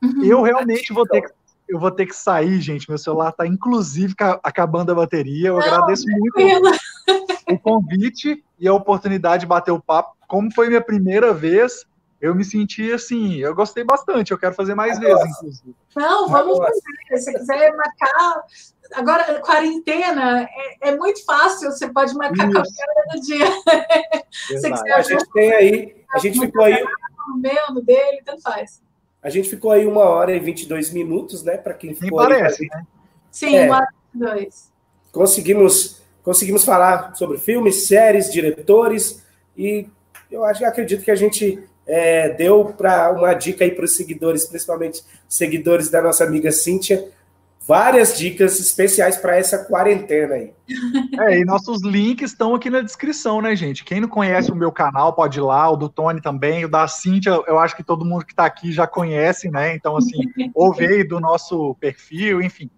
Uhum, 0.04 0.24
eu 0.24 0.42
realmente 0.42 0.94
vou 0.94 1.08
ter 1.08 1.22
que 1.22 1.34
eu 1.68 1.80
vou 1.80 1.90
ter 1.90 2.06
que 2.06 2.16
sair, 2.16 2.60
gente. 2.62 2.90
Meu 2.90 2.98
celular 2.98 3.30
está 3.30 3.48
inclusive 3.48 4.14
acabando 4.44 4.92
a 4.92 4.96
bateria. 4.96 5.48
Eu 5.48 5.58
Não, 5.58 5.62
agradeço 5.62 6.06
muito 6.08 6.38
o 7.50 7.58
convite 7.58 8.44
e 8.60 8.68
a 8.68 8.74
oportunidade 8.74 9.42
de 9.42 9.48
bater 9.48 9.72
o 9.72 9.82
papo. 9.82 10.16
Como 10.28 10.54
foi 10.54 10.68
minha 10.68 10.82
primeira 10.82 11.34
vez, 11.34 11.86
eu 12.24 12.34
me 12.34 12.46
senti 12.46 12.90
assim, 12.90 13.36
eu 13.40 13.54
gostei 13.54 13.84
bastante, 13.84 14.32
eu 14.32 14.38
quero 14.38 14.56
fazer 14.56 14.74
mais 14.74 14.98
vezes, 14.98 15.30
inclusive. 15.36 15.76
Não, 15.94 16.30
vamos 16.30 16.58
fazer. 16.58 16.80
Se 16.80 17.18
você 17.18 17.34
quiser 17.34 17.76
marcar. 17.76 18.44
Agora, 18.94 19.42
quarentena 19.42 20.48
é, 20.82 20.90
é 20.90 20.96
muito 20.96 21.26
fácil, 21.26 21.70
você 21.70 21.90
pode 21.90 22.14
marcar 22.14 22.48
Isso. 22.48 22.54
qualquer 22.54 22.86
hora 22.90 23.06
do 23.14 23.22
dia. 23.22 23.46
Se 24.58 24.72
quiser, 24.72 24.94
a 24.94 25.02
gente 25.02 25.26
tem 25.34 25.54
aí, 25.54 25.96
a 26.14 26.18
gente 26.18 26.40
ficou 26.40 26.64
aí. 26.64 26.82
No 27.28 27.38
meu, 27.40 27.74
no 27.74 27.82
dele, 27.82 28.22
tanto 28.24 28.42
faz. 28.42 28.82
A 29.22 29.30
gente 29.30 29.50
ficou 29.50 29.72
aí 29.72 29.86
uma 29.86 30.04
hora 30.04 30.34
e 30.34 30.40
22 30.40 30.92
minutos, 30.92 31.44
né? 31.44 31.58
Para 31.58 31.74
quem 31.74 31.94
ficou 31.94 32.22
Nem 32.22 32.30
parece, 32.30 32.64
aí, 32.64 32.70
né? 32.70 32.88
Sim, 33.30 33.56
é, 33.58 33.66
uma 33.66 33.78
hora 33.80 33.90
e 34.16 34.18
dois. 34.18 34.72
Conseguimos, 35.12 36.02
conseguimos 36.24 36.64
falar 36.64 37.16
sobre 37.16 37.38
filmes, 37.38 37.86
séries, 37.86 38.32
diretores, 38.32 39.22
e 39.58 39.90
eu 40.32 40.46
acho 40.46 40.66
acredito 40.66 41.04
que 41.04 41.12
a 41.12 41.16
gente 41.16 41.62
é, 41.86 42.30
deu 42.30 42.66
para 42.66 43.12
uma 43.12 43.34
dica 43.34 43.64
aí 43.64 43.72
para 43.72 43.86
os 43.86 43.96
seguidores, 43.96 44.46
principalmente 44.46 45.04
seguidores 45.28 45.90
da 45.90 46.02
nossa 46.02 46.24
amiga 46.24 46.52
Cíntia, 46.52 47.10
várias 47.68 48.18
dicas 48.18 48.60
especiais 48.60 49.18
para 49.18 49.38
essa 49.38 49.66
quarentena 49.66 50.36
aí. 50.36 50.54
É, 51.20 51.40
e 51.40 51.46
nossos 51.46 51.84
links 51.84 52.32
estão 52.32 52.56
aqui 52.56 52.72
na 52.72 52.82
descrição, 52.82 53.40
né, 53.40 53.56
gente? 53.56 53.84
Quem 53.84 54.02
não 54.02 54.08
conhece 54.08 54.52
o 54.52 54.56
meu 54.56 54.72
canal 54.72 55.14
pode 55.14 55.38
ir 55.38 55.42
lá, 55.42 55.70
o 55.70 55.78
do 55.78 55.88
Tony 55.88 56.20
também, 56.20 56.66
o 56.66 56.70
da 56.70 56.88
Cíntia, 56.88 57.32
eu 57.48 57.60
acho 57.60 57.76
que 57.76 57.84
todo 57.84 58.04
mundo 58.04 58.26
que 58.26 58.34
está 58.34 58.46
aqui 58.46 58.72
já 58.72 58.88
conhece, 58.88 59.50
né? 59.50 59.76
Então, 59.76 59.96
assim, 59.96 60.20
ouve 60.56 60.86
aí 60.86 61.04
do 61.04 61.20
nosso 61.20 61.76
perfil, 61.76 62.42
enfim. 62.42 62.70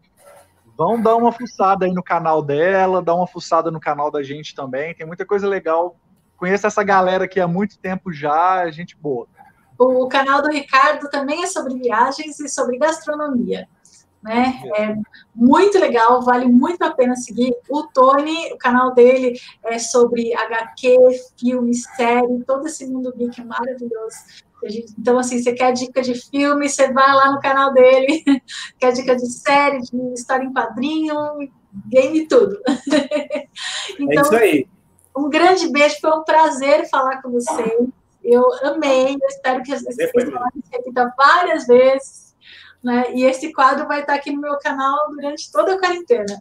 Vão 0.78 1.02
dar 1.02 1.16
uma 1.16 1.32
fuçada 1.32 1.86
aí 1.86 1.94
no 1.94 2.04
canal 2.04 2.42
dela, 2.42 3.02
dar 3.02 3.16
uma 3.16 3.26
fuçada 3.26 3.72
no 3.72 3.80
canal 3.80 4.12
da 4.12 4.22
gente 4.22 4.54
também. 4.54 4.94
Tem 4.94 5.08
muita 5.08 5.26
coisa 5.26 5.48
legal 5.48 5.96
conheço 6.38 6.68
essa 6.68 6.84
galera 6.84 7.26
aqui 7.26 7.40
há 7.40 7.48
muito 7.48 7.78
tempo 7.80 8.12
já, 8.12 8.70
gente 8.72 8.96
boa. 8.96 9.28
O 9.78 10.08
canal 10.08 10.42
do 10.42 10.50
Ricardo 10.50 11.10
também 11.10 11.44
é 11.44 11.48
sobre 11.48 11.76
viagens 11.76 12.40
e 12.40 12.48
sobre 12.48 12.78
gastronomia. 12.78 13.68
Né? 14.24 14.60
É 14.76 14.96
muito 15.36 15.78
legal, 15.78 16.22
vale 16.24 16.48
muito 16.48 16.82
a 16.84 16.92
pena 16.92 17.16
seguir. 17.16 17.54
O 17.70 17.84
Tony, 17.84 18.52
o 18.54 18.58
canal 18.58 18.94
dele 18.94 19.40
é 19.64 19.78
sobre 19.78 20.34
HQ, 20.34 20.98
filme, 21.38 21.76
série, 21.76 22.44
todo 22.44 22.66
esse 22.66 22.88
mundo 22.88 23.14
geek 23.16 23.44
maravilhoso. 23.44 24.18
Então, 24.98 25.20
assim, 25.20 25.40
você 25.42 25.54
quer 25.54 25.74
dica 25.74 26.02
de 26.02 26.16
filme, 26.16 26.68
você 26.68 26.92
vai 26.92 27.14
lá 27.14 27.32
no 27.32 27.40
canal 27.40 27.72
dele, 27.72 28.24
quer 28.80 28.94
dica 28.94 29.16
de 29.16 29.32
série, 29.32 29.80
de 29.82 30.14
história 30.14 30.44
em 30.44 30.54
quadrinho, 30.54 31.16
game 31.88 32.28
tudo. 32.28 32.60
então, 34.00 34.10
é 34.10 34.22
isso 34.22 34.36
aí. 34.36 34.68
Um 35.16 35.30
grande 35.30 35.70
beijo, 35.70 35.98
foi 36.02 36.12
um 36.12 36.24
prazer 36.24 36.90
falar 36.90 37.22
com 37.22 37.32
vocês. 37.32 37.88
Eu 38.24 38.44
amei, 38.64 39.14
eu 39.14 39.28
espero 39.28 39.64
que 39.64 39.78
se 39.78 40.12
repita 40.72 41.14
várias 41.18 41.68
vezes. 41.68 42.36
Né? 42.84 43.06
E 43.16 43.24
esse 43.24 43.52
quadro 43.52 43.88
vai 43.88 44.02
estar 44.02 44.14
aqui 44.14 44.32
no 44.32 44.42
meu 44.42 44.60
canal 44.60 45.10
durante 45.10 45.52
toda 45.52 45.74
a 45.74 45.80
quarentena. 45.80 46.40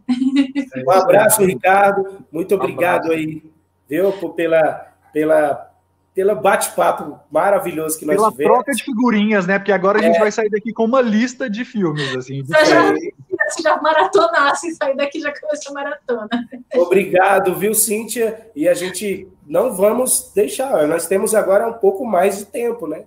Um 0.86 0.90
abraço, 0.90 1.42
Ricardo. 1.42 2.22
Muito 2.30 2.54
obrigado 2.54 3.12
aí, 3.12 3.42
viu, 3.88 4.12
pela, 4.34 4.92
pela, 5.10 5.70
pelo 6.14 6.36
bate-papo 6.36 7.18
maravilhoso 7.30 7.98
que 7.98 8.04
nós 8.04 8.16
Pela 8.16 8.30
tivemos. 8.30 8.52
troca 8.52 8.72
de 8.72 8.84
figurinhas, 8.84 9.46
né? 9.46 9.58
Porque 9.58 9.72
agora 9.72 9.98
a 9.98 10.02
gente 10.02 10.16
é. 10.16 10.20
vai 10.20 10.30
sair 10.30 10.50
daqui 10.50 10.72
com 10.72 10.84
uma 10.84 11.00
lista 11.00 11.48
de 11.48 11.64
filmes, 11.64 12.14
assim. 12.14 12.42
De 12.42 12.48
Você 12.48 12.64
já, 12.66 12.94
se 13.48 13.62
já 13.62 13.80
maratonasse, 13.80 14.74
sair 14.74 14.96
daqui 14.96 15.20
já 15.20 15.32
começou 15.38 15.70
a 15.70 15.74
maratona. 15.74 16.28
Obrigado, 16.74 17.54
viu, 17.54 17.74
Cíntia? 17.74 18.50
E 18.54 18.68
a 18.68 18.74
gente 18.74 19.28
não 19.46 19.74
vamos 19.74 20.32
deixar, 20.34 20.86
nós 20.86 21.06
temos 21.06 21.34
agora 21.34 21.68
um 21.68 21.74
pouco 21.74 22.04
mais 22.04 22.38
de 22.38 22.46
tempo, 22.46 22.86
né? 22.86 23.04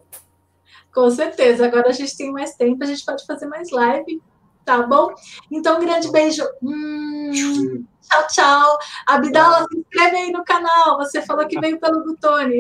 Com 0.93 1.09
certeza, 1.11 1.65
agora 1.65 1.89
a 1.89 1.93
gente 1.93 2.18
tem 2.18 2.31
mais 2.31 2.55
tempo, 2.55 2.84
a 2.84 2.88
gente 2.88 3.05
pode 3.05 3.26
fazer 3.26 3.45
mais 3.45 3.69
live, 3.69 4.22
tá 4.65 4.81
bom? 4.81 5.14
Então, 5.51 5.77
um 5.77 5.80
grande 5.80 6.11
beijo. 6.11 6.43
Hum, 6.61 7.85
tchau, 8.01 8.27
tchau. 8.27 8.77
Abdala, 9.05 9.65
se 9.69 9.77
inscreve 9.77 10.18
aí 10.18 10.31
no 10.31 10.43
canal, 10.43 10.97
você 10.97 11.22
falou 11.22 11.47
que 11.47 11.59
veio 11.59 11.80
pelo 11.80 12.03
Butone. 12.03 12.59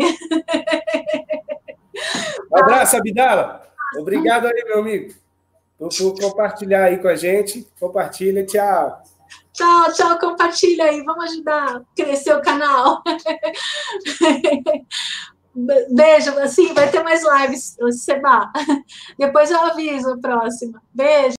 Um 2.51 2.57
abraço, 2.57 2.95
Abdala. 2.95 3.63
Obrigado 3.97 4.45
aí, 4.45 4.63
meu 4.67 4.79
amigo 4.79 5.26
por 5.77 6.19
compartilhar 6.19 6.85
aí 6.85 6.97
com 6.97 7.07
a 7.07 7.15
gente. 7.15 7.67
Compartilha, 7.79 8.45
tchau. 8.45 9.01
Tchau, 9.53 9.93
tchau, 9.93 10.19
compartilha 10.19 10.85
aí, 10.85 11.03
vamos 11.03 11.31
ajudar 11.31 11.77
a 11.77 11.81
crescer 11.95 12.35
o 12.35 12.41
canal. 12.41 13.01
Beijo, 15.89 16.37
assim, 16.37 16.71
vai 16.73 16.91
ter 16.91 17.03
mais 17.03 17.23
lives, 17.23 17.75
Seba. 18.03 18.51
Depois 19.17 19.49
eu 19.49 19.59
aviso 19.59 20.11
a 20.11 20.17
próxima. 20.19 20.79
Beijo. 20.93 21.35